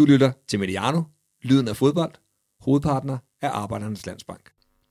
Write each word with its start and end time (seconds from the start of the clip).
Du 0.00 0.04
lytter 0.04 0.32
til 0.48 0.58
Mediano, 0.58 1.02
lyden 1.42 1.68
af 1.68 1.76
fodbold, 1.76 2.12
hovedpartner 2.60 3.18
af 3.42 3.48
Arbejdernes 3.48 4.06
Landsbank. 4.06 4.40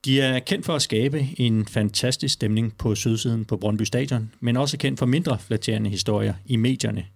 De 0.04 0.20
er 0.20 0.38
kendt 0.38 0.66
for 0.66 0.74
at 0.74 0.82
skabe 0.82 1.26
en 1.36 1.66
fantastisk 1.66 2.34
stemning 2.34 2.76
på 2.76 2.94
sydsiden 2.94 3.44
på 3.44 3.56
Brøndby 3.56 3.82
Stadion, 3.82 4.32
men 4.40 4.56
også 4.56 4.78
kendt 4.78 4.98
for 4.98 5.06
mindre 5.06 5.38
flatterende 5.38 5.90
historier 5.90 6.34
i 6.46 6.56
medierne. 6.56 7.06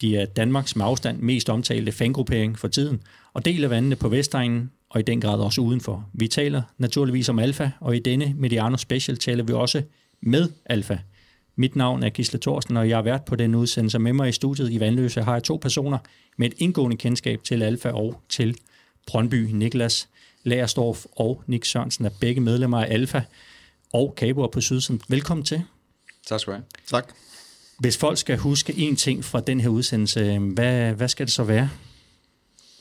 De 0.00 0.16
er 0.16 0.26
Danmarks 0.26 0.76
med 0.76 0.84
afstand 0.84 1.18
mest 1.18 1.50
omtalte 1.50 1.92
fangruppering 1.92 2.58
for 2.58 2.68
tiden, 2.68 3.02
og 3.32 3.44
del 3.44 3.64
af 3.64 3.70
vandene 3.70 3.96
på 3.96 4.08
Vestegnen 4.08 4.70
og 4.90 5.00
i 5.00 5.02
den 5.02 5.20
grad 5.20 5.40
også 5.40 5.60
udenfor. 5.60 6.08
Vi 6.12 6.28
taler 6.28 6.62
naturligvis 6.78 7.28
om 7.28 7.38
Alfa, 7.38 7.70
og 7.80 7.96
i 7.96 7.98
denne 7.98 8.34
Mediano 8.36 8.76
Special 8.76 9.16
taler 9.16 9.44
vi 9.44 9.52
også 9.52 9.82
med 10.22 10.48
Alfa. 10.66 10.98
Mit 11.56 11.76
navn 11.76 12.02
er 12.02 12.10
Gisle 12.10 12.38
Thorsten, 12.38 12.76
og 12.76 12.88
jeg 12.88 12.98
er 12.98 13.02
vært 13.02 13.24
på 13.24 13.36
den 13.36 13.54
udsendelse. 13.54 13.98
Med 13.98 14.12
mig 14.12 14.28
i 14.28 14.32
studiet 14.32 14.72
i 14.72 14.80
Vandløse 14.80 15.22
har 15.22 15.32
jeg 15.32 15.42
to 15.42 15.56
personer 15.56 15.98
med 16.36 16.46
et 16.46 16.54
indgående 16.58 16.96
kendskab 16.96 17.42
til 17.44 17.62
Alfa 17.62 17.88
og 17.88 18.22
til 18.28 18.56
Brøndby. 19.06 19.50
Niklas 19.52 20.08
Lagerstorff 20.44 21.04
og 21.12 21.42
Nick 21.46 21.64
Sørensen 21.64 22.04
er 22.04 22.10
begge 22.20 22.40
medlemmer 22.40 22.84
af 22.84 22.92
Alfa 22.92 23.22
og 23.92 24.14
Kaboer 24.16 24.48
på 24.48 24.60
Sydsiden. 24.60 25.02
Velkommen 25.08 25.44
til. 25.44 25.62
Tak 26.26 26.40
skal 26.40 26.52
du 26.52 26.56
have. 26.56 26.64
Tak. 26.86 27.12
Hvis 27.78 27.96
folk 27.96 28.18
skal 28.18 28.38
huske 28.38 28.72
én 28.72 28.96
ting 28.96 29.24
fra 29.24 29.40
den 29.40 29.60
her 29.60 29.68
udsendelse, 29.68 30.38
hvad, 30.38 30.92
hvad 30.92 31.08
skal 31.08 31.26
det 31.26 31.32
så 31.32 31.44
være? 31.44 31.70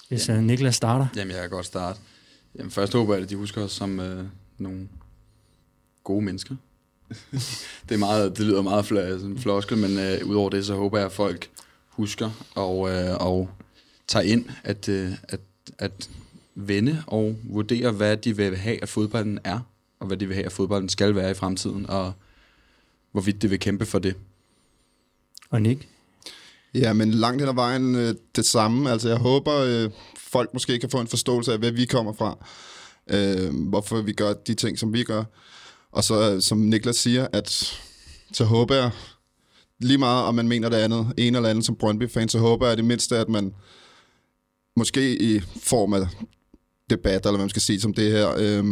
Hvis 0.08 0.30
ja. 0.30 0.42
Niklas 0.42 0.76
starter. 0.76 1.08
Jamen, 1.16 1.32
jeg 1.32 1.42
kan 1.42 1.50
godt 1.50 1.66
starte. 1.66 2.00
Jamen, 2.58 2.72
først 2.72 2.94
håber 2.94 3.14
jeg, 3.14 3.24
at 3.24 3.30
de 3.30 3.36
husker 3.36 3.64
os 3.64 3.72
som 3.72 4.00
øh, 4.00 4.26
nogle 4.58 4.88
gode 6.04 6.22
mennesker. 6.22 6.56
det, 7.90 7.96
er 7.96 7.98
meget, 7.98 8.38
det 8.38 8.46
lyder 8.46 8.62
meget 8.62 8.92
fl- 8.92 9.42
floskel, 9.42 9.78
men 9.78 10.00
øh, 10.00 10.26
udover 10.26 10.50
det, 10.50 10.66
så 10.66 10.76
håber 10.76 10.98
jeg, 10.98 11.06
at 11.06 11.12
folk 11.12 11.50
husker 11.90 12.32
og, 12.56 12.90
øh, 12.90 13.16
og 13.16 13.50
tager 14.08 14.24
ind, 14.24 14.46
at, 14.64 14.90
øh, 14.90 15.12
at, 15.24 15.40
at 15.78 16.10
vende 16.56 17.04
og 17.08 17.36
vurdere, 17.44 17.92
hvad 17.92 18.18
de 18.18 18.38
vil 18.38 18.58
have, 18.58 18.82
at 18.82 18.90
fodbolden 18.90 19.40
er, 19.44 19.60
og 20.00 20.08
hvad 20.08 20.18
de 20.18 20.28
vil 20.28 20.36
have, 20.36 20.46
at 20.46 20.52
fodbolden 20.52 20.90
skal 20.90 21.16
være 21.16 21.32
i 21.32 21.34
fremtiden, 21.34 21.90
og 21.90 22.14
hvorvidt 23.12 23.42
det 23.42 23.50
vil 23.50 23.60
kæmpe 23.60 23.86
for 23.86 24.00
det. 24.00 24.16
Og 25.50 25.62
Nick? 25.62 25.88
Ja, 26.74 26.94
men 26.94 27.12
langt 27.12 27.42
hen 27.42 27.50
ad 27.50 27.54
vejen 27.54 27.96
øh, 27.96 28.16
det 28.36 28.46
samme. 28.46 28.92
Altså, 28.92 29.10
jeg 29.10 29.18
håber, 29.18 29.56
øh, 29.56 29.90
folk 30.18 30.54
måske 30.54 30.80
kan 30.80 30.90
få 30.90 31.00
en 31.00 31.08
forståelse 31.08 31.54
af, 31.54 31.60
hvad 31.60 31.72
vi 31.72 31.86
kommer 31.86 32.14
fra. 32.14 32.38
Øh, 33.08 33.70
hvorfor 33.70 34.02
vi 34.02 34.14
gør 34.14 34.34
de 34.34 34.54
ting, 34.54 34.80
som 34.80 34.94
vi 34.94 35.04
gør. 35.04 35.24
Og 35.94 36.04
så, 36.04 36.32
øh, 36.32 36.42
som 36.42 36.58
Niklas 36.58 36.96
siger, 36.96 37.28
at 37.34 37.80
så 38.34 38.44
håber 38.44 38.76
jeg, 38.76 38.92
lige 39.80 39.98
meget 39.98 40.26
om 40.26 40.36
man 40.36 40.48
mener 40.48 40.70
det 40.70 40.78
andet, 40.78 41.14
en 41.18 41.36
eller 41.36 41.50
anden 41.50 41.64
som 41.64 41.76
Brøndby-fan, 41.76 42.30
så 42.30 42.40
håber 42.40 42.68
jeg 42.68 42.78
det 42.78 42.86
mindste, 42.86 43.18
at 43.18 43.30
man 43.30 43.54
måske 44.76 45.22
i 45.22 45.42
form 45.64 45.94
af 45.94 46.02
debat, 46.90 47.26
eller 47.26 47.32
hvad 47.32 47.40
man 47.40 47.50
skal 47.50 47.62
sige 47.62 47.82
som 47.82 47.94
det 47.94 48.12
her, 48.12 48.30
øh, 48.38 48.66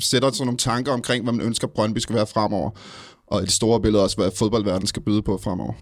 sætter 0.00 0.30
sådan 0.30 0.46
nogle 0.46 0.58
tanker 0.58 0.92
omkring, 0.92 1.24
hvad 1.24 1.32
man 1.32 1.46
ønsker, 1.46 1.66
Brøndby 1.66 1.98
skal 1.98 2.16
være 2.16 2.26
fremover. 2.26 2.70
Og 3.26 3.42
i 3.42 3.44
det 3.44 3.52
store 3.52 3.80
billede 3.80 4.02
også, 4.02 4.16
hvad 4.16 4.30
fodboldverdenen 4.36 4.86
skal 4.86 5.02
byde 5.02 5.22
på 5.22 5.38
fremover. 5.38 5.72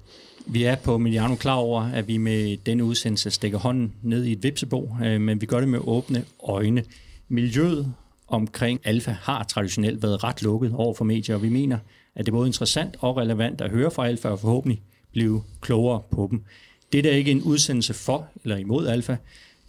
Vi 0.46 0.64
er 0.64 0.76
på 0.76 0.98
Miliano 0.98 1.34
klar 1.34 1.54
over, 1.54 1.82
at 1.82 2.08
vi 2.08 2.16
med 2.16 2.56
denne 2.66 2.84
udsendelse 2.84 3.30
stikker 3.30 3.58
hånden 3.58 3.94
ned 4.02 4.24
i 4.24 4.32
et 4.32 4.42
vipsebo, 4.42 4.96
øh, 5.04 5.20
men 5.20 5.40
vi 5.40 5.46
gør 5.46 5.60
det 5.60 5.68
med 5.68 5.78
åbne 5.82 6.24
øjne. 6.48 6.84
Miljøet 7.28 7.92
omkring 8.28 8.80
Alfa 8.84 9.10
har 9.10 9.42
traditionelt 9.42 10.02
været 10.02 10.24
ret 10.24 10.42
lukket 10.42 10.72
over 10.74 10.94
for 10.94 11.04
medier, 11.04 11.36
og 11.36 11.42
vi 11.42 11.48
mener, 11.48 11.78
at 12.14 12.26
det 12.26 12.32
er 12.32 12.36
både 12.36 12.46
interessant 12.46 12.96
og 13.00 13.16
relevant 13.16 13.60
at 13.60 13.70
høre 13.70 13.90
fra 13.90 14.06
Alfa 14.06 14.28
og 14.28 14.40
forhåbentlig 14.40 14.82
blive 15.12 15.42
klogere 15.60 16.02
på 16.10 16.28
dem. 16.30 16.44
Det 16.92 17.06
er 17.06 17.10
ikke 17.10 17.30
en 17.30 17.42
udsendelse 17.42 17.94
for 17.94 18.26
eller 18.42 18.56
imod 18.56 18.86
Alfa. 18.86 19.16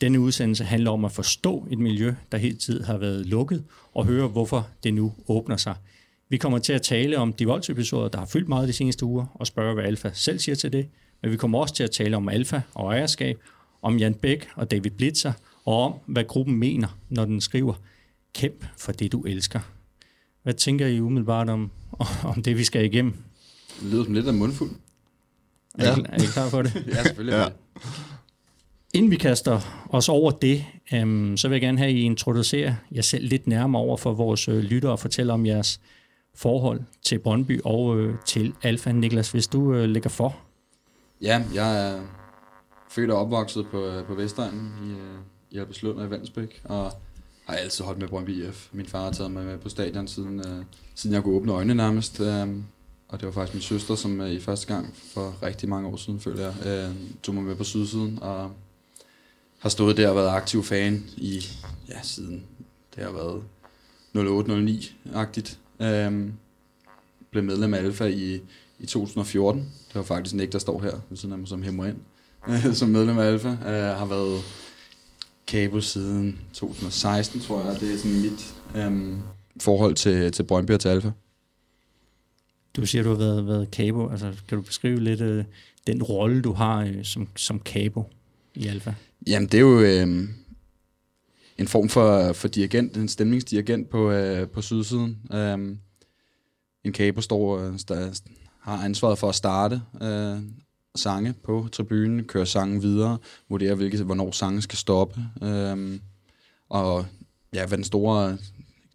Denne 0.02 0.20
udsendelse 0.20 0.64
handler 0.64 0.92
om 0.92 1.06
at 1.06 1.12
forstå 1.12 1.68
et 1.72 1.80
miljø, 1.80 2.14
der 2.32 2.38
hele 2.38 2.56
tiden 2.56 2.86
har 2.86 2.98
været 2.98 3.26
lukket, 3.26 3.64
og 3.94 4.06
høre, 4.06 4.28
hvorfor 4.28 4.68
det 4.84 4.94
nu 4.94 5.14
åbner 5.28 5.58
sig. 5.58 5.76
Vi 6.30 6.38
kommer 6.38 6.60
til 6.60 6.74
at 6.74 6.82
tale 6.82 7.18
om 7.18 7.34
de 7.34 7.46
voldsepisoder, 7.46 8.08
der 8.08 8.18
har 8.18 8.26
fyldt 8.26 8.48
meget 8.48 8.68
de 8.68 8.74
seneste 8.74 9.06
uger, 9.06 9.26
og 9.34 9.48
spørge, 9.48 9.74
hvad 9.74 9.84
Alfa 9.84 10.10
selv 10.14 10.40
siger 10.40 10.56
til 10.56 10.74
det. 10.74 10.88
Men 11.22 11.32
vi 11.32 11.38
kommer 11.38 11.60
også 11.60 11.76
til 11.76 11.84
at 11.84 11.92
tale 11.92 12.18
om 12.18 12.30
Alfa 12.30 12.62
og 12.74 12.94
ejerskab, 12.94 13.40
om 13.82 13.98
Jan 13.98 14.14
Bæk 14.14 14.48
og 14.56 14.72
David 14.72 14.92
Blitzer, 14.92 15.34
og 15.66 15.82
om, 15.82 15.94
hvad 16.06 16.24
gruppen 16.24 16.56
mener, 16.56 16.98
når 17.10 17.26
den 17.26 17.42
skriver, 17.42 17.74
kæmp 18.36 18.66
for 18.78 18.92
det, 18.92 19.12
du 19.12 19.22
elsker. 19.22 19.60
Hvad 20.44 20.54
tænker 20.54 20.88
I 20.88 21.00
umiddelbart 21.00 21.50
om, 21.50 21.72
om 22.36 22.44
det, 22.44 22.58
vi 22.58 22.64
skal 22.64 22.86
igennem? 22.86 23.14
Det 23.80 23.92
lyder 23.92 24.04
som 24.04 24.14
lidt 24.14 24.28
af 24.28 24.34
mundfuld. 24.34 24.72
Er, 25.80 25.88
ja. 25.88 25.96
I, 25.96 26.04
er 26.10 26.24
I 26.24 26.26
klar 26.34 26.50
for 26.50 26.62
det? 26.62 26.76
ja, 26.88 27.04
selvfølgelig. 27.04 27.34
ja. 27.34 27.48
Inden 28.94 29.12
vi 29.12 29.16
kaster 29.16 29.86
os 29.90 30.10
over 30.10 30.32
det, 30.32 30.66
øhm, 30.94 31.38
så 31.38 31.48
vil 31.48 31.56
jeg 31.56 31.62
gerne 31.62 31.78
have, 31.78 31.90
at 31.90 31.96
I 31.96 32.02
introducerer 32.02 32.76
jer 32.92 33.02
selv 33.02 33.28
lidt 33.28 33.48
nærmere 33.48 33.82
over 33.82 33.98
for 33.98 34.14
vores 34.14 34.48
øh, 34.48 34.58
lyttere 34.58 34.92
og 34.92 35.00
fortælle 35.00 35.34
om 35.34 35.46
jeres 35.46 35.80
forhold 36.36 36.82
til 37.04 37.20
Brøndby 37.20 37.62
og 37.64 38.00
øh, 38.00 38.16
til 38.26 38.54
Alfa. 38.64 38.92
Niklas, 38.92 39.32
hvis 39.32 39.48
du 39.48 39.74
øh, 39.74 39.90
lægger 39.90 40.10
for. 40.10 40.38
Ja, 41.22 41.44
jeg 41.54 41.90
er 41.90 42.02
født 42.90 43.12
og 43.12 43.18
opvokset 43.18 43.68
på, 43.72 43.86
øh, 43.86 44.06
på 44.06 44.14
Vestegnen 44.14 44.72
i, 44.84 44.92
øh, 44.92 45.20
i 45.52 45.58
Albertslund 45.58 46.00
og 46.00 46.06
i 46.06 46.10
Vandsbæk, 46.10 46.62
og 46.64 46.92
har 47.46 47.56
altid 47.56 47.86
holdt 47.86 48.00
med 48.00 48.08
Brøndby 48.08 48.30
IF. 48.30 48.68
Min 48.72 48.86
far 48.86 49.04
har 49.04 49.12
taget 49.12 49.32
mig 49.32 49.46
med 49.46 49.58
på 49.58 49.70
stadion, 49.70 50.08
siden, 50.08 50.40
øh, 50.40 50.66
siden 50.96 51.14
jeg 51.14 51.24
kunne 51.24 51.36
åbne 51.36 51.52
øjnene 51.52 51.76
nærmest. 51.76 52.20
Øh, 52.20 52.48
og 53.08 53.20
det 53.20 53.26
var 53.26 53.32
faktisk 53.32 53.54
min 53.54 53.62
søster, 53.62 53.96
som 53.96 54.22
øh, 54.22 54.32
i 54.32 54.40
første 54.40 54.74
gang 54.74 54.96
for 55.14 55.44
rigtig 55.44 55.70
mange 55.70 55.88
år 55.88 55.96
siden, 55.96 56.20
føler 56.20 56.42
jeg, 56.42 56.68
øh, 56.68 56.96
tog 57.24 57.36
mig 57.36 57.44
med 57.44 57.56
på 57.56 57.64
sydsiden, 57.64 58.20
og 58.22 58.52
har 59.60 59.70
stået 59.70 59.98
der 59.98 60.10
og 60.10 60.16
været 60.16 60.30
aktiv 60.30 60.64
fan 60.64 61.06
i, 61.18 61.46
ja, 61.90 62.02
siden 62.04 62.44
det 62.96 63.04
har 63.04 63.12
været 63.12 63.44
08-09-agtigt. 64.18 65.60
Øh, 65.80 66.30
blev 67.32 67.44
medlem 67.44 67.74
af 67.74 67.78
Alfa 67.78 68.06
i, 68.06 68.42
i 68.80 68.86
2014. 68.86 69.62
Det 69.62 69.96
var 69.96 70.04
faktisk 70.04 70.36
Nick, 70.36 70.52
der 70.52 70.60
står 70.60 70.82
her 70.82 71.00
ved 71.10 71.18
siden 71.18 71.34
af 71.34 71.40
mig 71.40 71.48
som 71.48 71.64
hæmmer 71.64 71.86
ind. 71.86 71.98
som 72.74 72.90
medlem 72.90 73.18
af 73.18 73.26
Alfa. 73.26 73.50
Øh, 73.50 73.98
har 73.98 74.06
været 74.06 74.42
Cabo 75.48 75.82
siden 75.82 76.40
2016, 76.54 77.42
tror 77.42 77.66
jeg. 77.66 77.80
Det 77.80 77.94
er 77.94 77.98
sådan 77.98 78.22
mit 78.22 78.56
øhm, 78.76 79.20
forhold 79.62 79.96
til, 79.96 80.32
til 80.32 80.44
Brøndby 80.44 80.72
og 80.72 80.80
til 80.80 80.90
Alfa. 80.90 81.12
Du 82.76 82.86
siger, 82.86 83.04
du 83.04 83.10
har 83.10 83.18
været, 83.18 83.48
været 83.48 83.68
Cabo. 83.72 84.10
Altså, 84.10 84.34
kan 84.48 84.58
du 84.58 84.62
beskrive 84.62 85.00
lidt 85.00 85.22
øh, 85.22 85.46
den 85.88 86.04
rolle, 86.04 86.42
du 86.42 86.54
har 86.54 86.82
øh, 86.82 87.04
som, 87.04 87.28
som 87.36 87.62
Cabo 87.66 88.04
i 88.56 88.68
Alfa? 88.68 88.94
Jamen, 89.28 89.50
det 89.50 89.58
er 89.58 89.62
jo 89.62 89.82
øh, 89.82 90.30
en 91.58 91.68
form 91.68 91.90
for, 91.90 92.34
for 92.34 92.48
dirigent, 92.48 92.98
en 92.98 93.08
stemningsdirigent 93.08 93.90
på, 93.90 94.12
øh, 94.12 94.50
på 94.50 94.62
sydsiden. 94.62 95.18
Øh, 95.34 95.78
en 96.84 96.94
Cabo 96.94 97.22
står, 97.22 97.58
der 97.88 98.20
har 98.60 98.86
ansvaret 98.86 99.18
for 99.18 99.30
at 99.30 99.36
starte 99.36 99.82
øh, 100.02 100.38
sange 100.96 101.34
på 101.44 101.68
tribunen, 101.72 102.24
køre 102.24 102.46
sangen 102.46 102.82
videre, 102.82 103.18
vurdere, 103.50 103.76
hvilke, 103.76 104.04
hvornår 104.04 104.32
sangen 104.32 104.62
skal 104.62 104.78
stoppe. 104.78 105.22
Øh, 105.44 106.00
og 106.70 107.06
ja, 107.54 107.66
hvad 107.66 107.78
den 107.78 107.86
store, 107.86 108.38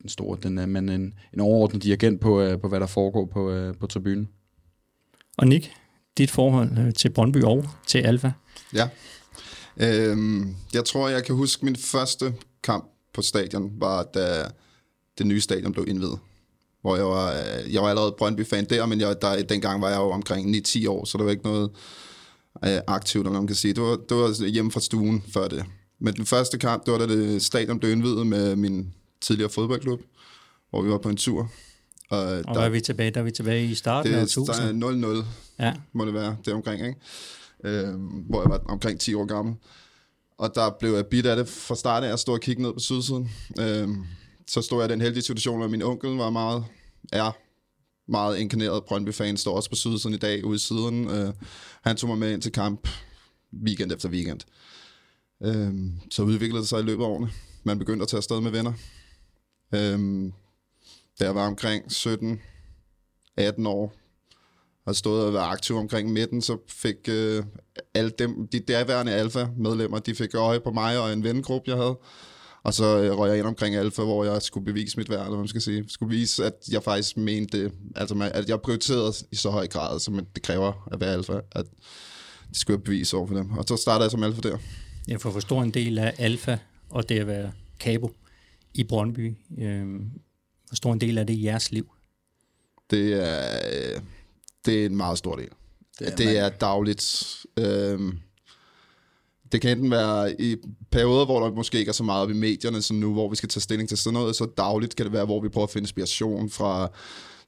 den 0.03 0.09
store 0.09 0.39
den 0.43 0.59
er, 0.59 0.67
men 0.67 0.89
en, 0.89 1.15
en 1.35 1.41
overordnet 1.41 1.83
dirigent 1.83 2.21
på, 2.21 2.41
øh, 2.41 2.61
på, 2.61 2.69
hvad 2.69 2.81
der 2.81 2.87
foregår 2.87 3.27
på, 3.27 3.51
øh, 3.51 3.75
på 3.77 3.87
tribunen. 3.87 4.29
Og 5.39 5.47
Nick, 5.47 5.71
dit 6.19 6.31
forhold 6.31 6.79
øh, 6.79 6.95
til 6.95 7.11
Brøndby 7.11 7.43
og 7.43 7.65
til 7.87 7.99
Alfa? 7.99 8.33
Ja, 8.75 8.89
Øhm, 9.81 10.57
jeg 10.75 10.85
tror, 10.85 11.09
jeg 11.09 11.25
kan 11.25 11.35
huske 11.35 11.65
min 11.65 11.77
første 11.77 12.35
kamp 12.63 12.85
på 13.15 13.23
stadion, 13.23 13.71
var 13.75 14.03
da 14.03 14.45
det 15.19 15.27
nye 15.27 15.41
stadion 15.41 15.73
blev 15.73 15.89
indvidet. 15.89 16.19
Hvor 16.83 16.97
jeg 16.97 17.07
var, 17.07 17.33
øh, 17.33 17.75
jeg 17.75 17.83
var 17.83 17.89
allerede 17.89 18.15
Brøndby-fan 18.19 18.65
der, 18.65 18.87
men 18.87 19.01
jeg, 19.01 19.17
der, 19.23 19.43
dengang 19.43 19.83
var 19.83 19.89
jeg 19.89 19.99
jo 19.99 20.11
omkring 20.11 20.57
9-10 20.57 20.89
år, 20.89 21.05
så 21.05 21.19
der 21.19 21.25
var 21.25 21.31
ikke 21.31 21.45
noget 21.45 21.71
øh, 22.65 22.79
aktivt, 22.87 23.27
om 23.27 23.33
man 23.33 23.47
kan 23.47 23.57
sige. 23.57 23.75
Det 23.75 23.83
var, 23.83 23.97
det 24.09 24.17
var 24.17 24.47
hjemme 24.47 24.71
fra 24.71 24.81
stuen 24.81 25.23
før 25.35 25.49
det. 25.49 25.65
Men 26.01 26.15
den 26.15 26.27
første 26.27 26.59
kamp, 26.59 26.87
det 26.87 26.93
var 26.93 26.99
da 26.99 27.07
det 27.07 27.43
stadion 27.43 27.79
blev 27.79 27.93
indvidet 27.93 28.27
med 28.27 28.57
min 28.57 28.95
tidligere 29.21 29.51
fodboldklub, 29.51 30.01
hvor 30.71 30.83
vi 30.83 30.91
var 30.91 30.99
på 30.99 31.09
en 31.09 31.17
tur. 31.17 31.51
Og, 32.11 32.19
og 32.19 32.55
der, 32.55 32.61
er 32.61 32.69
vi 32.69 32.81
tilbage? 32.81 33.11
Der 33.11 33.21
er 33.21 33.25
vi 33.25 33.31
tilbage 33.31 33.65
i 33.65 33.75
starten 33.75 34.13
det, 34.13 34.19
af 34.19 34.23
1000? 34.23 34.81
Der 34.81 34.89
er 34.89 35.23
0-0, 35.23 35.25
ja. 35.59 35.75
må 35.93 36.05
det 36.05 36.15
være, 36.15 36.37
det 36.45 36.55
omkring, 36.55 36.87
ikke? 36.87 36.99
øh, 37.65 37.95
hvor 38.29 38.43
jeg 38.43 38.51
var 38.51 38.61
omkring 38.69 39.01
10 39.01 39.15
år 39.15 39.25
gammel. 39.25 39.55
Og 40.39 40.55
der 40.55 40.71
blev 40.81 40.95
jeg 40.95 41.07
bidt 41.07 41.27
af 41.27 41.37
det 41.37 41.49
fra 41.49 41.75
start 41.75 42.05
af 42.05 42.13
at 42.13 42.19
stå 42.19 42.33
og 42.33 42.41
kigge 42.41 42.63
ned 42.63 42.73
på 42.73 42.79
sydsiden. 42.79 43.31
Øh, 43.61 43.89
så 44.47 44.63
stod 44.63 44.83
jeg 44.83 44.91
i 44.91 44.93
den 44.93 45.01
heldige 45.01 45.23
situation, 45.23 45.63
at 45.63 45.71
min 45.71 45.83
onkel 45.83 46.11
var 46.11 46.31
meget, 46.31 46.65
er 47.13 47.33
meget 48.11 48.39
inkarneret 48.39 48.85
Brøndby-fan, 48.85 49.37
står 49.37 49.57
også 49.57 49.71
på 49.71 49.77
sydsiden 49.77 50.15
i 50.15 50.19
dag 50.19 50.45
ude 50.45 50.57
i 50.57 50.59
siden. 50.59 51.11
Øh, 51.11 51.33
han 51.83 51.97
tog 51.97 52.09
mig 52.09 52.19
med 52.19 52.33
ind 52.33 52.43
til 52.43 52.53
kamp 52.53 52.89
weekend 53.67 53.93
efter 53.93 54.09
weekend. 54.09 54.41
Øh, 55.43 55.75
så 56.11 56.23
udviklede 56.23 56.61
det 56.61 56.69
sig 56.69 56.81
i 56.81 56.83
løbet 56.83 57.05
af 57.05 57.09
årene. 57.09 57.31
Man 57.65 57.79
begyndte 57.79 58.03
at 58.03 58.09
tage 58.09 58.19
afsted 58.19 58.41
med 58.41 58.51
venner. 58.51 58.73
Øh, 59.75 60.33
da 61.21 61.25
jeg 61.25 61.35
var 61.35 61.47
omkring 61.47 61.85
17-18 61.85 63.69
år, 63.69 64.01
har 64.85 64.93
stået 64.93 65.25
og 65.25 65.33
været 65.33 65.53
aktiv 65.53 65.77
omkring 65.77 66.13
midten, 66.13 66.43
så 66.43 66.59
fik 66.69 66.97
øh, 67.09 67.45
alle 67.95 68.11
dem, 68.11 68.49
de 68.49 68.61
derværende 68.61 69.13
alfa-medlemmer, 69.13 69.99
de 69.99 70.15
fik 70.15 70.35
øje 70.35 70.61
på 70.61 70.71
mig 70.71 70.99
og 70.99 71.13
en 71.13 71.25
vennegruppe, 71.25 71.71
jeg 71.71 71.79
havde. 71.79 71.99
Og 72.63 72.75
så 72.75 73.03
øh, 73.03 73.19
røg 73.19 73.29
jeg 73.29 73.39
ind 73.39 73.47
omkring 73.47 73.75
alfa, 73.75 74.03
hvor 74.03 74.25
jeg 74.25 74.43
skulle 74.43 74.65
bevise 74.65 74.97
mit 74.97 75.11
værd, 75.11 75.19
eller 75.19 75.31
hvad 75.31 75.39
man 75.39 75.49
skal 75.49 75.61
sige. 75.61 75.85
Skulle 75.89 76.17
vise, 76.17 76.45
at 76.45 76.55
jeg 76.71 76.83
faktisk 76.83 77.17
mente, 77.17 77.73
altså 77.97 78.31
at 78.35 78.49
jeg 78.49 78.61
prioriterede 78.61 79.13
i 79.33 79.37
så 79.37 79.51
høj 79.51 79.67
grad, 79.67 80.01
som 80.01 80.27
det 80.35 80.43
kræver 80.43 80.89
at 80.93 81.01
være 81.01 81.13
alfa, 81.13 81.41
at 81.53 81.67
det 82.49 82.57
skulle 82.57 82.77
jeg 82.79 82.85
bevise 82.85 83.17
over 83.17 83.27
for 83.27 83.35
dem. 83.35 83.51
Og 83.51 83.65
så 83.69 83.77
startede 83.77 84.03
jeg 84.03 84.11
som 84.11 84.23
alfa 84.23 84.41
der. 84.41 84.59
Jeg 85.09 85.21
får 85.21 85.31
forstå 85.31 85.59
en 85.59 85.71
del 85.71 85.99
af 85.99 86.15
alfa 86.19 86.57
og 86.91 87.09
det 87.09 87.19
at 87.19 87.27
være 87.27 87.53
kabo 87.81 88.11
i 88.75 88.85
Brøndby. 88.85 89.35
Øh, 89.59 89.87
hvor 90.69 90.75
stor 90.75 90.93
en 90.93 91.01
del 91.01 91.19
af 91.19 91.27
det 91.27 91.35
i 91.35 91.45
jeres 91.45 91.73
liv? 91.73 91.91
Det 92.91 93.13
er, 93.13 93.59
øh, 93.73 94.01
det 94.65 94.83
er 94.83 94.87
en 94.87 94.97
meget 94.97 95.19
stor 95.19 95.37
del. 95.37 95.49
Det 95.99 96.09
er, 96.09 96.17
det 96.17 96.39
er 96.39 96.49
dagligt. 96.49 97.37
Øh, 97.57 98.01
det 99.53 99.61
kan 99.61 99.71
enten 99.71 99.91
være 99.91 100.41
i 100.41 100.57
perioder, 100.91 101.25
hvor 101.25 101.41
der 101.41 101.55
måske 101.55 101.79
ikke 101.79 101.89
er 101.89 101.93
så 101.93 102.05
meget 102.05 102.23
op 102.23 102.31
i 102.31 102.35
medierne, 102.35 102.83
som 102.83 102.97
nu, 102.97 103.13
hvor 103.13 103.29
vi 103.29 103.37
skal 103.37 103.49
tage 103.49 103.61
stilling 103.61 103.89
til 103.89 103.99
sådan 103.99 104.15
noget, 104.15 104.37
så 104.37 104.47
dagligt 104.57 104.97
kan 104.97 105.07
det 105.07 105.13
være, 105.13 105.25
hvor 105.25 105.41
vi 105.41 105.49
prøver 105.49 105.67
at 105.67 105.71
finde 105.71 105.85
inspiration 105.85 106.51
fra 106.51 106.91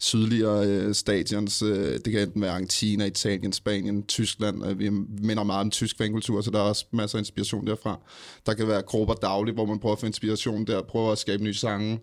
sydligere 0.02 0.66
øh, 0.66 0.94
stadions. 0.94 1.62
Øh, 1.62 2.00
det 2.04 2.12
kan 2.12 2.22
enten 2.22 2.42
være 2.42 2.50
Argentina, 2.50 3.04
Italien, 3.04 3.52
Spanien, 3.52 4.02
Tyskland. 4.02 4.66
Øh, 4.66 4.78
vi 4.78 4.90
minder 5.22 5.42
meget 5.42 5.60
om 5.60 5.70
tysk 5.70 5.98
fankultur, 5.98 6.40
så 6.40 6.50
der 6.50 6.58
er 6.58 6.62
også 6.62 6.86
masser 6.92 7.18
af 7.18 7.20
inspiration 7.20 7.66
derfra. 7.66 8.00
Der 8.46 8.54
kan 8.54 8.68
være 8.68 8.82
grupper 8.82 9.14
dagligt, 9.14 9.56
hvor 9.56 9.66
man 9.66 9.78
prøver 9.78 9.94
at 9.94 10.00
få 10.00 10.06
inspiration 10.06 10.64
der, 10.66 10.82
prøver 10.82 11.12
at 11.12 11.18
skabe 11.18 11.44
nye 11.44 11.54
sange. 11.54 12.00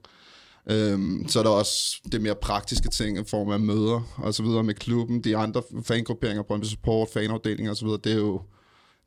Øhm, 0.71 1.25
så 1.27 1.39
er 1.39 1.43
der 1.43 1.49
også 1.49 2.01
det 2.11 2.21
mere 2.21 2.35
praktiske 2.35 2.89
ting 2.89 3.19
i 3.19 3.23
form 3.27 3.49
af 3.49 3.59
møder 3.59 4.01
og 4.17 4.33
så 4.33 4.43
videre 4.43 4.63
med 4.63 4.73
klubben, 4.73 5.23
de 5.23 5.37
andre 5.37 5.61
fangrupperinger, 5.83 6.43
Brøndby 6.43 6.65
Support, 6.65 7.07
fanafdelinger 7.13 7.71
og 7.71 7.77
så 7.77 7.85
videre. 7.85 7.99
Det 8.03 8.11
er 8.11 8.17
jo 8.17 8.41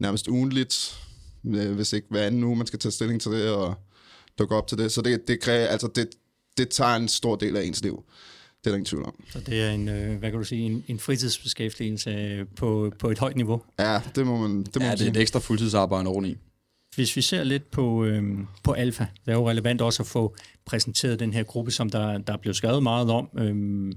nærmest 0.03 0.29
ugenligt, 0.29 0.99
øh, 1.47 1.73
hvis 1.73 1.93
ikke 1.93 2.07
hver 2.11 2.23
anden 2.23 2.45
uge, 2.45 2.57
man 2.57 2.67
skal 2.67 2.79
tage 2.79 2.93
stilling 2.93 3.21
til 3.21 3.31
det 3.31 3.51
og 3.51 3.75
dukke 4.39 4.55
op 4.55 4.67
til 4.67 4.79
det. 4.79 4.93
Så 4.93 5.03
det, 5.03 5.29
det, 5.29 5.41
kræver, 5.41 5.67
altså 5.67 5.89
det, 5.95 6.09
det 6.59 6.69
tager 6.69 6.97
en 6.97 7.09
stor 7.09 7.37
del 7.37 7.57
af 7.57 7.63
ens 7.63 7.83
liv. 7.83 8.05
Det 8.65 8.67
er 8.67 8.71
der 8.71 8.77
ingen 8.77 8.85
tvivl 8.85 9.05
om. 9.05 9.25
Så 9.31 9.41
det 9.41 9.63
er 9.63 9.71
en, 9.71 9.89
øh, 9.89 10.19
hvad 10.19 10.31
kan 10.31 10.39
du 10.39 10.45
sige, 10.45 10.63
en, 10.63 10.85
en 10.89 10.99
fritidsbeskæftigelse 10.99 12.45
på, 12.57 12.93
på 12.99 13.11
et 13.11 13.19
højt 13.19 13.37
niveau? 13.37 13.63
Ja, 13.79 14.01
det 14.15 14.27
må 14.27 14.37
man, 14.37 14.63
det 14.63 14.77
må 14.77 14.83
ja, 14.83 14.89
man 14.89 14.99
det 14.99 15.05
er 15.05 15.09
et 15.09 15.15
sige. 15.15 15.21
ekstra 15.21 15.41
fuldtidsarbejde 15.41 16.09
oveni. 16.09 16.37
Hvis 16.95 17.17
vi 17.17 17.23
ser 17.23 17.45
lidt 17.45 17.71
på, 17.71 18.05
øh, 18.05 18.23
på 18.63 18.73
Alfa, 18.73 19.07
det 19.25 19.33
er 19.33 19.37
jo 19.37 19.51
relevant 19.51 19.81
også 19.81 20.03
at 20.03 20.07
få 20.07 20.37
præsenteret 20.65 21.21
den 21.21 21.33
her 21.33 21.43
gruppe, 21.43 21.71
som 21.71 21.91
der, 21.91 22.19
der 22.19 22.33
er 22.33 22.37
blevet 22.37 22.57
skrevet 22.57 22.83
meget 22.83 23.11
om. 23.11 23.29
Øh, 23.39 23.93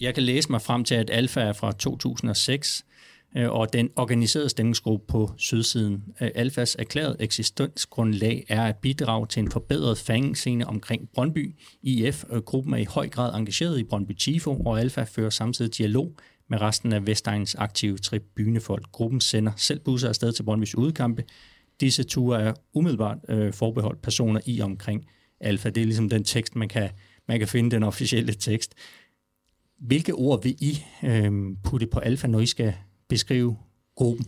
jeg 0.00 0.14
kan 0.14 0.22
læse 0.22 0.50
mig 0.50 0.62
frem 0.62 0.84
til, 0.84 0.94
at 0.94 1.10
Alfa 1.10 1.40
er 1.40 1.52
fra 1.52 1.72
2006, 1.72 2.84
øh, 2.86 2.97
Øh, 3.36 3.50
og 3.50 3.72
den 3.72 3.90
organiserede 3.96 4.48
stemningsgruppe 4.48 5.06
på 5.06 5.30
sydsiden. 5.36 6.04
Øh, 6.20 6.30
Alfas 6.34 6.76
erklæret 6.78 7.16
eksistensgrundlag 7.18 8.44
er 8.48 8.62
at 8.62 8.76
bidrage 8.76 9.26
til 9.26 9.42
en 9.42 9.50
forbedret 9.50 9.98
fangscene 9.98 10.66
omkring 10.66 11.08
Brøndby. 11.14 11.54
IF-gruppen 11.82 12.74
øh, 12.74 12.78
er 12.78 12.82
i 12.82 12.86
høj 12.90 13.08
grad 13.08 13.34
engageret 13.34 13.78
i 13.78 13.84
Brøndby 13.84 14.12
Tifo, 14.12 14.56
og 14.56 14.80
Alfa 14.80 15.02
fører 15.02 15.30
samtidig 15.30 15.78
dialog 15.78 16.16
med 16.50 16.60
resten 16.60 16.92
af 16.92 17.06
Vestegns 17.06 17.54
aktive 17.54 17.98
tribunefolk. 17.98 18.92
Gruppen 18.92 19.20
sender 19.20 19.52
selv 19.56 19.80
busser 19.80 20.08
afsted 20.08 20.32
til 20.32 20.42
Brøndbys 20.42 20.74
udkampe. 20.74 21.24
Disse 21.80 22.02
ture 22.02 22.42
er 22.42 22.54
umiddelbart 22.74 23.18
øh, 23.28 23.52
forbeholdt 23.52 24.02
personer 24.02 24.40
i 24.46 24.60
omkring 24.60 25.06
Alfa. 25.40 25.70
Det 25.70 25.80
er 25.80 25.84
ligesom 25.84 26.08
den 26.08 26.24
tekst, 26.24 26.56
man 26.56 26.68
kan, 26.68 26.90
man 27.28 27.38
kan 27.38 27.48
finde, 27.48 27.70
den 27.70 27.82
officielle 27.82 28.32
tekst. 28.32 28.74
Hvilke 29.80 30.14
ord 30.14 30.42
vil 30.42 30.56
I 30.60 30.78
øh, 31.04 31.32
putte 31.64 31.86
på 31.86 31.98
Alfa, 31.98 32.26
når 32.26 32.40
I 32.40 32.46
skal 32.46 32.74
beskrive 33.08 33.56
gruppen? 33.96 34.26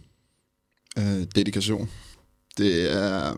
Øh, 0.98 1.26
dedikation. 1.34 1.90
Det 2.58 2.92
er, 2.92 3.36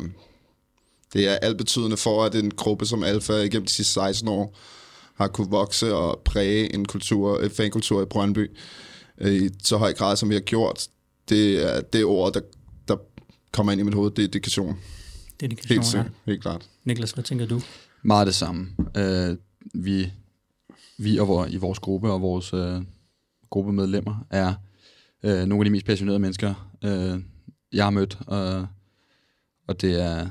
det 1.12 1.28
er 1.28 1.34
altbetydende 1.34 1.96
for, 1.96 2.24
at 2.24 2.34
en 2.34 2.50
gruppe 2.50 2.86
som 2.86 3.02
Alfa 3.02 3.32
igennem 3.32 3.66
de 3.66 3.72
sidste 3.72 3.92
16 3.92 4.28
år 4.28 4.58
har 5.14 5.28
kunne 5.28 5.50
vokse 5.50 5.94
og 5.94 6.22
præge 6.24 6.74
en 6.74 6.84
kultur, 6.84 7.40
en 7.40 7.50
fankultur 7.50 8.02
i 8.02 8.04
Brøndby 8.04 8.50
øh, 9.18 9.32
i 9.32 9.48
så 9.62 9.76
høj 9.76 9.92
grad, 9.92 10.16
som 10.16 10.28
vi 10.28 10.34
har 10.34 10.40
gjort. 10.40 10.88
Det 11.28 11.74
er 11.74 11.80
det 11.80 12.04
ord, 12.04 12.32
der, 12.32 12.40
der 12.88 12.96
kommer 13.52 13.72
ind 13.72 13.80
i 13.80 13.84
mit 13.84 13.94
hoved, 13.94 14.10
det 14.10 14.22
er 14.22 14.26
dedikation. 14.26 14.78
Dedikation 15.40 15.76
Helt 15.76 15.86
sikkert, 15.86 16.12
helt 16.26 16.42
klart. 16.42 16.68
Niklas, 16.84 17.10
hvad 17.10 17.24
tænker 17.24 17.46
du? 17.46 17.60
Meget 18.02 18.26
det 18.26 18.34
samme. 18.34 18.68
Øh, 18.96 19.36
vi, 19.74 20.12
vi 20.98 21.18
og 21.18 21.28
vor, 21.28 21.46
i 21.46 21.56
vores 21.56 21.78
gruppe 21.78 22.12
og 22.12 22.22
vores 22.22 22.54
øh, 22.54 22.82
gruppemedlemmer 23.50 24.26
er 24.30 24.54
øh, 25.22 25.46
nogle 25.46 25.60
af 25.60 25.64
de 25.64 25.70
mest 25.70 25.86
passionerede 25.86 26.18
mennesker, 26.18 26.74
øh, 26.84 27.22
jeg 27.72 27.84
har 27.84 27.90
mødt. 27.90 28.18
Og, 28.26 28.66
og 29.68 29.80
det 29.80 30.02
er, 30.02 30.28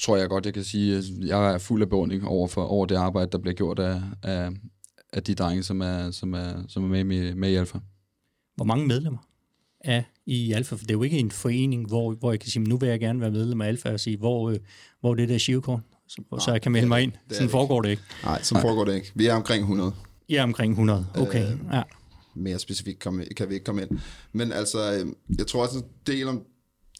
tror 0.00 0.16
jeg 0.16 0.28
godt, 0.28 0.46
jeg 0.46 0.54
kan 0.54 0.64
sige, 0.64 0.96
at 0.96 1.04
jeg 1.20 1.54
er 1.54 1.58
fuld 1.58 1.82
af 1.82 1.88
beundring 1.88 2.26
over, 2.26 2.48
for, 2.48 2.64
over 2.64 2.86
det 2.86 2.94
arbejde, 2.96 3.30
der 3.30 3.38
bliver 3.38 3.54
gjort 3.54 3.78
af, 3.78 4.02
af, 4.22 4.50
af 5.12 5.22
de 5.22 5.34
drenge, 5.34 5.62
som 5.62 5.80
er, 5.80 6.10
som 6.10 6.34
er, 6.34 6.62
som 6.68 6.84
er 6.84 6.88
med, 6.88 7.04
med, 7.04 7.34
med 7.34 7.50
i 7.50 7.54
Alfa. 7.54 7.78
Hvor 8.56 8.64
mange 8.64 8.86
medlemmer 8.86 9.18
er 9.80 10.02
i 10.26 10.52
Alfa? 10.52 10.74
For 10.74 10.84
det 10.84 10.90
er 10.90 10.94
jo 10.94 11.02
ikke 11.02 11.18
en 11.18 11.30
forening, 11.30 11.86
hvor, 11.88 12.14
hvor 12.14 12.32
jeg 12.32 12.40
kan 12.40 12.50
sige, 12.50 12.64
nu 12.64 12.76
vil 12.76 12.88
jeg 12.88 13.00
gerne 13.00 13.20
være 13.20 13.30
medlem 13.30 13.60
af 13.60 13.66
Alfa 13.68 13.92
og 13.92 14.00
sige, 14.00 14.16
hvor, 14.16 14.50
øh, 14.50 14.56
hvor 15.00 15.10
er 15.10 15.14
det 15.14 15.28
der 15.28 15.38
shivkort, 15.38 15.80
så, 16.08 16.22
så 16.40 16.52
jeg 16.52 16.62
kan 16.62 16.72
melde 16.72 16.88
mig 16.88 17.02
ind. 17.02 17.12
Sådan 17.30 17.42
det 17.42 17.50
foregår 17.50 17.82
det 17.82 17.90
ikke. 17.90 18.02
Nej, 18.24 18.42
sådan 18.42 18.62
foregår 18.62 18.84
det 18.84 18.94
ikke. 18.94 19.12
Vi 19.14 19.26
er 19.26 19.34
omkring 19.34 19.60
100. 19.62 19.92
I 20.28 20.34
er 20.34 20.42
omkring 20.42 20.72
100. 20.72 21.06
Okay, 21.14 21.52
Øh, 21.52 21.58
ja 21.72 21.82
mere 22.34 22.58
specifikt 22.58 23.02
kom, 23.02 23.22
kan 23.36 23.48
vi 23.48 23.54
ikke 23.54 23.64
komme 23.64 23.82
ind. 23.82 23.90
Men 24.32 24.52
altså, 24.52 24.92
øhm, 24.92 25.16
jeg 25.38 25.46
tror 25.46 25.62
også 25.62 25.78
en 25.78 25.84
del 26.06 26.28
om 26.28 26.42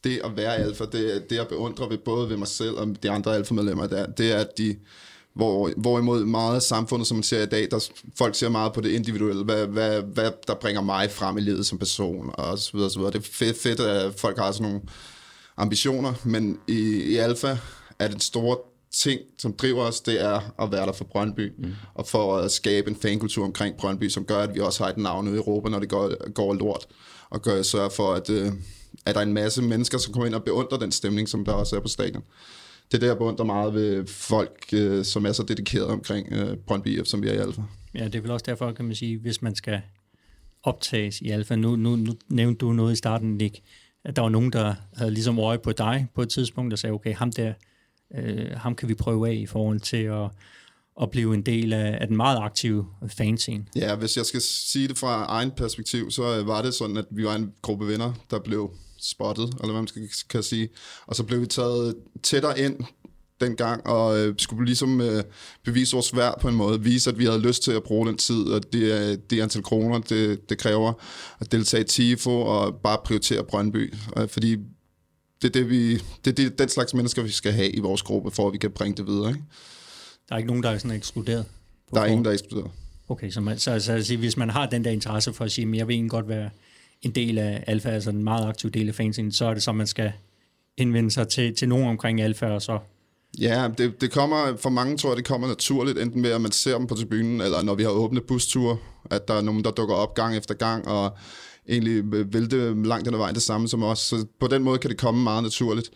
det 0.05 0.21
at 0.25 0.37
være 0.37 0.57
alfa, 0.57 0.85
det, 0.85 1.31
det 1.31 1.37
jeg 1.37 1.49
beundrer 1.49 1.89
ved 1.89 1.99
både 1.99 2.29
ved 2.29 2.37
mig 2.37 2.49
selv 2.49 2.75
og 2.75 3.03
de 3.03 3.11
andre 3.11 3.35
alfa-medlemmer, 3.35 3.87
det 3.87 4.01
er, 4.01 4.07
det 4.07 4.33
er, 4.33 4.39
at 4.39 4.59
de, 4.59 4.77
hvor, 5.35 5.71
hvorimod 5.77 6.25
meget 6.25 6.55
af 6.55 6.63
samfundet, 6.63 7.09
som 7.09 7.17
man 7.17 7.23
ser 7.23 7.43
i 7.43 7.47
dag, 7.47 7.69
der 7.71 7.89
folk 8.19 8.35
ser 8.35 8.49
meget 8.49 8.73
på 8.73 8.81
det 8.81 8.91
individuelle, 8.91 9.45
hvad, 9.45 9.67
hvad, 9.67 10.03
hvad 10.03 10.31
der 10.47 10.55
bringer 10.55 10.83
mig 10.83 11.11
frem 11.11 11.39
i 11.39 11.41
livet 11.41 11.67
som 11.67 11.79
person, 11.79 12.31
og 12.35 12.59
så 12.59 12.71
videre, 12.73 12.91
så 12.91 12.99
videre. 12.99 13.13
Det 13.13 13.19
er 13.19 13.29
fedt, 13.33 13.57
fedt, 13.59 13.81
at 13.81 14.15
folk 14.15 14.39
har 14.39 14.53
sådan 14.53 14.67
nogle 14.69 14.81
ambitioner, 15.57 16.15
men 16.25 16.59
i, 16.69 17.03
i 17.03 17.17
alfa 17.17 17.57
er 17.99 18.09
den 18.09 18.21
store 18.21 18.57
ting, 18.94 19.20
som 19.38 19.52
driver 19.52 19.82
os, 19.82 20.00
det 20.00 20.23
er 20.23 20.62
at 20.62 20.73
være 20.73 20.87
der 20.87 20.93
for 20.93 21.05
Brøndby, 21.05 21.52
mm. 21.58 21.73
og 21.94 22.06
for 22.06 22.37
at 22.37 22.50
skabe 22.50 22.91
en 22.91 22.96
fankultur 22.96 23.44
omkring 23.44 23.76
Brøndby, 23.76 24.08
som 24.08 24.25
gør, 24.25 24.38
at 24.38 24.55
vi 24.55 24.61
også 24.61 24.85
har 24.85 24.91
et 24.91 24.96
navn 24.96 25.29
ude 25.29 25.37
i 25.37 25.38
Europa, 25.38 25.69
når 25.69 25.79
det 25.79 25.88
går, 25.88 26.32
går 26.32 26.55
lort, 26.55 26.87
og 27.31 27.43
gør, 27.43 27.62
sørge 27.62 27.91
for, 27.91 28.12
at, 28.12 28.31
øh, 28.31 28.52
at 29.06 29.14
der 29.14 29.20
er 29.20 29.26
en 29.26 29.32
masse 29.32 29.62
mennesker, 29.62 29.99
som 29.99 30.12
kommer 30.12 30.26
ind 30.26 30.35
og 30.35 30.45
beundrer 30.45 30.78
den 30.78 30.92
stemning, 30.92 31.28
som 31.28 31.45
der 31.45 31.52
også 31.52 31.76
er 31.76 31.80
på 31.80 31.88
stadion. 31.88 32.23
Det 32.87 32.95
er 32.95 32.99
det, 32.99 33.07
jeg 33.07 33.19
beundrer 33.19 33.45
meget 33.45 33.75
ved 33.75 34.07
folk, 34.07 34.64
øh, 34.73 35.04
som 35.04 35.26
er 35.26 35.33
så 35.33 35.42
dedikerede 35.42 35.88
omkring 35.88 36.33
øh, 36.33 36.57
Brøndby 36.57 36.99
IF, 36.99 37.07
som 37.07 37.23
vi 37.23 37.28
er 37.28 37.33
i 37.33 37.37
Alfa. 37.37 37.62
Ja, 37.95 38.04
det 38.04 38.14
er 38.14 38.21
vel 38.21 38.30
også 38.30 38.45
derfor, 38.49 38.73
kan 38.73 38.85
man 38.85 38.95
sige, 38.95 39.19
hvis 39.19 39.42
man 39.42 39.54
skal 39.54 39.80
optages 40.62 41.21
i 41.21 41.30
Alfa. 41.30 41.57
Nu, 41.57 41.76
nu, 41.76 41.97
nu 41.97 42.12
nævnte 42.28 42.59
du 42.59 42.73
noget 42.73 42.92
i 42.92 42.97
starten, 42.97 43.37
Nick, 43.37 43.61
at 44.04 44.16
der 44.16 44.23
var 44.23 44.28
nogen, 44.28 44.52
der 44.52 44.75
havde 44.97 45.11
ligesom 45.11 45.38
øje 45.38 45.59
på 45.59 45.73
dig 45.73 46.07
på 46.14 46.23
et 46.23 46.28
tidspunkt, 46.28 46.73
og 46.73 46.78
sagde, 46.78 46.92
okay, 46.92 47.14
ham 47.14 47.33
der, 47.33 47.52
øh, 48.14 48.50
ham 48.56 48.75
kan 48.75 48.88
vi 48.88 48.94
prøve 48.94 49.28
af 49.28 49.34
i 49.34 49.46
forhold 49.46 49.80
til 49.80 49.96
at, 49.96 50.30
at 51.02 51.11
blive 51.11 51.34
en 51.34 51.42
del 51.42 51.73
af, 51.73 51.99
af 52.00 52.06
den 52.06 52.16
meget 52.16 52.38
aktive 52.42 52.87
fanscene. 53.08 53.64
Ja, 53.76 53.94
hvis 53.94 54.16
jeg 54.16 54.26
skal 54.26 54.40
sige 54.40 54.88
det 54.88 54.99
fra 54.99 55.25
egen 55.25 55.50
perspektiv, 55.50 56.11
så 56.11 56.38
øh, 56.38 56.46
var 56.46 56.62
det 56.62 56.75
sådan, 56.75 56.96
at 56.96 57.06
vi 57.11 57.25
var 57.25 57.34
en 57.34 57.52
gruppe 57.62 57.87
venner, 57.87 58.12
der 58.30 58.38
blev 58.38 58.70
spottet, 59.00 59.44
eller 59.44 59.73
hvad 59.73 59.80
man 59.80 59.87
skal, 59.87 60.08
kan 60.30 60.42
sige. 60.42 60.68
Og 61.06 61.16
så 61.16 61.25
blev 61.25 61.40
vi 61.40 61.46
taget 61.46 61.94
tættere 62.23 62.58
ind 62.58 62.76
dengang, 63.40 63.87
og 63.87 64.18
øh, 64.18 64.34
skulle 64.38 64.66
ligesom 64.66 65.00
øh, 65.00 65.25
bevise 65.64 65.92
vores 65.92 66.16
værd 66.16 66.40
på 66.40 66.49
en 66.49 66.54
måde, 66.54 66.82
vise, 66.82 67.11
at 67.11 67.18
vi 67.18 67.25
havde 67.25 67.40
lyst 67.40 67.62
til 67.62 67.73
at 67.73 67.82
bruge 67.82 68.06
den 68.06 68.16
tid, 68.16 68.42
og 68.42 68.73
det, 68.73 68.82
øh, 68.82 69.18
det 69.30 69.40
antal 69.40 69.62
kroner, 69.62 69.99
det, 69.99 70.50
det 70.50 70.58
kræver 70.58 70.92
at 71.40 71.52
deltage 71.52 71.80
i 71.80 71.87
TIFO, 71.87 72.40
og 72.40 72.80
bare 72.84 72.99
prioritere 73.04 73.44
Brøndby, 73.44 73.94
øh, 74.16 74.28
fordi 74.28 74.56
det 75.45 75.57
er, 75.57 75.61
det, 75.61 75.71
vi, 75.71 75.95
det 75.95 76.27
er 76.27 76.33
det, 76.33 76.59
den 76.59 76.69
slags 76.69 76.95
mennesker, 76.95 77.23
vi 77.23 77.31
skal 77.31 77.53
have 77.53 77.71
i 77.71 77.81
vores 77.81 78.03
gruppe, 78.03 78.31
for 78.31 78.47
at 78.47 78.53
vi 78.53 78.59
kan 78.59 78.71
bringe 78.71 78.97
det 78.97 79.07
videre. 79.07 79.29
Ikke? 79.29 79.43
Der 80.29 80.35
er 80.35 80.39
ikke 80.39 80.49
nogen, 80.49 80.63
der 80.63 80.71
er 80.71 80.79
sådan 80.79 80.97
ekskluderet. 80.97 81.45
Der 81.95 82.01
er 82.01 82.07
ingen, 82.07 82.25
der 82.25 82.31
er 82.31 82.35
eksploderet. 82.35 82.71
Okay, 83.09 83.31
så, 83.31 83.41
man, 83.41 83.59
så, 83.59 83.81
så 83.81 84.03
sige, 84.03 84.17
hvis 84.17 84.37
man 84.37 84.51
har 84.51 84.67
den 84.67 84.85
der 84.85 84.91
interesse 84.91 85.33
for 85.33 85.45
at 85.45 85.53
sige, 85.53 85.69
at 85.69 85.75
jeg 85.75 85.89
vil 85.89 85.95
egentlig 85.95 86.11
godt 86.11 86.29
være 86.29 86.51
en 87.03 87.11
del 87.11 87.39
af 87.39 87.65
Alfa, 87.67 87.89
altså 87.89 88.11
en 88.11 88.25
meget 88.25 88.49
aktiv 88.49 88.71
del 88.71 88.89
af 88.89 88.95
fanscenen, 88.95 89.33
så 89.33 89.45
er 89.45 89.55
det 89.55 89.63
så, 89.63 89.73
man 89.73 89.87
skal 89.87 90.13
indvende 90.77 91.11
sig 91.11 91.29
til, 91.29 91.55
til 91.57 91.69
nogen 91.69 91.89
omkring 91.89 92.21
Alfa, 92.21 92.47
og 92.47 92.63
så 92.63 92.79
Ja, 93.39 93.69
det, 93.79 94.01
det 94.01 94.11
kommer, 94.11 94.57
for 94.57 94.71
mange 94.71 94.97
tror 94.97 95.11
jeg, 95.11 95.17
det 95.17 95.25
kommer 95.25 95.49
naturligt, 95.49 95.99
enten 95.99 96.23
ved 96.23 96.31
at 96.31 96.41
man 96.41 96.53
ser 96.53 96.79
dem 96.79 96.87
på 96.87 96.95
tribunen, 96.95 97.41
eller 97.41 97.63
når 97.63 97.75
vi 97.75 97.83
har 97.83 97.91
åbne 97.91 98.21
busture, 98.21 98.77
at 99.11 99.29
der 99.29 99.35
er 99.35 99.41
nogen, 99.41 99.65
der 99.65 99.71
dukker 99.71 99.95
op 99.95 100.15
gang 100.15 100.37
efter 100.37 100.55
gang, 100.55 100.89
og 100.89 101.17
egentlig 101.68 102.12
vil 102.33 102.50
det 102.50 102.87
langt 102.87 103.09
ad 103.09 103.16
vejen 103.16 103.35
det 103.35 103.42
samme 103.42 103.68
som 103.68 103.83
os. 103.83 103.99
Så 103.99 104.26
på 104.40 104.47
den 104.47 104.62
måde 104.62 104.78
kan 104.78 104.90
det 104.90 104.99
komme 104.99 105.23
meget 105.23 105.42
naturligt. 105.42 105.90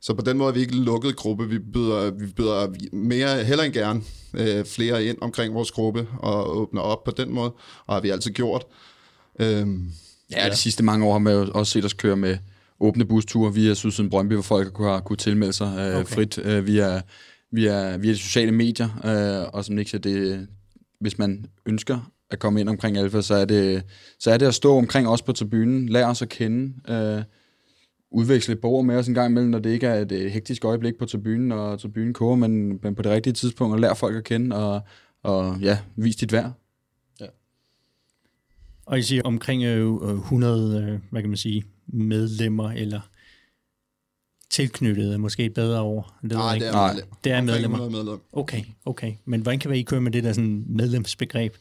Så 0.00 0.14
på 0.14 0.22
den 0.22 0.38
måde 0.38 0.48
er 0.48 0.54
vi 0.54 0.60
ikke 0.60 0.74
en 0.74 0.84
lukket 0.84 1.16
gruppe. 1.16 1.48
Vi 1.48 1.58
byder, 1.58 2.10
vi 2.10 2.26
byder 2.26 2.74
mere, 2.92 3.44
heller 3.44 3.64
end 3.64 3.72
gerne 3.72 4.02
øh, 4.34 4.64
flere 4.64 5.04
ind 5.04 5.18
omkring 5.20 5.54
vores 5.54 5.70
gruppe 5.70 6.08
og 6.18 6.56
åbner 6.56 6.80
op 6.80 7.04
på 7.04 7.10
den 7.10 7.32
måde, 7.32 7.52
og 7.86 7.94
har 7.94 8.00
vi 8.00 8.10
altid 8.10 8.30
gjort. 8.30 8.64
Øhm, 9.40 9.92
Ja, 10.36 10.48
de 10.48 10.56
sidste 10.56 10.82
mange 10.82 11.06
år 11.06 11.12
har 11.12 11.18
man 11.18 11.32
jo 11.32 11.50
også 11.54 11.72
set 11.72 11.84
os 11.84 11.92
køre 11.92 12.16
med 12.16 12.38
åbne 12.80 13.04
busture 13.04 13.54
via 13.54 13.74
Sydsiden 13.74 14.10
Brøndby, 14.10 14.32
hvor 14.32 14.42
folk 14.42 14.78
har 14.78 15.00
kunne 15.00 15.16
tilmelde 15.16 15.52
sig 15.52 15.78
øh, 15.78 16.00
okay. 16.00 16.14
frit 16.14 16.38
øh, 16.38 16.66
via, 16.66 17.00
via, 17.52 17.96
via 17.96 18.12
de 18.12 18.18
sociale 18.18 18.52
medier. 18.52 18.88
Øh, 19.04 19.48
og 19.52 19.64
som 19.64 19.74
Nick 19.74 19.90
siger, 19.90 20.00
det, 20.00 20.48
hvis 21.00 21.18
man 21.18 21.46
ønsker 21.66 22.11
at 22.32 22.38
komme 22.38 22.60
ind 22.60 22.68
omkring 22.68 22.96
Alfa, 22.96 23.20
så 23.20 23.34
er 23.34 23.44
det, 23.44 23.82
så 24.18 24.30
er 24.30 24.36
det 24.38 24.46
at 24.46 24.54
stå 24.54 24.76
omkring 24.76 25.08
os 25.08 25.22
på 25.22 25.32
tribunen, 25.32 25.88
lære 25.88 26.06
os 26.06 26.22
at 26.22 26.28
kende, 26.28 26.92
øh, 26.92 27.22
udveksle 28.10 28.56
borger 28.56 28.82
med 28.82 28.96
os 28.96 29.08
en 29.08 29.14
gang 29.14 29.30
imellem, 29.30 29.50
når 29.50 29.58
det 29.58 29.70
ikke 29.70 29.86
er 29.86 29.94
et 29.94 30.12
øh, 30.12 30.30
hektisk 30.30 30.64
øjeblik 30.64 30.98
på 30.98 31.06
tribunen, 31.06 31.52
og 31.52 31.80
tribunen 31.80 32.12
koger, 32.12 32.36
men, 32.36 32.78
men 32.82 32.94
på 32.94 33.02
det 33.02 33.12
rigtige 33.12 33.32
tidspunkt, 33.32 33.74
og 33.74 33.80
lære 33.80 33.96
folk 33.96 34.16
at 34.16 34.24
kende, 34.24 34.56
og, 34.56 34.80
og 35.22 35.58
ja, 35.60 35.78
vis 35.96 36.16
dit 36.16 36.32
værd. 36.32 36.52
Og 38.86 38.98
I 38.98 39.02
siger 39.02 39.22
omkring 39.24 39.62
øh, 39.64 40.14
100, 40.14 40.82
øh, 40.82 40.98
hvad 41.10 41.22
kan 41.22 41.30
man 41.30 41.36
sige, 41.36 41.64
medlemmer 41.86 42.70
eller 42.70 43.00
tilknyttede, 44.50 45.14
er 45.14 45.18
måske 45.18 45.44
et 45.44 45.54
bedre 45.54 45.82
ord. 45.82 46.14
Det 46.22 46.30
Nej, 46.32 46.58
det 46.58 46.68
er 46.68 46.72
Nej, 46.72 46.92
medlem. 46.92 47.08
det 47.24 47.32
er 47.32 47.38
Omkring 47.38 47.46
medlemmer. 47.46 47.76
100 47.76 47.90
medlemmer. 48.04 48.18
Okay, 48.32 48.62
okay. 48.84 49.12
Men 49.24 49.40
hvordan 49.40 49.58
kan 49.58 49.74
I 49.74 49.82
køre 49.82 50.00
med 50.00 50.12
det 50.12 50.24
der 50.24 50.32
sådan 50.32 50.64
medlemsbegreb? 50.68 51.54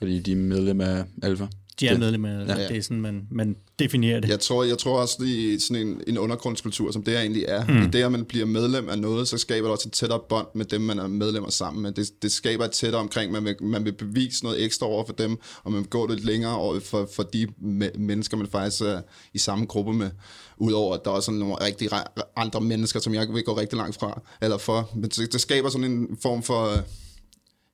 Fordi 0.00 0.18
de 0.20 0.32
er 0.32 0.36
medlem 0.36 0.80
af 0.80 1.04
Alfa. 1.22 1.46
De 1.80 1.86
er 1.86 1.90
Det- 1.90 2.00
medlemmer, 2.00 2.28
ja. 2.28 2.38
ja. 2.60 2.68
det 2.68 2.76
er 2.76 2.82
sådan, 2.82 3.00
man, 3.00 3.26
man 3.30 3.56
definerer 3.78 4.20
det. 4.20 4.28
Jeg 4.28 4.40
tror, 4.40 4.64
jeg 4.64 4.78
tror 4.78 5.00
også, 5.00 5.22
i 5.24 5.58
sådan 5.60 5.86
en, 5.86 6.00
en 6.06 6.18
undergrundskultur, 6.18 6.90
som 6.92 7.02
det 7.02 7.12
her 7.14 7.20
egentlig 7.20 7.44
er, 7.48 7.66
mm. 7.66 7.82
i 7.82 7.86
det, 7.86 8.02
at 8.02 8.12
man 8.12 8.24
bliver 8.24 8.46
medlem 8.46 8.88
af 8.88 8.98
noget, 8.98 9.28
så 9.28 9.38
skaber 9.38 9.66
det 9.68 9.72
også 9.72 9.88
et 9.88 9.92
tættere 9.92 10.20
bånd 10.28 10.46
med 10.54 10.64
dem, 10.64 10.80
man 10.80 10.98
er 10.98 11.06
medlemmer 11.06 11.50
sammen 11.50 11.82
med. 11.82 11.92
Det, 11.92 12.22
det 12.22 12.32
skaber 12.32 12.64
et 12.64 12.70
tættere 12.70 13.00
omkring, 13.02 13.32
man 13.32 13.44
vil, 13.44 13.62
man 13.62 13.84
vil 13.84 13.92
bevise 13.92 14.44
noget 14.44 14.64
ekstra 14.64 14.86
over 14.86 15.06
for 15.06 15.12
dem, 15.12 15.36
og 15.64 15.72
man 15.72 15.80
vil 15.80 15.88
gå 15.88 16.06
lidt 16.06 16.24
længere 16.24 16.56
over 16.56 16.80
for, 16.80 17.08
for 17.14 17.22
de 17.22 17.46
me- 17.60 17.98
mennesker, 17.98 18.36
man 18.36 18.46
faktisk 18.46 18.82
er 18.82 19.00
i 19.34 19.38
samme 19.38 19.66
gruppe 19.66 19.92
med. 19.92 20.10
Udover 20.58 20.94
at 20.94 21.00
der 21.04 21.10
også 21.10 21.30
er 21.30 21.34
nogle 21.34 21.54
rigtig 21.54 21.92
re- 21.92 22.32
andre 22.36 22.60
mennesker, 22.60 23.00
som 23.00 23.14
jeg 23.14 23.26
vil 23.32 23.42
gå 23.42 23.58
rigtig 23.58 23.76
langt 23.76 23.96
fra, 24.00 24.20
eller 24.42 24.58
for. 24.58 24.90
Men 24.94 25.10
det, 25.10 25.32
det 25.32 25.40
skaber 25.40 25.68
sådan 25.68 25.90
en 25.90 26.18
form 26.22 26.42
for 26.42 26.64
øh, 26.72 26.78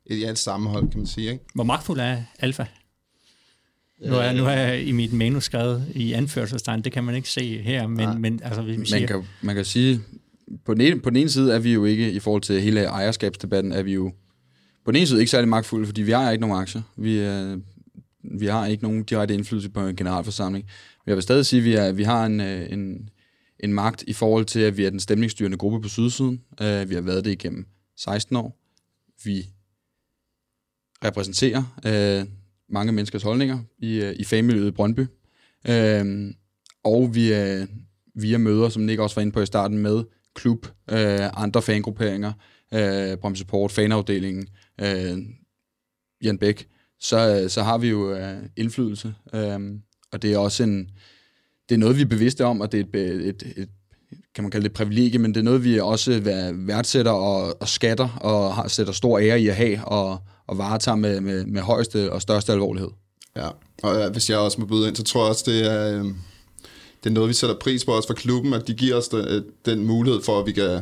et, 0.07 0.21
ja, 0.21 0.31
et 0.31 0.39
sammenhold, 0.39 0.91
kan 0.91 0.99
man 1.01 1.07
sige. 1.07 1.31
Ikke? 1.31 1.45
Hvor 1.55 1.65
magtfuld 1.65 2.01
er 2.01 2.23
alfa? 2.39 2.65
Nu 4.01 4.15
er, 4.15 4.33
nu 4.33 4.45
er 4.45 4.51
jeg 4.51 4.83
i 4.83 4.93
mit 4.93 5.13
manus 5.13 5.45
skrevet 5.45 5.87
i 5.95 6.13
anførselstegn, 6.13 6.83
det 6.83 6.93
kan 6.93 7.05
man 7.05 7.15
ikke 7.15 7.29
se 7.29 7.63
her, 7.63 7.87
men, 7.87 8.21
men 8.21 8.41
altså, 8.45 8.63
hvis 8.63 8.73
vi 8.73 8.79
Man 8.79 8.87
siger, 8.87 9.07
kan, 9.07 9.23
man 9.43 9.55
kan 9.55 9.65
sige, 9.65 10.01
på 10.65 10.75
den, 10.75 10.81
ene, 10.81 11.01
på 11.01 11.11
den 11.11 11.17
ene 11.17 11.29
side 11.29 11.55
er 11.55 11.59
vi 11.59 11.73
jo 11.73 11.85
ikke, 11.85 12.13
i 12.13 12.19
forhold 12.19 12.43
til 12.43 12.63
hele 12.63 12.85
ejerskabsdebatten, 12.85 13.73
er 13.73 13.83
vi 13.83 13.95
jo 13.95 14.13
på 14.85 14.93
den 14.93 14.97
ene 14.97 15.07
side 15.07 15.21
ikke 15.21 15.31
særlig 15.31 15.49
magtfulde, 15.49 15.87
fordi 15.87 16.03
vi 16.03 16.11
har 16.11 16.31
ikke 16.31 16.41
nogen 16.41 16.61
aktier. 16.61 16.83
Vi, 16.97 17.19
øh, 17.19 17.59
vi 18.39 18.47
har 18.47 18.67
ikke 18.67 18.83
nogen 18.83 19.03
direkte 19.03 19.35
indflydelse 19.35 19.71
på 19.71 19.87
en 19.87 19.97
generalforsamling. 19.97 20.65
Men 21.05 21.11
jeg 21.11 21.17
vil 21.17 21.23
stadig 21.23 21.47
sige, 21.47 21.61
at 21.61 21.65
vi, 21.65 21.75
er, 21.75 21.93
vi 21.93 22.03
har 22.03 22.27
en, 22.27 22.41
øh, 22.41 22.73
en, 22.73 23.09
en 23.61 23.73
magt 23.73 24.05
i 24.07 24.13
forhold 24.13 24.45
til, 24.45 24.61
at 24.61 24.77
vi 24.77 24.85
er 24.85 24.91
den 24.91 25.01
stemningsstyrende 25.01 25.57
gruppe 25.57 25.81
på 25.81 25.89
sydsiden. 25.89 26.41
Øh, 26.63 26.91
vi 26.91 26.95
har 26.95 27.01
været 27.01 27.25
det 27.25 27.31
igennem 27.31 27.67
16 27.97 28.37
år. 28.37 28.59
Vi 29.25 29.47
repræsenterer 31.05 31.79
øh, 31.87 32.27
mange 32.69 32.93
menneskers 32.93 33.23
holdninger 33.23 33.59
i, 33.79 34.01
øh, 34.01 34.15
i 34.19 34.25
familiet 34.25 34.69
i 34.69 34.71
Brøndby. 34.71 35.07
Øh, 35.69 36.35
og 36.85 37.15
vi, 37.15 37.35
øh, 37.35 37.67
via 38.15 38.39
møder, 38.39 38.69
som 38.69 38.83
Nick 38.83 39.01
også 39.01 39.15
var 39.15 39.23
inde 39.23 39.33
på 39.33 39.41
i 39.41 39.47
starten, 39.47 39.79
med 39.79 40.05
klub, 40.35 40.67
øh, 40.91 41.43
andre 41.43 41.63
fangrupperinger, 41.63 42.33
øh, 42.75 43.17
Brøndby 43.17 43.37
Support, 43.37 43.73
fanafdelingen, 43.73 44.49
øh, 44.81 45.19
Jan 46.23 46.39
Bæk, 46.39 46.69
så, 47.01 47.41
øh, 47.43 47.51
så 47.51 47.63
har 47.63 47.79
vi 47.79 47.89
jo 47.89 48.15
øh, 48.15 48.43
indflydelse. 48.57 49.15
Øh, 49.35 49.61
og 50.13 50.23
det 50.23 50.33
er 50.33 50.39
også 50.39 50.63
en, 50.63 50.91
det 51.69 51.75
er 51.75 51.79
noget, 51.79 51.97
vi 51.97 52.03
er 52.03 52.07
bevidste 52.07 52.45
om, 52.45 52.61
og 52.61 52.73
det 52.73 52.81
er 52.81 53.01
et, 53.01 53.29
et, 53.29 53.43
et 53.57 53.69
kan 54.35 54.45
man 54.45 54.51
kalde 54.51 54.65
det 54.65 54.73
privilegie, 54.73 55.19
men 55.19 55.35
det 55.35 55.41
er 55.41 55.45
noget, 55.45 55.65
vi 55.65 55.79
også 55.79 56.21
værdsætter 56.55 57.13
og, 57.13 57.61
og 57.61 57.69
skatter, 57.69 58.09
og 58.09 58.55
har, 58.55 58.69
sætter 58.69 58.93
stor 58.93 59.19
ære 59.19 59.41
i 59.41 59.49
at 59.49 59.57
have, 59.57 59.85
og, 59.85 60.19
og 60.49 60.59
varetager 60.59 60.97
med, 60.97 61.21
med, 61.21 61.47
med 61.47 61.63
højeste 61.63 62.13
og 62.13 62.23
største 62.23 62.53
alvorlighed. 62.53 62.91
Ja, 63.37 63.49
og 63.83 64.01
ja, 64.01 64.09
hvis 64.09 64.31
jeg 64.31 64.39
også 64.39 64.61
må 64.61 64.67
byde 64.67 64.89
ind, 64.89 64.97
så 64.97 65.03
tror 65.03 65.21
jeg 65.21 65.29
også, 65.29 65.45
det 65.47 65.73
er, 65.73 65.99
øh, 65.99 66.05
det 67.05 67.11
er 67.11 67.15
noget, 67.15 67.29
vi 67.29 67.35
sætter 67.35 67.57
pris 67.57 67.85
på 67.85 67.93
også 67.93 68.09
for 68.09 68.15
klubben, 68.15 68.53
at 68.53 68.67
de 68.67 68.75
giver 68.75 68.97
os 68.97 69.09
den, 69.09 69.45
den 69.67 69.87
mulighed 69.87 70.23
for, 70.23 70.41
at 70.41 70.47
vi 70.47 70.53
kan... 70.53 70.81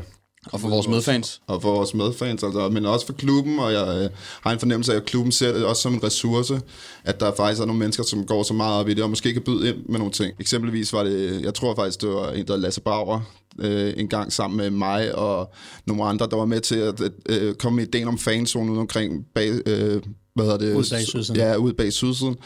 Og 0.52 0.60
for 0.60 0.68
vores 0.68 0.88
medfans. 0.88 1.40
Og 1.46 1.62
for 1.62 1.74
vores 1.74 1.94
medfans, 1.94 2.42
altså, 2.42 2.68
men 2.68 2.86
også 2.86 3.06
for 3.06 3.12
klubben, 3.12 3.58
og 3.58 3.72
jeg 3.72 4.02
øh, 4.02 4.10
har 4.40 4.52
en 4.52 4.58
fornemmelse 4.58 4.92
af, 4.92 4.96
at 4.96 5.04
klubben 5.04 5.32
ser 5.32 5.52
det 5.52 5.64
også 5.64 5.82
som 5.82 5.94
en 5.94 6.04
ressource, 6.04 6.60
at 7.04 7.20
der 7.20 7.32
faktisk 7.36 7.62
er 7.62 7.66
nogle 7.66 7.78
mennesker, 7.78 8.02
som 8.02 8.26
går 8.26 8.42
så 8.42 8.54
meget 8.54 8.80
op 8.80 8.88
i 8.88 8.94
det, 8.94 9.02
og 9.02 9.10
måske 9.10 9.32
kan 9.32 9.42
byde 9.42 9.68
ind 9.68 9.76
med 9.88 9.98
nogle 9.98 10.12
ting. 10.12 10.34
Eksempelvis 10.40 10.92
var 10.92 11.04
det, 11.04 11.42
jeg 11.42 11.54
tror 11.54 11.74
faktisk, 11.74 12.00
det 12.00 12.08
var 12.08 12.30
en, 12.30 12.46
der 12.46 12.56
Lasse 12.56 12.80
Bauer, 12.80 13.20
øh, 13.60 13.92
en 13.96 14.08
gang 14.08 14.32
sammen 14.32 14.56
med 14.56 14.70
mig 14.70 15.14
og 15.14 15.52
nogle 15.86 16.04
andre, 16.04 16.28
der 16.30 16.36
var 16.36 16.44
med 16.44 16.60
til 16.60 16.76
at 16.76 17.00
øh, 17.28 17.54
komme 17.54 17.76
med 17.76 17.86
ideen 17.86 18.08
om 18.08 18.18
fanzone 18.18 18.72
ude 18.72 18.80
omkring 18.80 19.26
bag, 19.34 19.50
øh, 19.66 20.02
hvad 20.34 20.44
hedder 20.44 20.58
det? 20.58 20.74
Ude 20.74 20.86
bag 20.90 21.06
sydsiden. 21.06 21.36
Ja, 21.36 21.56
ude 21.56 21.74
bag 21.74 21.92
sydsiden 21.92 22.36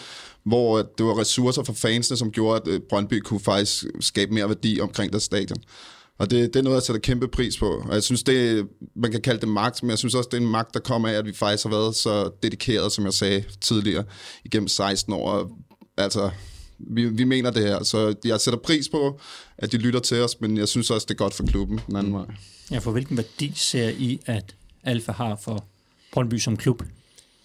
hvor 0.48 0.78
det 0.98 1.06
var 1.06 1.18
ressourcer 1.18 1.62
for 1.62 1.72
fansene, 1.72 2.16
som 2.16 2.30
gjorde, 2.30 2.60
at 2.60 2.68
øh, 2.68 2.80
Brøndby 2.88 3.20
kunne 3.20 3.40
faktisk 3.40 3.84
skabe 4.00 4.34
mere 4.34 4.48
værdi 4.48 4.80
omkring 4.80 5.12
deres 5.12 5.22
stadion. 5.22 5.58
Og 6.18 6.30
det, 6.30 6.54
det 6.54 6.58
er 6.58 6.62
noget, 6.62 6.74
jeg 6.74 6.82
sætter 6.82 7.00
kæmpe 7.00 7.28
pris 7.28 7.58
på. 7.58 7.84
Og 7.88 7.94
jeg 7.94 8.02
synes, 8.02 8.22
det, 8.22 8.66
man 8.96 9.10
kan 9.10 9.20
kalde 9.20 9.40
det 9.40 9.48
magt, 9.48 9.82
men 9.82 9.90
jeg 9.90 9.98
synes 9.98 10.14
også, 10.14 10.28
det 10.32 10.36
er 10.36 10.40
en 10.42 10.50
magt, 10.50 10.74
der 10.74 10.80
kommer 10.80 11.08
af, 11.08 11.12
at 11.12 11.26
vi 11.26 11.32
faktisk 11.32 11.64
har 11.64 11.70
været 11.70 11.96
så 11.96 12.30
dedikeret, 12.42 12.92
som 12.92 13.04
jeg 13.04 13.12
sagde 13.12 13.44
tidligere, 13.60 14.04
igennem 14.44 14.68
16 14.68 15.12
år. 15.12 15.30
Og, 15.30 15.50
altså, 15.96 16.30
vi, 16.78 17.04
vi 17.04 17.24
mener 17.24 17.50
det 17.50 17.62
her, 17.62 17.84
så 17.84 18.14
jeg 18.24 18.40
sætter 18.40 18.60
pris 18.60 18.88
på, 18.88 19.20
at 19.58 19.72
de 19.72 19.76
lytter 19.76 20.00
til 20.00 20.22
os, 20.22 20.40
men 20.40 20.56
jeg 20.56 20.68
synes 20.68 20.90
også, 20.90 21.04
det 21.04 21.14
er 21.14 21.18
godt 21.18 21.34
for 21.34 21.46
klubben 21.46 21.80
den 21.86 21.96
anden 21.96 22.12
vej. 22.12 22.24
ja, 22.70 22.78
for 22.78 22.92
hvilken 22.92 23.16
værdi 23.16 23.52
ser 23.54 23.88
I, 23.88 24.20
at 24.26 24.54
Alfa 24.84 25.12
har 25.12 25.36
for 25.36 25.64
Brøndby 26.12 26.38
som 26.38 26.56
klub? 26.56 26.82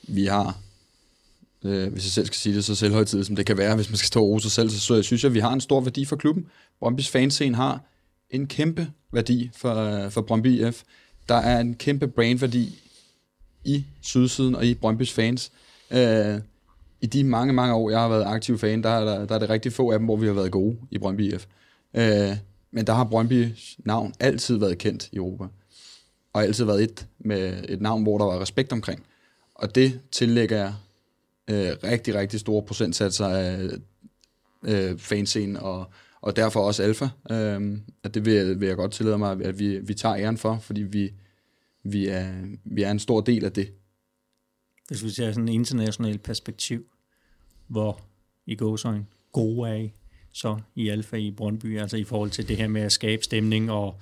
vi 0.07 0.25
har, 0.25 0.57
øh, 1.63 1.91
hvis 1.91 2.03
jeg 2.03 2.11
selv 2.11 2.25
skal 2.25 2.37
sige 2.37 2.55
det, 2.55 2.65
så 2.65 2.75
selvhøjtidigt 2.75 3.27
som 3.27 3.35
det 3.35 3.45
kan 3.45 3.57
være, 3.57 3.75
hvis 3.75 3.89
man 3.89 3.97
skal 3.97 4.07
stå 4.07 4.21
og 4.21 4.29
rose 4.29 4.43
sig 4.43 4.51
selv, 4.51 4.69
så, 4.69 4.79
så 4.79 4.95
jeg 4.95 5.03
synes 5.03 5.23
jeg, 5.23 5.29
at 5.29 5.33
vi 5.33 5.39
har 5.39 5.53
en 5.53 5.61
stor 5.61 5.81
værdi 5.81 6.05
for 6.05 6.15
klubben. 6.15 6.45
Brøndbys 6.79 7.09
fanscene 7.09 7.55
har 7.55 7.81
en 8.29 8.47
kæmpe 8.47 8.91
værdi 9.11 9.49
for, 9.55 9.75
øh, 9.75 10.11
for 10.11 10.21
Brøndby 10.21 10.67
IF. 10.67 10.83
Der 11.29 11.35
er 11.35 11.59
en 11.59 11.75
kæmpe 11.75 12.07
brandværdi 12.07 12.79
i 13.63 13.85
Sydsiden 14.01 14.55
og 14.55 14.65
i 14.65 14.73
Brøndbys 14.73 15.11
fans. 15.11 15.51
Øh, 15.91 16.39
I 17.01 17.05
de 17.05 17.23
mange, 17.23 17.53
mange 17.53 17.73
år, 17.73 17.89
jeg 17.89 17.99
har 17.99 18.09
været 18.09 18.23
aktiv 18.25 18.59
fan, 18.59 18.83
der 18.83 18.89
er, 18.89 19.05
der, 19.05 19.25
der 19.25 19.35
er 19.35 19.39
det 19.39 19.49
rigtig 19.49 19.73
få 19.73 19.91
af 19.91 19.99
dem, 19.99 20.05
hvor 20.05 20.15
vi 20.15 20.25
har 20.25 20.33
været 20.33 20.51
gode 20.51 20.77
i 20.91 20.97
Brøndby 20.97 21.33
IF. 21.33 21.45
Øh, 21.93 22.37
men 22.71 22.87
der 22.87 22.93
har 22.93 23.03
Brøndbys 23.03 23.77
navn 23.85 24.13
altid 24.19 24.57
været 24.57 24.77
kendt 24.77 25.09
i 25.11 25.15
Europa. 25.15 25.43
Og 26.33 26.43
altid 26.43 26.65
været 26.65 26.83
et 26.83 27.07
med 27.19 27.63
et 27.69 27.81
navn, 27.81 28.03
hvor 28.03 28.17
der 28.17 28.25
var 28.25 28.41
respekt 28.41 28.71
omkring. 28.71 29.05
Og 29.55 29.75
det 29.75 29.99
tillægger 30.11 30.57
jeg 30.57 30.73
øh, 31.49 31.77
rigtig, 31.83 32.15
rigtig 32.15 32.39
store 32.39 32.63
procentsatser 32.63 33.27
af 33.27 33.69
øh, 34.63 34.97
fanscenen, 34.97 35.57
og, 35.57 35.91
og 36.21 36.35
derfor 36.35 36.59
også 36.59 36.83
Alfa. 36.83 37.09
Øh, 37.31 37.77
at 38.03 38.13
det 38.13 38.25
vil, 38.25 38.59
vil 38.59 38.67
jeg 38.67 38.75
godt 38.75 38.91
tillade 38.91 39.17
mig, 39.17 39.45
at 39.45 39.59
vi, 39.59 39.79
vi 39.79 39.93
tager 39.93 40.15
æren 40.15 40.37
for, 40.37 40.59
fordi 40.59 40.81
vi, 40.81 41.13
vi, 41.83 42.07
er, 42.07 42.33
vi 42.63 42.83
er 42.83 42.91
en 42.91 42.99
stor 42.99 43.21
del 43.21 43.45
af 43.45 43.51
det. 43.51 43.73
Hvis 44.87 45.03
vi 45.03 45.09
ser 45.09 45.31
sådan 45.31 45.49
et 45.49 45.53
internationalt 45.53 46.23
perspektiv, 46.23 46.85
hvor 47.67 48.01
i 48.45 48.55
gåsøjne 48.55 49.05
gode 49.31 49.69
er 49.69 49.73
I 49.73 49.91
så 50.33 50.57
i 50.75 50.89
Alfa 50.89 51.15
i 51.15 51.31
Brøndby, 51.31 51.79
altså 51.79 51.97
i 51.97 52.03
forhold 52.03 52.29
til 52.29 52.47
det 52.47 52.57
her 52.57 52.67
med 52.67 52.81
at 52.81 52.91
skabe 52.91 53.23
stemning 53.23 53.71
og, 53.71 53.95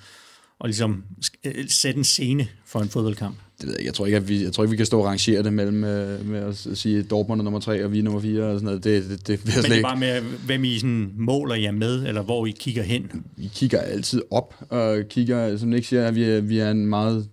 og 0.59 0.67
ligesom 0.67 1.03
øh, 1.43 1.53
sætte 1.67 1.97
en 1.97 2.03
scene 2.03 2.47
for 2.65 2.79
en 2.79 2.89
fodboldkamp. 2.89 3.35
det 3.61 3.67
ved 3.67 3.75
jeg, 3.77 3.85
jeg 3.85 3.93
tror 3.93 4.05
ikke, 4.05 4.17
at 4.17 4.29
vi, 4.29 4.43
jeg 4.43 4.53
tror 4.53 4.63
ikke, 4.63 4.71
vi 4.71 4.77
kan 4.77 4.85
stå 4.85 4.99
og 4.99 5.05
rangere 5.05 5.43
det 5.43 5.53
mellem 5.53 5.83
øh, 5.83 6.25
med 6.25 6.39
at 6.39 6.55
sige, 6.73 7.03
Dortmund 7.03 7.41
er 7.41 7.43
nummer 7.43 7.59
tre, 7.59 7.85
og 7.85 7.91
vi 7.91 7.99
er 7.99 8.03
nummer 8.03 8.21
fire, 8.21 8.43
og 8.43 8.59
sådan 8.59 8.65
noget. 8.65 8.83
Det, 8.83 9.09
det, 9.09 9.27
det 9.27 9.45
Men 9.45 9.71
det 9.71 9.77
er 9.77 9.81
bare 9.81 9.99
med, 9.99 10.21
hvem 10.21 10.63
I 10.63 10.79
sådan 10.79 11.11
måler 11.17 11.55
jer 11.55 11.71
med, 11.71 12.07
eller 12.07 12.21
hvor 12.21 12.45
I 12.45 12.51
kigger 12.59 12.83
hen. 12.83 13.23
Vi 13.37 13.49
kigger 13.53 13.79
altid 13.79 14.21
op, 14.31 14.55
og 14.69 15.03
kigger, 15.09 15.57
som 15.57 15.69
Nick 15.69 15.85
siger, 15.85 16.07
at 16.07 16.15
vi 16.15 16.39
vi 16.39 16.59
er 16.59 16.71
en 16.71 16.87
meget 16.87 17.29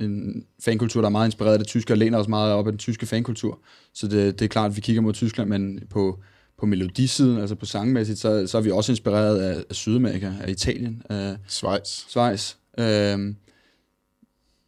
en 0.00 0.44
fankultur, 0.64 1.00
der 1.00 1.08
er 1.08 1.12
meget 1.12 1.28
inspireret 1.28 1.52
af 1.52 1.58
det 1.58 1.68
tyske, 1.68 1.92
og 1.92 1.98
læner 1.98 2.18
os 2.18 2.28
meget 2.28 2.52
op 2.52 2.66
af 2.66 2.72
den 2.72 2.78
tyske 2.78 3.06
fankultur. 3.06 3.58
Så 3.94 4.08
det, 4.08 4.38
det 4.38 4.44
er 4.44 4.48
klart, 4.48 4.70
at 4.70 4.76
vi 4.76 4.80
kigger 4.80 5.02
mod 5.02 5.12
Tyskland, 5.12 5.48
men 5.48 5.80
på, 5.90 6.20
på 6.60 6.66
melodisiden, 6.66 7.38
altså 7.38 7.54
på 7.54 7.66
sangmæssigt, 7.66 8.18
så, 8.18 8.46
så 8.46 8.58
er 8.58 8.62
vi 8.62 8.70
også 8.70 8.92
inspireret 8.92 9.40
af, 9.40 9.64
af 9.70 9.76
Sydamerika, 9.76 10.32
af 10.40 10.50
Italien, 10.50 11.02
af 11.10 11.36
Schweiz. 11.48 11.88
Schweiz. 12.08 12.54
Øhm, 12.78 13.36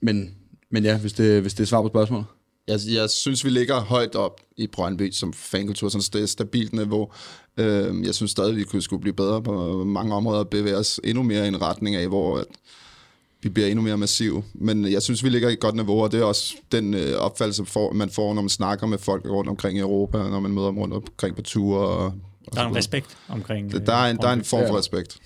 men, 0.03 0.35
men 0.71 0.85
ja, 0.85 0.99
hvis 0.99 1.13
det, 1.13 1.41
hvis 1.41 1.55
det 1.55 1.63
er 1.63 1.67
svar 1.67 1.83
på 1.83 1.89
spørgsmålet. 1.89 2.27
Jeg, 2.69 2.79
jeg 2.95 3.11
synes, 3.11 3.45
vi 3.45 3.51
ligger 3.51 3.81
højt 3.81 4.15
op 4.15 4.41
i 4.57 4.67
Brøndby 4.67 5.11
som 5.11 5.33
fankultur, 5.33 5.89
sådan 5.89 6.23
et 6.23 6.29
stabilt 6.29 6.73
niveau. 6.73 7.13
Øh, 7.57 8.07
jeg 8.07 8.15
synes 8.15 8.31
stadig, 8.31 8.57
vi 8.57 8.65
kunne 8.65 8.83
skulle 8.83 9.01
blive 9.01 9.15
bedre 9.15 9.43
på 9.43 9.85
mange 9.85 10.15
områder 10.15 10.39
og 10.39 10.49
bevæge 10.49 10.77
os 10.77 11.01
endnu 11.05 11.23
mere 11.23 11.45
i 11.45 11.49
en 11.49 11.63
retning 11.63 11.97
af, 11.97 12.09
hvor 12.09 12.39
at 12.39 12.45
vi 13.43 13.49
bliver 13.49 13.69
endnu 13.69 13.83
mere 13.83 13.99
massiv. 13.99 14.45
Men 14.55 14.93
jeg 14.93 15.03
synes, 15.03 15.25
vi 15.25 15.29
ligger 15.29 15.49
i 15.49 15.53
et 15.53 15.61
godt 15.61 15.75
niveau, 15.75 16.03
og 16.03 16.13
det 16.13 16.21
er 16.21 16.25
også 16.25 16.55
den 16.73 16.95
øh, 16.95 17.17
opfattelse, 17.19 17.63
man 17.93 18.11
får, 18.11 18.35
når 18.35 18.43
man 18.43 18.49
snakker 18.49 18.87
med 18.87 18.99
folk 18.99 19.25
rundt 19.25 19.51
omkring 19.51 19.79
i 19.79 19.81
Europa, 19.81 20.19
når 20.19 20.41
man 20.41 20.51
møder 20.51 20.67
dem 20.67 20.79
rundt 20.79 20.95
omkring 20.95 21.37
på 21.37 21.43
ture 21.43 21.89
og 21.89 22.15
Der 22.55 22.63
er 22.63 22.67
en 22.67 22.77
respekt 22.77 23.17
omkring... 23.29 23.73
Der, 23.73 23.79
der, 23.79 23.93
er 23.93 24.11
en, 24.11 24.17
der 24.17 24.29
er 24.29 24.33
en 24.33 24.45
form 24.45 24.69
for 24.69 24.79
respekt. 24.79 25.19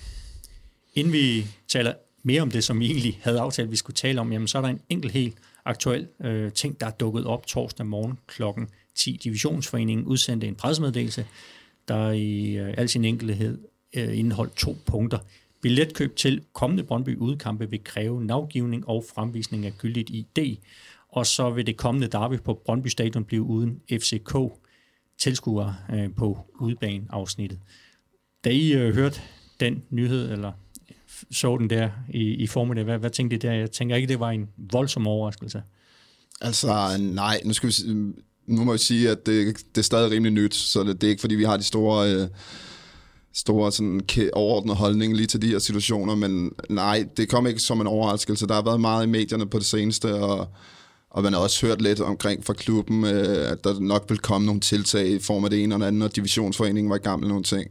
Inden 0.94 1.12
vi 1.12 1.46
taler 1.68 1.92
mere 2.22 2.42
om 2.42 2.50
det, 2.50 2.64
som 2.64 2.80
vi 2.80 2.86
egentlig 2.86 3.18
havde 3.22 3.40
aftalt, 3.40 3.70
vi 3.70 3.76
skulle 3.76 3.94
tale 3.94 4.20
om, 4.20 4.32
jamen, 4.32 4.48
så 4.48 4.58
er 4.58 4.62
der 4.62 4.68
en 4.68 4.80
enkelt 4.88 5.12
helt 5.12 5.36
aktuel 5.64 6.08
øh, 6.24 6.52
ting, 6.52 6.80
der 6.80 6.86
er 6.86 6.90
dukket 6.90 7.24
op 7.24 7.46
torsdag 7.46 7.86
morgen 7.86 8.18
klokken 8.26 8.68
10. 8.94 9.20
Divisionsforeningen 9.24 10.06
udsendte 10.06 10.46
en 10.46 10.54
pressemeddelelse, 10.54 11.26
der 11.88 12.10
i 12.10 12.56
øh, 12.56 12.74
al 12.76 12.88
sin 12.88 13.04
enkelhed 13.04 13.58
øh, 13.96 14.18
indeholdt 14.18 14.56
to 14.56 14.76
punkter. 14.86 15.18
Billetkøb 15.66 16.16
til 16.16 16.42
kommende 16.52 16.84
Brøndby 16.84 17.16
udkampe 17.16 17.70
vil 17.70 17.84
kræve 17.84 18.24
navgivning 18.24 18.88
og 18.88 19.04
fremvisning 19.14 19.66
af 19.66 19.72
gyldigt 19.78 20.10
ID, 20.10 20.56
og 21.08 21.26
så 21.26 21.50
vil 21.50 21.66
det 21.66 21.76
kommende 21.76 22.08
derby 22.08 22.40
på 22.40 22.62
Brøndby 22.64 22.86
Stadion 22.88 23.24
blive 23.24 23.42
uden 23.42 23.80
FCK 23.90 24.36
tilskuere 25.18 25.76
øh, 25.94 26.14
på 26.16 26.38
udbaneafsnittet. 26.60 27.58
Da 28.44 28.50
I 28.50 28.72
øh, 28.72 28.94
hørte 28.94 29.20
den 29.60 29.82
nyhed, 29.90 30.32
eller 30.32 30.52
så 31.30 31.56
den 31.56 31.70
der 31.70 31.90
i, 32.08 32.22
i 32.22 32.46
formiddag, 32.46 32.84
hvad, 32.84 32.98
hvad 32.98 33.10
tænkte 33.10 33.36
I 33.36 33.38
der? 33.38 33.52
Jeg 33.52 33.70
tænker 33.70 33.96
ikke, 33.96 34.08
det 34.08 34.20
var 34.20 34.30
en 34.30 34.48
voldsom 34.56 35.06
overraskelse. 35.06 35.62
Altså, 36.40 36.96
nej, 36.98 37.40
nu 37.44 37.52
skal 37.52 37.68
vi, 37.68 37.74
nu 38.46 38.64
må 38.64 38.72
vi 38.72 38.78
sige, 38.78 39.10
at 39.10 39.26
det, 39.26 39.56
det 39.74 39.78
er 39.78 39.82
stadig 39.82 40.10
rimelig 40.10 40.32
nyt, 40.32 40.54
så 40.54 40.84
det, 40.84 41.00
det 41.00 41.06
er 41.06 41.10
ikke, 41.10 41.20
fordi 41.20 41.34
vi 41.34 41.44
har 41.44 41.56
de 41.56 41.62
store, 41.62 42.12
øh, 42.12 42.28
store 43.36 43.72
sådan, 43.72 44.00
overordnede 44.32 44.76
holdning 44.76 45.16
lige 45.16 45.26
til 45.26 45.42
de 45.42 45.48
her 45.48 45.58
situationer, 45.58 46.14
men 46.14 46.52
nej, 46.70 47.04
det 47.16 47.28
kom 47.28 47.46
ikke 47.46 47.60
som 47.60 47.80
en 47.80 47.86
overraskelse. 47.86 48.46
Der 48.46 48.54
har 48.54 48.62
været 48.62 48.80
meget 48.80 49.06
i 49.06 49.08
medierne 49.08 49.46
på 49.46 49.58
det 49.58 49.66
seneste, 49.66 50.14
og, 50.14 50.48
og 51.10 51.22
man 51.22 51.32
har 51.32 51.40
også 51.40 51.66
hørt 51.66 51.82
lidt 51.82 52.00
omkring 52.00 52.44
fra 52.44 52.52
klubben, 52.52 53.04
øh, 53.04 53.50
at 53.50 53.64
der 53.64 53.80
nok 53.80 54.04
vil 54.08 54.18
komme 54.18 54.46
nogle 54.46 54.60
tiltag 54.60 55.06
i 55.08 55.18
form 55.18 55.44
af 55.44 55.50
det 55.50 55.62
ene 55.62 55.74
og 55.74 55.80
det 55.80 55.86
andet, 55.86 56.02
og 56.02 56.16
divisionsforeningen 56.16 56.90
var 56.90 56.96
i 56.96 57.02
gang 57.02 57.20
med 57.20 57.28
nogle 57.28 57.44
ting. 57.44 57.70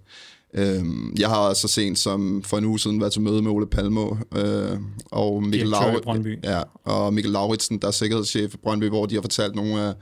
Øhm, 0.53 1.15
jeg 1.19 1.29
har 1.29 1.37
også 1.37 1.61
så 1.61 1.67
sent 1.67 1.99
som 1.99 2.43
for 2.43 2.57
en 2.57 2.65
uge 2.65 2.79
siden 2.79 3.01
været 3.01 3.13
til 3.13 3.21
møde 3.21 3.41
med 3.41 3.51
Ole 3.51 3.67
Palmo 3.67 4.15
øh, 4.35 4.77
og 5.11 5.43
Mikkel. 5.43 5.73
Brøndby. 6.03 6.39
Ja, 6.43 6.61
og 6.83 7.13
Mikkel 7.13 7.31
Lauritsen, 7.31 7.77
der 7.77 7.87
er 7.87 7.91
sikkerhedschef 7.91 8.53
i 8.53 8.57
Brøndby, 8.57 8.89
hvor 8.89 9.05
de 9.05 9.15
har 9.15 9.21
fortalt 9.21 9.55
nogle 9.55 9.81
af 9.81 9.93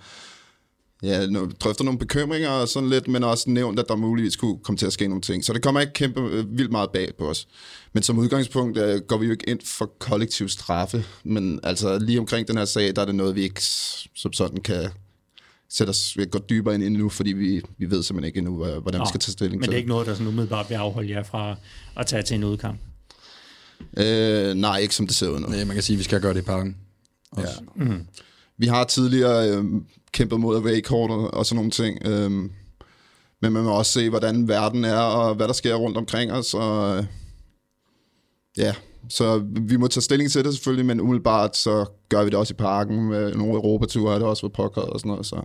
ja, 1.04 1.28
nu, 1.28 1.52
drøfter 1.60 1.84
nogle 1.84 2.00
bekymringer 2.00 2.50
og 2.50 2.68
sådan 2.68 2.90
lidt, 2.90 3.08
men 3.08 3.24
også 3.24 3.50
nævnt, 3.50 3.80
at 3.80 3.86
der 3.90 3.96
muligvis 3.96 4.36
kunne 4.36 4.58
komme 4.64 4.78
til 4.78 4.86
at 4.86 4.94
ske 4.94 5.08
nogle 5.08 5.22
ting. 5.22 5.46
Så 5.46 5.54
det 5.54 5.62
kommer 5.62 5.82
ikke 5.82 5.94
kæmpe 5.94 6.22
øh, 6.22 6.58
vildt 6.58 6.72
meget 6.72 6.90
bag 6.92 7.12
på 7.18 7.30
os. 7.30 7.48
Men 7.94 8.04
som 8.04 8.18
udgangspunkt 8.18 8.78
øh, 8.78 9.02
går 9.02 9.18
vi 9.18 9.26
jo 9.26 9.32
ikke 9.32 9.50
ind 9.50 9.60
for 9.66 9.86
kollektiv 10.00 10.50
straffe, 10.50 11.06
men 11.24 11.60
altså 11.64 12.00
lige 12.00 12.20
omkring 12.20 12.48
den 12.48 12.58
her 12.58 12.66
sag, 12.66 12.96
der 12.96 13.02
er 13.02 13.06
det 13.06 13.16
noget, 13.16 13.36
vi 13.36 13.42
ikke 13.42 13.62
som 14.16 14.34
sådan 14.34 14.58
kan 14.58 14.90
sætte 15.70 15.90
os 15.92 16.18
gå 16.32 16.40
dybere 16.50 16.76
ind 16.76 16.84
i 16.84 16.90
nu, 16.90 17.10
fordi 17.10 17.32
vi, 17.32 17.62
vi 17.78 17.92
ved 17.92 18.04
simpelthen 18.04 18.28
ikke 18.28 18.38
endnu, 18.38 18.56
hvordan 18.56 19.02
vi 19.02 19.06
skal 19.08 19.20
tage 19.20 19.32
stilling 19.32 19.60
Men 19.60 19.64
til 19.64 19.72
det 19.72 19.76
er 19.76 19.78
ikke 19.78 19.90
noget, 19.90 20.08
der 20.08 20.14
sådan 20.14 20.28
umiddelbart 20.28 20.70
vil 20.70 20.76
afholde 20.76 21.10
jer 21.10 21.24
fra 21.24 21.56
at 21.96 22.08
tage 22.08 22.24
til 22.24 22.36
en 22.36 22.44
udkamp. 22.44 22.80
Øh, 23.98 24.54
nej, 24.54 24.78
ikke 24.78 24.96
som 24.96 25.08
det 25.08 25.16
ser 25.16 25.30
ud 25.30 25.40
nu. 25.40 25.48
Nej, 25.48 25.64
man 25.64 25.76
kan 25.76 25.84
sige, 25.84 25.96
at 25.96 26.00
vi 26.00 26.04
skal 26.04 26.22
gøre 26.22 26.34
det 26.34 26.40
i 26.40 26.44
parken. 26.44 26.78
Ja. 27.38 27.44
Mm. 27.76 28.08
Vi 28.58 28.68
har 28.68 28.84
tidligere 28.84 29.50
øh, 29.50 29.64
kæmpet 30.12 30.40
mod 30.40 30.58
away 30.58 30.82
court 30.82 31.12
og, 31.12 31.34
og 31.34 31.46
sådan 31.46 31.56
nogle 31.56 31.72
ting. 31.72 32.06
Øh, 32.06 32.32
men 33.42 33.54
man 33.54 33.64
må 33.64 33.72
også 33.72 33.92
se, 33.92 34.10
hvordan 34.10 34.48
verden 34.48 34.86
er, 34.86 34.98
og 35.00 35.36
hvad 35.36 35.48
der 35.48 35.54
sker 35.54 35.76
rundt 35.76 35.98
omkring 35.98 36.32
os. 36.32 36.54
Og, 36.54 36.98
øh, 36.98 37.04
ja, 38.58 38.74
så 39.10 39.46
vi 39.62 39.78
må 39.78 39.88
tage 39.88 40.02
stilling 40.02 40.32
til 40.32 40.46
det 40.46 40.54
selvfølgelig, 40.54 40.86
men 40.86 41.02
umiddelbart 41.02 41.58
så 41.58 41.86
gør 42.10 42.24
vi 42.24 42.30
det 42.30 42.38
også 42.38 42.54
i 42.54 42.58
parken. 42.58 43.04
Med 43.10 43.36
nogle 43.36 43.54
Europature 43.54 44.14
er 44.14 44.20
det 44.20 44.28
også 44.28 44.44
været 44.44 44.54
påkørt 44.54 44.90
og 44.90 45.00
sådan 45.00 45.10
noget. 45.10 45.26
Så. 45.26 45.42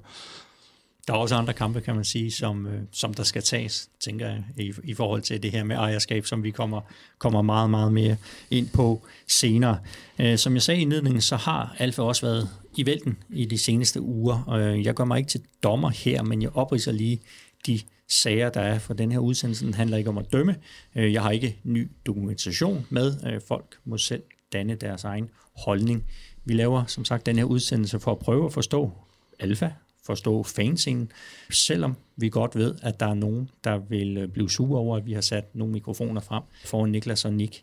Der 1.07 1.15
er 1.15 1.19
også 1.19 1.35
andre 1.35 1.53
kampe, 1.53 1.81
kan 1.81 1.95
man 1.95 2.05
sige, 2.05 2.31
som, 2.31 2.67
øh, 2.67 2.81
som 2.93 3.15
der 3.15 3.23
skal 3.23 3.43
tages, 3.43 3.89
tænker 4.01 4.27
jeg, 4.27 4.45
i, 4.57 4.73
i 4.85 4.95
forhold 4.95 5.23
til 5.23 5.43
det 5.43 5.51
her 5.51 5.65
med 5.65 5.77
ejerskab, 5.77 6.27
som 6.27 6.43
vi 6.43 6.51
kommer, 6.51 6.81
kommer 7.19 7.43
meget, 7.43 7.71
meget 7.71 7.93
mere 7.93 8.17
ind 8.51 8.69
på 8.69 9.03
senere. 9.29 9.79
Øh, 10.19 10.39
som 10.39 10.55
jeg 10.55 10.63
sagde 10.63 10.81
i 10.81 10.83
indledningen, 10.83 11.21
så 11.21 11.37
har 11.37 11.77
Alfa 11.79 12.03
også 12.03 12.27
været 12.27 12.49
i 12.79 12.87
vælten 12.87 13.19
i 13.31 13.45
de 13.45 13.59
seneste 13.59 14.01
uger. 14.01 14.51
Øh, 14.51 14.85
jeg 14.85 14.95
gør 14.95 15.05
mig 15.05 15.19
ikke 15.19 15.29
til 15.29 15.43
dommer 15.63 15.91
her, 15.91 16.23
men 16.23 16.43
jeg 16.43 16.57
opriser 16.57 16.93
lige 16.93 17.21
de 17.67 17.81
sager, 18.09 18.51
der 18.51 18.61
er 18.61 18.79
for 18.79 18.95
den 18.95 19.13
her 19.13 19.19
udsendelse. 19.19 19.67
Den 19.67 19.75
handler 19.75 19.97
ikke 19.97 20.11
om 20.11 20.19
at 20.19 20.33
dømme. 20.33 20.57
Øh, 20.97 21.13
jeg 21.13 21.23
har 21.23 21.31
ikke 21.31 21.61
ny 21.65 21.91
dokumentation 22.07 22.87
med. 22.91 23.15
Øh, 23.27 23.41
folk 23.49 23.79
må 23.85 23.99
selv 23.99 24.23
danne 24.53 24.75
deres 24.75 25.05
egen 25.05 25.29
holdning. 25.57 26.05
Vi 26.45 26.55
laver 26.55 26.85
som 26.85 27.05
sagt 27.05 27.27
den 27.27 27.37
her 27.37 27.45
udsendelse 27.45 28.01
for 28.01 28.13
at 28.13 28.19
prøve 28.19 28.47
at 28.47 28.53
forstå 28.53 28.93
Alfa, 29.39 29.71
forstå 30.07 30.43
fanscenen, 30.43 31.13
selvom 31.51 31.97
vi 32.17 32.29
godt 32.29 32.57
ved, 32.57 32.75
at 32.83 33.01
der 33.01 33.07
er 33.07 33.15
nogen, 33.15 33.51
der 33.65 33.79
vil 33.79 34.29
blive 34.29 34.51
sure 34.51 34.79
over, 34.81 34.97
at 34.97 35.07
vi 35.07 35.13
har 35.13 35.21
sat 35.21 35.55
nogle 35.55 35.73
mikrofoner 35.73 36.21
frem 36.21 36.43
foran 36.65 36.91
Niklas 36.91 37.25
og 37.25 37.33
Nick. 37.33 37.63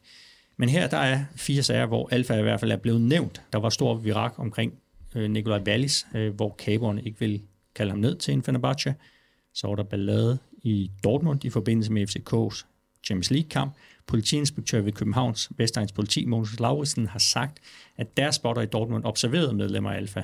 Men 0.57 0.69
her 0.69 0.87
der 0.87 0.97
er 0.97 1.23
fire 1.35 1.63
sager, 1.63 1.85
hvor 1.85 2.09
Alfa 2.11 2.33
i 2.33 2.41
hvert 2.41 2.59
fald 2.59 2.71
er 2.71 2.77
blevet 2.77 3.01
nævnt. 3.01 3.41
Der 3.53 3.59
var 3.59 3.69
stor 3.69 3.95
virak 3.95 4.33
omkring 4.37 4.73
øh, 5.15 5.29
Nikolaj 5.29 5.61
Wallis, 5.67 6.07
øh, 6.15 6.35
hvor 6.35 6.55
kaberne 6.59 7.03
ikke 7.03 7.19
vil 7.19 7.41
kalde 7.75 7.91
ham 7.91 7.99
ned 7.99 8.15
til 8.15 8.33
en 8.33 8.43
Fenerbahce. 8.43 8.95
Så 9.53 9.67
var 9.67 9.75
der 9.75 9.83
ballade 9.83 10.37
i 10.63 10.91
Dortmund 11.03 11.45
i 11.45 11.49
forbindelse 11.49 11.91
med 11.91 12.07
FCK's 12.09 12.65
Champions 13.03 13.31
League-kamp. 13.31 13.73
Politiinspektør 14.07 14.81
ved 14.81 14.91
Københavns 14.91 15.51
Vestegns 15.57 15.91
Politi, 15.91 16.25
Mogens 16.25 16.59
Lauritsen, 16.59 17.07
har 17.07 17.19
sagt, 17.19 17.59
at 17.97 18.17
deres 18.17 18.35
spotter 18.35 18.61
i 18.61 18.65
Dortmund 18.65 19.05
observerede 19.05 19.53
medlemmer 19.53 19.91
af 19.91 19.97
Alfa 19.97 20.23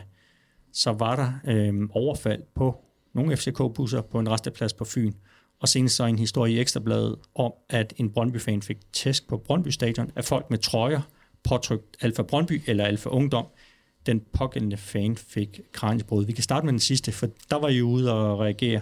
så 0.71 0.91
var 0.91 1.15
der 1.15 1.53
øh, 1.53 1.89
overfald 1.89 2.41
på 2.55 2.83
nogle 3.13 3.37
FCK-busser 3.37 4.01
på 4.01 4.19
en 4.19 4.29
resteplads 4.29 4.73
på 4.73 4.85
Fyn. 4.85 5.13
Og 5.59 5.69
senest 5.69 5.95
så 5.95 6.05
en 6.05 6.19
historie 6.19 6.53
i 6.53 6.59
Ekstrabladet 6.59 7.15
om, 7.35 7.53
at 7.69 7.93
en 7.97 8.09
Brøndby-fan 8.09 8.61
fik 8.61 8.77
tæsk 8.93 9.27
på 9.27 9.37
Brøndby 9.37 9.67
Stadion 9.67 10.11
af 10.15 10.25
folk 10.25 10.49
med 10.49 10.57
trøjer 10.57 11.01
påtrykt 11.43 11.97
Alfa 12.01 12.21
Brøndby 12.21 12.61
eller 12.67 12.85
Alfa 12.85 13.09
Ungdom. 13.09 13.45
Den 14.05 14.21
pågældende 14.33 14.77
fan 14.77 15.15
fik 15.15 15.59
kranjebrud. 15.71 16.25
Vi 16.25 16.31
kan 16.31 16.43
starte 16.43 16.65
med 16.65 16.73
den 16.73 16.79
sidste, 16.79 17.11
for 17.11 17.27
der 17.49 17.59
var 17.59 17.67
I 17.69 17.81
ude 17.81 18.13
og 18.13 18.39
reagere, 18.39 18.81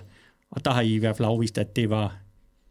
og 0.51 0.65
der 0.65 0.71
har 0.71 0.81
I 0.81 0.93
i 0.93 0.97
hvert 0.97 1.17
fald 1.17 1.27
afvist, 1.27 1.57
at 1.57 1.75
det 1.75 1.89
var 1.89 2.17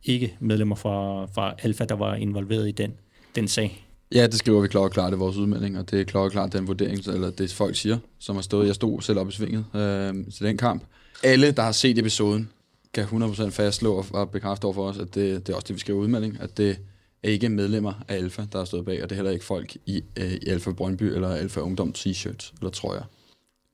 ikke 0.04 0.36
medlemmer 0.40 0.76
fra, 0.76 1.24
fra 1.26 1.54
Alfa, 1.62 1.84
der 1.84 1.94
var 1.94 2.14
involveret 2.14 2.68
i 2.68 2.72
den, 2.72 2.92
den 3.36 3.48
sag. 3.48 3.84
Ja, 4.14 4.26
det 4.26 4.34
skriver 4.34 4.60
vi 4.60 4.68
klart 4.68 4.92
klart 4.92 5.12
i 5.12 5.16
vores 5.16 5.36
udmelding, 5.36 5.78
og 5.78 5.90
det 5.90 6.00
er 6.00 6.04
klart 6.04 6.32
klart 6.32 6.52
den 6.52 6.66
vurdering, 6.66 6.98
eller 7.06 7.30
det 7.30 7.52
folk 7.52 7.76
siger, 7.76 7.98
som 8.18 8.36
har 8.36 8.42
stået. 8.42 8.66
Jeg 8.66 8.74
stod 8.74 9.00
selv 9.00 9.18
op 9.18 9.28
i 9.28 9.32
svinget 9.32 9.64
øh, 9.74 10.14
til 10.34 10.46
den 10.46 10.56
kamp. 10.56 10.82
Alle, 11.24 11.50
der 11.50 11.62
har 11.62 11.72
set 11.72 11.98
episoden, 11.98 12.50
kan 12.94 13.04
100% 13.04 13.48
fastslå 13.50 13.94
og- 13.94 14.06
og 14.10 14.30
bekræfte 14.30 14.64
over 14.64 14.74
for 14.74 14.88
os, 14.88 14.98
at 14.98 15.14
det, 15.14 15.46
det 15.46 15.52
er 15.52 15.56
også 15.56 15.66
det, 15.68 15.74
vi 15.74 15.80
skriver 15.80 15.98
i 16.00 16.02
udmelding, 16.02 16.36
at 16.40 16.58
det 16.58 16.78
er 17.22 17.28
ikke 17.28 17.48
medlemmer 17.48 17.92
af 18.08 18.14
Alfa, 18.14 18.46
der 18.52 18.58
har 18.58 18.64
stået 18.64 18.84
bag, 18.84 19.02
og 19.02 19.10
det 19.10 19.14
er 19.14 19.16
heller 19.16 19.30
ikke 19.30 19.44
folk 19.44 19.76
i, 19.86 20.02
øh, 20.16 20.32
i 20.32 20.48
Alfa 20.48 20.72
Brøndby 20.72 21.02
eller 21.02 21.28
Alfa 21.28 21.60
Ungdom 21.60 21.94
t-shirts 21.98 22.52
eller 22.58 22.70
trøjer, 22.70 23.02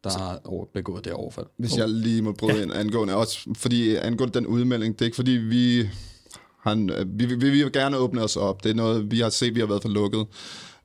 der 0.04 0.18
har 0.18 0.40
over, 0.44 0.66
begået 0.74 1.04
det 1.04 1.12
overfald. 1.12 1.46
Hvis 1.56 1.76
jeg 1.76 1.88
lige 1.88 2.22
må 2.22 2.32
bryde 2.32 2.56
ja. 2.56 2.62
ind 2.62 2.72
angående, 2.72 3.14
også 3.14 3.38
fordi 3.56 3.96
angående 3.96 4.34
den 4.34 4.46
udmelding, 4.46 4.94
det 4.94 5.00
er 5.00 5.04
ikke 5.04 5.16
fordi 5.16 5.30
vi, 5.30 5.88
han, 6.60 6.90
vi, 7.06 7.26
vi, 7.26 7.34
vi 7.34 7.50
vil 7.50 7.72
gerne 7.72 7.96
åbne 7.96 8.22
os 8.22 8.36
op. 8.36 8.64
Det 8.64 8.70
er 8.70 8.74
noget, 8.74 9.10
vi 9.10 9.20
har 9.20 9.28
set, 9.28 9.54
vi 9.54 9.60
har 9.60 9.66
været 9.66 9.82
for 9.82 9.88
lukket 9.88 10.26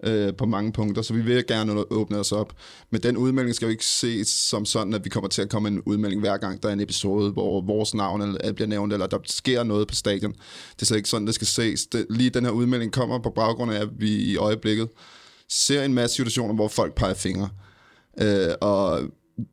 øh, 0.03 0.33
på 0.37 0.45
mange 0.45 0.71
punkter, 0.71 1.01
så 1.01 1.13
vi 1.13 1.21
vil 1.21 1.47
gerne 1.47 1.91
åbne 1.91 2.17
os 2.17 2.31
op. 2.31 2.53
Men 2.91 3.03
den 3.03 3.17
udmelding 3.17 3.55
skal 3.55 3.65
jo 3.65 3.69
ikke 3.69 3.85
ses 3.85 4.27
som 4.27 4.65
sådan, 4.65 4.93
at 4.93 5.05
vi 5.05 5.09
kommer 5.09 5.27
til 5.27 5.41
at 5.41 5.49
komme 5.49 5.67
en 5.69 5.81
udmelding 5.85 6.21
hver 6.21 6.37
gang, 6.37 6.63
der 6.63 6.69
er 6.69 6.73
en 6.73 6.79
episode, 6.79 7.31
hvor 7.31 7.61
vores 7.61 7.93
navn 7.93 8.21
eller- 8.21 8.53
bliver 8.53 8.67
nævnt, 8.67 8.93
eller 8.93 9.07
der 9.07 9.17
sker 9.25 9.63
noget 9.63 9.87
på 9.87 9.95
stadion. 9.95 10.31
Det 10.75 10.81
er 10.81 10.85
slet 10.85 10.97
ikke 10.97 11.09
sådan, 11.09 11.27
det 11.27 11.35
skal 11.35 11.47
ses. 11.47 11.85
Det, 11.85 12.05
lige 12.09 12.29
den 12.29 12.45
her 12.45 12.51
udmelding 12.51 12.91
kommer 12.91 13.19
på 13.19 13.29
baggrund 13.29 13.71
af, 13.71 13.81
at 13.81 13.89
vi 13.99 14.15
i 14.15 14.37
øjeblikket 14.37 14.89
ser 15.49 15.83
en 15.83 15.93
masse 15.93 16.15
situationer, 16.15 16.53
hvor 16.53 16.67
folk 16.67 16.95
peger 16.95 17.13
fingre. 17.13 17.49
Øh, 18.21 18.53
og 18.61 18.99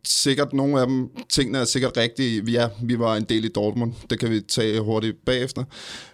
sikkert 0.07 0.53
nogle 0.53 0.81
af 0.81 0.87
dem, 0.87 1.09
tingene 1.29 1.59
er 1.59 1.65
sikkert 1.65 1.97
rigtige. 1.97 2.51
Ja, 2.51 2.69
vi 2.83 2.99
var 2.99 3.17
en 3.17 3.25
del 3.25 3.45
i 3.45 3.49
Dortmund, 3.49 3.93
det 4.11 4.19
kan 4.19 4.31
vi 4.31 4.41
tage 4.41 4.81
hurtigt 4.81 5.17
bagefter. 5.27 5.65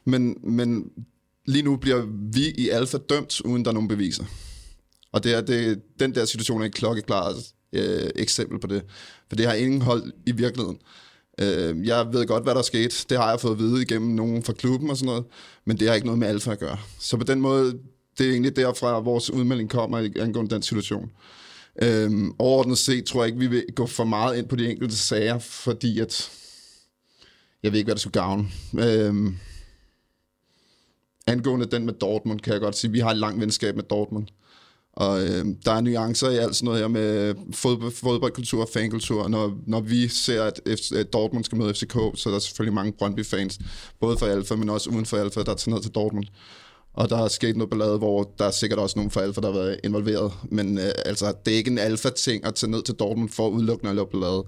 Men, 0.04 0.36
men 0.44 0.84
lige 1.46 1.62
nu 1.62 1.76
bliver 1.76 2.06
vi 2.32 2.50
i 2.50 2.68
Alfa 2.68 2.98
dømt, 2.98 3.40
uden 3.40 3.64
der 3.64 3.70
er 3.70 3.74
nogen 3.74 3.88
beviser. 3.88 4.24
Og 5.12 5.24
det 5.24 5.34
er, 5.34 5.40
det, 5.40 5.82
den 6.00 6.14
der 6.14 6.24
situation 6.24 6.62
er 6.62 6.66
et 6.66 6.74
klokkeklart 6.74 7.34
øh, 7.72 8.10
eksempel 8.16 8.60
på 8.60 8.66
det. 8.66 8.82
For 9.28 9.36
det 9.36 9.46
har 9.46 9.54
ingen 9.54 9.82
hold 9.82 10.12
i 10.26 10.32
virkeligheden. 10.32 10.78
Øh, 11.40 11.86
jeg 11.86 12.12
ved 12.12 12.26
godt, 12.26 12.42
hvad 12.42 12.52
der 12.52 12.58
er 12.58 12.64
sket. 12.64 13.06
Det 13.10 13.18
har 13.18 13.30
jeg 13.30 13.40
fået 13.40 13.52
at 13.52 13.58
vide 13.58 13.82
igennem 13.82 14.10
nogen 14.10 14.42
fra 14.42 14.52
klubben 14.52 14.90
og 14.90 14.96
sådan 14.96 15.06
noget. 15.06 15.24
Men 15.64 15.80
det 15.80 15.88
har 15.88 15.94
ikke 15.94 16.06
noget 16.06 16.18
med 16.18 16.28
Alfa 16.28 16.52
at 16.52 16.58
gøre. 16.58 16.78
Så 16.98 17.16
på 17.16 17.24
den 17.24 17.40
måde, 17.40 17.78
det 18.18 18.26
er 18.26 18.30
egentlig 18.30 18.56
derfra, 18.56 18.98
vores 19.00 19.30
udmelding 19.30 19.70
kommer 19.70 19.98
angående 19.98 20.54
den 20.54 20.62
situation. 20.62 21.10
Øhm, 21.82 22.32
overordnet 22.38 22.78
set 22.78 23.04
tror 23.04 23.22
jeg 23.22 23.26
ikke, 23.26 23.38
vi 23.38 23.46
vil 23.46 23.64
gå 23.74 23.86
for 23.86 24.04
meget 24.04 24.38
ind 24.38 24.48
på 24.48 24.56
de 24.56 24.70
enkelte 24.70 24.96
sager, 24.96 25.38
fordi 25.38 26.00
at 26.00 26.30
jeg 27.62 27.72
ved 27.72 27.78
ikke, 27.78 27.86
hvad 27.86 27.94
der 27.94 28.00
skulle 28.00 28.20
gavne. 28.20 28.48
Øhm, 28.78 29.36
angående 31.26 31.66
den 31.66 31.86
med 31.86 31.92
Dortmund, 31.92 32.40
kan 32.40 32.52
jeg 32.52 32.60
godt 32.60 32.76
sige, 32.76 32.90
vi 32.90 33.00
har 33.00 33.10
et 33.10 33.16
langt 33.16 33.40
venskab 33.40 33.76
med 33.76 33.84
Dortmund. 33.84 34.26
Og 34.92 35.22
øh, 35.22 35.46
der 35.64 35.72
er 35.72 35.80
nuancer 35.80 36.30
i 36.30 36.36
alt 36.36 36.56
sådan 36.56 36.64
noget 36.64 36.80
her 36.80 36.88
med 36.88 37.34
fodbold, 37.52 37.92
fodboldkultur 37.92 38.62
og 38.62 38.68
fankultur. 38.74 39.28
Når, 39.28 39.58
når 39.66 39.80
vi 39.80 40.08
ser, 40.08 40.42
at, 40.42 40.60
F, 40.66 40.92
at 40.92 41.12
Dortmund 41.12 41.44
skal 41.44 41.58
møde 41.58 41.74
FCK, 41.74 41.92
så 42.14 42.22
er 42.28 42.32
der 42.32 42.38
selvfølgelig 42.38 42.74
mange 42.74 42.92
Brøndby-fans, 42.92 43.58
både 44.00 44.18
for 44.18 44.26
Alfa, 44.26 44.54
men 44.54 44.68
også 44.68 44.90
uden 44.90 45.06
for 45.06 45.16
Alfa, 45.16 45.42
der 45.42 45.54
tager 45.54 45.74
ned 45.74 45.82
til 45.82 45.90
Dortmund. 45.90 46.24
Og 46.94 47.10
der 47.10 47.18
er 47.18 47.28
sket 47.28 47.56
noget 47.56 47.70
ballade, 47.70 47.98
hvor 47.98 48.34
der 48.38 48.44
er 48.44 48.50
sikkert 48.50 48.78
også 48.78 48.98
nogen 48.98 49.10
fra 49.10 49.20
Alfa, 49.20 49.40
der 49.40 49.52
har 49.52 49.58
været 49.58 49.80
involveret. 49.84 50.32
Men 50.50 50.78
øh, 50.78 50.90
altså, 51.04 51.34
det 51.44 51.52
er 51.52 51.56
ikke 51.56 51.70
en 51.70 51.78
Alfa-ting 51.78 52.44
at 52.44 52.54
tage 52.54 52.70
ned 52.70 52.82
til 52.82 52.94
Dortmund 52.94 53.28
for 53.28 53.48
udelukkende 53.48 53.90
at 53.90 53.96
lave 53.96 54.06
ballade. 54.06 54.44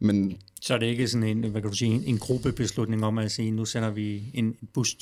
Men 0.00 0.36
Så 0.60 0.74
er 0.74 0.78
det 0.78 0.86
ikke 0.86 1.08
sådan 1.08 1.28
en, 1.28 1.50
hvad 1.50 1.62
kan 1.62 1.70
du 1.70 1.76
sige, 1.76 1.94
en, 1.94 2.04
en 2.06 2.18
gruppebeslutning 2.18 3.04
om 3.04 3.18
at 3.18 3.32
sige, 3.32 3.50
nu 3.50 3.64
sender 3.64 3.90
vi 3.90 4.22
en 4.34 4.56
bus 4.74 4.96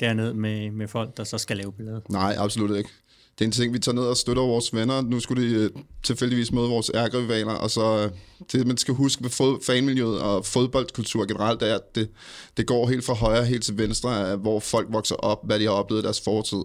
derned 0.00 0.32
med, 0.32 0.70
med 0.70 0.88
folk, 0.88 1.16
der 1.16 1.24
så 1.24 1.38
skal 1.38 1.56
lave 1.56 1.72
billeder. 1.72 2.00
nej, 2.10 2.34
absolut 2.38 2.76
ikke. 2.76 2.90
Det 3.38 3.44
er 3.44 3.46
en 3.46 3.52
ting, 3.52 3.72
vi 3.72 3.78
tager 3.78 3.94
ned 3.94 4.02
og 4.02 4.16
støtter 4.16 4.42
vores 4.42 4.74
venner. 4.74 5.02
Nu 5.02 5.20
skulle 5.20 5.48
de 5.48 5.54
øh, 5.54 5.70
tilfældigvis 6.02 6.52
møde 6.52 6.68
vores 6.68 6.90
ærgerivaler, 6.94 7.52
og 7.52 7.70
så 7.70 8.04
øh, 8.04 8.10
det, 8.52 8.66
man 8.66 8.76
skal 8.76 8.94
huske 8.94 9.22
ved 9.22 9.30
fod, 9.30 9.64
fanmiljøet 9.64 10.20
og 10.20 10.46
fodboldkultur 10.46 11.24
generelt, 11.24 11.62
er, 11.62 11.74
at 11.74 11.94
det, 11.94 12.08
det 12.56 12.66
går 12.66 12.88
helt 12.88 13.04
fra 13.04 13.14
højre 13.14 13.44
helt 13.44 13.64
til 13.64 13.78
venstre, 13.78 14.36
hvor 14.36 14.60
folk 14.60 14.88
vokser 14.90 15.14
op, 15.14 15.46
hvad 15.46 15.58
de 15.60 15.64
har 15.64 15.70
oplevet 15.70 16.02
i 16.02 16.04
deres 16.04 16.20
fortid. 16.20 16.58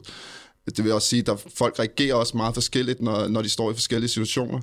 Det 0.65 0.83
vil 0.83 0.93
også 0.93 1.07
sige, 1.07 1.31
at 1.31 1.45
folk 1.55 1.79
reagerer 1.79 2.15
også 2.15 2.37
meget 2.37 2.53
forskelligt, 2.53 3.01
når, 3.01 3.27
når 3.27 3.41
de 3.41 3.49
står 3.49 3.71
i 3.71 3.73
forskellige 3.73 4.09
situationer. 4.09 4.59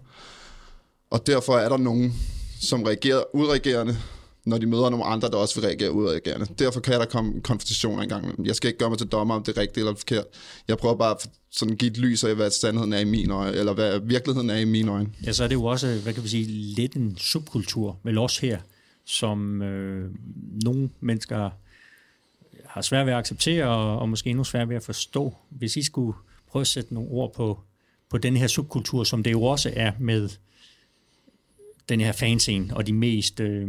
Og 1.10 1.26
derfor 1.26 1.58
er 1.58 1.68
der 1.68 1.76
nogen, 1.76 2.14
som 2.60 2.82
reagerer 2.82 3.36
udreagerende, 3.36 3.96
når 4.44 4.58
de 4.58 4.66
møder 4.66 4.90
nogle 4.90 5.04
andre, 5.04 5.28
der 5.28 5.36
også 5.36 5.60
vil 5.60 5.66
reagere 5.66 5.92
udreagerende. 5.92 6.46
Derfor 6.58 6.80
kan 6.80 6.92
der 6.92 7.04
komme 7.04 7.40
konfrontationer 7.40 8.02
engang. 8.02 8.46
Jeg 8.46 8.56
skal 8.56 8.68
ikke 8.68 8.78
gøre 8.78 8.88
mig 8.88 8.98
til 8.98 9.06
dommer, 9.06 9.34
om 9.34 9.42
det 9.42 9.56
er 9.56 9.60
rigtigt 9.60 9.78
eller 9.78 9.94
forkert. 9.94 10.24
Jeg 10.68 10.78
prøver 10.78 10.94
bare 10.94 11.10
at 11.10 11.30
sådan 11.50 11.76
give 11.76 11.90
et 11.90 11.98
lys 11.98 12.24
af, 12.24 12.34
hvad 12.34 12.50
sandheden 12.50 12.92
er 12.92 12.98
i 12.98 13.04
mine 13.04 13.34
øjne, 13.34 13.56
eller 13.56 13.72
hvad 13.72 14.00
virkeligheden 14.00 14.50
er 14.50 14.56
i 14.56 14.64
mine 14.64 14.92
øjne. 14.92 15.08
Ja, 15.26 15.32
så 15.32 15.44
er 15.44 15.48
det 15.48 15.54
jo 15.54 15.64
også, 15.64 16.00
hvad 16.02 16.12
kan 16.14 16.22
vi 16.22 16.28
sige, 16.28 16.44
lidt 16.74 16.94
en 16.94 17.16
subkultur, 17.16 17.98
vel 18.02 18.18
også 18.18 18.40
her, 18.40 18.58
som 19.04 19.62
øh, 19.62 20.10
nogle 20.64 20.90
mennesker 21.00 21.50
har 22.66 22.82
svært 22.82 23.06
ved 23.06 23.12
at 23.12 23.18
acceptere, 23.18 23.66
og, 23.66 23.98
og 23.98 24.08
måske 24.08 24.30
endnu 24.30 24.44
svært 24.44 24.68
ved 24.68 24.76
at 24.76 24.82
forstå. 24.82 25.34
Hvis 25.50 25.76
I 25.76 25.82
skulle 25.82 26.18
prøve 26.50 26.60
at 26.60 26.66
sætte 26.66 26.94
nogle 26.94 27.10
ord 27.10 27.34
på, 27.34 27.60
på 28.10 28.18
den 28.18 28.36
her 28.36 28.46
subkultur, 28.46 29.04
som 29.04 29.22
det 29.22 29.32
jo 29.32 29.42
også 29.42 29.72
er 29.76 29.92
med 29.98 30.28
den 31.88 32.00
her 32.00 32.12
fanscene, 32.12 32.76
og 32.76 32.86
de 32.86 32.92
mest 32.92 33.40
øh, 33.40 33.68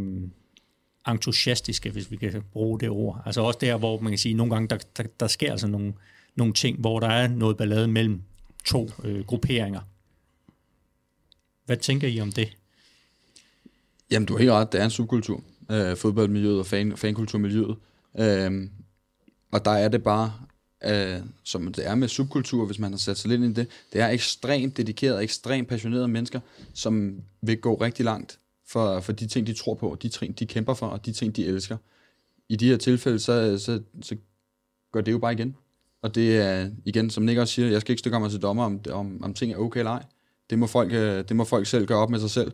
entusiastiske, 1.08 1.90
hvis 1.90 2.12
vi 2.12 2.16
kan 2.16 2.44
bruge 2.52 2.80
det 2.80 2.90
ord. 2.90 3.22
Altså 3.26 3.42
også 3.42 3.60
der, 3.62 3.78
hvor 3.78 4.00
man 4.00 4.12
kan 4.12 4.20
sige, 4.20 4.34
nogle 4.34 4.54
gange, 4.54 4.68
der, 4.68 4.78
der, 4.98 5.04
der 5.20 5.28
sker 5.28 5.52
altså 5.52 5.68
nogle, 5.68 5.94
nogle 6.36 6.54
ting, 6.54 6.80
hvor 6.80 7.00
der 7.00 7.08
er 7.08 7.28
noget 7.28 7.58
ballade 7.58 7.88
mellem 7.88 8.22
to 8.66 8.90
øh, 9.04 9.26
grupperinger. 9.26 9.82
Hvad 11.66 11.78
tænker 11.78 12.08
I 12.08 12.20
om 12.20 12.32
det? 12.32 12.58
Jamen, 14.12 14.26
du 14.26 14.34
har 14.34 14.40
helt 14.40 14.52
ret. 14.52 14.72
Det 14.72 14.82
er 14.82 14.86
en 14.86 14.92
subkultur. 14.92 15.44
Øh, 15.72 15.98
fodboldmiljøet 15.98 16.60
og 16.60 16.66
fan, 16.66 16.98
fankulturmiljøet. 16.98 17.76
Øh, 18.20 18.70
og 19.52 19.66
der 19.66 19.72
er 19.72 19.90
det 19.90 20.04
bare, 20.04 20.34
øh, 20.86 21.20
som 21.44 21.74
det 21.74 21.88
er 21.88 21.96
med 21.96 22.08
subkultur, 22.08 22.66
hvis 22.66 22.80
man 22.80 22.92
har 22.92 22.98
sat 22.98 23.18
sig 23.18 23.30
lidt 23.30 23.44
ind 23.44 23.58
i 23.58 23.62
det, 23.62 23.68
det 23.94 24.02
er 24.02 24.08
ekstremt 24.08 24.78
dedikerede, 24.78 25.24
ekstremt 25.24 25.68
passionerede 25.68 26.08
mennesker, 26.08 26.40
som 26.74 27.22
vil 27.42 27.58
gå 27.58 27.76
rigtig 27.76 28.06
langt 28.06 28.40
for, 28.68 29.00
for 29.00 29.12
de 29.12 29.28
ting, 29.28 29.48
de 29.48 29.54
tror 29.54 29.74
på, 29.74 29.98
de 30.02 30.10
ting, 30.10 30.40
de 30.40 30.46
kæmper 30.46 30.74
for, 30.74 30.88
og 30.88 31.06
de 31.06 31.12
ting, 31.12 31.36
de 31.36 31.46
elsker. 31.46 31.78
I 32.50 32.56
de 32.56 32.70
her 32.70 32.78
tilfælde, 32.78 33.20
så, 33.20 33.58
så, 33.58 33.82
så 34.02 34.16
gør 34.92 35.02
det 35.02 35.12
jo 35.12 35.18
bare 35.18 35.34
igen. 35.34 35.56
Og 36.02 36.16
det 36.16 36.38
er, 36.38 36.70
igen, 36.86 37.10
som 37.10 37.24
Nick 37.24 37.40
også 37.40 37.54
siger, 37.54 37.68
jeg 37.68 37.82
skal 37.82 37.92
ikke 37.92 38.00
stykke 38.00 38.20
mig 38.20 38.32
til 38.32 38.42
dommer, 38.42 38.64
om, 38.64 38.80
om, 38.92 39.24
om 39.24 39.34
ting 39.34 39.54
er 39.54 39.58
okay 39.58 39.80
eller 39.80 39.92
ej. 39.92 40.04
Det 40.50 40.60
må, 40.60 40.68
folk, 40.68 40.94
øh, 40.94 41.24
det 41.30 41.36
må 41.36 41.44
folk 41.44 41.68
selv 41.68 41.86
gøre 41.86 41.98
op 41.98 42.10
med 42.10 42.20
sig 42.20 42.30
selv. 42.30 42.52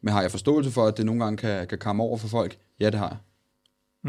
Men 0.00 0.12
har 0.12 0.22
jeg 0.22 0.30
forståelse 0.30 0.70
for, 0.70 0.86
at 0.86 0.96
det 0.96 1.06
nogle 1.06 1.24
gange 1.24 1.36
kan, 1.36 1.66
kan 1.66 1.78
komme 1.78 2.02
over 2.02 2.18
for 2.18 2.28
folk? 2.28 2.58
Ja, 2.80 2.90
det 2.90 2.98
har 2.98 3.08
jeg. 3.08 3.16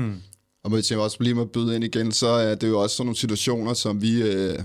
Mm. 0.04 0.22
Og 0.64 0.70
hvis 0.70 0.92
jeg 0.92 1.00
også 1.00 1.18
lige 1.20 1.34
må 1.34 1.46
byde 1.46 1.76
ind 1.76 1.84
igen, 1.84 2.12
så 2.12 2.28
er 2.28 2.56
det 2.56 2.68
jo 2.68 2.80
også 2.80 2.96
sådan 2.96 3.06
nogle 3.06 3.18
situationer, 3.18 3.74
som 3.74 4.02
vi 4.02 4.22
øh, 4.22 4.60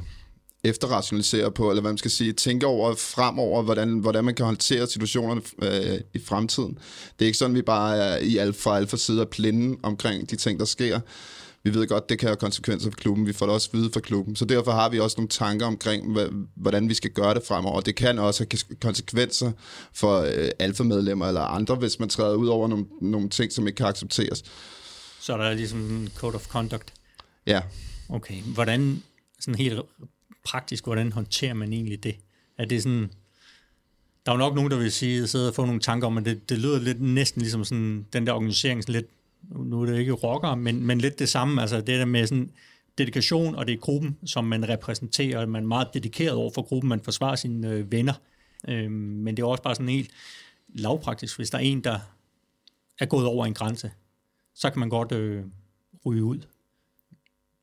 efterrationaliserer 0.64 1.50
på, 1.50 1.70
eller 1.70 1.80
hvad 1.80 1.90
man 1.90 1.98
skal 1.98 2.10
sige, 2.10 2.32
tænker 2.32 2.66
over 2.66 2.94
fremover, 2.94 3.62
hvordan, 3.62 3.98
hvordan 3.98 4.24
man 4.24 4.34
kan 4.34 4.46
håndtere 4.46 4.86
situationerne 4.86 5.40
øh, 5.62 6.00
i 6.14 6.18
fremtiden. 6.18 6.78
Det 7.18 7.24
er 7.24 7.26
ikke 7.26 7.38
sådan, 7.38 7.56
vi 7.56 7.62
bare 7.62 7.96
er 7.96 8.18
i 8.18 8.36
alfa, 8.36 8.60
fra 8.60 8.76
alfa 8.76 8.96
side 8.96 9.20
af 9.20 9.28
plinde 9.28 9.78
omkring 9.82 10.30
de 10.30 10.36
ting, 10.36 10.58
der 10.58 10.64
sker. 10.64 11.00
Vi 11.62 11.74
ved 11.74 11.86
godt, 11.86 12.08
det 12.08 12.18
kan 12.18 12.28
have 12.28 12.36
konsekvenser 12.36 12.90
for 12.90 12.96
klubben. 12.96 13.26
Vi 13.26 13.32
får 13.32 13.46
det 13.46 13.54
også 13.54 13.68
vide 13.72 13.90
fra 13.92 14.00
klubben. 14.00 14.36
Så 14.36 14.44
derfor 14.44 14.70
har 14.70 14.88
vi 14.88 15.00
også 15.00 15.14
nogle 15.18 15.28
tanker 15.28 15.66
omkring, 15.66 16.18
hvordan 16.56 16.88
vi 16.88 16.94
skal 16.94 17.10
gøre 17.10 17.34
det 17.34 17.42
fremover. 17.48 17.80
Det 17.80 17.94
kan 17.94 18.18
også 18.18 18.46
have 18.50 18.76
konsekvenser 18.80 19.52
for 19.94 20.20
øh, 20.20 20.48
alfa-medlemmer 20.58 21.26
eller 21.26 21.40
andre, 21.40 21.74
hvis 21.74 21.98
man 21.98 22.08
træder 22.08 22.36
ud 22.36 22.48
over 22.48 22.68
nogle, 22.68 22.86
nogle 23.00 23.28
ting, 23.28 23.52
som 23.52 23.66
ikke 23.66 23.76
kan 23.76 23.86
accepteres. 23.86 24.42
Så 25.26 25.32
er 25.32 25.36
der 25.36 25.54
ligesom 25.54 25.80
en 25.80 26.08
code 26.14 26.34
of 26.34 26.46
conduct. 26.46 26.92
Ja, 27.46 27.60
Okay, 28.08 28.42
hvordan, 28.42 29.02
sådan 29.40 29.58
helt 29.58 29.80
praktisk, 30.44 30.84
hvordan 30.84 31.12
håndterer 31.12 31.54
man 31.54 31.72
egentlig 31.72 32.02
det? 32.04 32.16
Er 32.58 32.64
det 32.64 32.82
sådan, 32.82 33.10
der 34.26 34.32
er 34.32 34.36
jo 34.36 34.38
nok 34.38 34.54
nogen, 34.54 34.70
der 34.70 34.78
vil 34.78 34.92
sige, 34.92 35.26
sidde 35.26 35.48
og 35.48 35.54
få 35.54 35.64
nogle 35.64 35.80
tanker 35.80 36.06
om, 36.06 36.18
at 36.18 36.24
det, 36.24 36.50
det 36.50 36.58
lyder 36.58 36.80
lidt 36.80 37.02
næsten 37.02 37.42
ligesom 37.42 37.64
sådan, 37.64 38.06
den 38.12 38.26
der 38.26 38.32
organisering, 38.32 38.82
sådan 38.82 38.92
lidt, 38.92 39.06
nu 39.50 39.82
er 39.82 39.86
det 39.86 39.98
ikke 39.98 40.12
rocker, 40.12 40.54
men, 40.54 40.86
men 40.86 40.98
lidt 40.98 41.18
det 41.18 41.28
samme, 41.28 41.60
altså 41.60 41.76
det 41.76 41.86
der 41.86 42.04
med 42.04 42.26
sådan 42.26 42.50
dedikation, 42.98 43.54
og 43.54 43.66
det 43.66 43.72
er 43.72 43.76
gruppen, 43.76 44.18
som 44.26 44.44
man 44.44 44.68
repræsenterer, 44.68 45.38
og 45.38 45.48
man 45.48 45.62
er 45.62 45.68
meget 45.68 45.88
dedikeret 45.94 46.34
over 46.34 46.50
for 46.54 46.62
gruppen, 46.62 46.88
man 46.88 47.00
forsvarer 47.00 47.36
sine 47.36 47.70
øh, 47.70 47.92
venner, 47.92 48.14
øhm, 48.68 48.92
men 48.92 49.36
det 49.36 49.42
er 49.42 49.46
også 49.46 49.62
bare 49.62 49.74
sådan 49.74 49.88
helt 49.88 50.10
lavpraktisk, 50.68 51.36
hvis 51.36 51.50
der 51.50 51.58
er 51.58 51.62
en, 51.62 51.80
der 51.80 51.98
er 52.98 53.06
gået 53.06 53.26
over 53.26 53.46
en 53.46 53.54
grænse, 53.54 53.90
så 54.56 54.70
kan 54.70 54.80
man 54.80 54.88
godt 54.88 55.12
øh, 55.12 55.42
ryge 56.06 56.24
ud. 56.24 56.38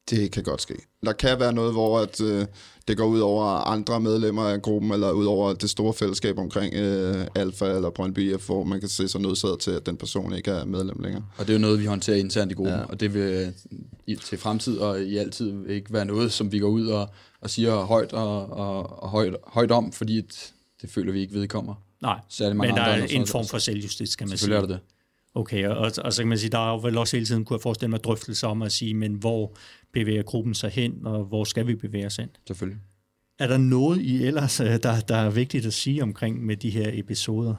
Det 0.09 0.31
kan 0.31 0.43
godt 0.43 0.61
ske. 0.61 0.75
Der 1.05 1.13
kan 1.13 1.39
være 1.39 1.53
noget, 1.53 1.71
hvor 1.73 1.99
at, 1.99 2.21
øh, 2.21 2.45
det 2.87 2.97
går 2.97 3.05
ud 3.05 3.19
over 3.19 3.43
andre 3.45 3.99
medlemmer 3.99 4.43
af 4.43 4.61
gruppen, 4.61 4.91
eller 4.91 5.11
ud 5.11 5.25
over 5.25 5.53
det 5.53 5.69
store 5.69 5.93
fællesskab 5.93 6.37
omkring 6.37 6.73
øh, 6.73 7.27
Alfa 7.35 7.65
eller 7.65 7.89
Brøndby 7.89 8.33
IF, 8.33 8.45
hvor 8.45 8.63
man 8.63 8.79
kan 8.79 8.89
se 8.89 9.07
sig 9.07 9.21
nødsaget 9.21 9.59
til, 9.59 9.71
at 9.71 9.85
den 9.85 9.97
person 9.97 10.33
ikke 10.33 10.51
er 10.51 10.65
medlem 10.65 10.99
længere. 10.99 11.25
Og 11.37 11.47
det 11.47 11.53
er 11.53 11.57
jo 11.57 11.61
noget, 11.61 11.79
vi 11.79 11.85
håndterer 11.85 12.17
internt 12.17 12.51
i 12.51 12.55
gruppen, 12.55 12.75
Ja. 12.75 12.83
og 12.83 12.99
det 12.99 13.13
vil 13.13 13.21
øh, 13.21 13.47
i, 14.07 14.15
til 14.15 14.37
fremtid 14.37 14.77
og 14.77 15.01
i 15.01 15.17
altid 15.17 15.67
ikke 15.69 15.93
være 15.93 16.05
noget, 16.05 16.31
som 16.31 16.51
vi 16.51 16.59
går 16.59 16.69
ud 16.69 16.87
og, 16.87 17.09
og 17.41 17.49
siger 17.49 17.75
højt 17.85 18.13
og, 18.13 18.49
og, 18.49 19.03
og 19.03 19.09
højt, 19.09 19.35
højt 19.47 19.71
om, 19.71 19.91
fordi 19.91 20.17
et, 20.17 20.53
det 20.81 20.89
føler 20.89 21.11
vi 21.11 21.21
ikke 21.21 21.33
vedkommer. 21.33 21.75
Nej, 22.01 22.19
Særlig 22.29 22.57
mange 22.57 22.71
men 22.73 22.77
der 22.77 22.83
andre, 22.83 22.99
er 23.13 23.19
en 23.19 23.27
form 23.27 23.45
for 23.45 23.57
selvjustits, 23.57 24.15
kan 24.15 24.25
man 24.27 24.29
sige. 24.29 24.39
Selvfølgelig 24.39 24.73
er 24.73 24.75
det 24.77 24.83
det. 24.87 24.92
Okay, 25.35 25.67
og, 25.67 25.91
og 25.97 26.13
så 26.13 26.21
kan 26.21 26.27
man 26.27 26.37
sige, 26.37 26.49
der 26.49 26.67
er 26.67 26.71
jo 26.71 26.77
vel 26.77 26.97
også 26.97 27.15
hele 27.15 27.25
tiden, 27.25 27.45
kunne 27.45 27.55
jeg 27.55 27.61
forestille 27.61 27.89
mig, 27.89 28.03
drøftelser 28.03 28.47
om 28.47 28.61
at 28.61 28.71
sige, 28.71 28.93
men 28.93 29.13
hvor 29.13 29.55
bevæger 29.93 30.23
gruppen 30.23 30.53
sig 30.53 30.69
hen, 30.69 31.05
og 31.05 31.23
hvor 31.23 31.43
skal 31.43 31.67
vi 31.67 31.75
bevæge 31.75 32.05
os 32.05 32.15
hen? 32.15 32.29
Selvfølgelig. 32.47 32.79
Er 33.39 33.47
der 33.47 33.57
noget 33.57 34.01
i 34.01 34.25
ellers, 34.25 34.59
øh, 34.59 34.67
der, 34.83 34.99
der 34.99 35.15
er 35.15 35.29
vigtigt 35.29 35.65
at 35.65 35.73
sige 35.73 36.03
omkring 36.03 36.45
med 36.45 36.57
de 36.57 36.69
her 36.69 36.89
episoder? 36.93 37.55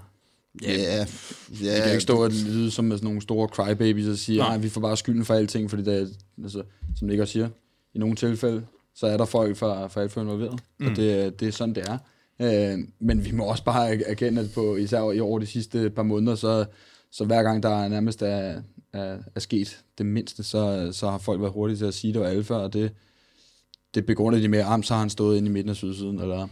Ja, 0.62 0.72
ja, 0.72 1.06
Vi 1.48 1.56
kan 1.64 1.90
ikke 1.90 2.00
stå 2.00 2.24
og 2.24 2.30
lyde 2.30 2.70
som 2.70 2.90
sådan 2.90 3.04
nogle 3.04 3.22
store 3.22 3.48
crybabies 3.48 4.06
og 4.06 4.18
sige, 4.18 4.38
Nej. 4.38 4.48
nej, 4.48 4.58
vi 4.58 4.68
får 4.68 4.80
bare 4.80 4.96
skylden 4.96 5.24
for 5.24 5.34
alting, 5.34 5.70
fordi 5.70 5.82
det 5.82 6.00
er, 6.00 6.06
altså, 6.42 6.62
som 6.96 7.08
Nick 7.08 7.20
også 7.20 7.32
siger, 7.32 7.48
i 7.94 7.98
nogle 7.98 8.16
tilfælde, 8.16 8.66
så 8.94 9.06
er 9.06 9.16
der 9.16 9.24
folk 9.24 9.56
fra, 9.56 9.86
fra 9.86 10.00
alt 10.00 10.12
for 10.12 10.20
involveret, 10.20 10.60
mm. 10.78 10.86
og 10.86 10.96
det, 10.96 11.40
det 11.40 11.48
er 11.48 11.52
sådan, 11.52 11.74
det 11.74 11.84
er. 11.88 11.98
Øh, 12.40 12.78
men 13.00 13.24
vi 13.24 13.30
må 13.30 13.44
også 13.44 13.64
bare 13.64 14.08
erkende, 14.08 14.42
at 14.42 14.50
på, 14.54 14.76
især 14.76 15.10
i 15.10 15.20
over 15.20 15.38
de 15.38 15.46
sidste 15.46 15.90
par 15.90 16.02
måneder, 16.02 16.34
så, 16.34 16.64
så 17.14 17.24
hver 17.24 17.42
gang 17.42 17.62
der 17.62 17.68
er 17.84 17.88
nærmest 17.88 18.22
er, 18.22 18.62
er, 18.92 19.18
er 19.34 19.40
sket 19.40 19.80
det 19.98 20.06
mindste, 20.06 20.42
så, 20.42 20.88
så 20.92 21.10
har 21.10 21.18
folk 21.18 21.40
været 21.40 21.52
hurtige 21.52 21.76
til 21.76 21.84
at 21.84 21.94
sige, 21.94 22.12
det 22.12 22.20
var 22.20 22.26
alfa, 22.26 22.54
og 22.54 22.72
det, 22.72 22.90
det 23.94 24.06
begrunder 24.06 24.38
de 24.38 24.48
med, 24.48 24.58
at 24.58 24.84
så 24.84 24.94
har 24.94 25.00
han 25.00 25.10
stået 25.10 25.36
inde 25.36 25.48
i 25.48 25.52
midten 25.52 25.70
af 25.70 25.76
sydsiden, 25.76 26.20
eller, 26.20 26.48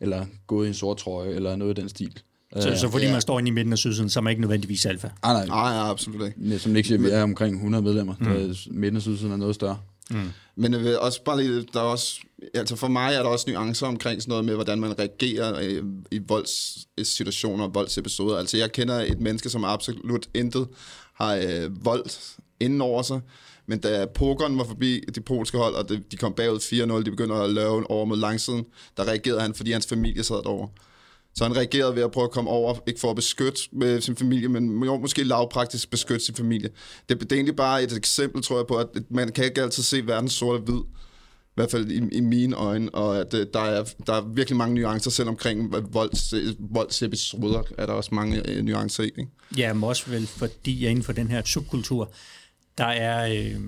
eller 0.00 0.26
gået 0.46 0.66
i 0.66 0.68
en 0.68 0.74
sort 0.74 0.96
trøje, 0.96 1.30
eller 1.30 1.56
noget 1.56 1.78
i 1.78 1.80
den 1.80 1.88
stil. 1.88 2.18
Så, 2.56 2.70
Øh, 2.70 2.76
så 2.76 2.90
fordi 2.90 3.04
ja. 3.04 3.12
man 3.12 3.20
står 3.20 3.38
inde 3.38 3.48
i 3.48 3.52
midten 3.52 3.72
af 3.72 3.78
sydsiden, 3.78 4.10
så 4.10 4.20
er 4.20 4.22
man 4.22 4.30
ikke 4.30 4.40
nødvendigvis 4.40 4.86
alfa. 4.86 5.08
ah, 5.22 5.34
nej, 5.34 5.46
Nej, 5.46 5.72
ja, 5.72 5.90
absolut 5.90 6.26
ikke. 6.26 6.48
Nej, 6.48 6.58
Som 6.58 6.72
Nick 6.72 6.86
siger, 6.86 6.98
vi 6.98 7.08
er 7.10 7.22
omkring 7.22 7.54
100 7.54 7.84
medlemmer. 7.84 8.14
Mm. 8.20 8.26
Der, 8.26 8.54
midten 8.70 8.96
af 8.96 9.02
sydsiden 9.02 9.32
er 9.32 9.36
noget 9.36 9.54
større. 9.54 9.78
Mm. 10.10 10.30
Men 10.56 10.74
jeg 10.74 10.98
også 10.98 11.22
bare 11.24 11.42
lige, 11.42 11.66
der 11.72 11.80
er 11.80 11.84
også, 11.84 12.20
altså 12.54 12.76
for 12.76 12.88
mig 12.88 13.14
er 13.14 13.22
der 13.22 13.28
også 13.28 13.50
nuancer 13.50 13.86
omkring 13.86 14.22
sådan 14.22 14.30
noget 14.30 14.44
med, 14.44 14.54
hvordan 14.54 14.80
man 14.80 14.98
reagerer 14.98 15.60
i, 15.60 15.80
i 16.10 16.20
voldssituationer 16.28 17.64
og 17.64 17.74
voldsepisoder. 17.74 18.38
Altså 18.38 18.56
jeg 18.56 18.72
kender 18.72 18.94
et 18.94 19.20
menneske, 19.20 19.50
som 19.50 19.64
absolut 19.64 20.28
intet 20.34 20.68
har 21.14 21.34
øh, 21.34 21.84
vold 21.84 22.34
inden 22.60 22.80
over 22.80 23.02
sig, 23.02 23.20
men 23.66 23.78
da 23.78 24.06
pokeren 24.06 24.58
var 24.58 24.64
forbi 24.64 25.00
de 25.14 25.20
polske 25.20 25.58
hold, 25.58 25.74
og 25.74 25.88
de, 25.88 26.02
de 26.10 26.16
kom 26.16 26.32
bagud 26.32 26.58
4-0, 26.58 27.04
de 27.04 27.10
begynder 27.10 27.36
at 27.36 27.50
lave 27.50 27.90
over 27.90 28.04
mod 28.04 28.16
langsiden, 28.16 28.64
der 28.96 29.04
reagerede 29.04 29.40
han, 29.40 29.54
fordi 29.54 29.72
hans 29.72 29.86
familie 29.86 30.22
sad 30.22 30.36
derovre. 30.36 30.68
Så 31.34 31.44
han 31.44 31.56
reagerede 31.56 31.96
ved 31.96 32.02
at 32.02 32.10
prøve 32.10 32.24
at 32.24 32.30
komme 32.30 32.50
over, 32.50 32.74
ikke 32.86 33.00
for 33.00 33.10
at 33.10 33.16
beskytte 33.16 33.60
med 33.72 34.00
sin 34.00 34.16
familie, 34.16 34.48
men 34.48 34.84
jo, 34.84 34.98
måske 34.98 35.24
lavpraktisk 35.24 35.90
beskytte 35.90 36.24
sin 36.24 36.34
familie. 36.34 36.70
Det, 37.08 37.20
det 37.20 37.32
er 37.32 37.36
egentlig 37.36 37.56
bare 37.56 37.82
et 37.82 37.96
eksempel, 37.96 38.42
tror 38.42 38.56
jeg, 38.56 38.66
på, 38.66 38.76
at 38.76 38.88
man 39.10 39.32
kan 39.32 39.44
ikke 39.44 39.62
altid 39.62 39.82
se 39.82 40.06
verden 40.06 40.28
sort 40.28 40.56
og 40.56 40.62
hvid. 40.62 40.80
I 41.46 41.60
hvert 41.60 41.70
fald 41.70 41.90
i, 41.90 42.16
i 42.16 42.20
mine 42.20 42.56
øjne, 42.56 42.94
og 42.94 43.20
at 43.20 43.34
øh, 43.34 43.46
der, 43.54 43.60
er, 43.60 43.84
der 44.06 44.12
er 44.14 44.20
virkelig 44.20 44.56
mange 44.56 44.74
nuancer, 44.74 45.10
selv 45.10 45.28
omkring 45.28 45.72
volds, 45.94 46.34
voldsepisoder 46.58 47.62
er 47.78 47.86
der 47.86 47.92
også 47.92 48.14
mange 48.14 48.50
øh, 48.50 48.64
nuancer 48.64 49.02
i. 49.02 49.06
Ikke? 49.06 49.26
Ja, 49.56 49.72
men 49.72 49.84
også 49.84 50.10
vel 50.10 50.26
fordi 50.26 50.82
jeg 50.82 50.90
inden 50.90 51.04
for 51.04 51.12
den 51.12 51.28
her 51.28 51.42
subkultur, 51.44 52.12
der 52.78 52.84
er 52.84 53.34
øh, 53.34 53.60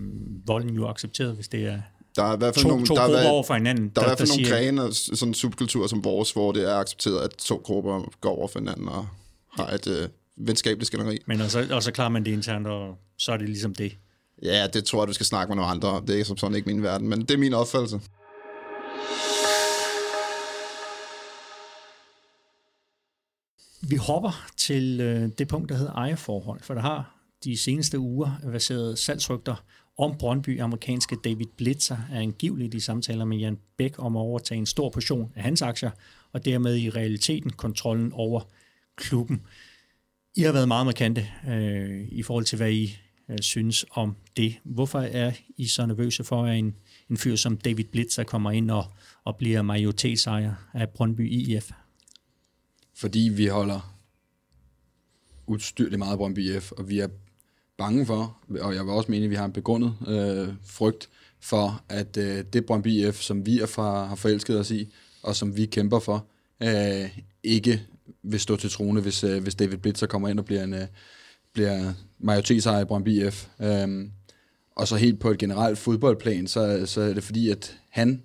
volden 0.46 0.74
jo 0.74 0.88
accepteret, 0.88 1.34
hvis 1.34 1.48
det 1.48 1.66
er 1.66 1.80
der 2.16 2.22
er 2.24 2.34
i 2.34 2.38
hvert 2.38 2.54
fald 2.54 2.62
to, 2.62 2.68
nogle, 2.68 2.86
to 2.86 2.94
der 2.94 3.00
er, 3.00 3.06
grupper 3.06 3.22
der, 3.22 3.30
over 3.30 3.42
for 3.42 3.54
hinanden. 3.54 3.88
der 3.88 4.00
er 4.00 4.04
i 4.04 4.08
hvert 4.08 4.18
fald 4.18 4.28
nogle 4.28 4.44
siger- 4.46 4.56
grene 4.56 4.94
sådan 4.94 5.28
en 5.28 5.34
subkultur 5.34 5.86
som 5.86 6.04
vores, 6.04 6.32
hvor 6.32 6.52
det 6.52 6.70
er 6.70 6.74
accepteret, 6.74 7.20
at 7.20 7.30
to 7.30 7.56
grupper 7.64 8.10
går 8.20 8.30
over 8.38 8.48
for 8.48 8.58
hinanden 8.58 8.88
og 8.88 9.06
har 9.52 9.66
et 9.68 9.86
øh, 9.86 10.08
venskabeligt 10.36 10.86
skænderi. 10.86 11.18
Men 11.26 11.40
og 11.40 11.50
så, 11.50 11.66
og 11.70 11.82
så 11.82 11.92
klarer 11.92 12.08
man 12.08 12.24
det 12.24 12.30
internt, 12.30 12.66
og 12.66 12.96
så 13.18 13.32
er 13.32 13.36
det 13.36 13.48
ligesom 13.48 13.74
det. 13.74 13.96
Ja, 14.42 14.66
det 14.66 14.84
tror 14.84 15.00
jeg, 15.02 15.08
du 15.08 15.12
skal 15.12 15.26
snakke 15.26 15.50
med 15.50 15.56
nogle 15.56 15.70
andre 15.70 15.88
om. 15.88 16.06
Det 16.06 16.20
er 16.20 16.24
som 16.24 16.36
sådan 16.36 16.56
ikke 16.56 16.68
min 16.68 16.82
verden, 16.82 17.08
men 17.08 17.20
det 17.20 17.30
er 17.30 17.38
min 17.38 17.54
opfattelse. 17.54 18.00
Vi 23.88 23.96
hopper 23.96 24.46
til 24.56 25.00
øh, 25.00 25.28
det 25.38 25.48
punkt, 25.48 25.68
der 25.68 25.74
hedder 25.76 25.92
ejerforhold, 25.92 26.60
for 26.62 26.74
der 26.74 26.80
har 26.80 27.16
de 27.44 27.56
seneste 27.58 27.98
uger 27.98 28.30
verseret 28.44 28.98
salgsrygter 28.98 29.54
om 29.98 30.18
Brøndby. 30.18 30.60
Amerikanske 30.60 31.16
David 31.24 31.46
Blitzer 31.56 31.96
er 32.12 32.20
angiveligt 32.20 32.74
i 32.74 32.80
samtaler 32.80 33.24
med 33.24 33.38
Jan 33.38 33.58
Bæk 33.76 33.94
om 33.98 34.16
at 34.16 34.20
overtage 34.20 34.58
en 34.58 34.66
stor 34.66 34.90
portion 34.90 35.32
af 35.36 35.42
hans 35.42 35.62
aktier, 35.62 35.90
og 36.32 36.44
dermed 36.44 36.76
i 36.76 36.90
realiteten 36.90 37.50
kontrollen 37.50 38.12
over 38.12 38.40
klubben. 38.96 39.42
I 40.36 40.40
har 40.40 40.52
været 40.52 40.68
meget 40.68 40.86
markante 40.86 41.28
øh, 41.48 42.08
i 42.08 42.22
forhold 42.22 42.44
til, 42.44 42.56
hvad 42.56 42.72
I 42.72 42.96
øh, 43.28 43.38
synes 43.40 43.86
om 43.90 44.16
det. 44.36 44.56
Hvorfor 44.64 45.00
er 45.00 45.32
I 45.56 45.66
så 45.66 45.86
nervøse 45.86 46.24
for, 46.24 46.44
at 46.44 46.58
en, 46.58 46.74
en 47.10 47.16
fyr 47.16 47.36
som 47.36 47.56
David 47.56 47.84
Blitzer 47.84 48.24
kommer 48.24 48.50
ind 48.50 48.70
og, 48.70 48.84
og 49.24 49.36
bliver 49.36 49.62
majoritetsejer 49.62 50.54
af 50.74 50.90
Brøndby 50.90 51.30
IF? 51.30 51.70
Fordi 52.94 53.30
vi 53.34 53.46
holder 53.46 53.96
udstyrligt 55.46 55.98
meget 55.98 56.12
af 56.12 56.18
Brøndby 56.18 56.38
IF, 56.38 56.72
og 56.72 56.88
vi 56.88 56.98
er 56.98 57.08
bange 57.78 58.06
for, 58.06 58.38
og 58.60 58.74
jeg 58.74 58.84
vil 58.84 58.92
også 58.92 59.10
mene, 59.10 59.24
at 59.24 59.30
vi 59.30 59.34
har 59.34 59.44
en 59.44 59.52
begrundet 59.52 59.94
øh, 60.08 60.48
frygt 60.64 61.08
for, 61.40 61.82
at 61.88 62.16
øh, 62.16 62.44
det 62.52 62.66
Brøndby 62.66 62.88
IF, 62.88 63.20
som 63.20 63.46
vi 63.46 63.60
er 63.60 63.66
fra, 63.66 64.06
har 64.06 64.16
forelsket 64.16 64.58
os 64.58 64.70
i, 64.70 64.94
og 65.22 65.36
som 65.36 65.56
vi 65.56 65.66
kæmper 65.66 65.98
for, 65.98 66.26
øh, 66.62 67.18
ikke 67.42 67.82
vil 68.22 68.40
stå 68.40 68.56
til 68.56 68.70
trone, 68.70 69.00
hvis, 69.00 69.24
øh, 69.24 69.42
hvis 69.42 69.54
David 69.54 69.78
Blitzer 69.78 70.06
kommer 70.06 70.28
ind 70.28 70.38
og 70.38 70.44
bliver 70.44 70.64
en 70.64 70.74
øh, 70.74 70.86
bliver 71.52 71.92
majoritetsejer 72.18 72.80
i 72.80 72.84
Brøndby 72.84 73.08
IF. 73.08 73.48
Øh, 73.60 74.08
og 74.76 74.88
så 74.88 74.96
helt 74.96 75.20
på 75.20 75.30
et 75.30 75.38
generelt 75.38 75.78
fodboldplan, 75.78 76.46
så, 76.46 76.86
så 76.86 77.00
er 77.00 77.14
det 77.14 77.24
fordi, 77.24 77.50
at 77.50 77.78
han 77.90 78.22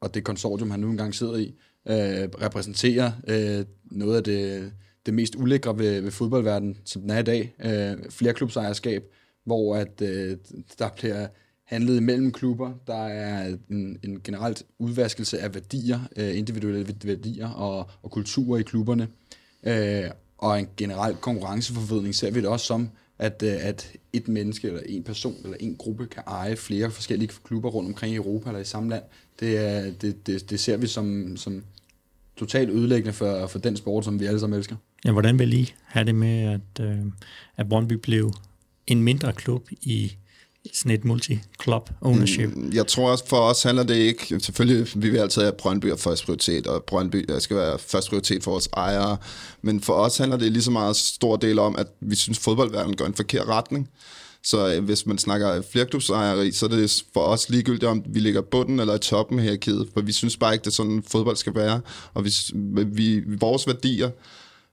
og 0.00 0.14
det 0.14 0.24
konsortium, 0.24 0.70
han 0.70 0.80
nu 0.80 0.90
engang 0.90 1.14
sidder 1.14 1.36
i, 1.36 1.54
øh, 1.88 2.28
repræsenterer 2.42 3.12
øh, 3.28 3.64
noget 3.84 4.16
af 4.16 4.24
det, 4.24 4.72
det 5.06 5.14
mest 5.14 5.34
ulækre 5.34 5.78
ved, 5.78 6.00
ved 6.00 6.10
fodboldverdenen, 6.10 6.76
som 6.84 7.02
den 7.02 7.10
er 7.10 7.18
i 7.18 7.22
dag. 7.22 7.54
Øh, 7.64 8.10
flerklubsejerskab, 8.10 9.04
hvor 9.44 9.76
at, 9.76 10.02
øh, 10.02 10.36
der 10.78 10.88
bliver 10.96 11.26
handlet 11.64 12.02
mellem 12.02 12.32
klubber. 12.32 12.72
Der 12.86 13.06
er 13.06 13.56
en, 13.70 13.98
en 14.02 14.20
generelt 14.24 14.62
udvaskelse 14.78 15.38
af 15.38 15.54
værdier, 15.54 16.00
øh, 16.16 16.38
individuelle 16.38 16.94
værdier 17.04 17.48
og, 17.48 17.90
og 18.02 18.10
kulturer 18.10 18.58
i 18.58 18.62
klubberne. 18.62 19.08
Øh, 19.66 20.10
og 20.38 20.58
en 20.58 20.68
generel 20.76 21.16
konkurrenceforvidning 21.16 22.14
ser 22.14 22.30
vi 22.30 22.40
det 22.40 22.48
også 22.48 22.66
som, 22.66 22.90
at, 23.18 23.42
øh, 23.42 23.66
at 23.66 23.92
et 24.12 24.28
menneske 24.28 24.68
eller 24.68 24.80
en 24.86 25.02
person 25.02 25.36
eller 25.44 25.56
en 25.60 25.76
gruppe 25.76 26.06
kan 26.06 26.22
eje 26.26 26.56
flere 26.56 26.90
forskellige 26.90 27.30
klubber 27.44 27.70
rundt 27.70 27.88
omkring 27.88 28.12
i 28.12 28.16
Europa 28.16 28.50
eller 28.50 28.60
i 28.60 28.64
samme 28.64 28.90
land. 28.90 29.02
Det, 29.40 29.58
er, 29.58 29.92
det, 30.00 30.26
det, 30.26 30.50
det 30.50 30.60
ser 30.60 30.76
vi 30.76 30.86
som, 30.86 31.36
som 31.36 31.64
totalt 32.36 32.70
ødelæggende 32.70 33.12
for, 33.12 33.46
for 33.46 33.58
den 33.58 33.76
sport, 33.76 34.04
som 34.04 34.20
vi 34.20 34.26
alle 34.26 34.40
sammen 34.40 34.58
elsker. 34.58 34.76
Ja, 35.04 35.12
hvordan 35.12 35.38
vil 35.38 35.52
I 35.52 35.74
have 35.84 36.06
det 36.06 36.14
med, 36.14 36.38
at, 36.38 36.84
øh, 36.84 36.98
at 37.56 37.68
Brøndby 37.68 37.92
blev 37.92 38.32
en 38.86 39.02
mindre 39.02 39.32
klub 39.32 39.68
i 39.82 40.12
sådan 40.72 40.98
et 40.98 41.04
multi-club 41.04 41.90
ownership? 42.00 42.56
Mm, 42.56 42.72
jeg 42.74 42.86
tror 42.86 43.10
også, 43.10 43.26
for 43.28 43.36
os 43.36 43.62
handler 43.62 43.84
det 43.84 43.94
ikke... 43.94 44.40
Selvfølgelig, 44.40 44.88
vi 45.02 45.10
vil 45.10 45.18
altid 45.18 45.42
have 45.42 45.52
Brøndby 45.58 45.86
er 45.86 45.96
første 45.96 46.26
prioritet, 46.26 46.66
og 46.66 46.84
Brøndby 46.84 47.30
øh, 47.30 47.40
skal 47.40 47.56
være 47.56 47.78
første 47.78 48.08
prioritet 48.08 48.44
for 48.44 48.50
vores 48.50 48.68
ejere. 48.76 49.16
Men 49.62 49.80
for 49.80 49.92
os 49.92 50.18
handler 50.18 50.36
det 50.36 50.52
lige 50.52 50.62
så 50.62 50.70
meget 50.70 50.96
stor 50.96 51.36
del 51.36 51.58
om, 51.58 51.76
at 51.78 51.86
vi 52.00 52.14
synes, 52.16 52.38
fodboldverdenen 52.38 52.96
går 52.96 53.04
i 53.04 53.08
en 53.08 53.14
forkert 53.14 53.46
retning. 53.46 53.88
Så 54.44 54.74
øh, 54.74 54.84
hvis 54.84 55.06
man 55.06 55.18
snakker 55.18 55.62
flerklubsejeri, 55.72 56.52
så 56.52 56.66
er 56.66 56.70
det 56.70 57.04
for 57.12 57.20
os 57.20 57.48
ligegyldigt, 57.48 57.84
om 57.84 58.02
vi 58.06 58.20
ligger 58.20 58.40
bunden 58.40 58.80
eller 58.80 58.94
i 58.94 58.98
toppen 58.98 59.38
her 59.38 59.52
i 59.52 59.56
kædet, 59.56 59.88
for 59.94 60.00
vi 60.00 60.12
synes 60.12 60.36
bare 60.36 60.52
ikke, 60.52 60.62
det 60.62 60.70
er 60.70 60.74
sådan, 60.74 61.02
fodbold 61.06 61.36
skal 61.36 61.54
være. 61.54 61.80
Og 62.14 62.24
vi, 62.24 62.30
vi, 62.84 63.22
vores 63.26 63.66
værdier 63.66 64.10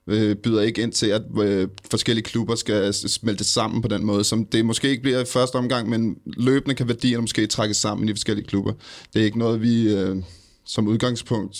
øh, 0.06 0.36
byder 0.36 0.62
ikke 0.62 0.82
ind 0.82 0.92
til, 0.92 1.06
at 1.06 1.22
øh, 1.42 1.68
forskellige 1.90 2.24
klubber 2.24 2.54
skal 2.54 2.94
smelte 2.94 3.44
sammen 3.44 3.82
på 3.82 3.88
den 3.88 4.04
måde, 4.04 4.24
som 4.24 4.46
det 4.46 4.64
måske 4.64 4.88
ikke 4.88 5.02
bliver 5.02 5.20
i 5.20 5.24
første 5.24 5.56
omgang, 5.56 5.88
men 5.88 6.16
løbende 6.26 6.74
kan 6.74 6.88
værdierne 6.88 7.20
måske 7.20 7.46
trækkes 7.46 7.76
sammen 7.76 8.08
i 8.08 8.12
de 8.12 8.16
forskellige 8.16 8.46
klubber. 8.46 8.72
Det 9.14 9.20
er 9.20 9.24
ikke 9.24 9.38
noget, 9.38 9.62
vi 9.62 9.94
øh, 9.94 10.16
som 10.64 10.86
udgangspunkt 10.86 11.58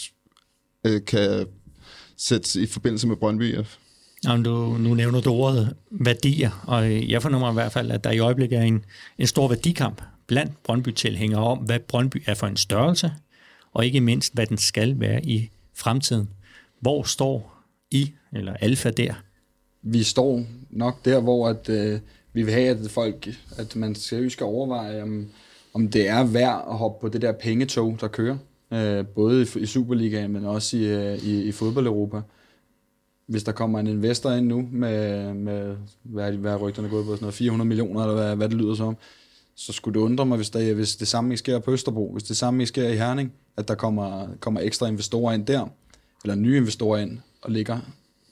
øh, 0.86 1.04
kan 1.06 1.46
sætte 2.16 2.60
i 2.60 2.66
forbindelse 2.66 3.06
med 3.06 3.16
Brøndby 3.16 3.56
Jamen, 4.24 4.42
du, 4.42 4.76
nu 4.78 4.94
nævner 4.94 5.20
du 5.20 5.30
ordet 5.30 5.74
værdier, 5.90 6.64
og 6.66 7.08
jeg 7.08 7.22
fornemmer 7.22 7.50
i 7.50 7.54
hvert 7.54 7.72
fald, 7.72 7.90
at 7.90 8.04
der 8.04 8.10
i 8.10 8.18
øjeblikket 8.18 8.58
er 8.58 8.62
en, 8.62 8.84
en 9.18 9.26
stor 9.26 9.48
værdikamp 9.48 10.02
blandt 10.26 10.62
Brøndby-tilhængere 10.62 11.42
om, 11.44 11.58
hvad 11.58 11.78
Brøndby 11.78 12.22
er 12.26 12.34
for 12.34 12.46
en 12.46 12.56
størrelse, 12.56 13.12
og 13.72 13.86
ikke 13.86 14.00
mindst, 14.00 14.34
hvad 14.34 14.46
den 14.46 14.58
skal 14.58 15.00
være 15.00 15.26
i 15.26 15.50
fremtiden. 15.74 16.28
Hvor 16.80 17.02
står 17.02 17.53
i, 17.90 18.12
eller 18.32 18.54
Alfa 18.54 18.90
der? 18.90 19.14
Vi 19.82 20.02
står 20.02 20.42
nok 20.70 21.04
der, 21.04 21.20
hvor 21.20 21.48
at, 21.48 21.68
øh, 21.68 22.00
vi 22.32 22.42
vil 22.42 22.54
have, 22.54 22.68
at 22.68 22.90
folk, 22.90 23.28
at 23.56 23.76
man 23.76 23.94
seriøst 23.94 24.32
skal 24.32 24.44
overveje, 24.44 25.02
om, 25.02 25.26
om 25.74 25.88
det 25.88 26.08
er 26.08 26.24
værd 26.24 26.64
at 26.70 26.76
hoppe 26.76 27.00
på 27.00 27.08
det 27.08 27.22
der 27.22 27.32
pengetog, 27.32 27.96
der 28.00 28.08
kører. 28.08 28.36
Øh, 28.72 29.06
både 29.06 29.42
i, 29.42 29.58
i 29.58 29.66
Superligaen, 29.66 30.32
men 30.32 30.44
også 30.44 30.76
i, 30.76 30.84
øh, 30.84 31.18
i, 31.18 31.42
i 31.42 31.52
fodbold-Europa. 31.52 32.20
Hvis 33.26 33.42
der 33.42 33.52
kommer 33.52 33.80
en 33.80 33.86
investor 33.86 34.30
ind 34.30 34.46
nu 34.46 34.68
med, 34.72 35.34
med 35.34 35.76
hvad, 36.02 36.32
hvad 36.32 36.52
er 36.52 36.56
rygterne 36.56 36.88
gået 36.88 37.04
på, 37.04 37.10
sådan 37.10 37.22
noget 37.22 37.34
400 37.34 37.68
millioner, 37.68 38.00
eller 38.00 38.14
hvad, 38.14 38.36
hvad 38.36 38.48
det 38.48 38.56
lyder 38.56 38.74
som, 38.74 38.96
så 39.56 39.72
skulle 39.72 40.00
det 40.00 40.04
undre 40.04 40.26
mig, 40.26 40.36
hvis, 40.36 40.50
der, 40.50 40.74
hvis 40.74 40.96
det 40.96 41.08
samme 41.08 41.30
ikke 41.30 41.38
sker 41.38 41.58
på 41.58 41.72
Østerbro, 41.72 42.12
hvis 42.12 42.22
det 42.22 42.36
samme 42.36 42.62
ikke 42.62 42.68
sker 42.68 42.88
i 42.88 42.96
Herning, 42.96 43.32
at 43.56 43.68
der 43.68 43.74
kommer, 43.74 44.28
kommer 44.40 44.60
ekstra 44.60 44.86
investorer 44.86 45.32
ind 45.32 45.46
der, 45.46 45.68
eller 46.24 46.34
nye 46.34 46.56
investorer 46.56 46.98
ind, 46.98 47.18
og 47.44 47.50
ligger 47.50 47.80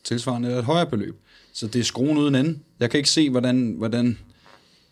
tilsvarende 0.04 0.58
et 0.58 0.64
højere 0.64 0.86
beløb. 0.86 1.20
Så 1.52 1.66
det 1.66 1.80
er 1.80 1.84
skruen 1.84 2.18
uden 2.18 2.34
ende. 2.34 2.58
Jeg 2.80 2.90
kan 2.90 2.98
ikke 2.98 3.10
se, 3.10 3.30
hvordan, 3.30 3.74
hvordan, 3.78 4.18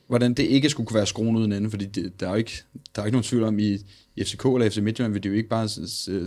hvordan 0.07 0.35
det 0.35 0.43
ikke 0.43 0.71
skulle 0.71 0.87
kunne 0.87 0.97
være 0.97 1.07
skruen 1.07 1.37
uden 1.37 1.53
ende, 1.53 1.71
fordi 1.71 1.87
det, 1.87 2.21
der, 2.21 2.27
er 2.27 2.31
jo 2.31 2.37
ikke, 2.37 2.63
der 2.97 3.03
er 3.03 3.07
ikke 3.07 3.15
nogen 3.15 3.25
tvivl 3.25 3.45
om, 3.45 3.59
i, 3.59 3.79
i 4.17 4.25
FCK 4.25 4.45
eller 4.45 4.71
FC 4.71 4.79
Midtjylland 4.79 5.13
vil 5.13 5.23
de 5.23 5.29
jo 5.29 5.35
ikke 5.35 5.49
bare 5.49 5.69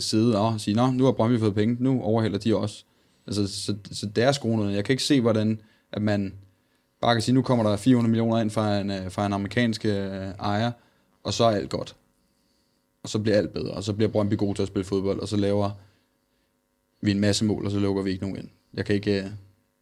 sidde 0.02 0.40
og 0.40 0.62
sige, 0.62 0.76
nå, 0.76 0.92
nu 0.92 1.04
har 1.06 1.12
Brøndby 1.12 1.40
fået 1.40 1.56
penge, 1.56 1.78
nu 1.80 2.02
overhælder 2.02 2.38
de 2.38 2.56
også. 2.56 2.84
Altså, 3.28 3.48
så, 3.48 3.76
så 3.92 4.06
det 4.06 4.24
er 4.24 4.32
skruen 4.32 4.60
uden 4.60 4.68
ende. 4.68 4.76
Jeg 4.76 4.86
kan 4.86 4.94
ikke 4.94 5.04
se, 5.04 5.22
hvordan 5.22 5.60
at 5.92 6.02
man 6.02 6.34
bare 7.02 7.16
kan 7.16 7.22
sige, 7.22 7.36
nu 7.36 7.42
kommer 7.42 7.70
der 7.70 7.78
400 7.78 8.12
millioner 8.12 8.42
ind 8.42 8.50
fra 8.50 8.80
en, 8.80 8.92
øh, 8.92 9.12
fra 9.12 9.26
en 9.26 9.34
amerikansk 9.34 9.86
øh, 9.86 10.28
ejer, 10.40 10.72
og 11.24 11.34
så 11.34 11.44
er 11.44 11.50
alt 11.50 11.70
godt. 11.70 11.96
Og 13.04 13.10
så 13.10 13.20
bliver 13.20 13.38
alt 13.38 13.54
bedre, 13.54 13.72
og 13.72 13.84
så 13.84 13.94
bliver 13.94 14.10
Brøndby 14.10 14.38
god 14.38 14.56
til 14.56 14.62
at 14.62 14.68
spille 14.68 14.86
fodbold, 14.86 15.20
og 15.20 15.28
så 15.28 15.38
laver 15.38 15.72
vi 17.04 17.12
en 17.12 17.20
masse 17.20 17.46
mål, 17.46 17.66
og 17.66 17.72
så 17.72 17.80
lukker 17.80 18.04
vi 18.04 18.12
ikke 18.12 18.24
nogen 18.24 18.38
ind. 18.38 18.48
Jeg 18.74 18.86
kan 18.86 18.96
ikke... 18.96 19.20
Øh, 19.20 19.26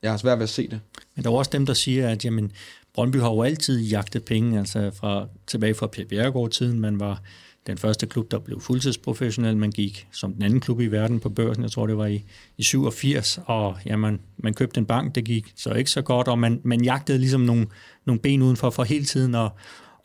jeg 0.04 0.12
har 0.12 0.18
svært 0.18 0.38
ved 0.38 0.44
at 0.44 0.50
se 0.50 0.68
det. 0.68 0.80
Men 1.16 1.24
der 1.24 1.30
er 1.30 1.34
også 1.34 1.52
dem, 1.54 1.66
der 1.66 1.74
siger, 1.74 2.10
at 2.10 2.26
jamen, 2.26 2.52
Brøndby 2.94 3.18
har 3.18 3.30
jo 3.30 3.42
altid 3.42 3.80
jagtet 3.80 4.26
penge, 4.26 4.60
altså 4.60 4.92
fra, 4.92 5.28
tilbage 5.48 5.74
fra 5.74 5.88
Per 5.88 6.06
Bjerregaard-tiden. 6.06 6.80
Man 6.80 7.00
var 7.00 7.22
den 7.68 7.78
første 7.78 8.08
klub, 8.08 8.32
der 8.32 8.40
blev 8.40 8.62
fuldtidsprofessionel. 8.62 9.58
Man 9.58 9.72
gik 9.72 10.08
som 10.12 10.34
den 10.34 10.44
anden 10.44 10.60
klub 10.60 10.80
i 10.80 10.88
verden 10.88 11.20
på 11.20 11.30
børsen, 11.30 11.64
jeg 11.64 11.72
tror 11.72 11.88
det 11.88 11.98
var 11.98 12.06
i, 12.06 12.24
i 12.58 12.64
87, 12.64 13.40
og 13.46 13.78
jamen, 13.86 14.20
man 14.38 14.54
købte 14.54 14.78
en 14.78 14.86
bank, 14.86 15.16
det 15.16 15.26
gik 15.26 15.54
så 15.56 15.74
ikke 15.74 15.92
så 15.92 16.02
godt, 16.02 16.28
og 16.28 16.40
man, 16.40 16.62
man 16.64 16.84
jagtede 16.84 17.18
ligesom 17.18 17.42
nogle, 17.42 17.68
nogle 18.06 18.20
ben 18.20 18.42
udenfor 18.42 18.70
for 18.70 18.84
hele 18.84 19.06
tiden 19.06 19.36
at, 19.36 19.52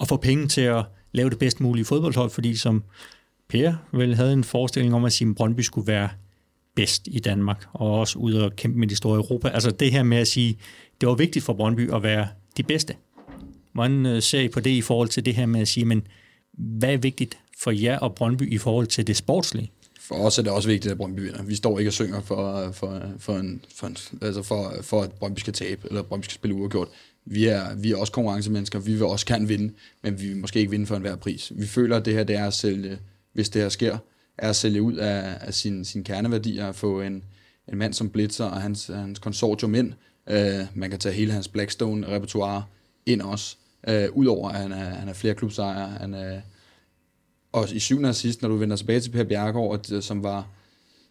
at 0.01 0.09
få 0.09 0.17
penge 0.17 0.49
til 0.49 0.61
at 0.61 0.85
lave 1.13 1.31
det 1.31 1.39
bedst 1.39 1.61
mulige 1.61 1.85
fodboldhold, 1.85 2.31
fordi 2.31 2.57
som 2.57 2.85
Per 3.49 3.75
vel 3.93 4.15
havde 4.15 4.33
en 4.33 4.45
forestilling 4.45 4.95
om, 4.95 5.05
at 5.05 5.13
sige, 5.13 5.35
Brøndby 5.35 5.61
skulle 5.61 5.87
være 5.87 6.09
bedst 6.77 7.09
i 7.11 7.19
Danmark, 7.19 7.67
og 7.73 8.01
også 8.01 8.19
ud 8.19 8.35
og 8.35 8.57
kæmpe 8.57 8.79
med 8.79 8.89
de 8.89 8.97
store 8.97 9.17
Europa. 9.17 9.49
Altså 9.49 9.71
det 9.71 9.93
her 9.93 10.03
med 10.03 10.19
at 10.19 10.29
sige, 10.29 10.59
det 11.01 11.09
var 11.09 11.15
vigtigt 11.15 11.45
for 11.45 11.53
Brøndby 11.53 11.93
at 11.93 12.03
være 12.03 12.29
de 12.57 12.63
bedste. 12.63 12.95
Hvordan 13.73 14.07
øh, 14.07 14.23
ser 14.23 14.41
I 14.41 14.49
på 14.49 14.61
det 14.61 14.71
i 14.71 14.81
forhold 14.81 15.09
til 15.09 15.25
det 15.25 15.35
her 15.35 15.47
med 15.47 15.61
at 15.61 15.69
sige, 15.69 15.85
men 15.85 16.07
hvad 16.53 16.93
er 16.93 16.97
vigtigt 16.97 17.39
for 17.59 17.71
jer 17.71 17.99
og 17.99 18.15
Brøndby 18.15 18.53
i 18.53 18.59
forhold 18.59 18.87
til 18.87 19.07
det 19.07 19.17
sportslige? 19.17 19.71
for 20.09 20.15
os 20.15 20.39
er 20.39 20.43
det 20.43 20.53
også 20.53 20.69
vigtigt, 20.69 20.93
at 20.93 20.99
Brøndby 20.99 21.21
vinder. 21.21 21.43
Vi 21.43 21.55
står 21.55 21.79
ikke 21.79 21.89
og 21.89 21.93
synger 21.93 22.21
for, 22.21 22.73
for, 22.73 23.03
for, 23.19 23.37
en, 23.37 23.65
for, 23.75 23.87
en, 23.87 23.97
altså 24.23 24.43
for, 24.43 24.75
for 24.83 25.03
at 25.03 25.13
Brøndby 25.13 25.39
skal 25.39 25.53
tabe, 25.53 25.83
eller 25.89 26.01
at 26.01 26.07
Brøndby 26.07 26.25
skal 26.25 26.35
spille 26.35 26.57
uafgjort. 26.57 26.89
Vi 27.25 27.47
er, 27.47 27.75
vi 27.75 27.93
er 27.93 27.97
også 27.97 28.13
konkurrencemennesker, 28.13 28.79
vi 28.79 28.93
vil 28.93 29.03
også 29.03 29.27
gerne 29.27 29.49
vinde, 29.49 29.73
men 30.03 30.21
vi 30.21 30.29
vil 30.29 30.37
måske 30.37 30.59
ikke 30.59 30.71
vinde 30.71 30.87
for 30.87 30.97
enhver 30.97 31.17
pris. 31.17 31.53
Vi 31.55 31.67
føler, 31.67 31.97
at 31.97 32.05
det 32.05 32.15
her 32.15 32.25
det 32.25 32.37
er 32.37 32.47
at 32.47 32.55
sælge, 32.55 32.99
hvis 33.33 33.49
det 33.49 33.63
her 33.63 33.69
sker, 33.69 33.99
er 34.39 34.49
at 34.49 34.57
sælge 34.57 34.83
ud 34.83 34.95
af, 34.95 35.39
af 35.41 35.55
sine 35.55 35.85
sin 35.85 36.05
kerneværdier, 36.05 36.67
at 36.67 36.77
få 36.77 37.01
en, 37.01 37.25
en 37.73 37.79
mand 37.79 37.93
som 37.93 38.11
Blitzer 38.11 38.45
og 38.45 38.63
hans, 38.63 38.87
hans 38.87 39.19
konsortium 39.19 39.75
ind. 39.75 39.93
Øh, 40.29 40.67
man 40.75 40.91
kan 40.91 40.99
tage 40.99 41.15
hele 41.15 41.33
hans 41.33 41.49
Blackstone-repertoire 41.49 42.63
ind 43.07 43.21
også. 43.23 43.57
øh, 43.89 44.09
Udover 44.13 44.49
at 44.49 44.57
han 44.57 44.73
er, 44.73 44.77
han 44.77 45.09
er 45.09 45.13
flere 45.13 45.35
klubsejere. 45.35 45.89
Han 45.89 46.15
er, 46.15 46.41
og 47.53 47.73
i 47.73 47.79
syvende 47.79 48.09
og 48.09 48.15
sidst, 48.15 48.43
når 48.43 48.49
du 48.49 48.57
vender 48.57 48.77
tilbage 48.77 49.01
til 49.01 49.11
Per 49.11 49.25
Bjergård, 49.25 49.93
øh, 49.93 50.03
som 50.03 50.23
var 50.23 50.49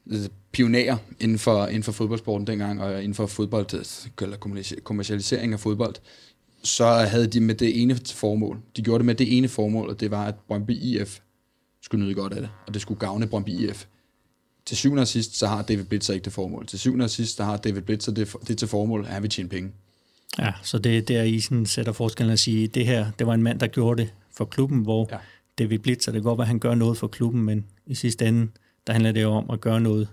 øh, 0.08 0.20
pionerer 0.52 0.98
inden 1.20 1.40
for, 1.40 1.68
inden 1.68 1.84
for 1.84 1.92
fodboldsporten 1.92 2.48
dengang, 2.48 2.82
og 2.82 3.04
inden 3.04 3.14
for 3.14 3.26
fodbold, 3.26 3.74
øh, 3.74 3.86
eller 4.22 4.38
kommercialisering 4.84 5.54
af 5.54 5.60
fodbold, 5.60 5.96
så 6.64 6.86
havde 6.86 7.28
de 7.28 7.40
med 7.40 7.56
det 7.56 7.82
ene 7.82 7.96
formål. 8.14 8.60
De 8.78 8.82
gjorde 8.82 9.00
det 9.00 9.06
med 9.06 9.16
det 9.16 9.38
ene 9.38 9.48
formål, 9.48 9.90
og 9.90 10.00
det 10.00 10.12
var, 10.12 10.26
at 10.26 10.36
Brøndby 10.48 10.72
IF 10.72 11.20
skulle 11.86 12.06
nyde 12.06 12.16
godt 12.16 12.34
af 12.34 12.42
det, 12.42 12.50
og 12.68 12.74
det 12.74 12.82
skulle 12.82 13.00
gavne 13.00 13.28
Brøndby 13.28 13.50
IF. 13.50 13.86
Til 14.66 14.78
syvende 14.78 15.02
og 15.02 15.08
sidst, 15.08 15.38
så 15.38 15.48
har 15.48 15.62
David 15.62 15.84
Blitzer 15.84 16.14
ikke 16.14 16.26
det 16.26 16.34
formål. 16.34 16.66
Til 16.68 16.80
syvende 16.80 17.04
og 17.04 17.10
sidst, 17.10 17.38
så 17.38 17.44
har 17.44 17.58
David 17.58 17.82
Blitzer 17.82 18.12
det, 18.12 18.36
det 18.48 18.58
til 18.58 18.68
formål, 18.68 19.06
at 19.06 19.12
han 19.12 19.22
vil 19.22 19.30
tjene 19.30 19.50
penge. 19.50 19.72
Ja, 20.40 20.52
så 20.64 20.78
det 20.78 20.98
er 20.98 21.02
der, 21.02 21.24
I 21.24 21.40
sådan 21.40 21.66
sætter 21.66 21.92
forskellen 21.92 22.34
at 22.34 22.40
sige, 22.40 22.68
det 22.68 22.86
her, 22.86 23.12
det 23.20 23.28
var 23.28 23.34
en 23.34 23.44
mand, 23.44 23.60
der 23.60 23.68
gjorde 23.68 24.02
det 24.02 24.14
for 24.32 24.46
klubben, 24.46 24.80
hvor 24.80 25.08
Ja. 25.12 25.18
David 25.58 25.80
Blitzer, 25.80 26.12
det 26.12 26.22
kan 26.22 26.24
godt 26.24 26.38
være, 26.38 26.44
at 26.44 26.48
han 26.48 26.60
gør 26.60 26.76
noget 26.76 26.98
for 26.98 27.08
klubben, 27.08 27.42
men 27.42 27.66
i 27.86 27.96
sidste 27.96 28.26
ende, 28.26 28.52
der 28.88 28.94
handler 28.94 29.12
det 29.12 29.22
jo 29.22 29.32
om 29.32 29.50
at 29.50 29.62
gøre 29.62 29.82
noget 29.82 30.08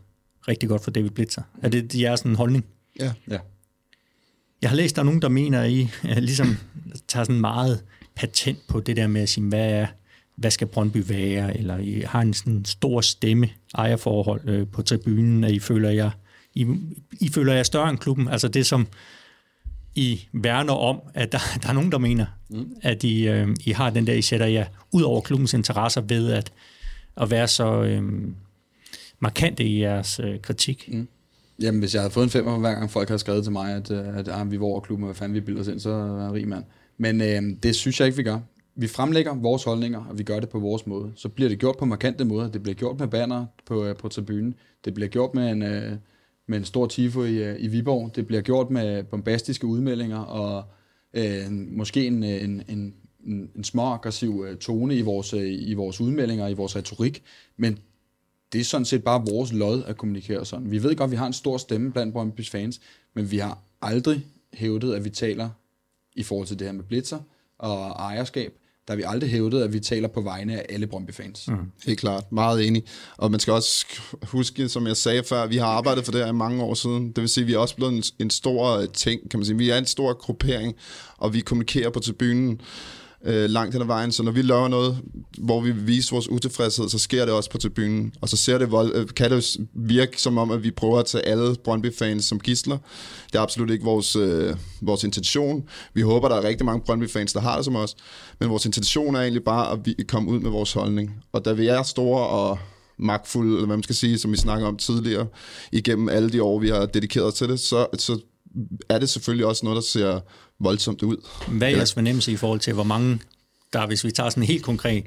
rigtig 0.49 0.69
godt 0.69 0.85
for 0.85 0.91
David 0.91 1.11
Blitzer. 1.11 1.43
Er 1.63 1.69
det 1.69 2.01
jeres 2.01 2.21
sådan 2.21 2.35
holdning? 2.35 2.65
Ja. 3.01 3.13
Ja. 3.31 3.39
Jeg 4.63 4.71
har 4.71 4.77
læst, 4.77 4.97
der 4.97 5.03
er 5.03 5.07
nogen, 5.07 5.23
der 5.23 5.29
mener, 5.29 5.61
at 5.61 5.71
I 5.71 5.89
ligesom 6.03 6.57
tager 7.09 7.25
sådan 7.25 7.41
meget 7.41 7.85
patent 8.15 8.59
på 8.69 8.81
det 8.81 8.97
der 8.97 9.07
med 9.07 9.21
at 9.21 9.29
sige, 9.29 9.49
hvad, 9.49 9.73
er, 9.73 9.87
hvad 10.37 10.51
skal 10.51 10.67
Brøndby 10.67 11.03
være, 11.07 11.57
eller 11.57 11.79
I 11.79 12.01
har 12.07 12.21
en 12.21 12.35
sådan 12.35 12.65
stor 12.65 13.01
stemme, 13.01 13.49
ejerforhold 13.75 14.49
øh, 14.49 14.67
på 14.67 14.83
tribunen, 14.83 15.45
at 15.45 15.51
I 15.51 15.59
føler 15.59 15.91
jer, 15.91 16.11
I, 16.55 16.67
I 17.21 17.29
føler 17.29 17.53
jer 17.55 17.63
større 17.63 17.91
end 17.91 17.99
klubben. 17.99 18.29
Altså 18.29 18.49
det, 18.49 18.67
som 18.67 18.87
I 19.95 20.21
værner 20.33 20.73
om, 20.73 21.01
at 21.15 21.33
der, 21.33 21.39
der 21.63 21.69
er 21.69 21.73
nogen, 21.73 21.93
der 21.93 21.99
mener, 21.99 22.27
mm. 22.51 22.77
at 22.83 23.05
I, 23.05 23.29
øh, 23.29 23.49
I 23.65 23.71
har 23.71 23.91
den 23.91 24.07
der, 24.07 24.15
I 24.15 24.23
sætter 24.23 24.47
jer 24.47 24.67
ud 24.93 25.03
over 25.03 25.21
klubbens 25.21 25.55
interesser 25.55 26.01
ved 26.01 26.33
at, 26.33 26.53
at 27.17 27.31
være 27.31 27.49
så 27.49 27.83
øh, 27.83 28.03
markante 29.21 29.65
i 29.65 29.81
jeres 29.81 30.21
øh, 30.25 30.41
kritik. 30.41 30.89
Mm. 30.93 31.09
Jamen, 31.63 31.79
hvis 31.79 31.95
jeg 31.95 32.03
havde 32.03 32.13
fået 32.13 32.25
en 32.25 32.31
femmer, 32.31 32.59
hver 32.59 32.75
gang 32.75 32.91
folk 32.91 33.09
havde 33.09 33.19
skrevet 33.19 33.43
til 33.43 33.53
mig, 33.53 33.75
at, 33.75 33.91
øh, 33.91 34.19
at 34.19 34.29
ah, 34.29 34.51
vi 34.51 34.61
var 34.61 34.67
over 34.67 34.81
klubben, 34.81 35.05
og 35.05 35.07
hvad 35.07 35.15
fanden 35.15 35.35
vi 35.35 35.41
bilder 35.41 35.61
os 35.61 35.69
ind, 35.69 35.81
så 35.81 35.91
er 35.91 36.17
jeg 36.17 36.27
en 36.27 36.33
rig 36.33 36.49
mand. 36.49 36.65
Men 36.99 37.21
øh, 37.21 37.43
det 37.63 37.75
synes 37.75 38.01
jeg 38.01 38.07
ikke, 38.07 38.17
vi 38.17 38.23
gør. 38.23 38.39
Vi 38.75 38.87
fremlægger 38.87 39.35
vores 39.35 39.65
holdninger, 39.65 40.05
og 40.05 40.19
vi 40.19 40.23
gør 40.23 40.41
det 40.41 40.49
på 40.49 40.59
vores 40.59 40.87
måde. 40.87 41.13
Så 41.17 41.29
bliver 41.29 41.49
det 41.49 41.59
gjort 41.59 41.77
på 41.79 41.85
markante 41.85 42.25
måder. 42.25 42.51
Det 42.51 42.63
bliver 42.63 42.75
gjort 42.75 42.99
med 42.99 43.09
banner 43.09 43.47
på, 43.67 43.85
øh, 43.85 43.97
på 43.97 44.09
tribunen. 44.09 44.55
Det 44.85 44.95
bliver 44.95 45.09
gjort 45.09 45.35
med 45.35 45.51
en, 45.51 45.63
øh, 45.63 45.93
med 46.47 46.59
en 46.59 46.65
stor 46.65 46.87
tifo 46.87 47.25
i, 47.25 47.35
øh, 47.35 47.57
i 47.59 47.67
Viborg. 47.67 48.17
Det 48.17 48.27
bliver 48.27 48.43
gjort 48.43 48.71
med 48.71 49.05
bombastiske 49.05 49.67
udmeldinger 49.67 50.19
og 50.19 50.65
øh, 51.15 51.51
måske 51.51 52.07
en, 52.07 52.25
øh, 52.25 52.45
en, 52.45 52.63
en, 52.69 52.95
en, 53.27 53.51
en 53.57 53.65
små 53.65 53.83
aggressiv 53.83 54.47
tone 54.61 54.97
i 54.97 55.01
vores, 55.01 55.33
i 55.33 55.75
vores 55.75 56.01
udmeldinger, 56.01 56.49
i 56.49 56.55
vores 56.55 56.77
retorik. 56.77 57.23
Men 57.57 57.79
det 58.53 58.61
er 58.61 58.65
sådan 58.65 58.85
set 58.85 59.05
bare 59.05 59.25
vores 59.31 59.53
lod 59.53 59.83
at 59.85 59.97
kommunikere 59.97 60.45
sådan. 60.45 60.71
Vi 60.71 60.83
ved 60.83 60.97
godt, 60.97 61.09
at 61.09 61.11
vi 61.11 61.17
har 61.17 61.27
en 61.27 61.33
stor 61.33 61.57
stemme 61.57 61.93
blandt 61.93 62.17
Brøndby's 62.17 62.51
fans, 62.51 62.81
men 63.15 63.31
vi 63.31 63.39
har 63.39 63.59
aldrig 63.83 64.27
hævdet, 64.53 64.95
at 64.95 65.05
vi 65.05 65.11
taler 65.11 65.51
i 66.17 66.23
forhold 66.23 66.47
til 66.47 66.59
det 66.59 66.67
her 66.67 66.73
med 66.73 66.85
blitzer 66.85 67.19
og 67.59 67.91
ejerskab. 67.91 68.53
Der 68.87 68.93
har 68.93 68.97
vi 68.97 69.05
aldrig 69.07 69.31
hævdet, 69.31 69.63
at 69.63 69.73
vi 69.73 69.81
taler 69.81 70.09
på 70.09 70.21
vegne 70.21 70.57
af 70.57 70.67
alle 70.69 70.87
Brøndby-fans. 70.87 71.49
Mm. 71.49 71.57
Helt 71.87 72.01
klart. 72.01 72.33
Meget 72.33 72.67
enig. 72.67 72.85
Og 73.17 73.31
man 73.31 73.41
skal 73.41 73.53
også 73.53 73.87
huske, 74.23 74.69
som 74.69 74.87
jeg 74.87 74.97
sagde 74.97 75.23
før, 75.25 75.47
vi 75.47 75.57
har 75.57 75.67
arbejdet 75.67 76.05
for 76.05 76.13
det 76.13 76.21
her 76.21 76.29
i 76.29 76.33
mange 76.33 76.63
år 76.63 76.75
siden. 76.75 77.07
Det 77.07 77.21
vil 77.21 77.29
sige, 77.29 77.43
at 77.43 77.49
vi 77.49 77.55
er 77.55 77.59
også 77.59 77.77
blevet 77.77 77.93
en, 77.93 78.03
en 78.19 78.31
stor 78.31 78.87
ting, 78.87 79.31
kan 79.31 79.39
man 79.39 79.47
sige. 79.47 79.59
Vi 79.59 79.71
er 79.71 79.79
en 79.79 79.87
stor 79.87 80.13
gruppering, 80.13 80.75
og 81.17 81.35
vi 81.35 81.41
kommunikerer 81.41 81.91
på 81.91 82.01
tribunen 82.01 82.61
øh, 83.25 83.51
langt 83.51 83.75
hen 83.75 83.83
ad 83.83 83.87
vejen. 83.87 84.13
Så 84.13 84.23
når 84.23 84.33
vi 84.33 84.43
laver 84.43 84.69
noget, 84.69 84.99
hvor 85.39 85.61
vi 85.61 85.71
viser 85.71 86.15
vores 86.15 86.31
utilfredshed, 86.31 86.89
så 86.89 86.99
sker 86.99 87.25
det 87.25 87.35
også 87.35 87.51
på 87.51 87.59
tribunen. 87.59 88.13
Og 88.21 88.29
så 88.29 88.37
ser 88.37 88.59
det 88.59 88.71
vold, 88.71 88.93
øh, 88.95 89.07
kan 89.17 89.31
det 89.31 89.57
virke 89.75 90.23
som 90.23 90.39
om, 90.39 90.51
at 90.51 90.65
vi 90.65 90.71
prøver 90.71 90.99
at 90.99 91.07
tage 91.07 91.27
alle 91.27 91.57
Brøndby-fans 91.65 92.25
som 92.25 92.41
gisler. 92.41 92.79
Det 93.33 93.39
er 93.39 93.43
absolut 93.43 93.71
ikke 93.71 93.85
vores, 93.85 94.17
øh, 94.17 94.57
vores 94.81 95.05
intention. 95.05 95.65
Vi 95.95 96.01
håber, 96.01 96.29
der 96.29 96.37
er 96.37 96.45
rigtig 96.45 96.67
mange 96.67 96.83
Brøndby-fans, 96.87 97.33
der 97.33 97.41
har 97.41 97.57
det 97.57 97.65
som 97.65 97.77
os. 97.77 97.95
Men 98.41 98.51
vores 98.51 98.67
intention 98.67 99.15
er 99.15 99.21
egentlig 99.21 99.45
bare, 99.45 99.73
at 99.73 99.79
vi 99.85 99.95
komme 100.09 100.31
ud 100.31 100.41
med 100.41 100.51
vores 100.51 100.73
holdning. 100.73 101.15
Og 101.33 101.45
da 101.45 101.53
vi 101.53 101.67
er 101.67 101.83
store 101.83 102.27
og 102.27 102.59
magtfulde, 102.99 103.55
eller 103.55 103.67
hvad 103.67 103.77
man 103.77 103.83
skal 103.83 103.97
sige, 103.97 104.19
som 104.19 104.33
vi 104.33 104.37
snakker 104.37 104.67
om 104.67 104.77
tidligere, 104.77 105.27
igennem 105.73 106.09
alle 106.09 106.31
de 106.31 106.43
år, 106.43 106.59
vi 106.59 106.69
har 106.69 106.87
dedikeret 106.87 107.35
til 107.35 107.49
det, 107.49 107.61
så, 107.61 107.87
så 107.99 108.19
er 108.89 108.99
det 108.99 109.09
selvfølgelig 109.09 109.47
også 109.47 109.67
noget, 109.67 109.77
der 109.77 109.83
ser 109.83 110.21
voldsomt 110.61 111.03
ud. 111.03 111.17
Hvad 111.49 111.69
er 111.69 111.77
jeres 111.77 111.95
fornemmelse 111.95 112.33
i 112.33 112.37
forhold 112.37 112.61
til, 112.61 112.73
hvor 112.73 112.85
mange, 112.85 113.21
der 113.73 113.87
hvis 113.87 114.05
vi 114.05 114.11
tager 114.11 114.31
sådan 114.31 114.43
helt 114.43 114.63
konkret, 114.63 115.05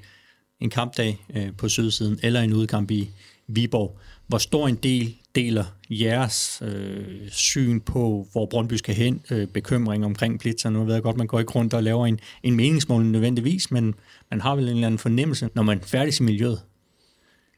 en 0.59 0.69
kampdag 0.69 1.25
øh, 1.35 1.47
på 1.57 1.69
sydsiden, 1.69 2.19
eller 2.23 2.41
en 2.41 2.53
udkamp 2.53 2.91
i 2.91 3.09
Viborg, 3.47 3.99
hvor 4.27 4.37
stor 4.37 4.67
en 4.67 4.75
del 4.75 5.15
deler 5.35 5.65
jeres 5.89 6.61
øh, 6.65 7.29
syn 7.31 7.79
på, 7.79 8.27
hvor 8.31 8.45
Brøndby 8.45 8.73
skal 8.73 8.95
hen, 8.95 9.21
øh, 9.31 9.47
bekymring 9.47 10.05
omkring 10.05 10.39
Blitzer. 10.39 10.69
Nu 10.69 10.83
ved 10.83 10.93
jeg 10.93 11.03
godt, 11.03 11.17
man 11.17 11.27
går 11.27 11.39
ikke 11.39 11.51
rundt 11.51 11.73
og 11.73 11.83
laver 11.83 12.05
en, 12.05 12.19
en 12.43 12.55
meningsmål 12.55 13.05
nødvendigvis, 13.05 13.71
men 13.71 13.95
man 14.31 14.41
har 14.41 14.55
vel 14.55 14.63
en 14.63 14.69
eller 14.69 14.87
anden 14.87 14.99
fornemmelse, 14.99 15.49
når 15.55 15.63
man 15.63 15.81
færdig 15.81 16.21
i 16.21 16.23
miljøet. 16.23 16.61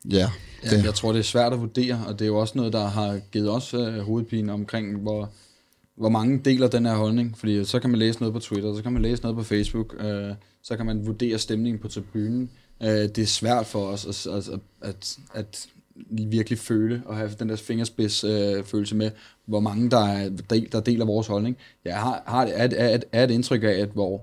Ja, 0.10 0.30
Ja, 0.64 0.82
jeg 0.84 0.94
tror, 0.94 1.12
det 1.12 1.20
er 1.20 1.24
svært 1.24 1.54
at 1.54 1.60
vurdere, 1.60 2.04
og 2.08 2.20
det 2.20 2.22
er 2.26 2.28
jo 2.28 2.38
også 2.38 2.54
noget, 2.58 2.74
der 2.74 2.88
har 2.88 3.20
givet 3.32 3.50
os 3.50 3.74
øh, 3.74 4.00
hovedpine 4.00 4.54
omkring, 4.54 5.02
hvor, 5.02 5.30
hvor 5.98 6.10
mange 6.10 6.42
deler 6.46 6.68
den 6.68 6.86
her 6.86 6.96
holdning. 6.96 7.38
Fordi 7.38 7.66
så 7.66 7.80
kan 7.80 7.90
man 7.90 8.00
læse 8.00 8.20
noget 8.20 8.34
på 8.34 8.40
Twitter, 8.40 8.76
så 8.76 8.84
kan 8.84 8.94
man 8.94 9.02
læse 9.02 9.22
noget 9.22 9.38
på 9.38 9.44
Facebook, 9.44 9.96
øh, 10.00 10.34
så 10.64 10.78
kan 10.78 10.86
man 10.86 11.06
vurdere 11.06 11.38
stemningen 11.38 11.82
på 11.82 11.88
tribunen. 11.88 12.50
Øh, 12.84 12.90
det 12.90 13.18
er 13.18 13.26
svært 13.26 13.66
for 13.66 13.88
os 13.88 14.28
at, 14.28 14.34
at, 14.34 14.60
at, 14.82 15.18
at 15.34 15.68
virkelig 16.10 16.60
føle 16.60 17.02
og 17.06 17.18
have 17.18 17.32
den 17.40 17.50
der 17.50 17.56
fingerspids 17.56 18.24
øh, 18.24 18.64
følelse 18.64 18.96
med, 18.96 19.12
hvor 19.46 19.60
mange 19.60 19.90
der, 19.90 20.06
er, 20.06 20.30
del, 20.50 20.72
der 20.72 20.80
deler 20.80 21.06
vores 21.06 21.28
holdning. 21.28 21.58
Jeg 21.86 21.98
har, 21.98 22.24
har 22.26 22.46
et, 22.46 22.52
er, 22.56 22.70
er, 22.78 23.00
er 23.12 23.24
et 23.24 23.32
indtryk 23.32 23.64
af, 23.64 23.68
at 23.68 23.90
hvor 23.90 24.22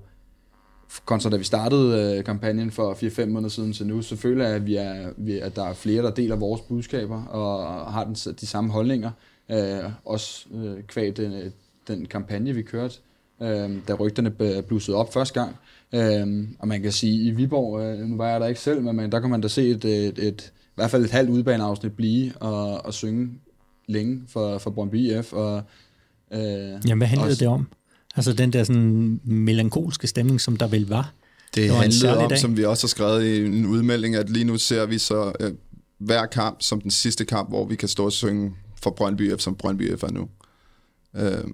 kontra 1.04 1.30
da 1.30 1.36
vi 1.36 1.44
startede 1.44 2.16
øh, 2.18 2.24
kampagnen 2.24 2.70
for 2.70 2.94
4-5 2.94 3.26
måneder 3.26 3.48
siden 3.48 3.72
til 3.72 3.86
nu, 3.86 4.02
så 4.02 4.16
føler 4.16 4.46
jeg, 4.46 4.56
at, 4.56 4.66
vi 4.66 4.76
er, 4.76 5.10
vi, 5.16 5.38
at 5.38 5.56
der 5.56 5.64
er 5.64 5.74
flere, 5.74 6.02
der 6.02 6.10
deler 6.10 6.36
vores 6.36 6.60
budskaber 6.60 7.24
og 7.24 7.92
har 7.92 8.04
den, 8.04 8.14
de 8.14 8.46
samme 8.46 8.70
holdninger. 8.70 9.10
Øh, 9.50 9.90
også 10.04 10.46
øh, 10.54 10.82
kvad 10.82 11.12
den, 11.12 11.32
øh, 11.32 11.50
den 11.88 12.06
kampagne, 12.06 12.52
vi 12.52 12.62
kørte, 12.62 12.94
øh, 13.42 13.70
da 13.88 13.94
rygterne 13.94 14.62
blussede 14.62 14.96
op 14.96 15.12
første 15.12 15.40
gang. 15.40 15.56
Øh, 15.94 16.48
og 16.58 16.68
man 16.68 16.82
kan 16.82 16.92
sige, 16.92 17.22
i 17.22 17.30
Viborg, 17.30 17.80
øh, 17.80 17.98
nu 18.08 18.16
var 18.16 18.28
jeg 18.28 18.40
der 18.40 18.46
ikke 18.46 18.60
selv, 18.60 18.82
men 18.82 19.12
der 19.12 19.20
kan 19.20 19.30
man 19.30 19.40
da 19.40 19.48
se 19.48 19.68
et, 19.68 19.84
et, 19.84 20.18
et, 20.18 20.52
i 20.56 20.72
hvert 20.74 20.90
fald 20.90 21.04
et 21.04 21.10
halvt 21.10 21.30
udbaneafsnit 21.30 21.92
blive 21.92 22.32
og, 22.36 22.86
og 22.86 22.94
synge 22.94 23.28
længe 23.88 24.22
for, 24.28 24.58
for 24.58 24.70
Brøndby 24.70 24.94
IF. 24.94 25.32
Og, 25.32 25.62
øh, 26.32 26.40
Jamen, 26.40 26.98
hvad 26.98 27.06
handlede 27.06 27.28
også- 27.30 27.40
det 27.40 27.48
om? 27.48 27.66
Altså 28.16 28.32
den 28.32 28.52
der 28.52 28.64
sådan 28.64 29.20
melankolske 29.24 30.06
stemning, 30.06 30.40
som 30.40 30.56
der 30.56 30.66
vel 30.66 30.88
var. 30.88 31.12
Det, 31.54 31.62
Det 31.62 31.70
handlede 31.76 32.18
om, 32.18 32.28
dag. 32.28 32.38
som 32.38 32.56
vi 32.56 32.64
også 32.64 32.82
har 32.86 32.88
skrevet 32.88 33.24
i 33.24 33.46
en 33.46 33.66
udmelding, 33.66 34.14
at 34.14 34.30
lige 34.30 34.44
nu 34.44 34.56
ser 34.58 34.86
vi 34.86 34.98
så 34.98 35.32
øh, 35.40 35.52
hver 35.98 36.26
kamp 36.26 36.62
som 36.62 36.80
den 36.80 36.90
sidste 36.90 37.24
kamp, 37.24 37.48
hvor 37.48 37.66
vi 37.66 37.76
kan 37.76 37.88
stå 37.88 38.04
og 38.04 38.12
synge 38.12 38.52
for 38.82 38.90
Brøndby 38.90 39.36
F, 39.36 39.40
som 39.40 39.54
Brøndby 39.54 39.96
F 39.96 40.02
er 40.02 40.10
nu. 40.12 40.28
Øh, 41.16 41.44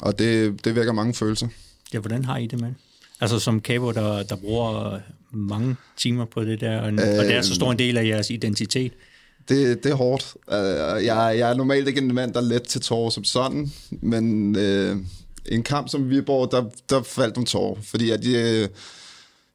og 0.00 0.18
det, 0.18 0.64
det 0.64 0.76
vækker 0.76 0.92
mange 0.92 1.14
følelser. 1.14 1.48
Ja, 1.92 1.98
hvordan 1.98 2.24
har 2.24 2.36
I 2.36 2.46
det 2.46 2.60
med? 2.60 2.72
Altså 3.20 3.38
som 3.38 3.60
Cabo, 3.60 3.90
der, 3.90 4.22
der 4.22 4.36
bruger 4.36 4.98
mange 5.32 5.76
timer 5.96 6.24
på 6.24 6.44
det 6.44 6.60
der, 6.60 6.80
og, 6.80 6.92
øh, 6.92 6.98
og 6.98 7.24
det 7.24 7.34
er 7.34 7.42
så 7.42 7.54
stor 7.54 7.72
en 7.72 7.78
del 7.78 7.98
af 7.98 8.04
jeres 8.04 8.30
identitet. 8.30 8.92
Det, 9.48 9.84
det 9.84 9.92
er 9.92 9.96
hårdt. 9.96 10.34
Uh, 10.46 11.04
jeg, 11.04 11.34
jeg 11.38 11.50
er 11.50 11.54
normalt 11.54 11.88
ikke 11.88 12.00
en 12.00 12.14
mand, 12.14 12.34
der 12.34 12.40
er 12.40 12.44
let 12.44 12.62
til 12.62 12.80
tårer 12.80 13.10
som 13.10 13.24
sådan, 13.24 13.72
men 13.90 14.56
uh, 14.56 14.96
en 15.46 15.62
kamp 15.62 15.88
som 15.88 16.10
Viborg, 16.10 16.50
der, 16.50 16.64
der 16.90 17.02
faldt 17.02 17.36
nogle 17.36 17.46
tårer, 17.46 17.80
fordi 17.82 18.10
at 18.10 18.22
de, 18.22 18.62
uh, 18.62 18.76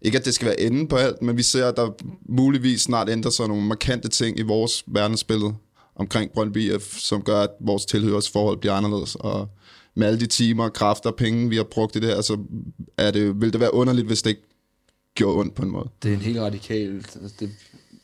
ikke 0.01 0.17
at 0.17 0.25
det 0.25 0.34
skal 0.34 0.47
være 0.47 0.59
enden 0.59 0.88
på 0.88 0.95
alt, 0.95 1.21
men 1.21 1.38
vi 1.38 1.43
ser, 1.43 1.67
at 1.67 1.77
der 1.77 1.91
muligvis 2.25 2.81
snart 2.81 3.09
ændrer 3.09 3.31
sig 3.31 3.47
nogle 3.47 3.63
markante 3.63 4.07
ting 4.07 4.39
i 4.39 4.41
vores 4.41 4.84
verdensbillede 4.88 5.53
omkring 5.99 6.31
Brøndby 6.31 6.57
IF, 6.57 6.97
som 6.97 7.21
gør, 7.21 7.41
at 7.41 7.49
vores 7.59 7.85
tilhørsforhold 7.85 8.57
bliver 8.57 8.73
anderledes, 8.73 9.15
og 9.15 9.49
med 9.95 10.07
alle 10.07 10.19
de 10.19 10.25
timer, 10.25 10.69
kræfter 10.69 11.09
og 11.09 11.15
penge, 11.15 11.49
vi 11.49 11.55
har 11.55 11.63
brugt 11.63 11.95
i 11.95 11.99
det 11.99 12.09
her, 12.09 12.21
så 12.21 12.37
er 12.97 13.11
det, 13.11 13.41
vil 13.41 13.53
det 13.53 13.59
være 13.59 13.73
underligt, 13.73 14.07
hvis 14.07 14.21
det 14.21 14.29
ikke 14.29 14.43
gjorde 15.15 15.39
ondt 15.39 15.55
på 15.55 15.61
en 15.63 15.69
måde. 15.69 15.89
det 16.03 16.11
er 16.11 16.15
en 16.15 16.21
helt 16.21 16.39
radikal... 16.39 16.95
altså 16.95 17.35
Det, 17.39 17.51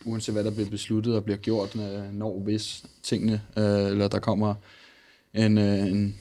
uanset 0.05 0.33
hvad 0.33 0.43
der 0.43 0.51
bliver 0.51 0.69
besluttet 0.69 1.15
og 1.15 1.23
bliver 1.23 1.37
gjort, 1.37 1.75
øh, 1.75 2.13
når 2.13 2.39
hvis 2.39 2.83
tingene, 3.03 3.41
øh, 3.57 3.85
eller 3.85 4.07
der 4.07 4.19
kommer 4.19 4.55
en, 5.33 5.57
øh, 5.57 5.87
en, 5.87 6.15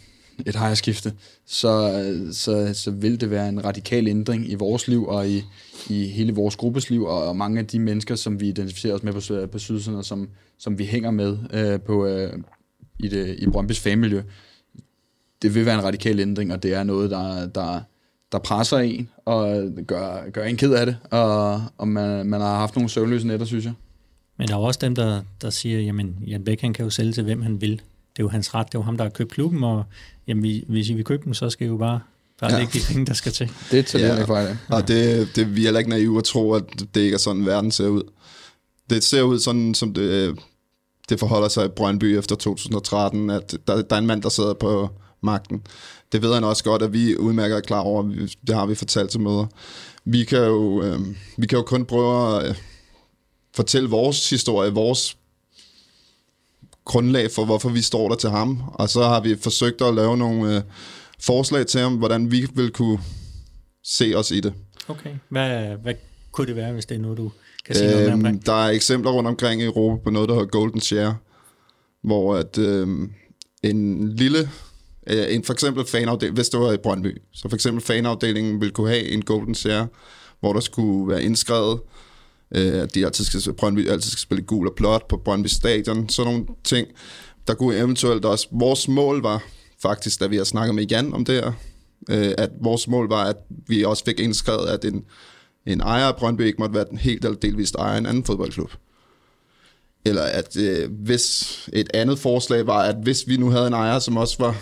et 0.46 0.56
ejerskifte, 0.56 1.12
så, 1.46 2.02
så, 2.32 2.74
så 2.74 2.90
vil 2.90 3.20
det 3.20 3.30
være 3.30 3.48
en 3.48 3.64
radikal 3.64 4.08
ændring 4.08 4.50
i 4.50 4.54
vores 4.54 4.88
liv 4.88 5.06
og 5.06 5.28
i, 5.28 5.42
i 5.90 6.06
hele 6.06 6.34
vores 6.34 6.56
gruppes 6.56 6.90
liv, 6.90 7.04
og 7.04 7.36
mange 7.36 7.58
af 7.58 7.66
de 7.66 7.78
mennesker, 7.78 8.14
som 8.14 8.40
vi 8.40 8.48
identificerer 8.48 8.94
os 8.94 9.02
med 9.02 9.12
på, 9.12 9.46
på 9.52 9.58
sydsiden, 9.58 9.98
og 9.98 10.04
som, 10.04 10.28
som 10.58 10.78
vi 10.78 10.84
hænger 10.84 11.10
med 11.10 11.38
øh, 11.52 11.80
på, 11.80 12.06
øh, 12.06 12.32
i, 12.98 13.08
det, 13.08 13.36
i 13.38 13.46
Brøndby's 13.46 13.80
fanmiljø, 13.80 14.22
det 15.42 15.54
vil 15.54 15.66
være 15.66 15.78
en 15.78 15.84
radikal 15.84 16.20
ændring, 16.20 16.52
og 16.52 16.62
det 16.62 16.74
er 16.74 16.82
noget, 16.82 17.10
der, 17.10 17.46
der, 17.46 17.80
der 18.32 18.38
presser 18.38 18.78
en, 18.78 19.08
og 19.24 19.68
gør, 19.86 20.30
gør 20.30 20.44
en 20.44 20.56
ked 20.56 20.72
af 20.72 20.86
det, 20.86 20.96
og, 21.10 21.62
og 21.78 21.88
man, 21.88 22.26
man 22.26 22.40
har 22.40 22.56
haft 22.56 22.76
nogle 22.76 22.90
søvnløse 22.90 23.26
nætter, 23.26 23.46
synes 23.46 23.64
jeg. 23.64 23.72
Men 24.38 24.48
der 24.48 24.54
er 24.54 24.58
også 24.58 24.78
dem, 24.82 24.94
der, 24.94 25.22
der 25.42 25.50
siger, 25.50 25.80
jamen 25.80 26.18
Jan 26.26 26.44
Bæk, 26.44 26.60
han 26.60 26.72
kan 26.72 26.84
jo 26.84 26.90
sælge 26.90 27.12
til, 27.12 27.24
hvem 27.24 27.42
han 27.42 27.60
vil. 27.60 27.82
Det 28.16 28.22
er 28.22 28.24
jo 28.24 28.28
hans 28.28 28.54
ret, 28.54 28.66
det 28.66 28.74
er 28.74 28.78
jo 28.78 28.82
ham, 28.82 28.96
der 28.96 29.04
har 29.04 29.10
købt 29.10 29.32
klubben, 29.32 29.64
og 29.64 29.84
jamen, 30.26 30.64
hvis 30.68 30.88
I 30.88 30.94
vil 30.94 31.04
købe 31.04 31.24
dem, 31.24 31.34
så 31.34 31.50
skal 31.50 31.66
I 31.66 31.70
jo 31.70 31.76
bare 31.76 32.00
bare 32.40 32.52
ja. 32.52 32.58
lægge 32.58 32.78
de 32.78 32.84
penge, 32.88 33.06
der 33.06 33.14
skal 33.14 33.32
til. 33.32 33.50
Det 33.70 33.86
tager 33.86 34.16
ja. 34.16 34.24
fejl 34.24 34.58
Og 34.68 34.88
det, 34.88 35.28
det, 35.36 35.56
vi 35.56 35.60
er 35.60 35.64
heller 35.64 35.78
ikke 35.78 35.90
naive 35.90 36.18
at 36.18 36.24
tro, 36.24 36.52
at 36.52 36.64
det 36.94 37.00
ikke 37.00 37.14
er 37.14 37.18
sådan, 37.18 37.46
verden 37.46 37.70
ser 37.70 37.88
ud. 37.88 38.02
Det 38.90 39.04
ser 39.04 39.22
ud 39.22 39.38
sådan, 39.38 39.74
som 39.74 39.94
det, 39.94 40.38
det 41.08 41.18
forholder 41.20 41.48
sig 41.48 41.64
i 41.64 41.68
Brøndby 41.68 42.18
efter 42.18 42.36
2013, 42.36 43.30
at 43.30 43.56
der, 43.66 43.82
der 43.82 43.96
er 43.96 44.00
en 44.00 44.06
mand, 44.06 44.22
der 44.22 44.28
sidder 44.28 44.54
på 44.54 44.90
magten. 45.20 45.62
Det 46.12 46.22
ved 46.22 46.34
han 46.34 46.44
også 46.44 46.64
godt, 46.64 46.82
at 46.82 46.92
vi 46.92 47.16
udmærker 47.16 47.56
er 47.56 47.60
klar 47.60 47.80
over, 47.80 48.02
det 48.46 48.54
har 48.54 48.66
vi 48.66 48.74
fortalt 48.74 49.10
til 49.10 49.20
møder. 49.20 49.46
Vi 50.04 50.24
kan 50.24 50.38
jo, 50.38 50.82
øh, 50.82 51.00
vi 51.36 51.46
kan 51.46 51.58
jo 51.58 51.62
kun 51.62 51.84
prøve 51.84 52.40
at 52.40 52.48
øh, 52.48 52.54
fortælle 53.56 53.88
vores 53.88 54.30
historie, 54.30 54.72
vores 54.72 55.16
grundlag 56.84 57.30
for, 57.30 57.44
hvorfor 57.44 57.68
vi 57.68 57.80
står 57.80 58.08
der 58.08 58.16
til 58.16 58.30
ham. 58.30 58.62
Og 58.74 58.88
så 58.88 59.02
har 59.02 59.20
vi 59.20 59.36
forsøgt 59.36 59.82
at 59.82 59.94
lave 59.94 60.16
nogle 60.16 60.56
øh, 60.56 60.62
forslag 61.20 61.66
til 61.66 61.80
ham, 61.80 61.94
hvordan 61.94 62.30
vi 62.30 62.46
vil 62.54 62.70
kunne 62.70 62.98
se 63.84 64.12
os 64.16 64.30
i 64.30 64.40
det. 64.40 64.52
Okay. 64.88 65.10
Hvad, 65.28 65.76
hvad 65.82 65.94
kunne 66.32 66.46
det 66.46 66.56
være, 66.56 66.72
hvis 66.72 66.86
det 66.86 66.94
er 66.94 67.00
noget, 67.00 67.18
du 67.18 67.30
kan 67.66 67.74
sige 67.74 67.88
øhm, 67.88 68.02
noget 68.02 68.18
mere 68.18 68.40
Der 68.46 68.66
er 68.66 68.70
eksempler 68.70 69.10
rundt 69.10 69.28
omkring 69.28 69.62
i 69.62 69.64
Europa 69.64 70.02
på 70.04 70.10
noget, 70.10 70.28
der 70.28 70.34
hedder 70.34 70.48
Golden 70.48 70.80
Share, 70.80 71.16
hvor 72.02 72.36
at 72.36 72.58
øh, 72.58 72.88
en 73.62 74.08
lille 74.16 74.48
Øh, 75.06 75.34
en 75.34 75.44
for 75.44 75.52
eksempel 75.52 75.86
fanafdeling, 75.86 76.34
hvis 76.34 76.48
det 76.48 76.60
var 76.60 76.72
i 76.72 76.76
Brøndby, 76.76 77.22
så 77.32 77.48
for 77.48 77.54
eksempel 77.54 77.84
fanafdelingen 77.84 78.60
ville 78.60 78.72
kunne 78.72 78.88
have 78.88 79.08
en 79.08 79.24
golden 79.24 79.54
share, 79.54 79.86
hvor 80.40 80.52
der 80.52 80.60
skulle 80.60 81.08
være 81.08 81.22
indskrevet, 81.22 81.80
øh, 82.54 82.82
at 82.82 82.94
de 82.94 83.06
altid 83.06 83.24
skal, 83.24 83.52
Brøndby 83.52 83.88
altid 83.88 84.10
skal 84.10 84.20
spille 84.20 84.42
gul 84.42 84.68
og 84.68 84.74
blåt 84.76 85.02
på 85.08 85.16
Brøndby 85.16 85.46
Stadion, 85.46 86.08
sådan 86.08 86.32
nogle 86.32 86.46
ting. 86.64 86.88
Der 87.46 87.54
kunne 87.54 87.76
eventuelt 87.76 88.24
også, 88.24 88.48
vores 88.50 88.88
mål 88.88 89.22
var 89.22 89.42
faktisk, 89.82 90.20
da 90.20 90.26
vi 90.26 90.36
har 90.36 90.44
snakket 90.44 90.74
med 90.74 90.86
Jan 90.86 91.14
om 91.14 91.24
det 91.24 91.34
her, 91.34 91.52
øh, 92.10 92.34
at 92.38 92.50
vores 92.60 92.88
mål 92.88 93.08
var, 93.08 93.24
at 93.24 93.36
vi 93.48 93.84
også 93.84 94.04
fik 94.04 94.20
indskrevet, 94.20 94.68
at 94.68 94.84
en, 94.84 95.04
en 95.66 95.80
ejer 95.80 96.06
af 96.06 96.16
Brøndby 96.16 96.42
ikke 96.42 96.58
måtte 96.58 96.74
være 96.74 96.86
den 96.90 96.98
helt 96.98 97.24
eller 97.24 97.38
delvist 97.38 97.74
ejer 97.74 97.94
af 97.94 97.98
en 97.98 98.06
anden 98.06 98.24
fodboldklub. 98.24 98.72
Eller 100.04 100.22
at 100.22 100.56
øh, 100.56 100.92
hvis 100.92 101.68
et 101.72 101.90
andet 101.94 102.18
forslag 102.18 102.66
var, 102.66 102.82
at 102.82 102.96
hvis 103.02 103.24
vi 103.26 103.36
nu 103.36 103.50
havde 103.50 103.66
en 103.66 103.72
ejer, 103.72 103.98
som 103.98 104.16
også 104.16 104.36
var 104.38 104.56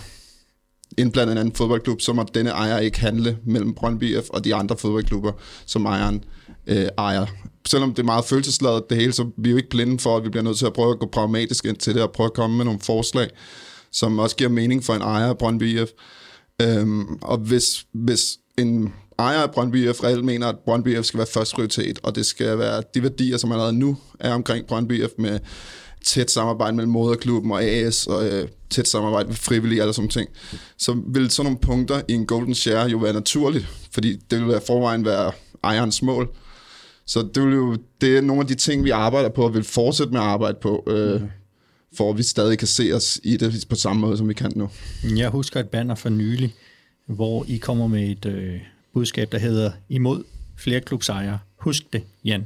indblandet 0.97 1.31
en 1.31 1.37
anden 1.37 1.55
fodboldklub, 1.55 2.01
så 2.01 2.13
må 2.13 2.25
denne 2.33 2.49
ejer 2.49 2.79
ikke 2.79 2.99
handle 2.99 3.37
mellem 3.45 3.73
Brøndby 3.73 4.17
F 4.17 4.29
og 4.29 4.43
de 4.43 4.55
andre 4.55 4.77
fodboldklubber, 4.77 5.31
som 5.65 5.85
ejeren 5.85 6.23
øh, 6.67 6.87
ejer. 6.97 7.25
Selvom 7.67 7.93
det 7.93 7.99
er 7.99 8.05
meget 8.05 8.25
følelsesladet 8.25 8.83
det 8.89 8.97
hele, 8.97 9.13
så 9.13 9.29
vi 9.37 9.49
er 9.49 9.51
jo 9.51 9.57
ikke 9.57 9.69
blinde 9.69 9.99
for, 9.99 10.17
at 10.17 10.23
vi 10.23 10.29
bliver 10.29 10.43
nødt 10.43 10.57
til 10.57 10.65
at 10.65 10.73
prøve 10.73 10.91
at 10.91 10.99
gå 10.99 11.09
pragmatisk 11.11 11.65
ind 11.65 11.77
til 11.77 11.93
det 11.93 12.01
og 12.01 12.11
prøve 12.11 12.25
at 12.27 12.33
komme 12.33 12.57
med 12.57 12.65
nogle 12.65 12.79
forslag, 12.79 13.29
som 13.91 14.19
også 14.19 14.35
giver 14.35 14.49
mening 14.49 14.83
for 14.83 14.93
en 14.93 15.01
ejer 15.01 15.27
af 15.27 15.37
Brøndby 15.37 15.79
F. 15.85 15.89
Øhm, 16.61 17.17
og 17.21 17.37
hvis, 17.37 17.85
hvis 17.93 18.37
en 18.57 18.93
ejer 19.19 19.41
af 19.41 19.51
Brøndby 19.51 19.93
F 19.93 20.03
reelt 20.03 20.25
mener, 20.25 20.47
at 20.47 20.55
Brøndby 20.65 21.01
F 21.01 21.05
skal 21.05 21.17
være 21.17 21.27
første 21.33 21.55
prioritet, 21.55 21.99
og 22.03 22.15
det 22.15 22.25
skal 22.25 22.57
være 22.57 22.83
de 22.93 23.03
værdier, 23.03 23.37
som 23.37 23.51
allerede 23.51 23.73
nu 23.73 23.97
er 24.19 24.33
omkring 24.33 24.65
Brøndby 24.65 25.05
F 25.05 25.11
med 25.17 25.39
tæt 26.03 26.31
samarbejde 26.31 26.75
mellem 26.75 26.91
moderklubben 26.91 27.51
og 27.51 27.63
AS, 27.63 28.07
og 28.07 28.27
øh, 28.27 28.47
tæt 28.69 28.87
samarbejde 28.87 29.27
med 29.27 29.35
frivillige 29.35 29.83
og 29.83 29.95
sådan 29.95 30.09
ting, 30.09 30.29
så 30.77 31.01
vil 31.07 31.31
sådan 31.31 31.45
nogle 31.45 31.59
punkter 31.59 32.01
i 32.07 32.13
en 32.13 32.25
golden 32.25 32.55
share 32.55 32.89
jo 32.89 32.97
være 32.97 33.13
naturligt, 33.13 33.67
fordi 33.91 34.15
det 34.15 34.39
vil 34.39 34.47
være 34.47 34.61
forvejen 34.67 35.05
være 35.05 35.31
ejerens 35.63 36.01
mål. 36.01 36.29
Så 37.05 37.29
det, 37.35 37.43
vil 37.43 37.53
jo, 37.53 37.77
det 38.01 38.17
er 38.17 38.21
nogle 38.21 38.41
af 38.41 38.47
de 38.47 38.55
ting, 38.55 38.83
vi 38.83 38.89
arbejder 38.89 39.29
på 39.29 39.43
og 39.43 39.53
vil 39.53 39.63
fortsætte 39.63 40.13
med 40.13 40.19
at 40.19 40.25
arbejde 40.25 40.57
på, 40.61 40.83
øh, 40.87 41.21
mm. 41.21 41.27
for 41.97 42.09
at 42.09 42.17
vi 42.17 42.23
stadig 42.23 42.57
kan 42.57 42.67
se 42.67 42.91
os 42.93 43.19
i 43.23 43.37
det 43.37 43.65
på 43.69 43.75
samme 43.75 44.01
måde, 44.01 44.17
som 44.17 44.29
vi 44.29 44.33
kan 44.33 44.51
nu. 44.55 44.69
Jeg 45.15 45.29
husker 45.29 45.59
et 45.59 45.69
banner 45.69 45.95
for 45.95 46.09
nylig, 46.09 46.55
hvor 47.05 47.45
I 47.47 47.57
kommer 47.57 47.87
med 47.87 48.09
et 48.09 48.25
øh, 48.25 48.59
budskab, 48.93 49.31
der 49.31 49.37
hedder 49.37 49.71
imod 49.89 50.23
flere 50.57 50.81
klubsejere. 50.81 51.39
Husk 51.55 51.93
det, 51.93 52.03
Jan. 52.25 52.45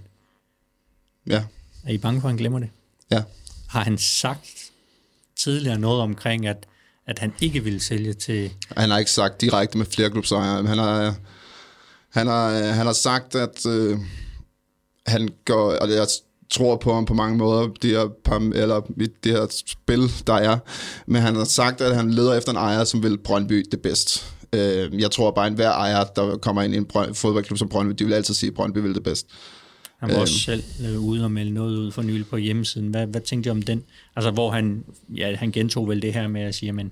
Ja. 1.27 1.43
Er 1.85 1.91
I 1.91 1.97
bange 1.97 2.21
for, 2.21 2.27
at 2.27 2.31
han 2.31 2.37
glemmer 2.37 2.59
det? 2.59 2.69
Ja. 3.11 3.23
Har 3.67 3.83
han 3.83 3.97
sagt 3.97 4.71
tidligere 5.39 5.79
noget 5.79 6.01
omkring, 6.01 6.47
at, 6.47 6.67
at 7.07 7.19
han 7.19 7.33
ikke 7.41 7.63
ville 7.63 7.79
sælge 7.79 8.13
til... 8.13 8.51
Han 8.77 8.89
har 8.89 8.97
ikke 8.97 9.11
sagt 9.11 9.41
direkte 9.41 9.77
med 9.77 9.85
flere 9.85 10.09
klubsejere. 10.09 10.67
Han 10.67 10.77
har, 10.77 11.15
han 12.09 12.27
har, 12.27 12.49
han 12.49 12.85
har 12.85 12.93
sagt, 12.93 13.35
at 13.35 13.65
øh, 13.65 13.97
han 15.07 15.29
går... 15.45 15.71
Og 15.71 15.89
jeg 15.89 16.07
tror 16.51 16.75
på 16.75 16.93
ham 16.93 17.05
på 17.05 17.13
mange 17.13 17.37
måder, 17.37 17.67
det 17.81 17.89
her, 17.91 18.51
eller 18.55 18.81
det 19.23 19.31
her 19.31 19.47
spil, 19.49 20.11
der 20.27 20.33
er. 20.33 20.57
Men 21.07 21.21
han 21.21 21.35
har 21.35 21.43
sagt, 21.43 21.81
at 21.81 21.95
han 21.95 22.11
leder 22.11 22.33
efter 22.33 22.51
en 22.51 22.57
ejer, 22.57 22.83
som 22.83 23.03
vil 23.03 23.17
Brøndby 23.17 23.65
det 23.71 23.81
bedst. 23.81 24.33
Øh, 24.53 25.01
jeg 25.01 25.11
tror 25.11 25.31
bare, 25.31 25.45
at 25.45 25.51
enhver 25.51 25.71
ejer, 25.71 26.03
der 26.03 26.37
kommer 26.37 26.61
ind 26.61 26.73
i 26.73 26.77
en 26.77 27.15
fodboldklub 27.15 27.57
som 27.57 27.69
Brøndby, 27.69 27.95
de 27.99 28.05
vil 28.05 28.13
altid 28.13 28.33
sige, 28.33 28.47
at 28.47 28.53
Brøndby 28.53 28.77
vil 28.77 28.95
det 28.95 29.03
bedst. 29.03 29.27
Han 29.97 30.09
var 30.09 30.15
øhm. 30.15 30.21
også 30.21 30.39
selv 30.39 30.63
øh, 30.85 30.99
ude 30.99 31.23
og 31.23 31.31
melde 31.31 31.51
noget 31.51 31.77
ud 31.77 31.91
for 31.91 32.01
nylig 32.01 32.27
på 32.27 32.37
hjemmesiden. 32.37 32.87
Hvad, 32.87 33.07
hvad 33.07 33.21
tænkte 33.21 33.49
du 33.49 33.51
om 33.51 33.61
den? 33.61 33.83
Altså, 34.15 34.31
hvor 34.31 34.51
han, 34.51 34.85
ja, 35.15 35.35
han 35.35 35.51
gentog 35.51 35.87
vel 35.87 36.01
det 36.01 36.13
her 36.13 36.27
med 36.27 36.41
at 36.41 36.55
sige, 36.55 36.73
men 36.73 36.91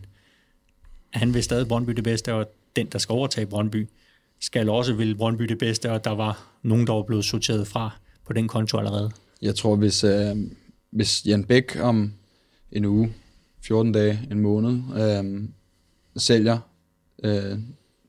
han 1.09 1.33
vil 1.33 1.43
stadig 1.43 1.67
Brøndby 1.67 1.91
det 1.91 2.03
bedste, 2.03 2.33
og 2.33 2.51
den, 2.75 2.87
der 2.87 2.99
skal 2.99 3.13
overtage 3.13 3.45
Brøndby, 3.45 3.87
skal 4.39 4.69
også 4.69 4.93
vil 4.93 5.15
Brøndby 5.15 5.43
det 5.43 5.57
bedste, 5.57 5.91
og 5.91 6.03
der 6.03 6.11
var 6.11 6.57
nogen, 6.63 6.87
der 6.87 6.93
var 6.93 7.03
blevet 7.03 7.25
sorteret 7.25 7.67
fra 7.67 7.89
på 8.25 8.33
den 8.33 8.47
konto 8.47 8.77
allerede. 8.77 9.11
Jeg 9.41 9.55
tror, 9.55 9.75
hvis, 9.75 10.03
øh, 10.03 10.35
hvis 10.91 11.25
Jan 11.25 11.43
Bæk 11.43 11.77
om 11.81 12.13
en 12.71 12.85
uge, 12.85 13.13
14 13.61 13.91
dage, 13.91 14.19
en 14.31 14.39
måned, 14.39 14.79
øh, 14.95 15.49
sælger 16.17 16.59
øh, 17.23 17.59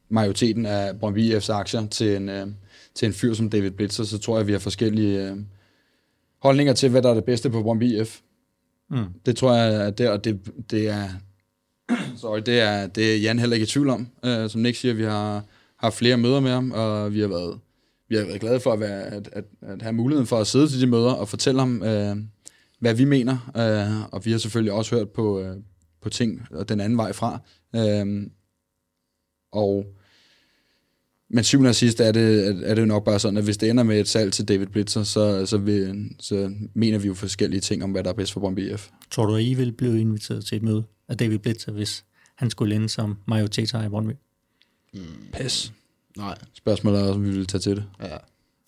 majoriteten 0.09 0.67
af 0.67 0.99
Brøndby 0.99 1.37
F's 1.37 1.53
aktier 1.53 1.87
til 1.87 2.17
en, 2.17 2.29
øh, 2.29 2.47
til 2.97 3.07
en 3.07 3.13
fyr 3.13 3.35
som 3.35 3.51
David 3.51 3.71
Blitzer, 3.71 4.05
så 4.05 4.19
tror 4.19 4.35
jeg, 4.35 4.41
at 4.41 4.47
vi 4.47 4.53
har 4.53 4.59
forskellige 4.59 5.31
øh, 5.31 5.37
holdninger 6.39 6.73
til, 6.73 6.91
hvad 6.91 7.03
der 7.03 7.11
er 7.11 7.15
det 7.15 7.25
bedste 7.25 7.51
på 7.51 7.63
Brøndby 7.63 8.01
IF. 8.01 8.21
Mm. 8.91 9.05
Det 9.27 9.37
tror 9.37 9.55
jeg, 9.55 9.87
at 9.87 9.99
det, 9.99 10.11
og 10.11 10.25
det, 10.25 10.41
det 10.71 10.89
er, 10.89 11.09
sorry, 12.21 12.41
det 12.47 12.61
er, 12.61 12.87
det 12.87 13.13
er 13.13 13.19
Jan 13.19 13.39
heller 13.39 13.55
ikke 13.55 13.65
i 13.65 13.67
tvivl 13.67 13.89
om. 13.89 14.09
Uh, 14.27 14.51
som 14.51 14.61
Nick 14.61 14.79
siger, 14.79 14.95
vi 14.95 15.05
har 15.05 15.45
haft 15.77 15.97
flere 15.97 16.17
møder 16.17 16.41
med 16.41 16.51
ham, 16.51 16.71
og 16.71 17.15
vi 17.15 17.21
har 17.21 17.29
været, 17.29 17.59
vi 18.09 18.17
har 18.17 18.25
været 18.25 18.41
glade 18.41 18.61
for 18.61 18.73
at, 18.73 18.81
være, 18.81 19.03
at, 19.03 19.29
at, 19.33 19.45
at 19.63 19.83
have 19.83 19.93
muligheden 19.93 20.27
for 20.27 20.39
at 20.39 20.47
sidde 20.47 20.69
til 20.69 20.81
de 20.81 20.87
møder 20.87 21.13
og 21.13 21.29
fortælle 21.29 21.61
ham, 21.61 21.83
uh, 21.83 22.19
hvad 22.79 22.95
vi 22.95 23.05
mener. 23.05 23.51
Uh, 23.55 24.15
og 24.15 24.25
vi 24.25 24.31
har 24.31 24.39
selvfølgelig 24.39 24.73
også 24.73 24.97
hørt 24.97 25.11
på, 25.11 25.41
uh, 25.41 25.57
på 26.03 26.09
ting 26.09 26.47
og 26.51 26.69
den 26.69 26.81
anden 26.81 26.99
vej 26.99 27.13
fra. 27.13 27.41
Uh, 27.77 28.23
og 29.53 29.87
men 31.29 31.45
syvende 31.45 31.69
og 31.69 31.75
sidst 31.75 32.01
er 32.01 32.13
det, 32.13 32.47
er 32.71 32.75
det 32.75 32.83
jo 32.83 32.87
nok 32.87 33.05
bare 33.05 33.19
sådan, 33.19 33.37
at 33.37 33.45
hvis 33.45 33.57
det 33.57 33.71
ender 33.71 33.83
med 33.83 34.01
et 34.01 34.09
salg 34.09 34.33
til 34.33 34.49
David 34.49 34.67
Blitzer, 34.67 35.03
så, 35.03 35.47
så, 35.47 35.59
vil, 35.59 36.11
så 36.21 36.53
mener 36.75 36.99
vi 36.99 37.07
jo 37.07 37.15
forskellige 37.15 37.61
ting 37.61 37.85
om, 37.85 37.91
hvad 37.91 38.05
der 38.05 38.11
er 38.11 38.15
bedst 38.15 38.33
for 38.33 38.41
Brøndby 38.41 38.73
IF. 38.73 38.89
Tror 39.11 39.27
du, 39.27 39.35
at 39.35 39.43
I 39.43 39.55
vil 39.55 39.73
blive 39.73 40.01
inviteret 40.01 40.45
til 40.45 40.57
et 40.57 40.63
møde 40.63 40.85
af 41.09 41.17
David 41.17 41.39
Blitzer, 41.39 41.73
hvis 41.73 42.05
han 42.37 42.51
skulle 42.51 42.75
lande 42.75 42.89
som 42.89 43.17
majoritetsejer 43.29 43.87
i 43.87 43.89
Brøndby? 43.89 44.13
Mm. 44.95 45.01
Pas. 45.33 45.73
Nej. 46.17 46.39
Spørgsmålet 46.55 47.01
er, 47.01 47.13
om 47.13 47.25
vi 47.25 47.31
vil 47.31 47.47
tage 47.47 47.61
til 47.61 47.77
det. 47.77 47.85
Ja. 48.03 48.17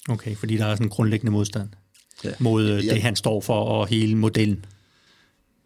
Okay, 0.08 0.36
fordi 0.36 0.56
der 0.56 0.66
er 0.66 0.74
sådan 0.74 0.86
en 0.86 0.90
grundlæggende 0.90 1.32
modstand 1.32 1.68
ja. 2.24 2.30
mod 2.38 2.64
øh, 2.64 2.86
ja. 2.86 2.94
det, 2.94 3.02
han 3.02 3.16
står 3.16 3.40
for, 3.40 3.60
og 3.60 3.86
hele 3.86 4.16
modellen. 4.16 4.64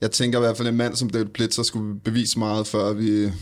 Jeg 0.00 0.10
tænker 0.10 0.38
i 0.38 0.40
hvert 0.40 0.56
fald, 0.56 0.68
at 0.68 0.72
en 0.72 0.78
mand 0.78 0.96
som 0.96 1.10
David 1.10 1.26
Blitzer 1.26 1.62
skulle 1.62 2.00
bevise 2.00 2.38
meget, 2.38 2.66
før 2.66 2.92
vi 2.92 3.32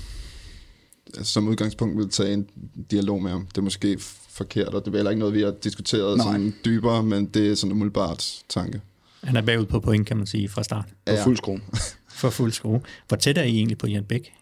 som 1.23 1.49
udgangspunkt 1.49 1.99
vil 1.99 2.09
tage 2.09 2.33
en 2.33 2.47
dialog 2.91 3.23
med 3.23 3.31
ham. 3.31 3.47
Det 3.47 3.59
er 3.59 3.63
måske 3.63 3.99
forkert, 4.29 4.69
og 4.69 4.85
det 4.85 4.93
er 4.93 4.97
heller 4.97 5.11
ikke 5.11 5.21
noget, 5.21 5.35
vi 5.35 5.43
har 5.43 5.51
diskuteret 5.51 6.17
Nej. 6.17 6.27
sådan 6.27 6.55
dybere, 6.65 7.03
men 7.03 7.27
det 7.27 7.51
er 7.51 7.55
sådan 7.55 7.71
en 7.71 7.73
umiddelbart 7.73 8.43
tanke. 8.49 8.81
Han 9.25 9.37
er 9.37 9.43
bagud 9.43 9.67
på 9.67 9.81
point, 9.81 10.07
kan 10.07 10.17
man 10.17 10.27
sige, 10.27 10.49
fra 10.49 10.63
start. 10.63 10.89
For 11.09 11.15
ja. 11.15 11.25
fuld 11.25 11.37
skrue. 11.37 11.61
For 12.21 12.31
fuld 12.31 12.53
skrue. 12.53 12.81
Hvor 13.09 13.17
tæt 13.17 13.39
er 13.39 13.43
I 13.43 13.57
egentlig 13.57 13.79
på 13.79 13.87
Jan 13.87 14.05
Bæk? 14.05 14.33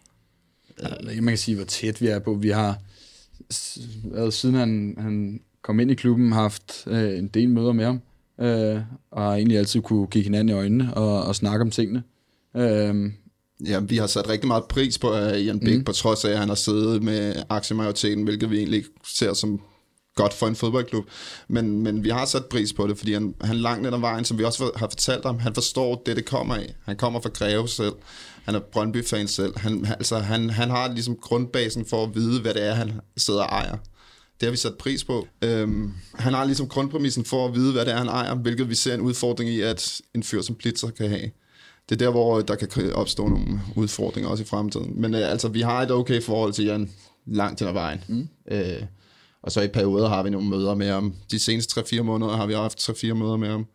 man 1.05 1.25
kan 1.25 1.37
sige, 1.37 1.55
hvor 1.55 1.65
tæt 1.65 2.01
vi 2.01 2.07
er 2.07 2.19
på. 2.19 2.33
Vi 2.33 2.49
har, 2.49 2.77
siden 4.29 4.55
han, 4.55 4.95
han 4.97 5.41
kom 5.61 5.79
ind 5.79 5.91
i 5.91 5.95
klubben, 5.95 6.31
haft 6.31 6.83
øh, 6.87 7.19
en 7.19 7.27
del 7.27 7.49
møder 7.49 7.71
med 7.73 7.85
ham. 7.85 8.01
øh, 8.39 8.81
og 9.11 9.23
har 9.23 9.33
egentlig 9.33 9.57
altid 9.57 9.81
kunne 9.81 10.07
kigge 10.07 10.23
hinanden 10.23 10.49
i 10.49 10.57
øjnene 10.59 10.93
og, 10.93 11.23
og 11.23 11.35
snakke 11.35 11.61
om 11.61 11.71
tingene. 11.71 12.03
Øh, 12.55 13.11
Ja, 13.65 13.79
vi 13.79 13.97
har 13.97 14.07
sat 14.07 14.29
rigtig 14.29 14.47
meget 14.47 14.63
pris 14.63 14.97
på 14.97 15.11
uh, 15.13 15.45
Jan 15.45 15.59
Bæk, 15.59 15.77
mm. 15.77 15.83
på 15.83 15.91
trods 15.91 16.25
af, 16.25 16.31
at 16.31 16.39
han 16.39 16.47
har 16.47 16.55
siddet 16.55 17.03
med 17.03 17.43
aktiemajoriteten, 17.49 18.23
hvilket 18.23 18.51
vi 18.51 18.57
egentlig 18.57 18.85
ser 19.03 19.33
som 19.33 19.61
godt 20.15 20.33
for 20.33 20.47
en 20.47 20.55
fodboldklub. 20.55 21.05
Men, 21.47 21.83
men 21.83 22.03
vi 22.03 22.09
har 22.09 22.25
sat 22.25 22.45
pris 22.45 22.73
på 22.73 22.87
det, 22.87 22.97
fordi 22.97 23.13
han, 23.13 23.35
han 23.41 23.55
langt 23.55 23.83
ned 23.83 23.93
ad 23.93 23.99
vejen, 23.99 24.25
som 24.25 24.37
vi 24.37 24.43
også 24.43 24.71
har 24.75 24.87
fortalt 24.87 25.25
ham, 25.25 25.39
han 25.39 25.53
forstår 25.53 26.03
det, 26.05 26.15
det 26.15 26.25
kommer 26.25 26.55
af. 26.55 26.75
Han 26.85 26.97
kommer 26.97 27.21
fra 27.21 27.29
Greve 27.29 27.67
selv. 27.67 27.93
Han 28.43 28.55
er 28.55 28.59
Brøndby-fan 28.59 29.27
selv. 29.27 29.57
Han, 29.57 29.85
altså, 29.85 30.19
han, 30.19 30.49
han 30.49 30.69
har 30.69 30.93
ligesom 30.93 31.15
grundbasen 31.15 31.85
for 31.85 32.03
at 32.03 32.15
vide, 32.15 32.41
hvad 32.41 32.53
det 32.53 32.65
er, 32.65 32.73
han 32.73 32.91
sidder 33.17 33.43
og 33.43 33.49
ejer. 33.49 33.77
Det 34.39 34.47
har 34.47 34.51
vi 34.51 34.57
sat 34.57 34.75
pris 34.79 35.03
på. 35.03 35.27
Øhm, 35.41 35.93
han 36.15 36.33
har 36.33 36.45
ligesom 36.45 36.67
grundpræmissen 36.67 37.25
for 37.25 37.47
at 37.47 37.55
vide, 37.55 37.71
hvad 37.71 37.85
det 37.85 37.93
er, 37.93 37.97
han 37.97 38.07
ejer, 38.07 38.35
hvilket 38.35 38.69
vi 38.69 38.75
ser 38.75 38.93
en 38.93 39.01
udfordring 39.01 39.49
i, 39.49 39.61
at 39.61 40.01
en 40.15 40.23
fyr 40.23 40.41
som 40.41 40.55
Blitzer 40.55 40.89
kan 40.89 41.09
have 41.09 41.31
det 41.89 42.01
er 42.01 42.05
der, 42.05 42.11
hvor 42.11 42.41
der 42.41 42.55
kan 42.55 42.93
opstå 42.93 43.27
nogle 43.27 43.61
udfordringer 43.75 44.29
også 44.29 44.43
i 44.43 44.47
fremtiden. 44.47 45.01
Men 45.01 45.15
øh, 45.15 45.31
altså, 45.31 45.47
vi 45.47 45.61
har 45.61 45.81
et 45.81 45.91
okay 45.91 46.21
forhold 46.21 46.53
til 46.53 46.65
Jan 46.65 46.89
langt 47.25 47.57
til 47.57 47.65
ad 47.65 47.73
vejen. 47.73 48.03
Mm. 48.07 48.27
Øh, 48.51 48.83
og 49.41 49.51
så 49.51 49.61
i 49.61 49.67
perioder 49.67 50.09
har 50.09 50.23
vi 50.23 50.29
nogle 50.29 50.49
møder 50.49 50.75
med 50.75 50.89
ham. 50.89 51.13
De 51.31 51.39
seneste 51.39 51.81
3-4 51.81 52.01
måneder 52.01 52.35
har 52.35 52.45
vi 52.45 52.53
haft 52.53 52.89
3-4 52.89 53.13
møder 53.13 53.37
med 53.37 53.49
ham. 53.49 53.65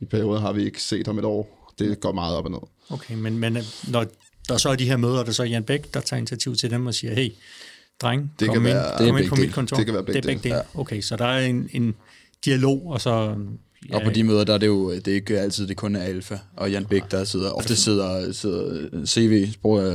I 0.00 0.04
perioder 0.04 0.40
har 0.40 0.52
vi 0.52 0.64
ikke 0.64 0.82
set 0.82 1.06
ham 1.06 1.18
et 1.18 1.24
år. 1.24 1.72
Det 1.78 2.00
går 2.00 2.12
meget 2.12 2.36
op 2.36 2.44
og 2.44 2.50
ned. 2.50 2.58
Okay, 2.90 3.14
men, 3.14 3.38
men 3.38 3.56
øh, 3.56 3.62
når 3.88 4.06
der 4.48 4.56
så 4.56 4.68
er 4.68 4.76
de 4.76 4.84
her 4.84 4.96
møder, 4.96 5.24
der 5.24 5.32
så 5.32 5.42
er 5.42 5.46
Jan 5.46 5.64
Bæk, 5.64 5.94
der 5.94 6.00
tager 6.00 6.18
initiativ 6.18 6.56
til 6.56 6.70
dem 6.70 6.86
og 6.86 6.94
siger, 6.94 7.14
hey, 7.14 7.30
dreng, 8.00 8.32
det 8.40 8.48
kom, 8.48 8.54
kan 8.54 8.66
ind, 8.66 8.74
være, 8.74 9.08
kom 9.08 9.18
ind 9.18 9.28
på 9.28 9.34
mit 9.34 9.52
kontor. 9.52 9.76
Det 9.76 9.86
kan 9.86 9.94
være 9.94 10.04
begge 10.04 10.20
det 10.20 10.24
er 10.24 10.28
begge 10.28 10.42
dele. 10.42 10.54
Ja. 10.54 10.80
Okay, 10.80 11.00
så 11.00 11.16
der 11.16 11.24
er 11.24 11.46
en, 11.46 11.68
en 11.72 11.94
dialog, 12.44 12.86
og 12.86 13.00
så 13.00 13.36
Ja, 13.90 13.96
og 13.96 14.02
på 14.02 14.10
de 14.10 14.24
møder, 14.24 14.44
der 14.44 14.54
er 14.54 14.58
det 14.58 14.66
jo 14.66 14.94
det 14.94 15.08
er 15.08 15.14
ikke 15.14 15.40
altid, 15.40 15.66
det 15.66 15.76
kun 15.76 15.96
er 15.96 16.00
Alfa 16.00 16.38
og 16.56 16.70
Jan 16.70 16.84
Bæk, 16.84 17.10
der 17.10 17.24
sidder. 17.24 17.50
Ofte 17.50 17.76
sidder, 17.76 18.32
sidder 18.32 19.06
CV, 19.06 19.48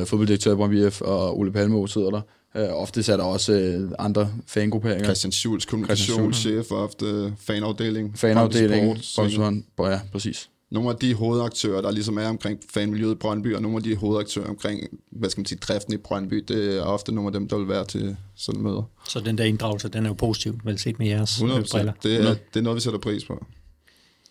fodbolddirektør 0.06 0.54
i 0.54 0.56
Brøndby 0.56 0.92
og 1.02 1.40
Ole 1.40 1.52
Palmo 1.52 1.88
sidder 1.88 2.10
der. 2.10 2.22
Uh, 2.56 2.82
ofte 2.82 3.12
er 3.12 3.18
der 3.18 3.24
også 3.24 3.78
uh, 3.84 3.92
andre 4.00 4.32
fangrupperinger. 4.48 5.04
Christian 5.04 5.32
Schulz, 5.32 5.66
kommunikationschef, 5.66 6.72
og 6.72 6.84
ofte 6.84 7.34
fanafdeling. 7.40 8.18
Fanafdeling, 8.18 9.04
Sport, 9.04 9.92
ja, 9.92 10.00
præcis. 10.12 10.50
Nogle 10.72 10.90
af 10.90 10.96
de 10.96 11.14
hovedaktører, 11.14 11.82
der 11.82 11.92
ligesom 11.92 12.18
er 12.18 12.28
omkring 12.28 12.60
fanmiljøet 12.74 13.12
i 13.12 13.16
Brøndby, 13.16 13.56
og 13.56 13.62
nogle 13.62 13.78
af 13.78 13.84
de 13.84 13.96
hovedaktører 13.96 14.48
omkring, 14.48 14.82
hvad 15.12 15.30
skal 15.30 15.40
man 15.40 15.46
sige, 15.46 15.60
driften 15.62 15.94
i 15.94 15.98
Brøndby, 15.98 16.46
det 16.48 16.78
er 16.78 16.82
ofte 16.82 17.12
nogle 17.12 17.28
af 17.28 17.34
dem, 17.34 17.48
der 17.48 17.58
vil 17.58 17.68
være 17.68 17.86
til 17.86 18.18
sådan 18.36 18.62
møder. 18.62 18.90
Så 19.08 19.20
den 19.20 19.38
der 19.38 19.44
inddragelse, 19.44 19.90
den 19.90 20.06
er 20.06 20.10
jo 20.10 20.14
positiv, 20.14 20.60
vel 20.64 20.80
set 20.80 21.00
med 21.00 21.08
jeres 21.08 21.38
100%. 21.38 21.42
briller? 21.72 21.94
Det 22.04 22.16
er, 22.16 22.36
det 22.54 22.60
er 22.60 22.62
noget, 22.62 22.76
vi 22.76 22.82
sætter 22.82 23.00
pris 23.00 23.26
på 23.26 23.46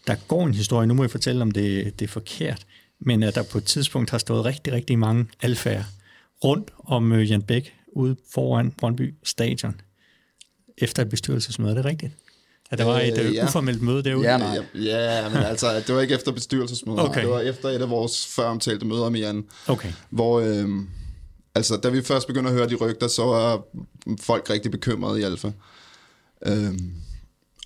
der 0.09 0.17
går 0.29 0.47
en 0.47 0.55
historie, 0.55 0.87
nu 0.87 0.95
må 0.95 1.03
jeg 1.03 1.11
fortælle, 1.11 1.43
om 1.43 1.51
det, 1.51 1.99
det 1.99 2.05
er 2.05 2.09
forkert, 2.09 2.67
men 3.01 3.23
at 3.23 3.35
der 3.35 3.43
på 3.43 3.59
et 3.59 3.65
tidspunkt 3.65 4.11
har 4.11 4.19
stået 4.19 4.45
rigtig, 4.45 4.73
rigtig 4.73 4.99
mange 4.99 5.27
alfærd 5.43 5.85
rundt 6.45 6.71
om 6.85 7.13
øh, 7.13 7.31
Jan 7.31 7.43
Bæk 7.43 7.75
ude 7.93 8.17
foran 8.35 8.71
Brøndby 8.71 9.15
Stadion 9.25 9.81
efter 10.79 11.03
et 11.03 11.09
bestyrelsesmøde. 11.09 11.71
Er 11.71 11.75
det 11.75 11.85
rigtigt? 11.85 12.13
At 12.71 12.79
der 12.79 12.85
var 12.85 13.01
et 13.01 13.19
øh, 13.19 13.35
ja. 13.35 13.45
uformelt 13.45 13.83
møde 13.83 14.03
derude? 14.03 14.31
Ja, 14.31 14.39
nej. 14.39 14.59
ja, 14.75 15.29
men 15.29 15.39
altså, 15.39 15.83
det 15.87 15.95
var 15.95 16.01
ikke 16.01 16.15
efter 16.15 16.33
bestyrelsesmødet. 16.33 17.01
Okay. 17.01 17.21
Det 17.21 17.31
var 17.31 17.41
efter 17.41 17.69
et 17.69 17.83
af 17.83 17.91
vores 17.91 18.27
føromtalte 18.27 18.87
møder 18.87 19.09
med 19.09 19.21
Jan. 19.21 19.45
Okay. 19.67 19.93
Hvor, 20.11 20.41
øh, 20.41 20.69
altså, 21.55 21.77
da 21.77 21.89
vi 21.89 22.03
først 22.03 22.27
begyndte 22.27 22.51
at 22.51 22.57
høre 22.57 22.69
de 22.69 22.75
rygter, 22.75 23.09
så 23.09 23.25
var 23.25 23.63
folk 24.21 24.51
rigtig 24.51 24.71
bekymrede 24.71 25.21
i 25.21 25.23
Alfa. 25.23 25.51
Øh, 26.47 26.79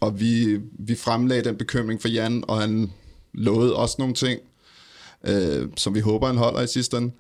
og 0.03 0.21
vi, 0.21 0.61
vi 0.79 0.95
fremlagde 0.95 1.45
den 1.45 1.57
bekymring 1.57 2.01
for 2.01 2.09
Jan, 2.09 2.45
og 2.49 2.61
han 2.61 2.93
lovede 3.35 3.77
også 3.77 3.97
nogle 3.99 4.15
ting, 4.15 4.41
øh, 5.27 5.69
som 5.77 5.95
vi 5.95 6.01
håber, 6.01 6.27
han 6.27 6.37
holder 6.37 6.61
i 6.61 6.67
sidste 6.67 6.97
ende. 6.97 7.13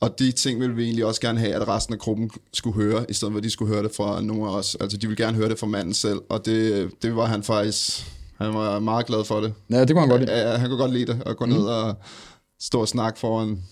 Og 0.00 0.18
de 0.18 0.32
ting 0.32 0.60
ville 0.60 0.74
vi 0.76 0.84
egentlig 0.84 1.04
også 1.04 1.20
gerne 1.20 1.38
have, 1.38 1.54
at 1.54 1.68
resten 1.68 1.94
af 1.94 2.00
gruppen 2.00 2.30
skulle 2.52 2.74
høre, 2.74 3.06
i 3.08 3.12
stedet 3.12 3.32
for 3.32 3.38
at 3.38 3.44
de 3.44 3.50
skulle 3.50 3.74
høre 3.74 3.82
det 3.82 3.92
fra 3.96 4.20
nogle 4.20 4.50
af 4.50 4.54
os. 4.54 4.76
Altså, 4.80 4.96
de 4.96 5.06
ville 5.06 5.24
gerne 5.24 5.36
høre 5.36 5.48
det 5.48 5.58
fra 5.58 5.66
manden 5.66 5.94
selv, 5.94 6.20
og 6.28 6.46
det, 6.46 6.90
det 7.02 7.16
var 7.16 7.26
han 7.26 7.42
faktisk... 7.42 8.04
Han 8.36 8.54
var 8.54 8.78
meget 8.78 9.06
glad 9.06 9.24
for 9.24 9.40
det. 9.40 9.54
Ja, 9.70 9.80
det 9.80 9.90
kunne 9.90 10.00
han 10.00 10.08
godt 10.08 10.20
lide. 10.20 10.32
Ja, 10.32 10.56
han 10.56 10.68
kunne 10.68 10.78
godt 10.78 10.92
lide 10.92 11.06
det, 11.06 11.22
at 11.26 11.36
gå 11.36 11.46
mm. 11.46 11.52
ned 11.52 11.62
og 11.62 11.94
stå 12.60 12.80
og 12.80 12.88
snakke 12.88 13.20
foran... 13.20 13.62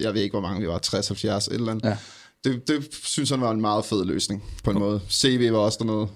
Jeg 0.00 0.14
ved 0.14 0.22
ikke, 0.22 0.32
hvor 0.32 0.40
mange 0.48 0.60
vi 0.60 0.68
var, 0.68 0.80
60-70, 0.86 1.26
et 1.26 1.48
eller 1.50 1.70
andet. 1.72 1.84
Ja. 1.84 1.96
Det, 2.44 2.68
det 2.68 2.88
synes 3.04 3.30
han 3.30 3.40
var 3.40 3.50
en 3.50 3.60
meget 3.60 3.84
fed 3.84 4.04
løsning, 4.04 4.44
på 4.64 4.70
en 4.70 4.76
okay. 4.76 4.86
måde. 4.86 5.00
CV 5.10 5.52
var 5.52 5.58
også 5.58 5.78
dernede 5.80 6.08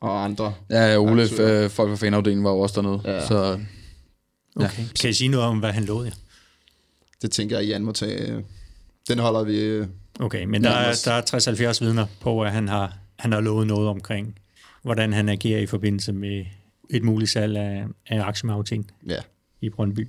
og 0.00 0.24
andre. 0.24 0.54
Ja, 0.70 0.86
ja 0.92 0.98
Ole, 0.98 1.24
f- 1.24 1.68
folk 1.68 1.90
fra 1.90 1.96
fanafdelingen 1.96 2.44
var 2.44 2.50
jo 2.50 2.58
også 2.58 2.80
dernede. 2.82 3.00
Ja. 3.04 3.26
Så, 3.26 3.60
ja. 4.60 4.64
Okay. 4.64 4.82
Kan 5.00 5.10
I 5.10 5.12
sige 5.12 5.28
noget 5.28 5.46
om, 5.46 5.58
hvad 5.58 5.72
han 5.72 5.84
lovede 5.84 6.06
jer? 6.08 6.14
Det 7.22 7.30
tænker 7.30 7.58
jeg, 7.58 7.68
Jan 7.68 7.82
må 7.82 7.92
tage. 7.92 8.44
Den 9.08 9.18
holder 9.18 9.42
vi... 9.44 9.60
Øh, 9.60 9.86
okay, 10.20 10.44
men 10.44 10.64
der 10.64 10.70
er, 10.70 11.00
der 11.04 11.12
er 11.12 11.72
60-70 11.78 11.84
vidner 11.84 12.06
på, 12.20 12.42
at 12.42 12.52
han 12.52 12.68
har, 12.68 12.96
han 13.18 13.32
har 13.32 13.40
lovet 13.40 13.66
noget 13.66 13.88
omkring, 13.88 14.38
hvordan 14.82 15.12
han 15.12 15.28
agerer 15.28 15.60
i 15.60 15.66
forbindelse 15.66 16.12
med 16.12 16.44
et 16.90 17.02
muligt 17.02 17.30
salg 17.30 17.56
af, 17.56 17.84
af 18.06 18.22
aktiemajoriteten 18.22 18.90
ja. 19.08 19.18
i 19.60 19.70
Brøndby. 19.70 20.08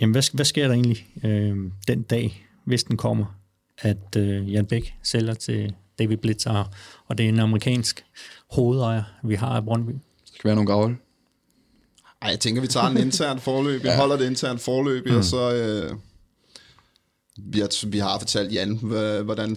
Jamen, 0.00 0.12
hvad, 0.12 0.34
hvad 0.34 0.44
sker 0.44 0.66
der 0.66 0.74
egentlig 0.74 1.06
øh, 1.24 1.56
den 1.88 2.02
dag, 2.02 2.46
hvis 2.64 2.84
den 2.84 2.96
kommer, 2.96 3.38
at 3.78 4.16
øh, 4.16 4.52
Jan 4.52 4.66
Bæk 4.66 4.94
sælger 5.02 5.34
til 5.34 5.74
David 5.98 6.16
Blitzer, 6.16 6.70
og 7.06 7.18
det 7.18 7.24
er 7.24 7.28
en 7.28 7.38
amerikansk 7.38 8.04
hovedejer, 8.50 9.02
vi 9.24 9.34
har 9.34 9.56
af 9.56 9.64
Brøndby. 9.64 9.90
Det 9.90 10.00
skal 10.34 10.48
være 10.48 10.54
nogle 10.54 10.72
gavle. 10.72 10.96
Ej, 12.22 12.30
jeg 12.30 12.40
tænker, 12.40 12.60
vi 12.60 12.66
tager 12.66 12.86
en 12.86 12.96
intern 12.96 13.40
forløb. 13.40 13.82
Vi 13.82 13.88
ja. 13.88 13.96
holder 13.96 14.16
det 14.16 14.26
intern 14.26 14.58
forløb, 14.58 15.06
mm. 15.06 15.16
og 15.16 15.24
så... 15.24 15.54
Øh, 15.54 15.96
vi, 17.38 17.58
har, 17.58 17.86
vi 17.86 17.98
har 17.98 18.18
fortalt 18.18 18.52
Jan, 18.52 18.76
hvordan... 19.24 19.56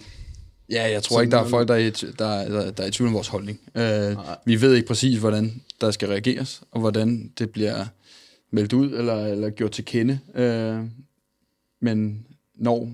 Ja, 0.70 0.90
jeg 0.90 1.02
tror 1.02 1.20
ikke, 1.20 1.30
der 1.30 1.38
er 1.38 1.48
folk, 1.48 1.68
der 1.68 1.74
er, 1.74 1.78
i, 1.78 1.90
der, 1.90 2.12
der, 2.48 2.70
der 2.70 2.82
er 2.82 2.86
i 2.86 2.90
tvivl 2.90 3.08
om 3.08 3.14
vores 3.14 3.28
holdning. 3.28 3.60
Uh, 3.74 4.24
vi 4.46 4.60
ved 4.60 4.74
ikke 4.74 4.88
præcis, 4.88 5.18
hvordan 5.18 5.62
der 5.80 5.90
skal 5.90 6.08
reageres, 6.08 6.62
og 6.70 6.80
hvordan 6.80 7.32
det 7.38 7.50
bliver 7.50 7.86
meldt 8.50 8.72
ud 8.72 8.92
eller, 8.92 9.26
eller 9.26 9.50
gjort 9.50 9.70
til 9.70 9.84
kende. 9.84 10.18
Uh, 10.34 10.88
men 11.80 12.26
når 12.54 12.92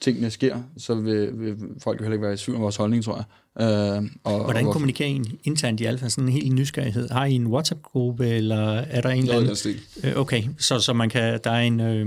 tingene 0.00 0.30
sker, 0.30 0.62
så 0.78 0.94
vil, 0.94 1.40
vil 1.40 1.56
folk 1.82 2.00
jo 2.00 2.04
heller 2.04 2.14
ikke 2.14 2.24
være 2.24 2.34
i 2.34 2.36
tvivl 2.36 2.56
om 2.56 2.62
vores 2.62 2.76
holdning, 2.76 3.04
tror 3.04 3.16
jeg. 3.16 3.24
Øh, 3.60 4.10
og, 4.24 4.44
Hvordan 4.44 4.66
og 4.66 4.72
kommunikerer 4.72 5.08
I 5.08 5.40
internt 5.44 5.80
i 5.80 5.84
Alfa? 5.84 6.08
Sådan 6.08 6.24
en 6.24 6.32
helt 6.32 6.52
nysgerrighed. 6.52 7.08
Har 7.10 7.24
I 7.24 7.32
en 7.32 7.46
WhatsApp-gruppe, 7.46 8.28
eller 8.28 8.72
er 8.72 9.00
der 9.00 9.10
en 9.10 9.22
eller 9.22 9.34
anden... 9.34 9.76
Øh, 10.04 10.16
okay, 10.16 10.42
så, 10.58 10.78
så 10.78 10.92
man 10.92 11.08
kan, 11.08 11.40
der 11.44 11.50
er 11.50 11.60
en, 11.60 11.80
øh, 11.80 12.06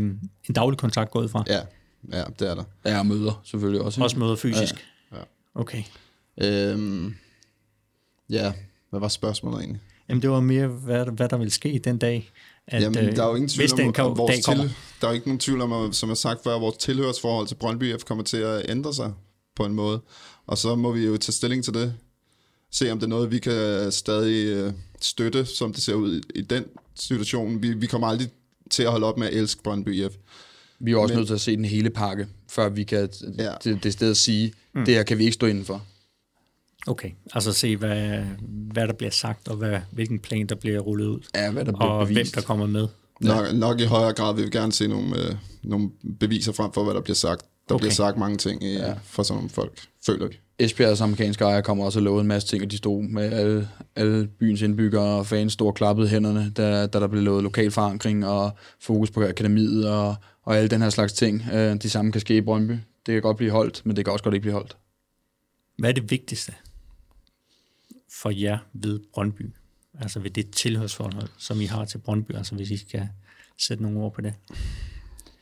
en 0.49 0.53
daglig 0.55 0.79
kontakt 0.79 1.11
gået 1.11 1.31
fra? 1.31 1.43
Ja, 1.47 1.59
ja, 2.13 2.23
det 2.39 2.49
er 2.49 2.55
der. 2.55 2.63
Ja, 2.85 2.99
og 2.99 3.05
møder 3.05 3.41
selvfølgelig 3.43 3.81
også. 3.81 4.03
Også 4.03 4.19
møder 4.19 4.35
fysisk? 4.35 4.87
Ja. 5.11 5.17
ja. 5.17 5.23
Okay. 5.55 5.83
Øhm, 6.37 7.15
ja, 8.29 8.53
hvad 8.89 8.99
var 8.99 9.07
spørgsmålet 9.07 9.59
egentlig? 9.59 9.81
Jamen, 10.09 10.21
det 10.21 10.29
var 10.29 10.39
mere, 10.39 10.67
hvad, 10.67 11.05
hvad 11.05 11.29
der 11.29 11.37
vil 11.37 11.51
ske 11.51 11.81
den 11.83 11.97
dag, 11.97 12.31
at, 12.71 12.81
Jamen, 12.81 13.05
øh, 13.05 13.15
der 13.15 13.23
er 13.23 13.27
jo 13.27 13.35
ingen 13.35 13.49
tvivl 13.49 13.81
om, 13.99 14.11
at 14.11 14.17
vores 14.17 14.45
til, 14.45 14.73
der 15.01 15.07
er 15.07 15.11
jo 15.11 15.15
ikke 15.15 15.27
nogen 15.27 15.39
tvivl 15.39 15.61
om, 15.61 15.73
at, 15.73 15.95
som 15.95 16.09
jeg 16.09 16.11
har 16.11 16.15
sagt 16.15 16.43
før, 16.43 16.55
at 16.55 16.61
vores 16.61 16.77
tilhørsforhold 16.77 17.47
til 17.47 17.55
Brøndby 17.55 17.95
F 17.99 18.03
kommer 18.03 18.23
til 18.23 18.37
at 18.37 18.69
ændre 18.69 18.93
sig 18.93 19.13
på 19.55 19.65
en 19.65 19.73
måde. 19.73 20.01
Og 20.47 20.57
så 20.57 20.75
må 20.75 20.91
vi 20.91 21.05
jo 21.05 21.17
tage 21.17 21.33
stilling 21.33 21.63
til 21.63 21.73
det. 21.73 21.93
Se 22.71 22.91
om 22.91 22.99
det 22.99 23.05
er 23.05 23.09
noget, 23.09 23.31
vi 23.31 23.39
kan 23.39 23.91
stadig 23.91 24.45
øh, 24.45 24.73
støtte, 25.01 25.45
som 25.45 25.73
det 25.73 25.83
ser 25.83 25.93
ud 25.93 26.21
i 26.35 26.41
den 26.41 26.65
situation. 26.95 27.61
Vi, 27.61 27.73
vi 27.73 27.87
kommer 27.87 28.07
aldrig 28.07 28.29
til 28.69 28.83
at 28.83 28.91
holde 28.91 29.05
op 29.05 29.17
med 29.17 29.27
at 29.27 29.33
elske 29.33 29.63
Brøndby 29.63 30.09
F. 30.09 30.13
Vi 30.79 30.91
er 30.91 30.97
også 30.97 31.13
Men, 31.13 31.17
nødt 31.17 31.27
til 31.27 31.33
at 31.33 31.41
se 31.41 31.55
den 31.55 31.65
hele 31.65 31.89
pakke, 31.89 32.27
før 32.49 32.69
vi 32.69 32.83
kan 32.83 33.09
ja. 33.37 33.51
det, 33.63 33.83
det 33.83 33.93
sted 33.93 34.11
at 34.11 34.17
sige, 34.17 34.53
mm. 34.75 34.85
det 34.85 34.93
her 34.93 35.03
kan 35.03 35.17
vi 35.17 35.23
ikke 35.23 35.33
stå 35.33 35.47
indenfor. 35.47 35.85
Okay, 36.89 37.09
altså 37.33 37.53
se, 37.53 37.77
hvad, 37.77 38.23
hvad 38.73 38.87
der 38.87 38.93
bliver 38.93 39.11
sagt, 39.11 39.47
og 39.47 39.55
hvad, 39.55 39.79
hvilken 39.91 40.19
plan, 40.19 40.47
der 40.47 40.55
bliver 40.55 40.79
rullet 40.79 41.07
ud. 41.07 41.19
Ja, 41.35 41.51
hvad 41.51 41.65
der 41.65 41.71
bliver 41.71 41.89
og 41.89 42.07
bevist. 42.07 42.35
hvem, 42.35 42.41
der 42.41 42.47
kommer 42.47 42.67
med. 42.67 42.87
Nok, 43.21 43.53
nok 43.53 43.79
i 43.79 43.83
højere 43.83 44.13
grad 44.13 44.35
vil 44.35 44.45
vi 44.45 44.49
gerne 44.49 44.71
se 44.71 44.87
nogle, 44.87 45.17
øh, 45.17 45.35
nogle 45.63 45.89
beviser 46.19 46.51
frem 46.51 46.73
for, 46.73 46.83
hvad 46.83 46.93
der 46.93 47.01
bliver 47.01 47.15
sagt. 47.15 47.45
Der 47.69 47.75
okay. 47.75 47.81
bliver 47.81 47.93
sagt 47.93 48.17
mange 48.17 48.37
ting 48.37 48.63
i, 48.63 48.73
ja. 48.73 48.93
fra 49.03 49.23
sådan 49.23 49.37
nogle 49.37 49.49
folk, 49.49 49.81
føler 50.05 50.27
vi. 50.27 50.39
Esbjergs 50.59 51.01
amerikanske 51.01 51.43
ejer 51.43 51.61
kommer 51.61 51.85
også 51.85 51.99
og 51.99 52.03
lovede 52.03 52.21
en 52.21 52.27
masse 52.27 52.47
ting, 52.47 52.63
og 52.63 52.71
de 52.71 52.77
stod 52.77 53.03
med 53.03 53.33
alle, 53.33 53.69
alle 53.95 54.27
byens 54.27 54.61
indbyggere 54.61 55.17
og 55.17 55.27
fans 55.27 55.53
stod 55.53 55.73
klappede 55.73 56.07
hænderne, 56.07 56.51
da, 56.57 56.85
da 56.87 56.99
der 56.99 57.07
blev 57.07 57.23
lovet 57.23 57.43
lokal 57.43 57.71
forankring 57.71 58.25
og 58.25 58.51
fokus 58.79 59.11
på 59.11 59.23
akademiet 59.23 59.89
og, 59.89 60.15
og 60.43 60.57
alle 60.57 60.69
den 60.69 60.81
her 60.81 60.89
slags 60.89 61.13
ting. 61.13 61.43
Øh, 61.53 61.75
de 61.75 61.89
samme 61.89 62.11
kan 62.11 62.21
ske 62.21 62.37
i 62.37 62.41
Brøndby. 62.41 62.71
Det 63.05 63.13
kan 63.13 63.21
godt 63.21 63.37
blive 63.37 63.51
holdt, 63.51 63.81
men 63.85 63.95
det 63.95 64.05
kan 64.05 64.11
også 64.11 64.23
godt 64.23 64.35
ikke 64.35 64.41
blive 64.41 64.53
holdt. 64.53 64.77
Hvad 65.77 65.89
er 65.89 65.93
det 65.93 66.11
vigtigste 66.11 66.53
for 68.21 68.29
jer 68.29 68.57
ved 68.73 68.99
Brøndby? 69.13 69.53
Altså 70.01 70.19
ved 70.19 70.31
det 70.31 70.51
tilhørsforhold, 70.51 71.29
som 71.37 71.61
I 71.61 71.65
har 71.65 71.85
til 71.85 71.97
Brøndby, 71.97 72.35
altså 72.35 72.55
hvis 72.55 72.71
I 72.71 72.77
skal 72.77 73.07
sætte 73.57 73.83
nogle 73.83 73.99
ord 73.99 74.13
på 74.13 74.21
det? 74.21 74.33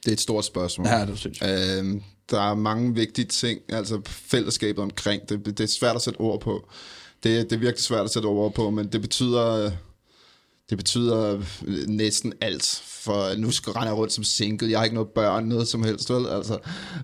Det 0.03 0.07
er 0.07 0.13
et 0.13 0.19
stort 0.19 0.45
spørgsmål. 0.45 0.87
Ja, 0.87 1.05
det 1.05 1.17
synes 1.17 1.41
jeg. 1.41 1.77
Øhm, 1.79 2.03
der 2.29 2.41
er 2.41 2.55
mange 2.55 2.95
vigtige 2.95 3.25
ting, 3.25 3.61
altså 3.69 4.01
fællesskabet 4.05 4.83
omkring 4.83 5.29
det. 5.29 5.45
Det 5.45 5.59
er 5.59 5.67
svært 5.67 5.95
at 5.95 6.01
sætte 6.01 6.17
ord 6.17 6.41
på. 6.41 6.69
Det, 7.23 7.49
det 7.49 7.55
er 7.55 7.59
virkelig 7.59 7.83
svært 7.83 8.03
at 8.03 8.11
sætte 8.11 8.25
ord 8.25 8.53
på, 8.53 8.69
men 8.69 8.87
det 8.87 9.01
betyder, 9.01 9.71
det 10.69 10.77
betyder 10.77 11.41
øh, 11.65 11.87
næsten 11.87 12.33
alt, 12.41 12.83
for 12.85 13.35
nu 13.37 13.51
skal 13.51 13.73
jeg 13.83 13.93
rundt 13.93 14.13
som 14.13 14.23
single, 14.23 14.71
jeg 14.71 14.79
har 14.79 14.83
ikke 14.83 14.95
noget 14.95 15.09
børn, 15.09 15.45
noget 15.45 15.67
som 15.67 15.83
helst, 15.83 16.09
vel? 16.09 16.27
Altså, 16.27 16.57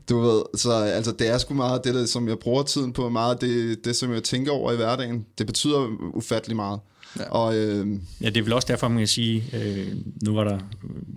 du 0.09 0.19
ved, 0.19 0.41
så 0.55 0.71
altså, 0.71 1.11
det 1.11 1.27
er 1.27 1.37
sgu 1.37 1.53
meget 1.53 1.83
det, 1.83 1.95
der, 1.95 2.05
som 2.05 2.27
jeg 2.27 2.39
bruger 2.39 2.63
tiden 2.63 2.93
på, 2.93 3.09
meget 3.09 3.41
det, 3.41 3.85
det, 3.85 3.95
som 3.95 4.13
jeg 4.13 4.23
tænker 4.23 4.51
over 4.51 4.71
i 4.71 4.75
hverdagen. 4.75 5.25
Det 5.37 5.47
betyder 5.47 5.87
ufattelig 6.13 6.55
meget. 6.55 6.79
Ja. 7.19 7.29
Og, 7.29 7.55
øh, 7.57 7.87
Ja, 8.21 8.29
det 8.29 8.37
er 8.37 8.43
vel 8.43 8.53
også 8.53 8.67
derfor, 8.67 8.87
man 8.87 8.97
kan 8.97 9.07
sige, 9.07 9.43
øh, 9.53 9.95
nu 10.21 10.33
var 10.35 10.43
der 10.43 10.59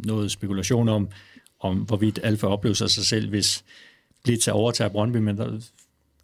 noget 0.04 0.30
spekulation 0.30 0.88
om, 0.88 1.08
om 1.60 1.76
hvorvidt 1.76 2.20
Alfa 2.22 2.46
opløser 2.46 2.86
sig 2.86 3.06
selv, 3.06 3.28
hvis 3.28 3.64
Blitz 4.24 4.48
overtager 4.48 4.88
Brøndby, 4.88 5.16
men 5.16 5.36
der, 5.36 5.44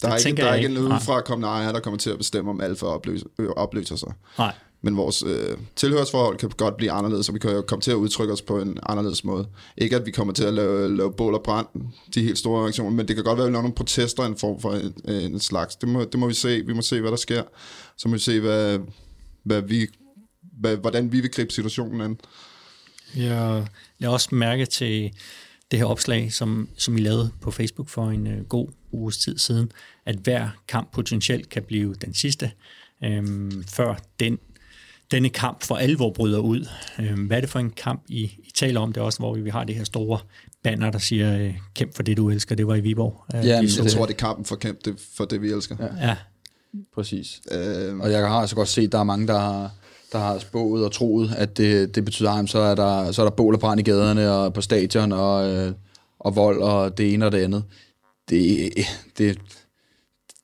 der 0.02 0.08
er 0.08 0.26
ikke, 0.26 0.42
der 0.42 0.48
er 0.48 0.54
ikke 0.54 0.68
en 0.68 0.78
udefra 0.78 1.20
kommende 1.20 1.48
ejer, 1.48 1.72
der 1.72 1.80
kommer 1.80 1.98
til 1.98 2.10
at 2.10 2.18
bestemme, 2.18 2.50
om 2.50 2.60
Alfa 2.60 2.86
opløser, 2.86 3.26
øh, 3.38 3.48
opløser 3.48 3.96
sig. 3.96 4.12
nej, 4.38 4.54
men 4.84 4.96
vores 4.96 5.24
øh, 5.26 5.56
tilhørsforhold 5.76 6.38
kan 6.38 6.50
godt 6.56 6.76
blive 6.76 6.90
anderledes, 6.90 7.28
og 7.28 7.34
vi 7.34 7.38
kan 7.38 7.50
jo 7.50 7.62
komme 7.62 7.82
til 7.82 7.90
at 7.90 7.94
udtrykke 7.94 8.32
os 8.32 8.42
på 8.42 8.60
en 8.60 8.78
anderledes 8.82 9.24
måde. 9.24 9.48
Ikke 9.76 9.96
at 9.96 10.06
vi 10.06 10.10
kommer 10.10 10.34
til 10.34 10.44
at 10.44 10.54
lave, 10.54 10.96
lave 10.96 11.12
bål 11.12 11.34
og 11.34 11.42
brand, 11.42 11.66
de 12.14 12.22
helt 12.22 12.38
store 12.38 12.62
reaktioner, 12.62 12.90
men 12.90 13.08
det 13.08 13.16
kan 13.16 13.24
godt 13.24 13.38
være, 13.38 13.46
at 13.46 13.50
vi 13.50 13.54
laver 13.54 13.62
nogle 13.62 13.74
protester, 13.74 14.22
en 14.22 14.36
form 14.36 14.60
for 14.60 14.72
en, 14.72 15.14
en 15.14 15.40
slags. 15.40 15.76
Det 15.76 15.88
må, 15.88 16.04
det 16.04 16.20
må 16.20 16.26
vi 16.26 16.34
se. 16.34 16.62
Vi 16.66 16.72
må 16.72 16.82
se, 16.82 17.00
hvad 17.00 17.10
der 17.10 17.16
sker. 17.16 17.42
Så 17.96 18.08
må 18.08 18.14
vi 18.14 18.20
se, 18.20 18.40
hvad, 18.40 18.78
hvad 19.42 19.62
vi, 19.62 19.86
hvad, 20.60 20.76
hvordan 20.76 21.12
vi 21.12 21.20
vil 21.20 21.30
gribe 21.30 21.52
situationen 21.52 22.00
an. 22.00 22.18
Jeg 23.16 23.66
lader 23.98 24.12
også 24.12 24.34
mærke 24.34 24.66
til 24.66 25.12
det 25.70 25.78
her 25.78 25.86
opslag, 25.86 26.32
som, 26.32 26.68
som 26.76 26.96
I 26.96 27.00
lavede 27.00 27.30
på 27.40 27.50
Facebook 27.50 27.88
for 27.88 28.10
en 28.10 28.26
øh, 28.26 28.44
god 28.44 28.68
uges 28.92 29.18
tid 29.18 29.38
siden, 29.38 29.72
at 30.06 30.16
hver 30.16 30.48
kamp 30.68 30.92
potentielt 30.92 31.48
kan 31.48 31.62
blive 31.62 31.94
den 31.94 32.14
sidste, 32.14 32.50
øhm, 33.04 33.64
før 33.64 33.94
den, 34.20 34.38
denne 35.12 35.28
kamp 35.28 35.62
for 35.62 35.74
alvor 35.74 36.10
bryder 36.12 36.38
ud. 36.38 36.66
Øhm, 37.00 37.24
hvad 37.24 37.36
er 37.36 37.40
det 37.40 37.50
for 37.50 37.58
en 37.58 37.70
kamp, 37.70 38.02
I, 38.08 38.20
I 38.22 38.50
taler 38.54 38.80
om? 38.80 38.92
Det 38.92 39.00
er 39.00 39.04
også, 39.04 39.18
hvor 39.18 39.34
vi 39.34 39.50
har 39.50 39.64
det 39.64 39.74
her 39.74 39.84
store 39.84 40.18
banner, 40.62 40.90
der 40.90 40.98
siger, 40.98 41.38
øh, 41.38 41.54
kæmp 41.74 41.96
for 41.96 42.02
det, 42.02 42.16
du 42.16 42.30
elsker. 42.30 42.54
Det 42.54 42.66
var 42.66 42.74
i 42.74 42.80
Viborg. 42.80 43.24
Øh, 43.34 43.46
Ja, 43.46 43.56
de 43.56 43.62
men 43.62 43.70
så- 43.70 43.82
Jeg 43.82 43.90
tror, 43.92 44.06
det 44.06 44.12
er 44.14 44.18
kampen 44.18 44.44
for, 44.44 44.56
kæmpe, 44.56 44.80
det, 44.84 45.00
for 45.16 45.24
det, 45.24 45.42
vi 45.42 45.48
elsker. 45.52 45.76
Ja. 45.80 46.06
ja, 46.08 46.16
Præcis. 46.94 47.40
Øh, 47.52 47.98
Og 47.98 48.10
jeg 48.10 48.28
har 48.28 48.40
altså 48.40 48.56
godt 48.56 48.68
set, 48.68 48.84
at 48.86 48.92
der 48.92 48.98
er 48.98 49.04
mange, 49.04 49.26
der 49.26 49.38
har, 49.38 49.70
der 50.12 50.18
har 50.18 50.38
spået 50.38 50.84
og 50.84 50.92
troet, 50.92 51.34
at 51.36 51.56
det, 51.56 51.94
det 51.94 52.04
betyder, 52.04 52.30
at 52.30 52.48
så 52.50 52.58
er, 52.58 52.74
der, 52.74 53.12
så 53.12 53.22
er 53.22 53.26
der 53.26 53.30
bål 53.36 53.54
og 53.54 53.60
brand 53.60 53.80
i 53.80 53.82
gaderne 53.82 54.30
og 54.32 54.54
på 54.54 54.60
stadion 54.60 55.12
og, 55.12 55.50
øh, 55.54 55.72
og 56.18 56.36
vold 56.36 56.62
og 56.62 56.98
det 56.98 57.14
ene 57.14 57.26
og 57.26 57.32
det 57.32 57.38
andet. 57.38 57.64
Det, 58.30 58.72
det, 59.18 59.38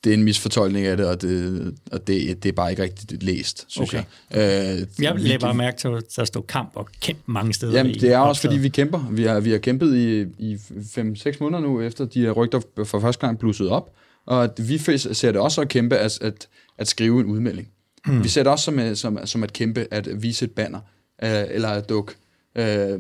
det 0.05 0.11
er 0.11 0.15
en 0.15 0.23
misfortolkning 0.23 0.87
af 0.87 0.97
det, 0.97 1.07
og 1.07 1.23
det, 1.23 1.75
og 1.93 2.07
det, 2.07 2.43
det 2.43 2.49
er 2.49 2.53
bare 2.53 2.71
ikke 2.71 2.83
rigtigt 2.83 3.23
læst, 3.23 3.65
synes 3.69 3.95
Okay. 3.95 4.03
jeg. 4.31 4.79
Øh, 4.81 5.05
jeg 5.05 5.15
lagde 5.19 5.39
bare 5.39 5.55
mærke 5.55 5.79
til, 5.79 5.89
at 5.89 6.05
der 6.17 6.25
står 6.25 6.41
kamp 6.41 6.71
og 6.75 6.89
kæmp 7.01 7.19
mange 7.27 7.55
steder. 7.55 7.73
Jamen, 7.73 7.95
det 7.95 8.13
er 8.13 8.19
også, 8.19 8.41
fordi 8.41 8.59
vi 8.59 8.69
kæmper. 8.69 9.09
Vi 9.11 9.25
har, 9.25 9.41
vi 9.41 9.51
har 9.51 9.59
kæmpet 9.59 9.97
i, 9.97 10.21
i 10.39 10.55
5-6 10.55 11.37
måneder 11.41 11.61
nu, 11.61 11.81
efter 11.81 12.05
de 12.05 12.21
her 12.21 12.31
rygter 12.31 12.61
for 12.85 13.01
første 13.01 13.27
gang 13.27 13.39
blusset 13.39 13.69
op. 13.69 13.95
Og 14.27 14.49
vi 14.59 14.79
ser 14.79 15.33
det 15.33 15.41
også 15.41 15.61
at 15.61 15.69
kæmpe, 15.69 15.97
at, 15.97 16.19
at, 16.23 16.49
at 16.79 16.89
skrive 16.89 17.21
en 17.21 17.27
udmelding. 17.27 17.69
Mm. 18.07 18.25
Vi 18.25 18.29
ser 18.29 18.43
det 18.43 18.53
også 18.53 18.65
som, 18.65 18.79
øh, 18.79 18.97
som, 18.97 19.19
som 19.25 19.43
at 19.43 19.53
kæmpe, 19.53 19.87
at 19.91 20.23
vise 20.23 20.45
et 20.45 20.51
banner, 20.51 20.81
øh, 21.23 21.45
eller 21.51 21.69
at 21.69 21.89
dukke 21.89 22.13
øh, 22.59 22.99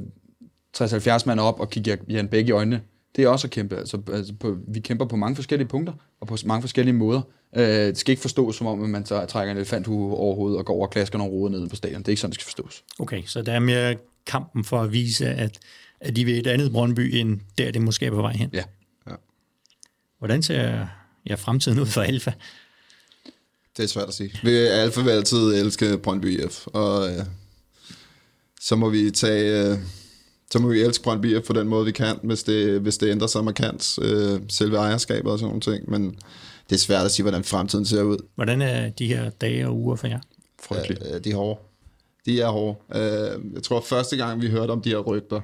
60-70 0.76 1.22
mand 1.26 1.40
op 1.40 1.60
og 1.60 1.70
kigge 1.70 1.98
Jan 2.08 2.28
Bæk 2.28 2.48
i 2.48 2.50
øjnene. 2.50 2.80
Det 3.16 3.24
er 3.24 3.28
også 3.28 3.46
at 3.46 3.50
kæmpe. 3.50 3.76
Altså, 3.76 4.00
altså 4.12 4.32
på, 4.40 4.56
vi 4.68 4.80
kæmper 4.80 5.04
på 5.04 5.16
mange 5.16 5.36
forskellige 5.36 5.68
punkter, 5.68 5.92
og 6.20 6.26
på 6.26 6.36
mange 6.44 6.62
forskellige 6.62 6.94
måder. 6.94 7.20
Øh, 7.56 7.64
det 7.64 7.98
skal 7.98 8.12
ikke 8.12 8.20
forstås 8.20 8.56
som 8.56 8.66
om, 8.66 8.82
at 8.82 8.90
man 8.90 9.04
tager, 9.04 9.26
trækker 9.26 9.52
en 9.52 9.56
elefanthue 9.56 10.16
over 10.16 10.34
hovedet 10.34 10.58
og 10.58 10.66
går 10.66 10.74
over 10.74 10.86
og 10.86 10.92
klasker 10.92 11.18
nogle 11.18 11.32
ruder 11.32 11.50
ned 11.50 11.68
på 11.68 11.76
stadion. 11.76 12.00
Det 12.00 12.08
er 12.08 12.12
ikke 12.12 12.20
sådan, 12.20 12.32
det 12.32 12.40
skal 12.40 12.44
forstås. 12.44 12.84
Okay, 12.98 13.22
så 13.26 13.42
der 13.42 13.52
er 13.52 13.58
mere 13.58 13.96
kampen 14.26 14.64
for 14.64 14.82
at 14.82 14.92
vise, 14.92 15.26
at, 15.26 15.58
at 16.00 16.16
de 16.16 16.24
vil 16.24 16.38
et 16.38 16.46
andet 16.46 16.72
Brøndby, 16.72 17.14
end 17.14 17.40
der 17.58 17.70
det 17.70 17.82
måske 17.82 18.06
er 18.06 18.10
på 18.10 18.22
vej 18.22 18.32
hen. 18.32 18.50
Ja. 18.52 18.64
Hvordan 20.18 20.42
ser 20.42 20.86
ja, 21.26 21.34
fremtiden 21.34 21.78
ud 21.78 21.86
for 21.86 22.00
Alfa? 22.00 22.32
Det 23.76 23.82
er 23.82 23.86
svært 23.86 24.08
at 24.08 24.14
sige. 24.14 24.40
Vi 24.42 24.50
Alfa 24.56 25.02
vil 25.02 25.10
altid 25.10 25.38
elske 25.38 25.98
Brøndby 25.98 26.44
IF, 26.44 26.66
og 26.66 27.10
øh, 27.10 27.24
så 28.60 28.76
må 28.76 28.88
vi 28.88 29.10
tage... 29.10 29.70
Øh, 29.72 29.78
så 30.52 30.58
må 30.58 30.68
vi 30.68 30.80
elske 30.80 31.04
Brøndby 31.04 31.42
på 31.42 31.52
den 31.52 31.68
måde, 31.68 31.84
vi 31.84 31.92
kan, 31.92 32.16
hvis 32.22 32.42
det, 32.42 32.80
hvis 32.80 32.98
det 32.98 33.10
ændrer 33.10 33.26
sig 33.26 33.44
markant, 33.44 33.98
øh, 34.02 34.40
selve 34.48 34.76
ejerskabet 34.76 35.32
og 35.32 35.38
sådan 35.38 35.48
nogle 35.48 35.60
ting. 35.60 35.90
Men 35.90 36.18
det 36.70 36.74
er 36.74 36.78
svært 36.78 37.04
at 37.04 37.10
sige, 37.10 37.24
hvordan 37.24 37.44
fremtiden 37.44 37.84
ser 37.84 38.02
ud. 38.02 38.18
Hvordan 38.34 38.62
er 38.62 38.88
de 38.88 39.06
her 39.06 39.30
dage 39.30 39.66
og 39.66 39.76
uger 39.76 39.96
for 39.96 40.06
jer? 40.06 40.20
Frygteligt. 40.62 41.02
Øh, 41.14 41.24
de 41.24 41.30
er 41.30 41.36
hårde. 41.36 41.60
De 42.26 42.40
er 42.40 42.48
hårde. 42.48 42.78
Øh, 42.94 43.54
jeg 43.54 43.62
tror, 43.62 43.80
første 43.80 44.16
gang 44.16 44.42
vi 44.42 44.48
hørte 44.48 44.70
om 44.70 44.80
de 44.80 44.90
her 44.90 44.98
rygter, 44.98 45.40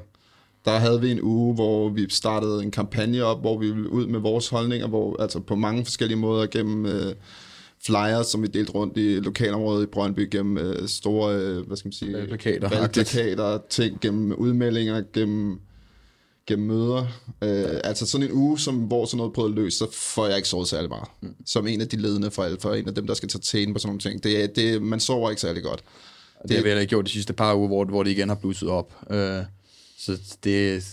der 0.64 0.78
havde 0.78 1.00
vi 1.00 1.10
en 1.10 1.22
uge, 1.22 1.54
hvor 1.54 1.88
vi 1.88 2.10
startede 2.10 2.62
en 2.62 2.70
kampagne 2.70 3.24
op, 3.24 3.40
hvor 3.40 3.58
vi 3.58 3.70
ville 3.70 3.90
ud 3.90 4.06
med 4.06 4.20
vores 4.20 4.48
holdninger, 4.48 4.88
hvor, 4.88 5.22
altså 5.22 5.40
på 5.40 5.54
mange 5.54 5.84
forskellige 5.84 6.18
måder 6.18 6.46
gennem 6.46 6.86
øh, 6.86 7.14
flyers, 7.86 8.26
som 8.26 8.42
vi 8.42 8.46
delte 8.46 8.72
rundt 8.72 8.96
i 8.96 9.20
lokalområdet 9.20 9.82
i 9.82 9.86
Brøndby, 9.86 10.28
gennem 10.30 10.58
øh, 10.58 10.88
store, 10.88 11.36
øh, 11.36 11.66
hvad 11.66 11.76
skal 11.76 11.88
man 11.88 11.92
sige, 11.92 12.12
Valgplakater. 12.12 12.68
valgplakater, 12.68 13.58
ting, 13.70 14.00
gennem 14.00 14.32
udmeldinger, 14.32 15.02
gennem, 15.12 15.60
gennem 16.46 16.66
møder. 16.66 17.06
Øh, 17.42 17.80
altså 17.84 18.06
sådan 18.06 18.26
en 18.26 18.32
uge, 18.32 18.58
som, 18.58 18.76
hvor 18.76 19.04
sådan 19.04 19.16
noget 19.16 19.32
prøvede 19.32 19.52
at 19.52 19.56
løse, 19.56 19.78
så 19.78 19.86
får 19.92 20.26
jeg 20.26 20.36
ikke 20.36 20.48
sovet 20.48 20.68
særlig 20.68 20.88
meget. 20.88 21.08
Mm. 21.20 21.34
Som 21.46 21.66
en 21.66 21.80
af 21.80 21.88
de 21.88 21.96
ledende 21.96 22.30
for 22.30 22.42
Alfa, 22.42 22.68
en 22.68 22.88
af 22.88 22.94
dem, 22.94 23.06
der 23.06 23.14
skal 23.14 23.28
tage 23.28 23.40
tæne 23.40 23.72
på 23.72 23.78
sådan 23.78 23.88
nogle 23.88 24.00
ting. 24.00 24.24
Det, 24.24 24.56
det, 24.56 24.82
man 24.82 25.00
sover 25.00 25.30
ikke 25.30 25.40
særlig 25.40 25.62
godt. 25.62 25.84
Det 26.48 26.56
har 26.56 26.62
vi 26.62 26.68
heller 26.68 26.80
ikke 26.80 26.90
gjort 26.90 27.04
de 27.04 27.10
sidste 27.10 27.32
par 27.32 27.54
uger, 27.54 27.68
hvor, 27.68 27.84
hvor 27.84 28.02
det 28.02 28.10
igen 28.10 28.28
har 28.28 28.36
blusset 28.36 28.68
op. 28.68 28.94
Øh, 29.10 29.42
så 29.98 30.20
det... 30.44 30.84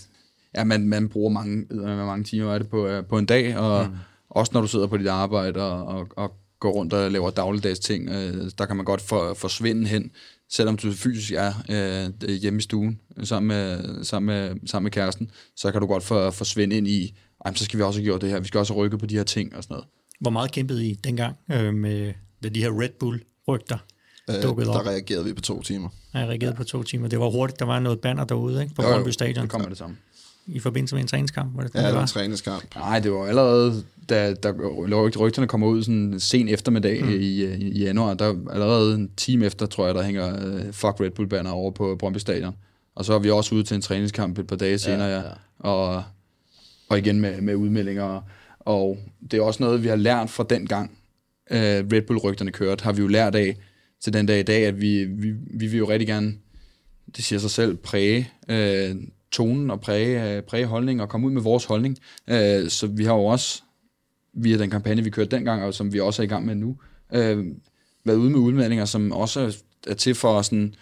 Ja, 0.55 0.63
man, 0.63 0.87
man 0.87 1.09
bruger 1.09 1.29
mange, 1.29 1.65
med 1.69 2.05
mange 2.05 2.23
timer 2.23 2.53
af 2.53 2.59
det 2.59 2.69
på, 2.69 2.87
øh, 2.87 3.05
på 3.05 3.17
en 3.17 3.25
dag, 3.25 3.57
og 3.57 3.85
mm. 3.85 3.95
også 4.29 4.51
når 4.53 4.61
du 4.61 4.67
sidder 4.67 4.87
på 4.87 4.97
dit 4.97 5.07
arbejde 5.07 5.61
og, 5.61 5.85
og, 5.85 6.07
og 6.15 6.40
går 6.61 6.71
rundt 6.71 6.93
og 6.93 7.11
laver 7.11 7.29
dagligdags 7.29 7.79
ting, 7.79 8.09
øh, 8.09 8.51
der 8.57 8.65
kan 8.65 8.75
man 8.75 8.85
godt 8.85 9.01
for, 9.01 9.33
forsvinde 9.33 9.87
hen, 9.87 10.11
selvom 10.49 10.77
du 10.77 10.91
fysisk 10.91 11.31
er 11.31 11.53
øh, 11.69 12.29
hjemme 12.29 12.59
i 12.59 12.61
stuen 12.61 12.99
sammen 13.23 13.47
med, 13.47 14.03
sammen, 14.03 14.27
med, 14.35 14.67
sammen 14.67 14.83
med 14.83 14.91
kæresten, 14.91 15.31
så 15.55 15.71
kan 15.71 15.81
du 15.81 15.87
godt 15.87 16.03
for, 16.03 16.31
forsvinde 16.31 16.77
ind 16.77 16.87
i, 16.87 17.15
"Ej, 17.45 17.53
så 17.53 17.63
skal 17.65 17.77
vi 17.79 17.83
også 17.83 17.99
have 17.99 18.05
gjort 18.05 18.21
det 18.21 18.29
her, 18.29 18.39
vi 18.39 18.47
skal 18.47 18.57
også 18.57 18.73
have 18.73 18.83
rykket 18.85 18.99
på 18.99 19.05
de 19.05 19.15
her 19.15 19.23
ting 19.23 19.55
og 19.55 19.63
sådan 19.63 19.73
noget. 19.73 19.87
Hvor 20.19 20.31
meget 20.31 20.51
kæmpede 20.51 20.85
I 20.87 20.93
dengang 20.93 21.35
øh, 21.51 21.73
med, 21.73 22.13
med 22.41 22.51
de 22.51 22.59
her 22.59 22.81
Red 22.81 22.89
Bull-rygter? 22.99 23.77
Øh, 24.29 24.49
op. 24.49 24.57
der 24.57 24.87
reagerede 24.89 25.25
vi 25.25 25.33
på 25.33 25.41
to 25.41 25.61
timer. 25.61 25.89
Jeg 26.13 26.27
reagerede 26.27 26.55
på 26.55 26.63
to 26.63 26.83
timer. 26.83 27.07
Det 27.07 27.19
var 27.19 27.29
hurtigt. 27.29 27.59
Der 27.59 27.65
var 27.65 27.79
noget 27.79 27.99
banner 27.99 28.23
derude 28.23 28.63
ikke? 28.63 28.75
på 28.75 28.81
Brøndby 28.81 29.09
Stadion 29.09 29.43
Det 29.43 29.51
kommer 29.51 29.69
det 29.69 29.77
samme. 29.77 29.97
I 30.47 30.59
forbindelse 30.59 30.95
med 30.95 31.01
en 31.01 31.07
træningskamp. 31.07 31.57
Var 31.57 31.63
det, 31.63 31.75
Ja, 31.75 31.87
det 31.87 31.95
var 31.95 32.01
en 32.01 32.07
træningskamp. 32.07 32.75
Nej, 32.75 32.99
det 32.99 33.11
var 33.11 33.25
allerede, 33.25 33.83
da, 34.09 34.33
da 34.33 34.51
rygterne 35.19 35.47
kommer 35.47 35.67
ud 35.67 35.83
sådan 35.83 36.19
sen 36.19 36.47
eftermiddag 36.47 37.03
mm. 37.03 37.09
i, 37.09 37.13
i, 37.13 37.71
i 37.71 37.83
januar, 37.83 38.13
der 38.13 38.35
allerede 38.51 38.95
en 38.95 39.11
time 39.17 39.45
efter, 39.45 39.65
tror 39.65 39.85
jeg, 39.85 39.95
der 39.95 40.03
hænger 40.03 40.33
uh, 40.33 40.73
Fuck 40.73 40.99
Red 40.99 41.11
Bull 41.11 41.29
banner 41.29 41.51
over 41.51 41.71
på 41.71 41.95
Brøndby 41.99 42.17
Stadion. 42.17 42.55
Og 42.95 43.05
så 43.05 43.13
er 43.13 43.19
vi 43.19 43.29
også 43.29 43.55
ude 43.55 43.63
til 43.63 43.75
en 43.75 43.81
træningskamp 43.81 44.39
et 44.39 44.47
par 44.47 44.55
dage 44.55 44.77
senere, 44.77 45.07
ja, 45.07 45.19
ja. 45.19 45.31
Og, 45.59 46.03
og 46.89 46.97
igen 46.97 47.21
med, 47.21 47.41
med 47.41 47.55
udmeldinger. 47.55 48.21
Og 48.59 48.97
det 49.31 49.39
er 49.39 49.43
også 49.43 49.63
noget, 49.63 49.83
vi 49.83 49.87
har 49.87 49.95
lært 49.95 50.29
fra 50.29 50.45
den 50.49 50.65
gang, 50.67 50.91
uh, 51.51 51.57
Red 51.57 52.01
Bull-rygterne 52.01 52.51
kørte, 52.51 52.83
har 52.83 52.91
vi 52.93 53.01
jo 53.01 53.07
lært 53.07 53.35
af 53.35 53.57
til 54.01 54.13
den 54.13 54.25
dag 54.25 54.39
i 54.39 54.43
dag, 54.43 54.65
at 54.65 54.81
vi, 54.81 55.05
vi, 55.05 55.31
vi 55.31 55.67
vil 55.67 55.77
jo 55.77 55.89
rigtig 55.89 56.07
gerne, 56.07 56.33
det 57.15 57.23
siger 57.23 57.39
sig 57.39 57.51
selv, 57.51 57.75
præge 57.75 58.29
øh, 58.49 58.95
tonen 59.31 59.71
og 59.71 59.81
præge, 59.81 60.35
øh, 60.37 60.43
præge 60.43 60.65
holdning 60.65 61.01
og 61.01 61.09
komme 61.09 61.27
ud 61.27 61.31
med 61.31 61.41
vores 61.41 61.65
holdning. 61.65 61.97
Øh, 62.29 62.69
så 62.69 62.87
vi 62.87 63.03
har 63.05 63.13
jo 63.13 63.25
også, 63.25 63.61
via 64.33 64.57
den 64.57 64.69
kampagne, 64.69 65.03
vi 65.03 65.09
kørte 65.09 65.35
dengang, 65.35 65.63
og 65.63 65.73
som 65.73 65.93
vi 65.93 65.99
også 65.99 66.21
er 66.21 66.25
i 66.25 66.29
gang 66.29 66.45
med 66.45 66.55
nu, 66.55 66.77
øh, 67.13 67.45
været 68.05 68.17
ude 68.17 68.29
med 68.29 68.39
udmeldinger, 68.39 68.85
som 68.85 69.11
også 69.11 69.39
er- 69.39 69.61
er 69.87 69.93
til 69.93 70.15
for 70.15 70.41
sådan, 70.41 70.75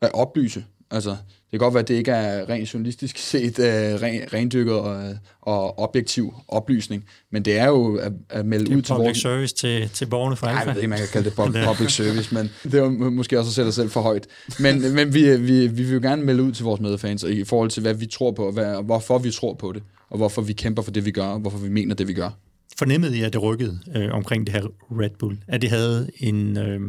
at 0.00 0.10
oplyse. 0.14 0.64
Altså, 0.90 1.16
det 1.52 1.58
kan 1.60 1.64
godt 1.66 1.74
være, 1.74 1.82
at 1.82 1.88
det 1.88 1.94
ikke 1.94 2.10
er 2.10 2.48
rent 2.48 2.74
journalistisk 2.74 3.18
set 3.32 3.58
øh, 3.58 3.64
ren, 4.02 4.20
rendykket 4.32 4.74
og, 4.74 5.14
og 5.42 5.78
objektiv 5.78 6.34
oplysning, 6.48 7.04
men 7.32 7.42
det 7.44 7.58
er 7.58 7.66
jo 7.66 7.96
at, 7.96 8.12
at 8.30 8.46
melde 8.46 8.64
Det 8.66 8.72
ud 8.74 8.78
er 8.78 8.82
til 8.82 8.92
public 8.92 9.06
vores... 9.06 9.18
service 9.18 9.54
til, 9.54 9.88
til 9.88 10.06
borgerne 10.06 10.36
for 10.36 10.46
Nej, 10.46 10.52
jeg 10.54 10.60
Alfa. 10.62 10.72
ved 10.72 10.80
ikke, 10.80 10.88
man 10.90 10.98
kan 10.98 11.08
kalde 11.12 11.30
det 11.30 11.36
pub- 11.38 11.66
public 11.74 11.92
service, 11.92 12.34
men 12.34 12.50
det 12.62 12.74
er 12.74 12.78
jo 12.78 12.90
må- 12.90 13.10
måske 13.10 13.38
også 13.38 13.48
at 13.48 13.54
sætte 13.54 13.68
os 13.68 13.74
selv 13.74 13.90
for 13.90 14.00
højt. 14.00 14.26
Men, 14.60 14.80
men 14.96 15.14
vi, 15.14 15.36
vi, 15.36 15.66
vi 15.66 15.82
vil 15.82 15.92
jo 15.92 16.00
gerne 16.02 16.22
melde 16.24 16.42
ud 16.42 16.52
til 16.52 16.64
vores 16.64 16.80
medfans 16.80 17.22
i 17.22 17.44
forhold 17.44 17.70
til, 17.70 17.80
hvad 17.80 17.94
vi 17.94 18.06
tror 18.06 18.30
på, 18.32 18.46
og, 18.46 18.52
hvad, 18.52 18.84
hvorfor 18.84 19.18
vi 19.18 19.30
tror 19.30 19.54
på 19.54 19.72
det, 19.72 19.82
og 20.10 20.16
hvorfor 20.16 20.42
vi 20.42 20.52
kæmper 20.52 20.82
for 20.82 20.90
det, 20.90 21.04
vi 21.04 21.10
gør, 21.10 21.24
og 21.26 21.38
hvorfor 21.40 21.58
vi 21.58 21.68
mener 21.68 21.94
det, 21.94 22.08
vi 22.08 22.12
gør. 22.14 22.30
Fornemmede 22.78 23.18
I, 23.18 23.22
at 23.22 23.32
det 23.32 23.42
rykkede 23.42 23.78
øh, 23.96 24.08
omkring 24.12 24.46
det 24.46 24.54
her 24.54 24.62
Red 25.00 25.10
Bull? 25.18 25.38
At 25.48 25.62
det 25.62 25.70
havde 25.70 26.10
en... 26.16 26.56
Øh, 26.58 26.80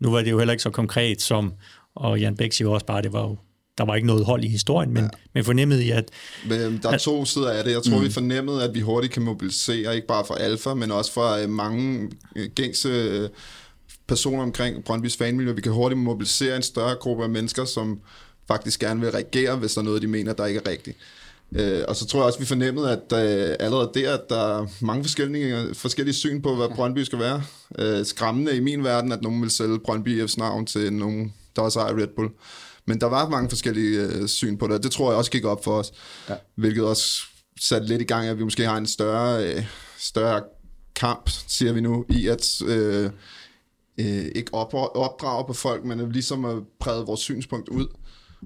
nu 0.00 0.10
var 0.10 0.22
det 0.22 0.30
jo 0.30 0.38
heller 0.38 0.52
ikke 0.52 0.62
så 0.62 0.70
konkret 0.70 1.22
som... 1.22 1.52
Og 1.94 2.20
Jan 2.20 2.36
Bæk 2.36 2.52
siger 2.52 2.68
også 2.68 2.86
bare, 2.86 2.98
at 2.98 3.04
det 3.04 3.12
var 3.12 3.20
jo, 3.22 3.36
der 3.80 3.86
var 3.86 3.94
ikke 3.94 4.06
noget 4.06 4.24
hold 4.24 4.44
i 4.44 4.48
historien, 4.48 4.92
men, 4.92 5.02
ja. 5.02 5.08
men 5.34 5.44
fornemmede 5.44 5.84
I, 5.84 5.90
at 5.90 6.04
Men 6.48 6.80
der 6.82 6.90
er 6.90 6.98
to 6.98 7.24
sider 7.24 7.50
af 7.50 7.64
det. 7.64 7.72
Jeg 7.72 7.82
tror, 7.82 7.98
mm. 7.98 8.04
vi 8.04 8.10
fornemmede, 8.10 8.64
at 8.64 8.74
vi 8.74 8.80
hurtigt 8.80 9.12
kan 9.12 9.22
mobilisere, 9.22 9.94
ikke 9.94 10.06
bare 10.06 10.24
for 10.26 10.34
Alfa, 10.34 10.74
men 10.74 10.90
også 10.90 11.12
for 11.12 11.42
øh, 11.42 11.48
mange 11.48 12.10
øh, 12.36 12.48
gængse 12.54 12.88
øh, 12.88 13.28
personer 14.06 14.42
omkring 14.42 14.84
Brøndbys 14.84 15.16
fanmiljø. 15.16 15.52
Vi 15.52 15.60
kan 15.60 15.72
hurtigt 15.72 16.00
mobilisere 16.00 16.56
en 16.56 16.62
større 16.62 16.94
gruppe 16.94 17.24
af 17.24 17.30
mennesker, 17.30 17.64
som 17.64 18.00
faktisk 18.48 18.80
gerne 18.80 19.00
vil 19.00 19.10
reagere, 19.10 19.56
hvis 19.56 19.74
der 19.74 19.80
er 19.80 19.84
noget, 19.84 20.02
de 20.02 20.06
mener, 20.06 20.32
der 20.32 20.46
ikke 20.46 20.60
er 20.64 20.70
rigtigt. 20.70 20.96
Øh, 21.52 21.82
og 21.88 21.96
så 21.96 22.06
tror 22.06 22.20
jeg 22.20 22.26
også, 22.26 22.38
vi 22.38 22.44
fornemmede, 22.44 22.92
at 22.92 23.12
øh, 23.12 23.56
allerede 23.60 23.90
der, 23.94 24.14
at 24.14 24.30
der 24.30 24.58
er 24.60 24.66
mange 24.80 25.04
forskellige, 25.04 25.74
forskellige 25.74 26.14
syn 26.14 26.42
på, 26.42 26.54
hvad 26.54 26.68
Brøndby 26.68 26.98
skal 26.98 27.18
være. 27.18 27.42
Øh, 27.78 28.06
skræmmende 28.06 28.56
i 28.56 28.60
min 28.60 28.84
verden, 28.84 29.12
at 29.12 29.22
nogen 29.22 29.42
vil 29.42 29.50
sælge 29.50 29.78
Brøndby 29.78 30.24
IF's 30.24 30.34
navn 30.38 30.66
til 30.66 30.92
nogen, 30.92 31.32
der 31.56 31.62
også 31.62 31.80
ejer 31.80 31.96
Red 31.96 32.08
Bull. 32.16 32.28
Men 32.86 33.00
der 33.00 33.06
var 33.06 33.28
mange 33.28 33.48
forskellige 33.48 34.00
øh, 34.00 34.28
syn 34.28 34.56
på 34.56 34.66
det, 34.66 34.74
og 34.74 34.82
det 34.82 34.92
tror 34.92 35.10
jeg 35.10 35.18
også 35.18 35.30
gik 35.30 35.44
op 35.44 35.64
for 35.64 35.72
os. 35.72 35.92
Ja. 36.28 36.34
Hvilket 36.54 36.84
også 36.84 37.22
satte 37.60 37.88
lidt 37.88 38.02
i 38.02 38.04
gang, 38.04 38.26
at 38.26 38.38
vi 38.38 38.44
måske 38.44 38.66
har 38.66 38.76
en 38.76 38.86
større, 38.86 39.46
øh, 39.46 39.64
større 39.98 40.42
kamp, 40.96 41.30
siger 41.46 41.72
vi 41.72 41.80
nu, 41.80 42.04
i 42.08 42.28
at 42.28 42.62
øh, 42.66 43.10
øh, 43.98 44.24
ikke 44.34 44.54
op, 44.54 44.74
opdrage 44.74 45.44
på 45.46 45.52
folk, 45.52 45.84
men 45.84 46.12
ligesom 46.12 46.44
at 46.44 46.56
præge 46.80 47.06
vores 47.06 47.20
synspunkt 47.20 47.68
ud 47.68 47.86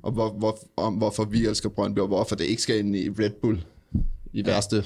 og 0.02 0.12
hvor, 0.12 0.32
hvor, 0.32 0.58
om 0.76 0.94
hvorfor 0.94 1.24
vi 1.24 1.46
elsker 1.46 1.68
Brøndby, 1.68 1.98
og 1.98 2.06
hvorfor 2.06 2.36
det 2.36 2.44
ikke 2.44 2.62
skal 2.62 2.78
ind 2.78 2.96
i 2.96 3.08
Red 3.08 3.30
Bull 3.30 3.64
i 4.32 4.40
ja. 4.40 4.46
værste 4.46 4.84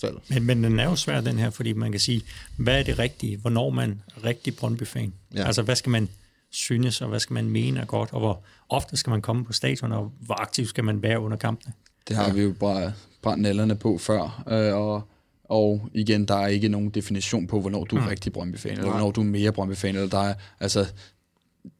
fald. 0.00 0.16
Men, 0.28 0.44
men 0.44 0.64
den 0.64 0.80
er 0.80 0.84
jo 0.84 0.96
svær, 0.96 1.20
den 1.20 1.38
her, 1.38 1.50
fordi 1.50 1.72
man 1.72 1.90
kan 1.90 2.00
sige, 2.00 2.22
hvad 2.56 2.78
er 2.78 2.82
det 2.82 2.98
rigtige? 2.98 3.36
Hvornår 3.36 3.70
man 3.70 4.02
er 4.16 4.24
rigtig 4.24 4.56
Brøndby-fan? 4.56 5.12
Ja. 5.34 5.46
Altså, 5.46 5.62
hvad 5.62 5.76
skal 5.76 5.90
man 5.90 6.08
synes, 6.56 7.00
og 7.00 7.08
hvad 7.08 7.20
skal 7.20 7.34
man 7.34 7.50
mene 7.50 7.80
er 7.80 7.84
godt, 7.84 8.12
og 8.12 8.20
hvor 8.20 8.42
ofte 8.68 8.96
skal 8.96 9.10
man 9.10 9.22
komme 9.22 9.44
på 9.44 9.52
stadion, 9.52 9.92
og 9.92 10.12
hvor 10.20 10.34
aktiv 10.34 10.66
skal 10.66 10.84
man 10.84 11.02
være 11.02 11.20
under 11.20 11.36
kampene? 11.36 11.72
Det 12.08 12.16
har 12.16 12.26
ja. 12.26 12.32
vi 12.32 12.42
jo 12.42 12.52
bare 12.60 12.92
brændt 13.22 13.42
nælderne 13.42 13.74
på 13.74 13.98
før, 13.98 14.44
øh, 14.48 14.74
og 14.74 15.02
og 15.48 15.88
igen, 15.94 16.24
der 16.24 16.34
er 16.34 16.46
ikke 16.46 16.68
nogen 16.68 16.90
definition 16.90 17.46
på, 17.46 17.60
hvornår 17.60 17.84
du 17.84 17.96
er 17.96 18.00
mm. 18.00 18.06
rigtig 18.06 18.32
Brøndby-fan, 18.32 18.72
eller 18.72 18.90
hvornår 18.90 19.10
du 19.10 19.20
er 19.20 19.24
mere 19.24 19.52
Brøndby-fan, 19.52 19.94
eller 19.94 20.08
der 20.08 20.18
er, 20.18 20.34
altså, 20.60 20.86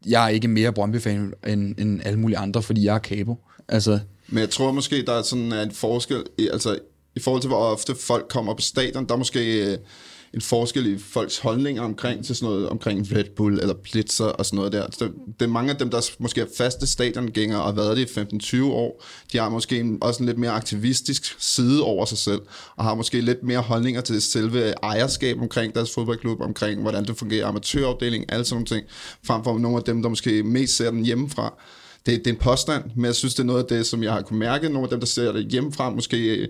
jeg 0.06 0.24
er 0.24 0.28
ikke 0.28 0.48
mere 0.48 0.72
Brøndby-fan 0.72 1.32
end, 1.46 1.80
end 1.80 2.00
alle 2.04 2.18
mulige 2.18 2.38
andre, 2.38 2.62
fordi 2.62 2.84
jeg 2.84 2.94
er 2.94 2.98
kabo. 2.98 3.38
Altså, 3.68 4.00
men 4.28 4.38
jeg 4.38 4.50
tror 4.50 4.72
måske, 4.72 5.06
der 5.06 5.12
er 5.12 5.22
sådan 5.22 5.52
en 5.52 5.70
forskel, 5.70 6.24
altså 6.52 6.78
i 7.16 7.20
forhold 7.20 7.42
til, 7.42 7.48
hvor 7.48 7.58
ofte 7.58 7.94
folk 7.94 8.28
kommer 8.28 8.54
på 8.54 8.62
stadion, 8.62 9.06
der 9.06 9.14
er 9.14 9.18
måske 9.18 9.72
øh, 9.72 9.78
en 10.36 10.42
forskel 10.42 10.86
i 10.86 10.98
folks 10.98 11.38
holdninger 11.38 11.82
omkring 11.82 12.24
til 12.24 12.36
sådan 12.36 12.54
noget, 12.54 12.68
omkring 12.68 13.06
Red 13.16 13.24
Bull 13.36 13.58
eller 13.60 13.74
Blitzer 13.74 14.24
og 14.24 14.46
sådan 14.46 14.56
noget 14.56 14.72
der. 14.72 14.86
Så 14.90 15.04
det 15.40 15.46
er 15.46 15.50
mange 15.50 15.70
af 15.72 15.76
dem, 15.76 15.90
der 15.90 16.10
måske 16.18 16.40
er 16.40 16.46
faste 16.56 16.86
stadiongængere 16.86 17.60
og 17.60 17.66
har 17.66 17.72
været 17.72 17.96
det 17.96 18.16
i 18.16 18.56
15-20 18.60 18.64
år. 18.64 19.04
De 19.32 19.38
har 19.38 19.48
måske 19.48 19.80
en, 19.80 19.98
også 20.00 20.22
en 20.22 20.26
lidt 20.26 20.38
mere 20.38 20.50
aktivistisk 20.50 21.36
side 21.38 21.82
over 21.82 22.04
sig 22.04 22.18
selv, 22.18 22.40
og 22.76 22.84
har 22.84 22.94
måske 22.94 23.20
lidt 23.20 23.42
mere 23.42 23.60
holdninger 23.60 24.00
til 24.00 24.22
selve 24.22 24.72
ejerskab 24.82 25.40
omkring 25.40 25.74
deres 25.74 25.94
fodboldklub, 25.94 26.40
omkring 26.40 26.82
hvordan 26.82 27.04
det 27.04 27.16
fungerer, 27.16 27.46
amatørafdeling, 27.46 28.24
alle 28.32 28.44
sådan 28.44 28.54
nogle 28.54 28.66
ting, 28.66 28.86
frem 29.22 29.44
for 29.44 29.58
nogle 29.58 29.76
af 29.76 29.82
dem, 29.82 30.02
der 30.02 30.08
måske 30.08 30.42
mest 30.42 30.76
ser 30.76 30.90
den 30.90 31.04
hjemmefra 31.04 31.54
det, 32.06 32.24
det 32.24 32.26
er 32.26 32.34
en 32.34 32.40
påstand, 32.40 32.84
men 32.96 33.04
jeg 33.04 33.14
synes, 33.14 33.34
det 33.34 33.42
er 33.42 33.46
noget 33.46 33.62
af 33.62 33.68
det, 33.68 33.86
som 33.86 34.02
jeg 34.02 34.12
har 34.12 34.22
kunne 34.22 34.38
mærke. 34.38 34.68
Nogle 34.68 34.82
af 34.82 34.90
dem, 34.90 35.00
der 35.00 35.06
ser 35.06 35.32
det 35.32 35.46
hjemmefra, 35.46 35.90
måske 35.90 36.48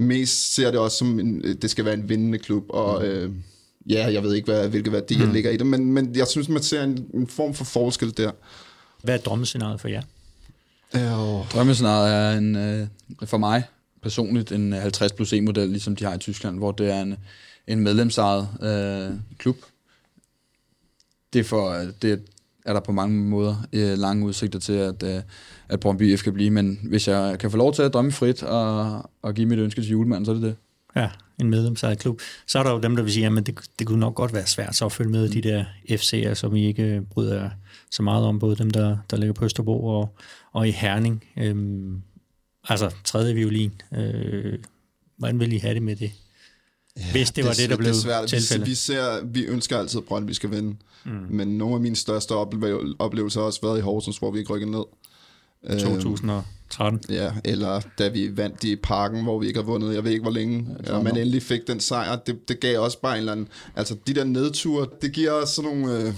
mest 0.00 0.54
ser 0.54 0.70
det 0.70 0.80
også 0.80 0.96
som, 0.96 1.20
en, 1.20 1.42
det 1.62 1.70
skal 1.70 1.84
være 1.84 1.94
en 1.94 2.08
vindende 2.08 2.38
klub, 2.38 2.64
og 2.68 3.06
øh, 3.06 3.32
ja, 3.88 4.12
jeg 4.12 4.22
ved 4.22 4.34
ikke, 4.34 4.52
hvad, 4.52 4.68
hvilke 4.68 4.92
værdier 4.92 5.26
mm. 5.26 5.32
ligger 5.32 5.50
i 5.50 5.56
det, 5.56 5.66
men, 5.66 5.92
men 5.92 6.16
jeg 6.16 6.26
synes, 6.26 6.48
man 6.48 6.62
ser 6.62 6.82
en, 6.82 7.06
en 7.14 7.26
form 7.26 7.54
for 7.54 7.64
forskel 7.64 8.16
der. 8.16 8.30
Hvad 9.02 9.14
er 9.14 9.18
drømmescenariet 9.18 9.80
for 9.80 9.88
jer? 9.88 10.02
Øh, 10.94 11.50
Drømmescenariet 11.52 12.14
er 12.14 12.38
en, 12.38 12.56
øh, 12.56 12.86
for 13.24 13.38
mig 13.38 13.64
personligt 14.02 14.52
en 14.52 14.72
50 14.72 15.12
plus 15.12 15.32
E-model, 15.32 15.68
ligesom 15.68 15.96
de 15.96 16.04
har 16.04 16.14
i 16.14 16.18
Tyskland, 16.18 16.58
hvor 16.58 16.72
det 16.72 16.90
er 16.90 17.02
en, 17.02 17.16
en 17.66 17.80
medlemsejet 17.80 18.48
øh, 18.62 19.16
klub. 19.38 19.56
Det 21.32 21.38
er, 21.38 21.44
for, 21.44 21.86
det, 22.02 22.22
er 22.66 22.72
der 22.72 22.80
på 22.80 22.92
mange 22.92 23.16
måder 23.16 23.56
øh, 23.72 23.98
lange 23.98 24.26
udsigter 24.26 24.58
til, 24.58 24.72
at, 24.72 25.02
øh, 25.02 25.22
at 25.70 25.80
Brøndby 25.80 26.16
F 26.16 26.22
kan 26.22 26.32
blive. 26.32 26.50
Men 26.50 26.80
hvis 26.82 27.08
jeg 27.08 27.36
kan 27.38 27.50
få 27.50 27.56
lov 27.56 27.74
til 27.74 27.82
at 27.82 27.92
drømme 27.92 28.12
frit 28.12 28.42
og, 28.42 29.02
og 29.22 29.34
give 29.34 29.46
mit 29.46 29.58
ønske 29.58 29.80
til 29.80 29.90
julemanden, 29.90 30.24
så 30.24 30.30
er 30.30 30.34
det 30.34 30.42
det. 30.42 30.56
Ja, 30.96 31.10
en 31.40 31.50
medlemsejet 31.50 31.98
klub. 31.98 32.20
Så 32.46 32.58
er 32.58 32.62
der 32.62 32.70
jo 32.70 32.80
dem, 32.80 32.96
der 32.96 33.02
vil 33.02 33.12
sige, 33.12 33.26
at 33.26 33.46
det, 33.46 33.58
det 33.78 33.86
kunne 33.86 34.00
nok 34.00 34.14
godt 34.14 34.34
være 34.34 34.46
svært 34.46 34.76
så 34.76 34.84
at 34.84 34.92
følge 34.92 35.10
med 35.10 35.26
mm. 35.26 35.32
de 35.32 35.40
der 35.40 35.64
FC'er, 35.90 36.34
som 36.34 36.56
I 36.56 36.66
ikke 36.66 37.02
bryder 37.10 37.50
så 37.90 38.02
meget 38.02 38.24
om, 38.24 38.38
både 38.38 38.56
dem, 38.56 38.70
der, 38.70 38.96
der 39.10 39.16
ligger 39.16 39.32
på 39.32 39.44
Østerbro 39.44 39.86
og, 39.86 40.16
og 40.52 40.68
i 40.68 40.70
Herning. 40.70 41.24
Øhm, 41.38 42.02
altså 42.68 42.94
tredje 43.04 43.34
violin. 43.34 43.72
Øh, 43.96 44.58
hvordan 45.16 45.40
vil 45.40 45.52
I 45.52 45.58
have 45.58 45.74
det 45.74 45.82
med 45.82 45.96
det? 45.96 46.12
Ja, 46.96 47.12
hvis 47.12 47.30
det 47.30 47.44
var 47.44 47.50
det, 47.50 47.58
det 47.58 47.70
der 47.70 47.76
blev 47.76 47.88
det 47.88 47.96
svært. 47.96 48.28
tilfældet. 48.28 48.66
Vi, 48.66 48.70
vi, 48.70 48.74
ser, 48.74 49.24
vi 49.24 49.44
ønsker 49.44 49.78
altid, 49.78 49.98
at 49.98 50.04
Brøndby 50.04 50.30
skal 50.30 50.50
vinde. 50.50 50.76
Mm. 51.04 51.10
Men 51.30 51.48
nogle 51.58 51.74
af 51.74 51.80
mine 51.80 51.96
største 51.96 52.32
oplevelser 52.98 53.40
har 53.40 53.46
også 53.46 53.60
været 53.62 53.78
i 53.78 53.80
Horsens, 53.80 54.18
hvor 54.18 54.30
vi 54.30 54.38
ikke 54.38 54.52
rykkede 54.52 54.70
ned. 54.70 54.84
2013. 55.68 56.44
Øhm, 57.08 57.14
ja, 57.14 57.32
eller 57.44 57.80
da 57.98 58.08
vi 58.08 58.36
vandt 58.36 58.64
i 58.64 58.76
parken, 58.76 59.22
hvor 59.22 59.38
vi 59.38 59.46
ikke 59.46 59.58
har 59.58 59.66
vundet, 59.66 59.94
jeg 59.94 60.04
ved 60.04 60.10
ikke 60.10 60.22
hvor 60.22 60.30
længe, 60.30 60.66
ja, 60.86 60.96
og 60.96 61.04
man 61.04 61.16
endelig 61.16 61.42
fik 61.42 61.66
den 61.66 61.80
sejr, 61.80 62.16
det, 62.16 62.48
det 62.48 62.60
gav 62.60 62.80
også 62.80 63.00
bare 63.00 63.12
en 63.12 63.18
eller 63.18 63.32
anden, 63.32 63.48
altså 63.76 63.96
de 64.06 64.14
der 64.14 64.24
nedture, 64.24 64.86
det 65.02 65.12
giver 65.12 65.30
også 65.30 65.54
sådan 65.54 65.70
nogle, 65.70 65.98
øh, 65.98 66.14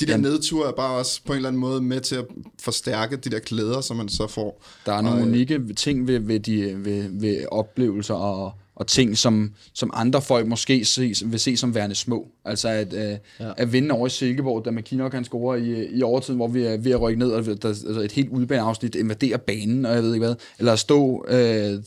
de 0.00 0.06
der 0.06 0.16
nedture 0.16 0.68
er 0.68 0.72
bare 0.72 0.96
også 0.96 1.20
på 1.26 1.32
en 1.32 1.36
eller 1.36 1.48
anden 1.48 1.60
måde 1.60 1.82
med 1.82 2.00
til 2.00 2.14
at 2.14 2.24
forstærke 2.60 3.16
de 3.16 3.30
der 3.30 3.38
klæder, 3.38 3.80
som 3.80 3.96
man 3.96 4.08
så 4.08 4.26
får. 4.26 4.64
Der 4.86 4.92
er 4.92 5.00
nogle 5.00 5.16
og, 5.18 5.22
øh, 5.22 5.28
unikke 5.28 5.74
ting 5.74 6.06
ved, 6.06 6.20
ved, 6.20 6.40
de, 6.40 6.84
ved, 6.84 7.20
ved 7.20 7.44
oplevelser 7.50 8.14
og 8.14 8.52
og 8.78 8.86
ting, 8.86 9.18
som, 9.18 9.52
som 9.74 9.90
andre 9.94 10.22
folk 10.22 10.46
måske 10.46 10.84
se, 10.84 11.12
vil 11.24 11.40
se 11.40 11.56
som 11.56 11.74
værende 11.74 11.94
små. 11.94 12.28
Altså 12.44 12.68
at, 12.68 12.92
øh, 12.92 13.16
ja. 13.40 13.52
at 13.56 13.72
vinde 13.72 13.90
over 13.94 14.06
i 14.06 14.10
Silkeborg, 14.10 14.64
da 14.64 14.70
McKinnock 14.70 15.14
han 15.14 15.24
scorer 15.24 15.56
i, 15.56 15.86
i 15.98 16.02
overtiden, 16.02 16.36
hvor 16.36 16.48
vi 16.48 16.62
er 16.62 16.76
ved 16.76 16.92
at 16.92 17.00
rykke 17.00 17.18
ned, 17.18 17.30
og 17.30 17.44
der, 17.44 17.68
altså 17.68 18.00
et 18.00 18.12
helt 18.12 18.28
udbaneafsnit 18.28 18.94
invaderer 18.94 19.36
banen, 19.36 19.86
og 19.86 19.94
jeg 19.94 20.02
ved 20.02 20.14
ikke 20.14 20.26
hvad. 20.26 20.34
Eller 20.58 20.72
at 20.72 20.78
stå, 20.78 21.24
øh, 21.28 21.82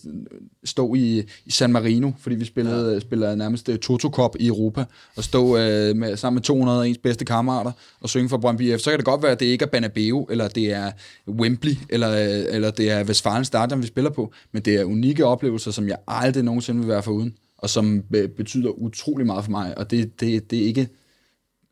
stå 0.63 0.93
i, 0.93 1.23
i 1.45 1.51
San 1.51 1.71
Marino, 1.71 2.11
fordi 2.19 2.35
vi 2.35 2.45
spillede, 2.45 2.93
ja. 2.93 2.99
spiller 2.99 3.35
nærmest 3.35 3.69
uh, 3.69 3.75
Toto 3.75 4.09
Cup 4.09 4.35
i 4.39 4.47
Europa, 4.47 4.83
og 5.17 5.23
stå 5.23 5.57
øh, 5.57 5.95
med, 5.95 6.17
sammen 6.17 6.35
med 6.35 6.41
200 6.41 6.83
af 6.83 6.87
ens 6.87 6.97
bedste 6.97 7.25
kammerater 7.25 7.71
og 8.01 8.09
synge 8.09 8.29
for 8.29 8.37
Brøndby 8.37 8.77
F. 8.77 8.79
Så 8.79 8.89
kan 8.89 8.99
det 8.99 9.05
godt 9.05 9.23
være, 9.23 9.31
at 9.31 9.39
det 9.39 9.45
ikke 9.45 9.65
er 9.65 9.69
Banabeo, 9.69 10.27
eller 10.29 10.47
det 10.47 10.73
er 10.73 10.91
Wembley, 11.27 11.77
eller, 11.89 12.07
eller 12.49 12.71
det 12.71 12.91
er 12.91 13.03
Westfalen 13.03 13.45
Stadion, 13.45 13.81
vi 13.81 13.87
spiller 13.87 14.11
på, 14.11 14.31
men 14.51 14.61
det 14.61 14.75
er 14.75 14.83
unikke 14.83 15.25
oplevelser, 15.25 15.71
som 15.71 15.87
jeg 15.87 15.97
aldrig 16.07 16.43
nogensinde 16.43 16.80
vil 16.81 16.87
være 16.87 17.11
uden, 17.11 17.37
og 17.57 17.69
som 17.69 18.03
betyder 18.37 18.69
utrolig 18.69 19.25
meget 19.25 19.43
for 19.43 19.51
mig, 19.51 19.77
og 19.77 19.91
det, 19.91 20.19
det, 20.19 20.51
det 20.51 20.59
er 20.59 20.65
ikke 20.65 20.89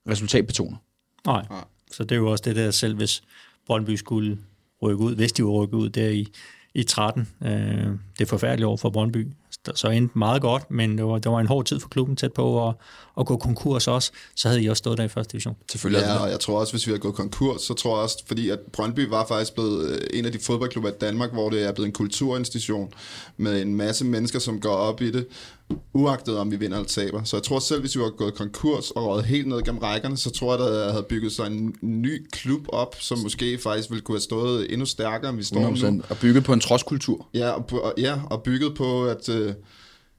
resultatbetonet. 0.10 0.78
Nej, 1.26 1.46
så 1.92 2.04
det 2.04 2.12
er 2.12 2.20
jo 2.20 2.32
også 2.32 2.44
det 2.46 2.56
der 2.56 2.72
selv, 2.72 2.96
hvis 2.96 3.24
Brøndby 3.66 3.96
skulle 3.96 4.38
rykke 4.82 5.04
ud, 5.04 5.16
hvis 5.16 5.32
de 5.32 5.44
rykke 5.44 5.78
ud 5.78 5.90
der 5.90 6.10
i, 6.10 6.28
i 6.74 6.84
13. 6.84 7.28
Øh, 7.42 7.50
det 7.50 8.22
er 8.22 8.26
forfærdeligt 8.26 8.68
år 8.68 8.78
for 8.78 8.90
Brøndby 8.90 9.28
så 9.76 9.90
endte 9.90 10.18
meget 10.18 10.42
godt, 10.42 10.72
men 10.72 10.98
det 10.98 11.06
var, 11.06 11.20
det 11.20 11.32
var 11.32 11.40
en 11.40 11.48
hård 11.48 11.66
tid 11.66 11.80
for 11.80 11.90
klubben 11.90 12.16
tæt 12.16 12.34
på 12.34 12.68
at, 12.68 12.76
at 13.20 13.26
gå 13.26 13.38
konkurs 13.38 13.88
også, 13.88 14.12
så 14.36 14.48
havde 14.48 14.64
I 14.64 14.68
også 14.68 14.80
stået 14.80 14.98
der 14.98 15.04
i 15.04 15.08
første 15.08 15.32
division. 15.32 15.56
Selvfølgelig. 15.72 16.06
Ja, 16.06 16.18
og 16.18 16.30
jeg 16.30 16.40
tror 16.40 16.60
også, 16.60 16.74
hvis 16.74 16.88
vi 16.88 16.92
havde 16.92 17.00
gået 17.00 17.16
konkurs, 17.16 17.62
så 17.62 17.74
tror 17.74 17.96
jeg 17.96 18.04
også, 18.04 18.24
fordi 18.28 18.50
at 18.50 18.60
Brøndby 18.74 19.08
var 19.08 19.26
faktisk 19.26 19.54
blevet 19.54 19.90
øh, 19.90 20.02
en 20.14 20.26
af 20.26 20.32
de 20.32 20.40
fodboldklubber 20.40 20.90
i 20.90 20.94
Danmark, 21.02 21.32
hvor 21.32 21.50
det 21.50 21.68
er 21.68 21.72
blevet 21.72 21.88
en 21.88 21.94
kulturinstitution 21.94 22.94
med 23.38 23.62
en 23.62 23.76
masse 23.76 24.06
mennesker, 24.06 24.40
som 24.40 24.62
går 24.62 24.76
op 24.76 25.02
i 25.02 25.12
det, 25.12 25.28
uagtet 25.94 26.38
om 26.38 26.52
vi 26.52 26.56
vinder 26.56 26.78
eller 26.78 26.88
taber. 26.88 27.24
Så 27.24 27.38
jeg 27.38 27.44
tror 27.44 27.60
selv, 27.60 27.80
hvis 27.80 27.96
vi 27.96 28.02
var 28.02 28.10
gået 28.10 28.34
konkurs 28.34 28.92
og 28.92 29.06
røget 29.06 29.26
helt 29.26 29.48
ned 29.48 29.62
gennem 29.62 29.82
rækkerne, 29.82 30.18
så 30.18 30.30
tror 30.30 30.54
jeg, 30.54 30.60
der 30.60 30.92
havde 30.92 31.06
bygget 31.10 31.32
sig 31.32 31.48
en 31.48 31.76
ny 31.82 32.28
klub 32.32 32.62
op, 32.68 32.96
som 33.00 33.20
måske 33.20 33.58
faktisk 33.58 33.90
ville 33.90 34.02
kunne 34.02 34.16
have 34.16 34.22
stået 34.22 34.74
endnu 34.74 34.86
stærkere, 34.86 35.30
end 35.30 35.38
vi 35.38 35.44
står 35.44 35.92
nu. 35.92 36.02
Og 36.10 36.18
bygget 36.18 36.44
på 36.44 36.54
en 36.54 36.60
trodskultur. 36.60 37.28
Ja, 37.34 37.50
og, 37.50 37.94
ja, 37.98 38.20
og 38.30 38.44
bygget 38.44 38.76
på 38.76 39.06
at, 39.06 39.30
øh, 39.30 39.54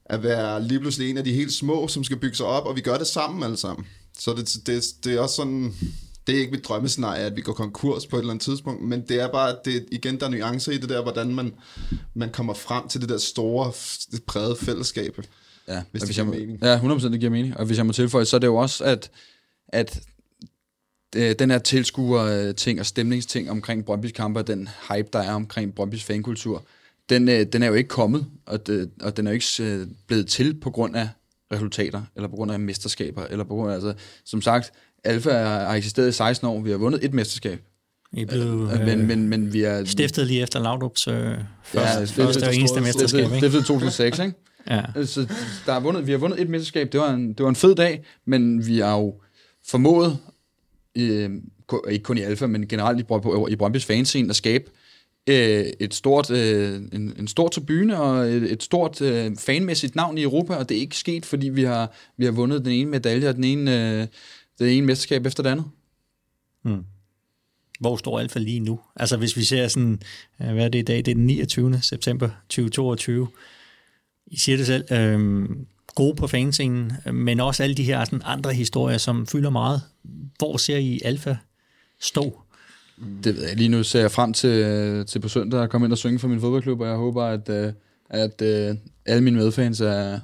at 0.05 0.23
være 0.23 0.63
lige 0.63 0.79
pludselig 0.79 1.09
en 1.09 1.17
af 1.17 1.23
de 1.23 1.33
helt 1.33 1.53
små, 1.53 1.87
som 1.87 2.03
skal 2.03 2.17
bygge 2.17 2.35
sig 2.35 2.45
op, 2.45 2.65
og 2.65 2.75
vi 2.75 2.81
gør 2.81 2.97
det 2.97 3.07
sammen 3.07 3.43
alle 3.43 3.57
sammen. 3.57 3.85
Så 4.19 4.33
det, 4.33 4.67
det, 4.67 4.83
det 5.03 5.13
er 5.13 5.19
også 5.19 5.35
sådan 5.35 5.73
det 6.27 6.35
er 6.35 6.39
ikke 6.39 6.51
mit 6.51 6.65
drømmescenarie, 6.65 7.23
at 7.23 7.35
vi 7.35 7.41
går 7.41 7.53
konkurs 7.53 8.07
på 8.07 8.15
et 8.15 8.19
eller 8.19 8.31
andet 8.31 8.43
tidspunkt, 8.43 8.83
men 8.83 9.01
det 9.09 9.21
er 9.21 9.31
bare, 9.31 9.55
det, 9.65 9.85
igen, 9.91 10.19
der 10.19 10.25
er 10.25 10.29
nuancer 10.29 10.71
i 10.71 10.77
det 10.77 10.89
der, 10.89 11.01
hvordan 11.01 11.35
man, 11.35 11.53
man 12.13 12.31
kommer 12.31 12.53
frem 12.53 12.87
til 12.87 13.01
det 13.01 13.09
der 13.09 13.17
store, 13.17 13.71
brede 14.27 14.55
fællesskab. 14.55 15.17
Ja, 15.67 15.81
hvis 15.91 16.01
det 16.01 16.07
hvis 16.07 16.15
giver 16.15 16.25
jeg 16.25 16.25
må, 16.25 16.31
mening. 16.33 16.59
Ja, 16.63 16.77
100% 16.77 17.11
det 17.11 17.19
giver 17.19 17.31
mening. 17.31 17.57
Og 17.57 17.65
hvis 17.65 17.77
jeg 17.77 17.85
må 17.85 17.93
tilføje, 17.93 18.25
så 18.25 18.35
er 18.37 18.39
det 18.39 18.47
jo 18.47 18.55
også, 18.55 18.83
at, 18.83 19.11
at 19.67 20.01
øh, 21.15 21.35
den 21.39 21.51
her 21.51 21.57
tilskuer-ting 21.57 22.79
og 22.79 22.85
stemningsting 22.85 23.51
omkring 23.51 23.89
Brøndby's 23.89 24.11
kampe, 24.11 24.41
den 24.41 24.69
hype, 24.89 25.09
der 25.13 25.19
er 25.19 25.33
omkring 25.33 25.73
Brøndby's 25.79 26.03
fankultur, 26.03 26.63
den, 27.09 27.29
øh, 27.29 27.45
den 27.53 27.63
er 27.63 27.67
jo 27.67 27.73
ikke 27.73 27.87
kommet, 27.87 28.25
og, 28.45 28.67
det, 28.67 28.91
og 29.01 29.17
den 29.17 29.27
er 29.27 29.31
jo 29.31 29.33
ikke 29.33 29.47
øh, 29.59 29.87
blevet 30.07 30.27
til 30.27 30.59
på 30.59 30.69
grund 30.69 30.95
af 30.95 31.09
resultater, 31.53 32.01
eller 32.15 32.27
på 32.27 32.35
grund 32.35 32.51
af 32.51 32.59
mesterskaber, 32.59 33.25
eller 33.29 33.43
på 33.43 33.53
grund 33.53 33.71
af, 33.71 33.75
altså, 33.75 33.93
som 34.25 34.41
sagt, 34.41 34.71
Alfa 35.03 35.31
har 35.31 35.75
eksisteret 35.75 36.09
i 36.09 36.11
16 36.11 36.47
år, 36.47 36.61
vi 36.61 36.71
har 36.71 36.77
vundet 36.77 37.05
et 37.05 37.13
mesterskab. 37.13 37.61
I 38.13 38.25
blev 38.25 38.69
øh, 38.73 38.85
men, 38.85 39.07
men, 39.07 39.29
men 39.29 39.53
vi 39.53 39.63
er, 39.63 39.85
stiftet 39.85 40.27
lige 40.27 40.41
efter 40.41 40.59
Laudrup's 40.59 41.11
øh, 41.11 41.37
første, 41.63 42.21
ja, 42.21 42.25
første 42.25 42.47
og 42.47 42.55
eneste 42.55 42.81
mesterskab. 42.81 43.29
Det 43.29 43.43
er 43.43 43.51
2006, 43.51 44.19
ikke? 44.19 44.33
Ja. 44.69 45.05
Så 45.05 45.33
der 45.65 45.73
er 45.73 45.79
vundet, 45.79 46.07
vi 46.07 46.11
har 46.11 46.19
vundet 46.19 46.41
et 46.41 46.49
mesterskab. 46.49 46.91
Det 46.91 46.99
var, 46.99 47.13
en, 47.13 47.29
det 47.29 47.43
var 47.43 47.49
en 47.49 47.55
fed 47.55 47.75
dag, 47.75 48.03
men 48.25 48.67
vi 48.67 48.79
har 48.79 48.97
jo 48.97 49.15
formået 49.67 50.17
øh, 50.97 51.29
ikke 51.89 52.03
kun 52.03 52.17
i 52.17 52.21
Alfa, 52.21 52.47
men 52.47 52.67
generelt 52.67 52.99
i, 52.99 53.03
i 53.53 53.55
Brøndby's 53.55 53.85
fanscene, 53.85 54.29
at 54.29 54.35
skabe 54.35 54.71
øh, 55.27 55.65
et 55.79 55.93
stort, 55.93 56.31
øh, 56.31 56.75
en, 56.75 57.13
en 57.19 57.27
stor 57.27 57.47
tribune 57.47 57.99
og 57.99 58.27
et, 58.27 58.51
et 58.51 58.63
stort 58.63 59.01
øh, 59.01 59.35
fanmæssigt 59.37 59.95
navn 59.95 60.17
i 60.17 60.23
Europa, 60.23 60.55
og 60.55 60.69
det 60.69 60.77
er 60.77 60.81
ikke 60.81 60.97
sket, 60.97 61.25
fordi 61.25 61.49
vi 61.49 61.63
har, 61.63 61.91
vi 62.17 62.25
har 62.25 62.31
vundet 62.31 62.65
den 62.65 62.71
ene 62.71 62.89
medalje 62.89 63.29
og 63.29 63.35
den 63.35 63.43
ene, 63.43 64.01
øh, 64.01 64.07
det 64.59 64.77
ene 64.77 64.85
mesterskab 64.85 65.25
efter 65.25 65.43
det 65.43 65.49
andet. 65.49 65.65
Hvor 67.79 67.97
står 67.97 68.19
Alfa 68.19 68.39
lige 68.39 68.59
nu? 68.59 68.79
Altså 68.95 69.17
hvis 69.17 69.37
vi 69.37 69.43
ser 69.43 69.67
sådan, 69.67 70.01
øh, 70.41 70.53
hvad 70.53 70.65
er 70.65 70.69
det 70.69 70.79
i 70.79 70.81
dag? 70.81 70.97
Det 70.97 71.07
er 71.07 71.15
den 71.15 71.25
29. 71.25 71.79
september 71.81 72.29
2022. 72.49 73.27
I 74.31 74.37
siger 74.37 74.57
det 74.57 74.65
selv, 74.65 74.83
øh, 74.91 75.49
gode 75.95 76.15
på 76.15 76.27
fanscenen, 76.27 76.93
men 77.13 77.39
også 77.39 77.63
alle 77.63 77.75
de 77.75 77.83
her 77.83 78.05
sådan 78.05 78.21
andre 78.25 78.53
historier, 78.53 78.97
som 78.97 79.27
fylder 79.27 79.49
meget. 79.49 79.81
Hvor 80.37 80.57
ser 80.57 80.77
I 80.77 81.01
Alfa 81.05 81.35
stå? 81.99 82.41
Det 83.23 83.35
ved 83.35 83.47
jeg. 83.47 83.55
Lige 83.55 83.69
nu 83.69 83.83
ser 83.83 83.99
jeg 83.99 84.11
frem 84.11 84.33
til, 84.33 85.05
til 85.05 85.19
på 85.19 85.27
søndag 85.27 85.63
at 85.63 85.69
komme 85.69 85.85
ind 85.85 85.91
og 85.91 85.97
synge 85.97 86.19
for 86.19 86.27
min 86.27 86.41
fodboldklub, 86.41 86.81
og 86.81 86.87
jeg 86.87 86.95
håber, 86.95 87.23
at, 87.23 87.49
øh, 87.49 87.73
at, 88.09 88.41
at 88.41 88.77
alle 89.05 89.23
mine 89.23 89.37
medfans 89.37 89.81
er, 89.81 90.19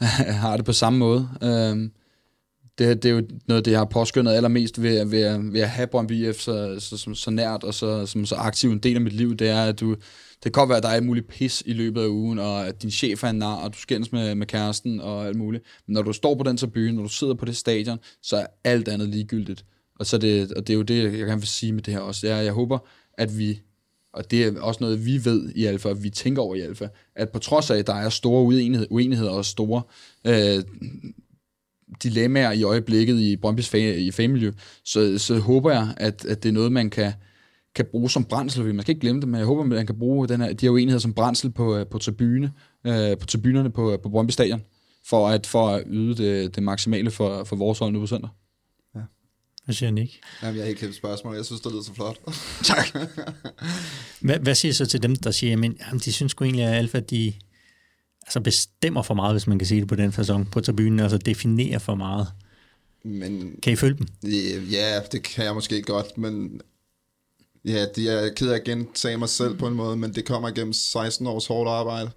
har 0.42 0.56
det 0.56 0.66
på 0.66 0.72
samme 0.72 0.98
måde. 0.98 1.28
Øhm, 1.42 1.92
det, 2.80 3.02
det 3.02 3.10
er 3.10 3.14
jo 3.14 3.22
noget 3.46 3.64
det, 3.64 3.70
jeg 3.70 3.80
har 3.80 3.84
påskyndet 3.84 4.32
allermest 4.32 4.82
ved, 4.82 5.04
ved, 5.04 5.52
ved 5.52 5.60
at 5.60 5.68
have 5.68 5.86
Brøndby 5.86 6.12
IF 6.12 6.36
så, 6.36 6.76
så, 6.78 6.96
så, 6.96 7.14
så 7.14 7.30
nært 7.30 7.64
og 7.64 7.74
så, 7.74 8.06
som 8.06 8.26
så 8.26 8.34
aktiv 8.34 8.70
en 8.70 8.78
del 8.78 8.94
af 8.94 9.00
mit 9.00 9.12
liv. 9.12 9.36
Det 9.36 9.48
er, 9.48 9.64
at 9.64 9.80
du, 9.80 9.90
det 9.90 10.42
kan 10.42 10.52
godt 10.52 10.68
være, 10.68 10.76
at 10.76 10.82
der 10.82 10.88
er 10.88 10.92
alt 10.92 11.06
muligt 11.06 11.28
pis 11.28 11.62
i 11.66 11.72
løbet 11.72 12.02
af 12.02 12.06
ugen, 12.06 12.38
og 12.38 12.66
at 12.66 12.82
din 12.82 12.90
chef 12.90 13.24
er 13.24 13.28
en 13.28 13.36
nar, 13.36 13.54
og 13.54 13.74
du 13.74 13.78
skændes 13.78 14.12
med, 14.12 14.34
med 14.34 14.46
kæresten 14.46 15.00
og 15.00 15.26
alt 15.26 15.36
muligt. 15.36 15.64
Men 15.86 15.94
når 15.94 16.02
du 16.02 16.12
står 16.12 16.34
på 16.34 16.42
den 16.42 16.56
tribune, 16.56 16.92
når 16.92 17.02
du 17.02 17.08
sidder 17.08 17.34
på 17.34 17.44
det 17.44 17.56
stadion, 17.56 17.98
så 18.22 18.36
er 18.36 18.46
alt 18.64 18.88
andet 18.88 19.08
ligegyldigt. 19.08 19.64
Og, 19.98 20.06
så 20.06 20.18
det, 20.18 20.52
og 20.52 20.66
det 20.66 20.72
er 20.72 20.76
jo 20.76 20.82
det, 20.82 21.02
jeg 21.02 21.26
gerne 21.26 21.40
vil 21.40 21.48
sige 21.48 21.72
med 21.72 21.82
det 21.82 21.94
her 21.94 22.00
også. 22.00 22.26
Det 22.26 22.34
er, 22.34 22.40
jeg 22.40 22.52
håber, 22.52 22.78
at 23.18 23.38
vi, 23.38 23.60
og 24.12 24.30
det 24.30 24.44
er 24.44 24.60
også 24.60 24.78
noget, 24.80 25.06
vi 25.06 25.24
ved 25.24 25.52
i 25.54 25.64
Alfa, 25.64 25.88
og 25.88 26.02
vi 26.02 26.10
tænker 26.10 26.42
over 26.42 26.54
i 26.54 26.60
Alfa, 26.60 26.88
at 27.16 27.30
på 27.30 27.38
trods 27.38 27.70
af, 27.70 27.76
at 27.76 27.86
der 27.86 27.94
er 27.94 28.08
store 28.08 28.42
uenighed, 28.42 28.86
uenigheder 28.90 29.30
og 29.30 29.44
store 29.44 29.82
øh, 30.26 30.62
dilemmaer 32.02 32.52
i 32.52 32.62
øjeblikket 32.62 33.16
i 33.20 33.36
Brøndby's 33.36 33.74
fa- 33.74 33.76
i 33.76 34.10
fanmiljø, 34.10 34.52
så, 34.84 35.18
så 35.18 35.38
håber 35.38 35.70
jeg, 35.70 35.94
at, 35.96 36.24
at 36.24 36.42
det 36.42 36.48
er 36.48 36.52
noget, 36.52 36.72
man 36.72 36.90
kan, 36.90 37.12
kan 37.74 37.86
bruge 37.90 38.10
som 38.10 38.24
brændsel. 38.24 38.74
Man 38.74 38.82
skal 38.82 38.92
ikke 38.92 39.00
glemme 39.00 39.20
det, 39.20 39.28
men 39.28 39.38
jeg 39.38 39.46
håber, 39.46 39.62
at 39.62 39.68
man 39.68 39.86
kan 39.86 39.98
bruge 39.98 40.28
den 40.28 40.40
her, 40.40 40.52
de 40.52 40.66
her 40.66 40.70
uenigheder 40.70 41.00
som 41.00 41.14
brændsel 41.14 41.50
på, 41.50 41.76
øh, 41.76 41.86
på, 41.86 41.98
tribune, 41.98 42.52
øh, 42.86 43.18
på 43.18 43.26
tribunerne 43.26 43.70
på, 43.70 43.98
på 44.02 44.08
Brøndby 44.08 44.30
Stadion, 44.30 44.62
for 45.06 45.28
at, 45.28 45.46
for 45.46 45.68
at 45.68 45.84
yde 45.86 46.14
det, 46.16 46.54
det 46.54 46.62
maksimale 46.62 47.10
for, 47.10 47.44
for 47.44 47.56
vores 47.56 47.78
hold 47.78 47.92
nu 47.92 48.00
på 48.00 48.06
søndag. 48.06 48.30
Hvad 49.64 49.74
siger 49.74 49.90
Nick? 49.90 50.20
Jamen, 50.42 50.56
jeg 50.56 50.64
har 50.64 50.68
ikke 50.68 50.80
helt 50.80 50.94
spørgsmål. 50.94 51.34
Jeg 51.34 51.44
synes, 51.44 51.60
det 51.60 51.72
lyder 51.72 51.82
så 51.82 51.94
flot. 51.94 52.20
Tak. 52.62 52.86
Hvad, 54.26 54.38
hvad 54.38 54.54
siger 54.54 54.70
I 54.70 54.72
så 54.72 54.86
til 54.86 55.02
dem, 55.02 55.16
der 55.16 55.30
siger, 55.30 55.52
at 55.52 55.62
jamen, 55.62 56.00
de 56.04 56.12
synes 56.12 56.30
sgu 56.32 56.44
egentlig, 56.44 56.64
at 56.64 56.74
Alfa 56.74 57.00
de, 57.00 57.32
altså 58.30 58.40
bestemmer 58.40 59.02
for 59.02 59.14
meget, 59.14 59.34
hvis 59.34 59.46
man 59.46 59.58
kan 59.58 59.66
sige 59.66 59.80
det 59.80 59.88
på 59.88 59.94
den 59.94 60.12
fasong, 60.12 60.50
på 60.50 60.60
tribunen, 60.60 61.00
altså 61.00 61.18
definerer 61.18 61.78
for 61.78 61.94
meget. 61.94 62.26
Men 63.04 63.54
Kan 63.62 63.72
I 63.72 63.76
følge 63.76 63.98
dem? 63.98 64.30
ja, 64.70 65.00
det 65.12 65.22
kan 65.22 65.44
jeg 65.44 65.54
måske 65.54 65.82
godt, 65.82 66.18
men 66.18 66.60
ja, 67.64 67.86
det 67.96 68.08
er 68.08 68.20
jeg 68.20 68.34
ked 68.36 68.50
af 68.50 68.54
at 68.54 68.64
gentage 68.64 69.16
mig 69.16 69.28
selv 69.28 69.56
på 69.56 69.66
en 69.66 69.74
måde, 69.74 69.96
men 69.96 70.14
det 70.14 70.24
kommer 70.24 70.48
igennem 70.48 70.72
16 70.72 71.26
års 71.26 71.46
hårdt 71.46 71.70
arbejde. 71.70 72.10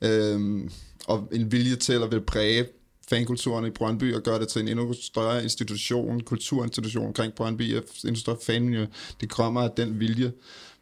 Øhm, 0.00 0.70
og 1.06 1.28
en 1.32 1.52
vilje 1.52 1.76
til 1.76 2.02
at 2.02 2.10
vil 2.10 2.20
præge 2.20 2.66
fankulturen 3.10 3.66
i 3.66 3.70
Brøndby 3.70 4.14
og 4.14 4.22
gøre 4.22 4.38
det 4.38 4.48
til 4.48 4.62
en 4.62 4.68
endnu 4.68 4.94
større 5.02 5.42
institution, 5.42 6.20
kulturinstitution 6.20 7.06
omkring 7.06 7.32
Brøndby 7.34 7.76
og 7.76 7.82
endnu 8.04 8.20
større 8.20 8.36
fanmiljø. 8.42 8.86
Det 9.20 9.28
kommer 9.30 9.60
af 9.62 9.70
den 9.76 10.00
vilje. 10.00 10.32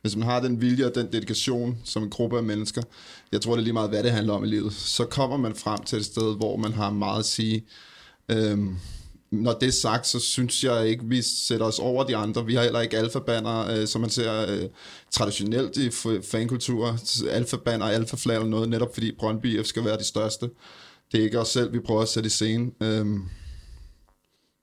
Hvis 0.03 0.17
man 0.17 0.29
har 0.29 0.41
den 0.41 0.61
vilje 0.61 0.87
og 0.87 0.95
den 0.95 1.13
dedikation 1.13 1.79
som 1.85 2.03
en 2.03 2.11
gruppe 2.11 2.37
af 2.37 2.43
mennesker, 2.43 2.83
jeg 3.33 3.41
tror 3.41 3.53
det 3.53 3.59
er 3.61 3.65
lige 3.65 3.73
meget, 3.73 3.91
hvad 3.91 4.03
det 4.03 4.11
handler 4.11 4.33
om 4.35 4.45
i 4.45 4.47
livet, 4.47 4.73
så 4.73 5.05
kommer 5.05 5.37
man 5.37 5.55
frem 5.55 5.83
til 5.83 5.99
et 5.99 6.05
sted, 6.05 6.37
hvor 6.37 6.57
man 6.57 6.73
har 6.73 6.91
meget 6.91 7.19
at 7.19 7.25
sige. 7.25 7.65
Øhm, 8.29 8.77
når 9.31 9.53
det 9.53 9.67
er 9.69 9.73
sagt, 9.73 10.07
så 10.07 10.21
synes 10.21 10.65
jeg 10.65 10.89
ikke, 10.89 11.05
vi 11.07 11.23
sætter 11.23 11.67
os 11.67 11.79
over 11.79 12.05
de 12.05 12.17
andre. 12.17 12.47
Vi 12.47 12.55
har 12.55 12.63
heller 12.63 12.81
ikke 12.81 12.99
alfabanner, 12.99 13.81
øh, 13.81 13.87
som 13.89 14.01
man 14.01 14.11
ser 14.11 14.47
øh, 14.53 14.69
traditionelt 15.11 15.77
i 15.77 15.89
f- 15.89 16.31
fankultur. 16.31 16.99
Alfabanner, 17.31 17.87
alfaflag 17.87 18.35
eller 18.37 18.49
noget, 18.49 18.69
netop 18.69 18.95
fordi 18.95 19.13
Brøndby 19.19 19.59
IF 19.61 19.67
skal 19.67 19.85
være 19.85 19.99
de 19.99 20.05
største. 20.05 20.51
Det 21.15 21.21
er 21.21 21.25
ikke 21.25 21.41
os 21.41 21.49
selv, 21.49 21.73
vi 21.73 21.81
prøver 21.81 22.03
at 22.03 22.09
sætte 22.09 22.27
i 22.27 22.31
scene. 22.31 22.71
Øhm, 22.81 23.23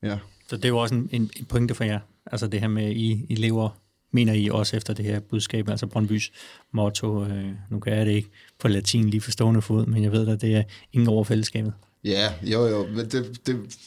ja. 0.03 0.17
Så 0.49 0.55
det 0.55 0.65
er 0.65 0.69
jo 0.69 0.77
også 0.77 0.95
en, 0.95 1.09
en, 1.11 1.31
en 1.35 1.45
pointe 1.45 1.75
for 1.75 1.83
jer. 1.83 1.99
Altså 2.25 2.47
det 2.47 2.59
her 2.59 2.67
med, 2.67 2.83
at 2.83 2.91
I, 2.91 3.25
I 3.29 3.35
lever, 3.35 3.69
mener 4.11 4.33
I 4.33 4.49
også 4.49 4.77
efter 4.77 4.93
det 4.93 5.05
her 5.05 5.19
budskab, 5.19 5.69
altså 5.69 5.87
Brøndbys 5.87 6.31
motto, 6.71 7.25
øh, 7.25 7.51
nu 7.69 7.79
kan 7.79 7.93
jeg 7.93 8.05
det 8.05 8.11
ikke 8.11 8.29
på 8.59 8.67
latin 8.67 9.09
lige 9.09 9.21
for 9.21 9.31
stående 9.31 9.61
fod, 9.61 9.85
men 9.85 10.03
jeg 10.03 10.11
ved 10.11 10.25
da, 10.25 10.35
det 10.35 10.55
er 10.55 10.63
ingen 10.93 11.09
over 11.09 11.23
fællesskabet. 11.23 11.73
Ja, 12.03 12.33
jo 12.43 12.67
jo, 12.67 12.87
men 12.87 13.09
det, 13.09 13.47
det, 13.47 13.77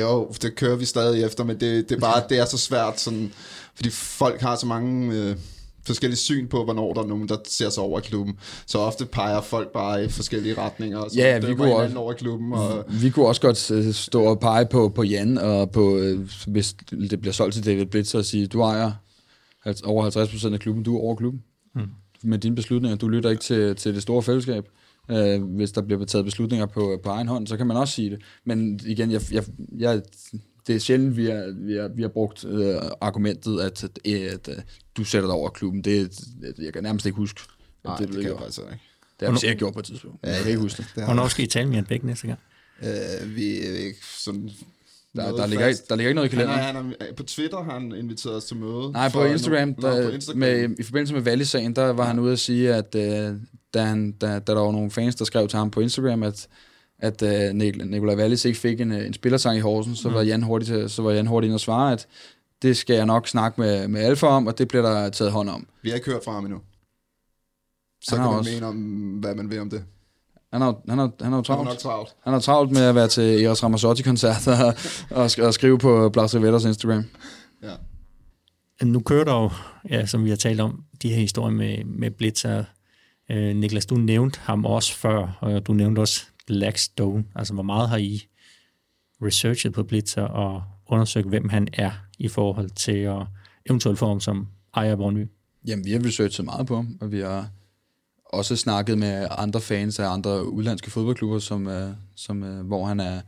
jo, 0.00 0.32
det 0.42 0.54
kører 0.54 0.76
vi 0.76 0.84
stadig 0.84 1.24
efter, 1.24 1.44
men 1.44 1.60
det, 1.60 1.88
det 1.88 1.96
er 1.96 2.00
bare, 2.00 2.22
det 2.28 2.38
er 2.38 2.44
så 2.44 2.58
svært, 2.58 3.00
sådan, 3.00 3.32
fordi 3.74 3.90
folk 3.90 4.40
har 4.40 4.56
så 4.56 4.66
mange 4.66 5.14
øh, 5.14 5.36
forskellige 5.86 6.18
syn 6.18 6.48
på, 6.48 6.64
hvornår 6.64 6.92
der 6.94 7.02
er 7.02 7.06
nogen, 7.06 7.28
der 7.28 7.36
ser 7.48 7.70
sig 7.70 7.82
over 7.82 7.98
i 7.98 8.02
klubben. 8.02 8.34
Så 8.66 8.78
ofte 8.78 9.06
peger 9.06 9.40
folk 9.40 9.72
bare 9.72 10.04
i 10.04 10.08
forskellige 10.08 10.54
retninger, 10.58 10.98
og 10.98 11.10
så 11.10 11.16
Ja, 11.18 11.38
vi 11.38 11.54
kunne 11.54 11.74
også- 11.76 11.98
over 11.98 12.12
i 12.12 12.16
klubben, 12.18 12.52
og 12.52 12.84
Vi 13.02 13.10
kunne 13.10 13.26
også 13.26 13.40
godt 13.40 13.70
øh, 13.70 13.92
stå 13.92 14.22
og 14.24 14.40
pege 14.40 14.66
på, 14.66 14.88
på 14.88 15.02
Jan, 15.02 15.38
og 15.38 15.70
på, 15.70 15.96
øh, 15.98 16.30
hvis 16.46 16.76
det 17.10 17.20
bliver 17.20 17.32
solgt 17.32 17.54
til 17.54 17.64
David 17.66 17.86
Blitzer, 17.86 18.18
og 18.18 18.24
sige, 18.24 18.46
du 18.46 18.60
ejer 18.60 18.92
over 19.84 20.04
50% 20.04 20.54
af 20.54 20.60
klubben, 20.60 20.84
du 20.84 20.96
er 20.96 21.00
over 21.00 21.14
klubben. 21.16 21.42
Mm. 21.74 21.80
Med 22.22 22.38
dine 22.38 22.56
beslutninger, 22.56 22.96
du 22.96 23.08
lytter 23.08 23.30
ikke 23.30 23.42
til, 23.42 23.76
til 23.76 23.94
det 23.94 24.02
store 24.02 24.22
fællesskab. 24.22 24.64
Øh, 25.10 25.42
hvis 25.42 25.72
der 25.72 25.82
bliver 25.82 26.04
taget 26.04 26.24
beslutninger 26.24 26.66
på, 26.66 27.00
på 27.02 27.08
egen 27.10 27.28
hånd, 27.28 27.46
så 27.46 27.56
kan 27.56 27.66
man 27.66 27.76
også 27.76 27.94
sige 27.94 28.10
det. 28.10 28.18
Men 28.44 28.80
igen, 28.86 29.10
jeg, 29.10 29.20
jeg, 29.32 29.44
jeg, 29.78 30.02
det 30.66 30.74
er 30.74 30.78
sjældent, 30.80 31.16
vi 31.16 31.26
har, 31.26 31.54
vi 31.56 31.74
har, 31.76 31.88
vi 31.88 32.02
har 32.02 32.08
brugt 32.08 32.44
øh, 32.44 32.76
argumentet, 33.00 33.60
at, 33.60 33.84
at, 33.84 34.12
at, 34.12 34.48
at 34.48 34.64
du 34.96 35.04
sætter 35.04 35.28
dig 35.28 35.34
over 35.34 35.50
klubben. 35.50 35.84
Det, 35.84 36.10
det, 36.40 36.54
jeg 36.58 36.72
kan 36.72 36.82
nærmest 36.82 37.06
ikke 37.06 37.16
huske, 37.16 37.40
nej, 37.84 37.96
det 37.96 38.02
det, 38.02 38.08
blev 38.08 38.22
kan 38.22 38.32
jeg 38.32 38.38
faktisk 38.40 38.58
ikke. 38.58 38.82
Det 39.20 39.28
har 39.28 39.32
vi 39.32 39.38
sikkert 39.38 39.58
gjort 39.58 39.72
på 39.72 39.78
et 39.78 39.84
tidspunkt. 39.84 40.18
Ja, 40.24 40.30
jeg 40.30 40.38
kan 40.38 40.48
ikke 40.48 40.60
huske 40.60 40.82
det. 40.82 40.90
Det 40.94 41.02
har, 41.02 41.14
Hvornår 41.14 41.28
skal 41.28 41.44
I 41.44 41.48
tale 41.48 41.66
med 41.66 41.74
Jan 41.74 41.84
Bæk 41.86 42.04
næste 42.04 42.26
gang? 42.26 42.38
øh, 42.82 43.36
vi 43.36 43.66
er 43.66 43.76
ikke 43.86 43.98
sådan... 44.18 44.50
Der, 45.16 45.36
der, 45.36 45.46
ligger, 45.46 45.66
ikke, 45.66 45.80
der 45.88 45.96
ligger 45.96 46.08
ikke 46.08 46.14
noget 46.14 46.32
i 46.32 46.36
Han 46.36 46.46
kalenderen. 46.46 46.76
er, 46.76 46.82
han 46.82 46.94
er, 47.00 47.14
på 47.16 47.22
Twitter 47.22 47.62
har 47.62 47.72
han 47.72 47.92
inviteret 47.92 48.36
os 48.36 48.44
til 48.44 48.56
møde. 48.56 48.92
Nej, 48.92 49.08
på 49.08 49.24
Instagram, 49.24 49.74
Nå, 49.78 49.88
der, 49.88 50.02
på 50.02 50.10
Instagram. 50.10 50.38
Med, 50.38 50.78
i 50.78 50.82
forbindelse 50.82 51.14
med 51.14 51.22
Valley-sagen, 51.22 51.76
der 51.76 51.92
var 51.92 52.02
ja. 52.02 52.08
han 52.08 52.18
ude 52.18 52.32
at 52.32 52.38
sige, 52.38 52.74
at 52.74 52.94
øh, 52.94 53.36
da, 53.74 53.82
han, 53.82 54.12
da, 54.12 54.26
da 54.26 54.52
der 54.52 54.60
var 54.60 54.72
nogle 54.72 54.90
fans, 54.90 55.14
der 55.14 55.24
skrev 55.24 55.48
til 55.48 55.58
ham 55.58 55.70
på 55.70 55.80
Instagram, 55.80 56.22
at 56.22 56.48
at 56.98 57.22
øh, 57.22 57.50
Nik- 57.50 57.84
Nikolaj 57.84 58.16
Wallis 58.16 58.44
ikke 58.44 58.58
fik 58.58 58.80
en, 58.80 58.92
øh, 58.92 59.06
en 59.06 59.12
spillersang 59.14 59.56
i 59.56 59.60
Horsen, 59.60 59.96
så 59.96 60.08
var 60.10 60.22
Jan 60.22 60.42
hurtigt 60.42 60.68
til, 60.68 60.90
så 60.90 61.02
var 61.02 61.10
Jan 61.12 61.26
hurtigt 61.26 61.48
ind 61.48 61.54
og 61.54 61.60
svare, 61.60 61.92
at 61.92 62.06
det 62.62 62.76
skal 62.76 62.96
jeg 62.96 63.06
nok 63.06 63.28
snakke 63.28 63.60
med, 63.60 63.88
med 63.88 64.00
Alfa 64.00 64.26
om, 64.26 64.46
og 64.46 64.58
det 64.58 64.68
bliver 64.68 64.82
der 64.92 65.08
taget 65.10 65.32
hånd 65.32 65.48
om. 65.48 65.66
Vi 65.82 65.88
har 65.88 65.96
ikke 65.96 66.10
hørt 66.10 66.24
fra 66.24 66.32
ham 66.32 66.44
endnu. 66.44 66.58
Så 68.02 68.16
Han 68.16 68.24
kan 68.24 68.30
man 68.30 68.38
også- 68.38 68.50
mene 68.52 68.66
om, 68.66 68.76
hvad 69.20 69.34
man 69.34 69.50
vil 69.50 69.60
om 69.60 69.70
det. 69.70 69.84
Han 70.52 70.60
har, 70.60 70.80
han 70.88 70.98
har, 70.98 71.10
han 71.22 71.32
har 71.32 71.38
jo 71.38 71.44
Han 71.48 71.58
er 71.60 71.64
nok 71.64 71.78
travlt. 71.78 71.80
travlt. 71.80 72.14
Han 72.24 72.32
har 72.32 72.40
travlt 72.40 72.70
med 72.72 72.82
at 72.82 72.94
være 72.94 73.08
til 73.08 73.44
Eros 73.44 73.62
Ramazzotti-koncerter 73.62 74.64
og, 74.64 74.74
og, 75.10 75.26
sk- 75.26 75.42
og 75.42 75.54
skrive 75.54 75.78
på 75.78 76.08
Blas 76.08 76.34
Rivetters 76.34 76.64
Instagram. 76.64 77.04
Ja. 77.62 77.72
Nu 78.84 79.00
kører 79.00 79.24
der 79.24 79.32
jo, 79.42 79.50
ja, 79.90 80.06
som 80.06 80.24
vi 80.24 80.28
har 80.30 80.36
talt 80.36 80.60
om, 80.60 80.84
de 81.02 81.08
her 81.08 81.16
historier 81.16 81.54
med, 81.54 81.84
med 81.84 82.10
Blitzer. 82.10 82.64
Øh, 83.30 83.56
Niklas, 83.56 83.86
du 83.86 83.94
nævnte 83.94 84.40
ham 84.42 84.64
også 84.64 84.94
før, 84.96 85.38
og 85.40 85.66
du 85.66 85.72
nævnte 85.72 86.00
også 86.00 86.24
Blackstone. 86.46 87.24
Altså, 87.34 87.54
hvor 87.54 87.62
meget 87.62 87.88
har 87.88 87.96
I 87.96 88.28
researchet 89.22 89.72
på 89.72 89.82
Blitzer 89.82 90.22
og 90.22 90.62
undersøgt, 90.86 91.28
hvem 91.28 91.48
han 91.48 91.68
er 91.72 91.90
i 92.18 92.28
forhold 92.28 92.70
til 92.70 92.96
at 92.96 93.22
eventuelt 93.66 94.00
ham 94.00 94.20
som 94.20 94.48
ejer 94.74 94.90
af 94.90 94.96
Brøndby? 94.96 95.28
Jamen, 95.66 95.84
vi 95.84 95.92
har 95.92 96.04
researchet 96.04 96.44
meget 96.44 96.66
på 96.66 96.76
ham, 96.76 96.98
og 97.00 97.12
vi 97.12 97.20
har 97.20 97.50
også 98.24 98.56
snakket 98.56 98.98
med 98.98 99.28
andre 99.30 99.60
fans 99.60 99.98
af 99.98 100.08
andre 100.08 100.50
udlandske 100.50 100.90
fodboldklubber, 100.90 101.38
som, 101.38 101.68
øh, 101.68 101.90
som, 102.14 102.42
øh, 102.42 102.66
hvor 102.66 102.84
han 102.86 103.00
er 103.00 103.20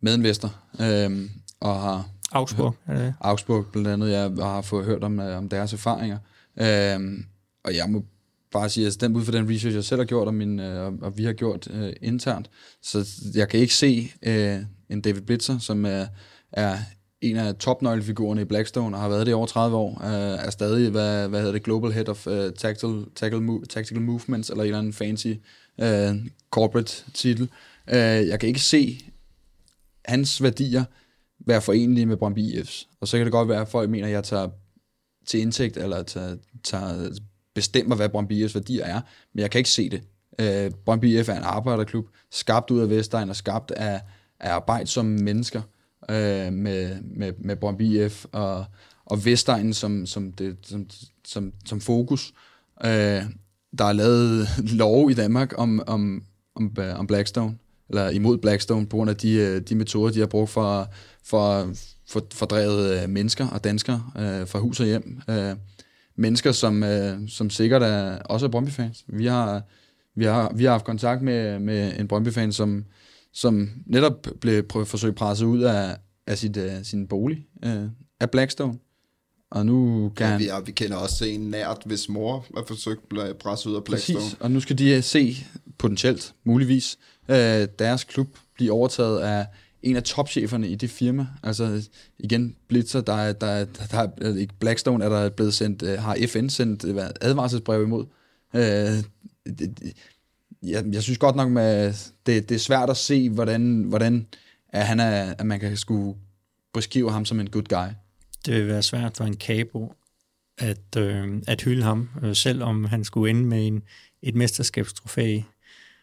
medinvestor, 0.00 0.54
øh, 0.80 1.30
og 1.60 1.80
har 1.80 2.08
Augsburg, 2.32 2.76
er 2.86 2.98
det? 2.98 3.14
Augsburg 3.20 3.66
blandt 3.66 3.88
andet, 3.88 4.10
jeg 4.10 4.30
har 4.30 4.62
fået 4.62 4.84
hørt 4.84 5.04
om, 5.04 5.20
øh, 5.20 5.38
om 5.38 5.48
deres 5.48 5.72
erfaringer. 5.72 6.18
Øh, 6.56 7.24
og 7.64 7.76
jeg 7.76 7.90
må 7.90 8.04
bare 8.52 8.68
sige, 8.68 8.84
at 8.84 8.86
altså, 8.86 8.98
den 9.06 9.16
ud 9.16 9.24
fra 9.24 9.32
den 9.32 9.50
research, 9.50 9.74
jeg 9.76 9.84
selv 9.84 10.00
har 10.00 10.04
gjort, 10.06 10.26
og, 10.28 10.34
min, 10.34 10.60
øh, 10.60 10.92
og- 11.00 11.18
vi 11.18 11.24
har 11.24 11.32
gjort 11.32 11.68
øh, 11.70 11.92
internt, 12.02 12.50
så 12.82 13.08
jeg 13.34 13.48
kan 13.48 13.60
ikke 13.60 13.74
se 13.74 14.12
øh, 14.22 14.58
en 14.90 15.00
David 15.00 15.20
Blitzer, 15.20 15.58
som 15.58 15.84
er, 15.84 16.06
er 16.52 16.78
en 17.20 17.36
af 17.36 17.54
topnøglefigurerne 17.54 18.40
i 18.40 18.44
Blackstone, 18.44 18.96
og 18.96 19.00
har 19.02 19.08
været 19.08 19.26
det 19.26 19.32
i 19.32 19.34
over 19.34 19.46
30 19.46 19.76
år, 19.76 20.00
øh, 20.04 20.46
er 20.46 20.50
stadig, 20.50 20.90
hvad, 20.90 21.28
hvad 21.28 21.38
hedder 21.40 21.52
det, 21.52 21.62
Global 21.62 21.92
Head 21.92 22.08
of 22.08 22.26
uh, 22.26 22.32
Tactical, 22.58 23.04
Tactical, 23.16 23.48
Mo- 23.48 23.64
Tactical 23.68 24.02
Movements, 24.02 24.50
eller 24.50 24.62
en 24.62 24.66
eller 24.66 24.78
anden 24.78 24.92
fancy 24.92 25.26
øh, 25.80 26.16
corporate 26.50 27.04
titel. 27.14 27.50
Øh, 27.88 27.96
jeg 28.28 28.40
kan 28.40 28.48
ikke 28.48 28.60
se 28.60 29.00
hans 30.04 30.42
værdier 30.42 30.84
være 31.46 31.60
forenlige 31.62 32.06
med 32.06 32.16
Brøndby 32.16 32.38
IF's. 32.38 32.86
Og 33.00 33.08
så 33.08 33.16
kan 33.16 33.26
det 33.26 33.32
godt 33.32 33.48
være, 33.48 33.60
at 33.60 33.68
folk 33.68 33.90
mener, 33.90 34.06
at 34.06 34.12
jeg 34.12 34.24
tager 34.24 34.48
til 35.26 35.40
indtægt, 35.40 35.76
eller 35.76 36.02
tager, 36.02 36.36
tager, 36.64 37.10
bestemmer, 37.58 37.96
hvad 37.96 38.08
Brøndby 38.08 38.46
IF's 38.46 38.54
værdier 38.54 38.84
er, 38.84 39.00
men 39.34 39.42
jeg 39.42 39.50
kan 39.50 39.58
ikke 39.58 39.70
se 39.70 39.90
det. 39.90 40.02
Øh, 40.40 40.70
Brøndby 40.84 41.04
IF 41.04 41.28
er 41.28 41.36
en 41.36 41.42
arbejderklub, 41.42 42.06
skabt 42.30 42.70
ud 42.70 42.80
af 42.80 42.90
Vestegn 42.90 43.30
og 43.30 43.36
skabt 43.36 43.70
af, 43.70 44.00
af 44.40 44.52
arbejdsomme 44.52 45.18
mennesker 45.18 45.62
øh, 46.10 46.52
med, 46.52 46.96
med, 47.02 47.32
med 47.38 47.56
Brøndby 47.56 47.82
IF 47.82 48.24
og, 48.32 48.64
og 49.04 49.24
Vestegn 49.24 49.72
som, 49.74 50.06
som, 50.06 50.32
det, 50.32 50.56
som, 50.62 50.86
som, 51.26 51.52
som 51.66 51.80
fokus. 51.80 52.32
Øh, 52.84 53.22
der 53.78 53.84
er 53.84 53.92
lavet 53.92 54.48
lov 54.58 55.10
i 55.10 55.14
Danmark 55.14 55.54
om, 55.56 55.82
om, 55.86 56.22
om, 56.54 56.76
om 56.96 57.06
Blackstone, 57.06 57.58
eller 57.88 58.10
imod 58.10 58.38
Blackstone, 58.38 58.86
på 58.86 58.96
grund 58.96 59.10
af 59.10 59.16
de, 59.16 59.32
øh, 59.32 59.60
de 59.60 59.74
metoder, 59.74 60.12
de 60.12 60.18
har 60.18 60.26
brugt 60.26 60.50
for, 60.50 60.88
for, 61.24 61.72
for 62.08 62.26
fordrevet 62.34 63.02
øh, 63.02 63.08
mennesker 63.08 63.48
og 63.48 63.64
danskere 63.64 64.02
øh, 64.16 64.46
fra 64.48 64.58
hus 64.58 64.80
og 64.80 64.86
hjem. 64.86 65.20
Øh, 65.30 65.56
mennesker, 66.18 66.52
som, 66.52 66.82
øh, 66.82 67.18
som 67.28 67.50
sikkert 67.50 67.82
er, 67.82 68.18
også 68.18 68.46
er 68.46 68.50
Brøndby-fans. 68.50 69.04
Vi 69.06 69.26
har, 69.26 69.62
vi, 70.14 70.24
har, 70.24 70.52
vi 70.54 70.64
har 70.64 70.70
haft 70.70 70.84
kontakt 70.84 71.22
med, 71.22 71.58
med 71.58 71.98
en 71.98 72.08
Brøndby-fan, 72.08 72.52
som, 72.52 72.84
som 73.32 73.70
netop 73.86 74.26
blev 74.40 74.62
prøv, 74.62 74.86
forsøgt 74.86 75.16
presset 75.16 75.46
ud 75.46 75.62
af, 75.62 75.96
af 76.26 76.38
sit, 76.38 76.56
uh, 76.56 76.64
sin 76.82 77.06
bolig 77.08 77.46
uh, 77.66 77.84
af 78.20 78.30
Blackstone. 78.30 78.78
Og 79.50 79.66
nu 79.66 80.08
kan 80.16 80.26
Ja, 80.26 80.36
vi, 80.36 80.48
er, 80.48 80.60
vi 80.60 80.72
kender 80.72 80.96
også 80.96 81.24
en 81.24 81.40
nært, 81.40 81.82
hvis 81.86 82.08
mor 82.08 82.46
er 82.56 82.62
forsøgt 82.66 83.00
at 83.02 83.08
blive 83.08 83.34
presset 83.40 83.70
ud 83.70 83.76
af 83.76 83.84
Blackstone. 83.84 84.18
Præcis, 84.18 84.36
og 84.40 84.50
nu 84.50 84.60
skal 84.60 84.78
de 84.78 84.90
øh, 84.90 85.02
se 85.02 85.36
potentielt, 85.78 86.34
muligvis, 86.44 86.98
øh, 87.28 87.68
deres 87.78 88.04
klub 88.04 88.28
blive 88.54 88.72
overtaget 88.72 89.20
af 89.20 89.46
en 89.90 89.96
af 89.96 90.02
topcheferne 90.02 90.68
i 90.68 90.74
det 90.74 90.90
firma. 90.90 91.26
Altså 91.42 91.88
igen, 92.18 92.56
Blitzer, 92.68 93.00
der 93.00 93.12
er, 93.14 93.32
der, 93.32 93.46
er- 93.46 93.64
der 93.90 93.98
er, 94.20 94.36
ikke 94.36 94.54
Blackstone 94.60 95.04
er 95.04 95.08
der 95.08 95.28
blevet 95.30 95.54
sendt, 95.54 95.82
øh, 95.82 95.98
har 95.98 96.16
FN 96.28 96.48
sendt 96.48 96.84
øh, 96.84 96.96
advarselsbrev 97.20 97.82
imod. 97.82 98.06
Øh, 98.54 98.62
det, 98.62 99.04
det- 99.58 99.92
jeg, 100.62 100.84
jeg 100.92 101.02
synes 101.02 101.18
godt 101.18 101.36
nok, 101.36 101.50
med, 101.50 101.94
det, 102.26 102.48
det 102.48 102.54
er 102.54 102.58
svært 102.58 102.90
at 102.90 102.96
se, 102.96 103.30
hvordan, 103.30 103.82
hvordan 103.82 104.26
at, 104.68 104.86
han 104.86 105.00
er, 105.00 105.34
at 105.38 105.46
man 105.46 105.60
kan 105.60 105.76
skulle 105.76 106.18
beskrive 106.74 107.12
ham 107.12 107.24
som 107.24 107.40
en 107.40 107.50
good 107.50 107.64
guy. 107.64 107.88
Det 108.46 108.54
vil 108.54 108.68
være 108.68 108.82
svært 108.82 109.16
for 109.16 109.24
en 109.24 109.36
kabo 109.36 109.92
at, 110.58 110.96
øh, 110.96 111.42
at 111.46 111.62
hylde 111.62 111.82
ham, 111.82 112.08
øh, 112.22 112.36
selvom 112.36 112.84
han 112.84 113.04
skulle 113.04 113.30
ende 113.30 113.44
med 113.44 113.66
en, 113.66 113.82
et 114.22 114.34
mesterskabstrofæ 114.34 115.40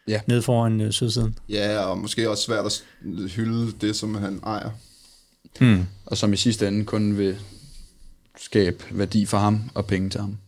Ja. 0.08 0.20
ned 0.26 0.42
foran 0.42 0.80
øh, 0.80 0.92
sydsiden. 0.92 1.38
Ja, 1.48 1.78
og 1.78 1.98
måske 1.98 2.30
også 2.30 2.42
svært 2.42 2.66
at 2.66 2.84
hylde 3.30 3.72
det, 3.80 3.96
som 3.96 4.14
han 4.14 4.40
ejer. 4.46 4.70
Hmm. 5.58 5.84
Og 6.06 6.16
som 6.16 6.32
i 6.32 6.36
sidste 6.36 6.68
ende 6.68 6.84
kun 6.84 7.18
vil 7.18 7.38
skabe 8.36 8.84
værdi 8.90 9.26
for 9.26 9.38
ham 9.38 9.70
og 9.74 9.86
penge 9.86 10.10
til 10.10 10.20
ham. 10.20 10.38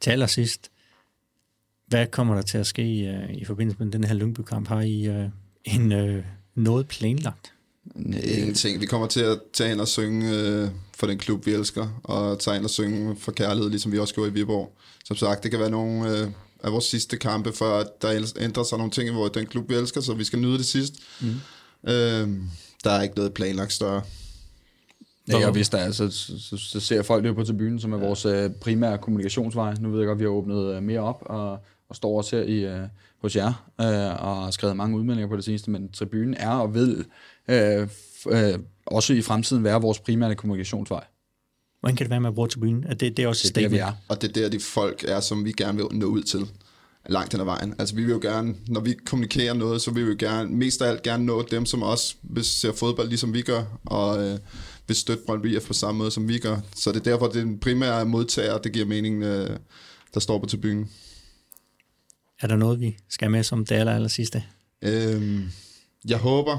Til 0.00 0.10
allersidst, 0.10 0.70
hvad 1.86 2.06
kommer 2.06 2.34
der 2.34 2.42
til 2.42 2.58
at 2.58 2.66
ske 2.66 2.82
øh, 2.82 3.34
i 3.34 3.44
forbindelse 3.44 3.84
med 3.84 3.92
den 3.92 4.04
her 4.04 4.14
Lyngby-kamp? 4.14 4.68
Har 4.68 4.80
I 4.80 5.06
øh, 5.06 5.28
en 5.64 5.92
øh, 5.92 6.24
noget 6.54 6.88
planlagt? 6.88 7.52
Ingenting. 7.96 8.80
Vi 8.80 8.86
kommer 8.86 9.06
til 9.06 9.20
at 9.20 9.38
tage 9.52 9.72
ind 9.72 9.80
og 9.80 9.88
synge 9.88 10.36
øh, 10.36 10.68
for 10.94 11.06
den 11.06 11.18
klub, 11.18 11.46
vi 11.46 11.52
elsker, 11.52 12.00
og 12.04 12.40
tage 12.40 12.56
ind 12.56 12.64
og 12.64 12.70
synge 12.70 13.16
for 13.16 13.32
kærlighed, 13.32 13.70
ligesom 13.70 13.92
vi 13.92 13.98
også 13.98 14.14
gjorde 14.14 14.30
i 14.30 14.32
Viborg. 14.32 14.72
Som 15.04 15.16
sagt, 15.16 15.42
det 15.42 15.50
kan 15.50 15.60
være 15.60 15.70
nogle 15.70 16.18
øh, 16.18 16.28
af 16.64 16.72
vores 16.72 16.84
sidste 16.84 17.16
kampe, 17.16 17.52
før 17.52 17.78
at 17.78 18.02
der 18.02 18.32
ændrer 18.40 18.62
sig 18.62 18.78
nogle 18.78 18.90
ting 18.90 19.08
i 19.08 19.12
vores, 19.12 19.32
den 19.32 19.46
klub, 19.46 19.70
vi 19.70 19.74
elsker, 19.74 20.00
så 20.00 20.14
vi 20.14 20.24
skal 20.24 20.38
nyde 20.38 20.58
det 20.58 20.66
sidst. 20.66 20.94
Mm. 21.20 21.28
Øh, 21.90 22.28
der 22.84 22.90
er 22.90 23.02
ikke 23.02 23.16
noget 23.16 23.34
planlagt 23.34 23.72
større. 23.72 24.02
Ja, 25.28 25.46
og 25.46 25.52
hvis 25.52 25.68
der 25.68 25.78
er, 25.78 25.90
så, 25.90 26.10
så, 26.10 26.56
så 26.56 26.80
ser 26.80 27.02
folk 27.02 27.22
det 27.22 27.28
jo 27.28 27.34
på 27.34 27.44
tribunen, 27.44 27.80
som 27.80 27.92
er 27.92 27.96
vores 27.96 28.24
øh, 28.24 28.50
primære 28.50 28.98
kommunikationsvej. 28.98 29.74
Nu 29.80 29.90
ved 29.90 29.98
jeg 29.98 30.06
godt, 30.06 30.16
at 30.16 30.20
vi 30.20 30.24
har 30.24 30.30
åbnet 30.30 30.74
øh, 30.74 30.82
mere 30.82 31.00
op, 31.00 31.22
og, 31.26 31.58
og 31.88 31.96
står 31.96 32.16
også 32.16 32.36
her 32.36 32.42
i, 32.42 32.64
øh, 32.64 32.88
hos 33.22 33.36
jer, 33.36 33.66
øh, 33.80 34.26
og 34.26 34.42
har 34.44 34.50
skrevet 34.50 34.76
mange 34.76 34.96
udmeldinger 34.96 35.28
på 35.28 35.36
det 35.36 35.44
seneste, 35.44 35.70
men 35.70 35.92
tribunen 35.92 36.34
er 36.34 36.50
og 36.50 36.74
vil 36.74 37.04
øh, 37.48 37.82
f- 37.82 38.36
øh, 38.36 38.58
også 38.86 39.12
i 39.12 39.22
fremtiden 39.22 39.64
være 39.64 39.80
vores 39.80 40.00
primære 40.00 40.34
kommunikationsvej. 40.34 41.04
Hvordan 41.80 41.96
kan 41.96 42.04
det 42.04 42.10
være 42.10 42.20
med 42.20 42.28
at 42.28 42.34
bruge 42.34 42.48
tribunen? 42.48 42.84
Er 42.84 42.94
det, 42.94 43.16
det 43.16 43.22
er 43.22 43.28
også 43.28 43.48
Det 43.48 43.56
er 43.56 43.60
der, 43.60 43.68
vi 43.68 43.78
er. 43.78 43.92
Og 44.08 44.22
det 44.22 44.28
er 44.28 44.32
der, 44.32 44.48
de 44.48 44.60
folk 44.60 45.04
er, 45.08 45.20
som 45.20 45.44
vi 45.44 45.52
gerne 45.52 45.78
vil 45.78 45.86
nå 45.98 46.06
ud 46.06 46.22
til 46.22 46.46
langt 47.08 47.32
hen 47.32 47.40
ad 47.40 47.44
vejen. 47.44 47.74
Altså 47.78 47.94
vi 47.94 48.02
vil 48.04 48.10
jo 48.10 48.18
gerne, 48.22 48.54
når 48.66 48.80
vi 48.80 48.94
kommunikerer 49.06 49.54
noget, 49.54 49.82
så 49.82 49.90
vil 49.90 50.04
vi 50.04 50.10
jo 50.10 50.16
gerne, 50.18 50.50
mest 50.50 50.82
af 50.82 50.88
alt 50.88 51.02
gerne 51.02 51.26
nå 51.26 51.42
dem, 51.50 51.66
som 51.66 51.82
også 51.82 52.14
vil 52.22 52.44
se 52.44 52.72
fodbold, 52.72 53.08
ligesom 53.08 53.34
vi 53.34 53.42
gør, 53.42 53.64
og 53.84 54.24
øh, 54.24 54.38
vil 54.86 54.96
støtte 54.96 55.22
Brøndby 55.26 55.56
IF 55.56 55.66
på 55.66 55.72
samme 55.72 55.98
måde, 55.98 56.10
som 56.10 56.28
vi 56.28 56.38
gør. 56.38 56.56
Så 56.76 56.92
det 56.92 57.00
er 57.00 57.04
derfor, 57.10 57.26
det 57.26 57.36
er 57.36 57.44
den 57.44 57.58
primære 57.58 58.06
modtager, 58.06 58.58
det 58.58 58.72
giver 58.72 58.86
mening, 58.86 59.22
øh, 59.22 59.56
der 60.14 60.20
står 60.20 60.38
på 60.38 60.46
tribunen. 60.46 60.90
Er 62.40 62.46
der 62.46 62.56
noget, 62.56 62.80
vi 62.80 62.96
skal 63.08 63.30
med 63.30 63.42
som 63.42 63.66
det 63.66 63.74
aller, 63.74 63.94
aller 63.94 64.08
sidste? 64.08 64.42
Øhm, 64.82 65.50
jeg 66.08 66.18
håber 66.18 66.58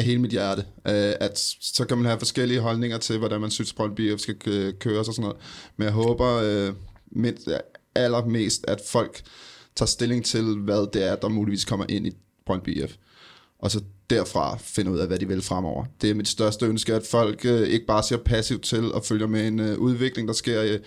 af 0.00 0.06
hele 0.06 0.20
mit 0.20 0.30
hjerte, 0.30 0.64
øh, 0.86 1.12
at 1.20 1.38
så 1.60 1.84
kan 1.84 1.96
man 1.98 2.06
have 2.06 2.18
forskellige 2.18 2.60
holdninger 2.60 2.98
til, 2.98 3.18
hvordan 3.18 3.40
man 3.40 3.50
synes, 3.50 3.72
Brøndby 3.72 4.12
IF 4.12 4.20
skal 4.20 4.36
øh, 4.46 4.74
køres 4.78 5.08
og 5.08 5.14
sådan 5.14 5.22
noget. 5.22 5.36
Men 5.76 5.84
jeg 5.84 5.92
håber 5.92 6.40
øh, 6.44 6.74
mindst, 7.12 7.48
allermest, 7.94 8.64
at 8.68 8.80
folk 8.86 9.22
tager 9.76 9.86
stilling 9.86 10.24
til, 10.24 10.56
hvad 10.56 10.92
det 10.92 11.08
er, 11.08 11.16
der 11.16 11.28
muligvis 11.28 11.64
kommer 11.64 11.86
ind 11.88 12.06
i 12.06 12.10
Brøndby 12.46 12.82
IF. 12.82 12.94
Og 13.58 13.70
så 13.70 13.80
derfra 14.10 14.56
finde 14.56 14.90
ud 14.90 14.98
af, 14.98 15.06
hvad 15.06 15.18
de 15.18 15.28
vil 15.28 15.42
fremover. 15.42 15.84
Det 16.00 16.10
er 16.10 16.14
mit 16.14 16.28
største 16.28 16.66
ønske, 16.66 16.94
at 16.94 17.06
folk 17.06 17.44
øh, 17.44 17.68
ikke 17.68 17.86
bare 17.86 18.02
ser 18.02 18.16
passivt 18.16 18.62
til 18.62 18.92
og 18.92 19.04
følger 19.04 19.26
med 19.26 19.48
en 19.48 19.60
øh, 19.60 19.78
udvikling, 19.78 20.28
der 20.28 20.34
sker 20.34 20.62
i, 20.62 20.78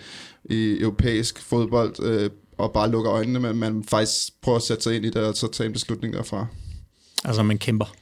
i 0.44 0.80
europæisk 0.80 1.42
fodbold, 1.42 2.02
øh, 2.02 2.30
og 2.58 2.72
bare 2.72 2.90
lukker 2.90 3.12
øjnene, 3.12 3.40
men 3.40 3.56
man 3.56 3.84
faktisk 3.84 4.40
prøver 4.42 4.56
at 4.56 4.62
sætte 4.62 4.82
sig 4.82 4.96
ind 4.96 5.04
i 5.04 5.10
det, 5.10 5.22
og 5.22 5.34
så 5.34 5.50
tage 5.52 5.66
en 5.66 5.72
beslutning 5.72 6.14
derfra. 6.14 6.46
Altså, 7.24 7.42
man 7.42 7.58
kæmper. 7.58 7.94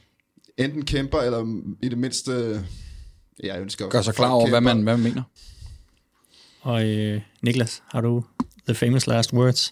Enten 0.57 0.85
kæmper, 0.85 1.19
eller 1.19 1.61
i 1.81 1.89
det 1.89 1.97
mindste, 1.97 2.31
øh, 2.31 2.59
jeg 3.43 3.61
ønsker... 3.61 3.89
Gør 3.89 4.01
sig 4.01 4.15
klar 4.15 4.29
over, 4.29 4.49
hvad 4.49 4.61
man, 4.61 4.81
hvad 4.81 4.97
man 4.97 5.03
mener. 5.03 5.23
Og 6.61 6.87
øh, 6.89 7.21
Niklas, 7.41 7.83
har 7.87 8.01
du 8.01 8.23
the 8.67 8.75
famous 8.75 9.07
last 9.07 9.33
words? 9.33 9.71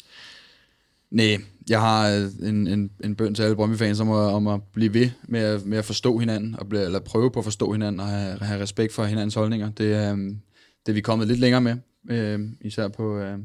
Nej, 1.11 1.37
jeg 1.69 1.79
har 1.81 2.09
øh, 2.09 2.49
en, 2.49 2.67
en, 2.67 2.91
en 3.03 3.15
bøn 3.15 3.35
til 3.35 3.43
alle 3.43 3.55
Brøndby-fans 3.55 3.99
om 3.99 4.11
at, 4.11 4.17
om 4.17 4.47
at 4.47 4.61
blive 4.73 4.93
ved 4.93 5.09
med 5.23 5.39
at, 5.39 5.65
med 5.65 5.77
at 5.77 5.85
forstå 5.85 6.17
hinanden, 6.17 6.55
og 6.59 6.69
blive, 6.69 6.85
eller 6.85 6.99
prøve 6.99 7.31
på 7.31 7.39
at 7.39 7.45
forstå 7.45 7.71
hinanden, 7.71 7.99
og 7.99 8.07
have, 8.07 8.37
have 8.39 8.61
respekt 8.61 8.93
for 8.93 9.03
hinandens 9.03 9.35
holdninger. 9.35 9.71
Det, 9.71 9.93
er, 9.93 10.11
øhm, 10.11 10.39
det 10.85 10.91
er 10.91 10.93
vi 10.93 11.01
kommet 11.01 11.27
lidt 11.27 11.39
længere 11.39 11.61
med, 11.61 11.75
øh, 12.09 12.39
især 12.61 12.87
på, 12.87 13.17
øh, 13.17 13.37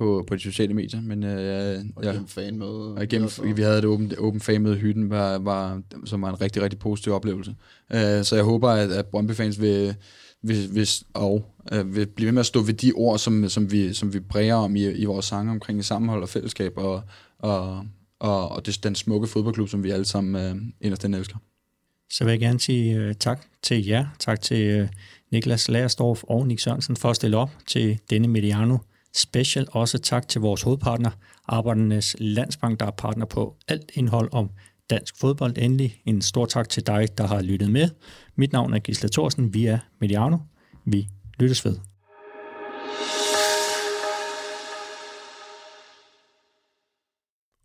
på, 0.00 0.24
på 0.26 0.34
de 0.34 0.40
sociale 0.40 0.74
medier. 0.74 1.00
Men 1.00 1.24
øh, 1.24 1.44
jeg, 1.44 1.84
Og 1.96 2.02
gennem 2.02 2.26
fanmøde. 2.26 2.94
og 2.94 3.02
igennem, 3.04 3.30
vi 3.56 3.62
havde 3.62 3.78
et 3.78 3.84
åbent, 3.84 4.14
åbent 4.18 4.44
fan 4.44 4.66
i 4.66 4.74
hytten, 4.74 5.10
var, 5.10 5.38
var, 5.38 5.82
som 6.04 6.22
var 6.22 6.28
en 6.28 6.40
rigtig, 6.40 6.62
rigtig 6.62 6.78
positiv 6.78 7.12
oplevelse. 7.12 7.54
Øh, 7.92 8.24
så 8.24 8.34
jeg 8.34 8.44
håber, 8.44 8.68
at, 8.68 8.90
at 8.92 9.06
Brøndby-fans 9.06 9.60
vil, 9.60 9.94
vil, 10.42 10.74
vil, 10.74 10.88
og, 11.14 11.44
øh, 11.72 11.96
vil 11.96 12.06
blive 12.06 12.26
ved 12.26 12.32
med 12.32 12.40
at 12.40 12.46
stå 12.46 12.62
ved 12.62 12.74
de 12.74 12.92
ord, 12.94 13.18
som, 13.18 13.48
som, 13.48 13.72
vi, 13.72 13.94
som 13.94 14.14
vi 14.14 14.20
præger 14.20 14.54
om 14.54 14.76
i, 14.76 14.90
i 14.90 15.04
vores 15.04 15.26
sange 15.26 15.52
omkring 15.52 15.84
sammenhold 15.84 16.22
og 16.22 16.28
fællesskab, 16.28 16.72
og, 16.76 17.02
og, 17.38 17.86
og, 18.20 18.48
og 18.48 18.66
det, 18.66 18.84
den 18.84 18.94
smukke 18.94 19.26
fodboldklub, 19.26 19.68
som 19.68 19.82
vi 19.84 19.90
alle 19.90 20.04
sammen 20.04 20.42
øh, 20.44 20.56
inderst 20.80 21.02
den 21.02 21.14
elsker. 21.14 21.36
Så 22.12 22.24
vil 22.24 22.30
jeg 22.30 22.40
gerne 22.40 22.60
sige 22.60 22.96
øh, 22.96 23.14
tak 23.14 23.40
til 23.62 23.86
jer. 23.86 24.06
Tak 24.18 24.40
til 24.40 24.62
øh, 24.62 24.88
Niklas 25.32 25.68
Lagersdorf 25.68 26.22
og 26.22 26.46
Nick 26.46 26.60
Sørensen 26.60 26.96
for 26.96 27.10
at 27.10 27.16
stille 27.16 27.36
op 27.36 27.50
til 27.66 27.98
denne 28.10 28.28
Mediano 28.28 28.78
Special. 29.14 29.66
Også 29.72 29.98
tak 29.98 30.28
til 30.28 30.40
vores 30.40 30.62
hovedpartner, 30.62 31.10
Arbejdernes 31.48 32.16
Landsbank, 32.18 32.80
der 32.80 32.86
er 32.86 32.90
partner 32.90 33.26
på 33.26 33.56
alt 33.68 33.90
indhold 33.94 34.28
om 34.32 34.50
dansk 34.90 35.20
fodbold. 35.20 35.58
Endelig 35.58 36.02
en 36.04 36.22
stor 36.22 36.46
tak 36.46 36.68
til 36.68 36.86
dig, 36.86 37.18
der 37.18 37.26
har 37.26 37.42
lyttet 37.42 37.70
med. 37.70 37.88
Mit 38.36 38.52
navn 38.52 38.74
er 38.74 38.78
Gisle 38.78 39.08
Thorsen. 39.08 39.54
Vi 39.54 39.66
er 39.66 39.78
Mediano. 40.00 40.38
Vi 40.84 41.08
lyttes 41.40 41.64
ved. 41.64 41.76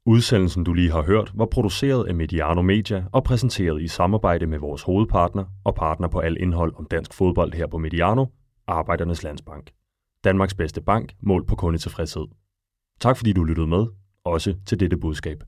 Udsendelsen, 0.08 0.64
du 0.64 0.74
lige 0.74 0.92
har 0.92 1.02
hørt, 1.02 1.32
var 1.36 1.46
produceret 1.46 2.08
af 2.08 2.16
Mediano 2.16 2.62
Media 2.62 3.04
og 3.12 3.24
præsenteret 3.24 3.82
i 3.82 3.88
samarbejde 3.88 4.48
med 4.48 4.60
vores 4.60 4.82
hovedpartner 4.82 5.46
og 5.64 5.76
partner 5.76 6.08
på 6.08 6.20
al 6.20 6.38
indhold 6.40 6.74
om 6.76 6.88
dansk 6.92 7.14
fodbold 7.14 7.54
her 7.54 7.68
på 7.68 7.78
Mediano, 7.78 8.26
Arbejdernes 8.68 9.24
Landsbank. 9.24 9.72
Danmarks 10.26 10.54
bedste 10.54 10.82
bank, 10.82 11.14
mål 11.22 11.46
på 11.46 11.56
kundetilfredshed. 11.56 12.26
Tak 13.00 13.18
fordi 13.18 13.34
du 13.34 13.44
lyttede 13.44 13.68
med, 13.68 13.86
også 14.24 14.56
til 14.66 14.80
dette 14.80 14.98
budskab. 14.98 15.44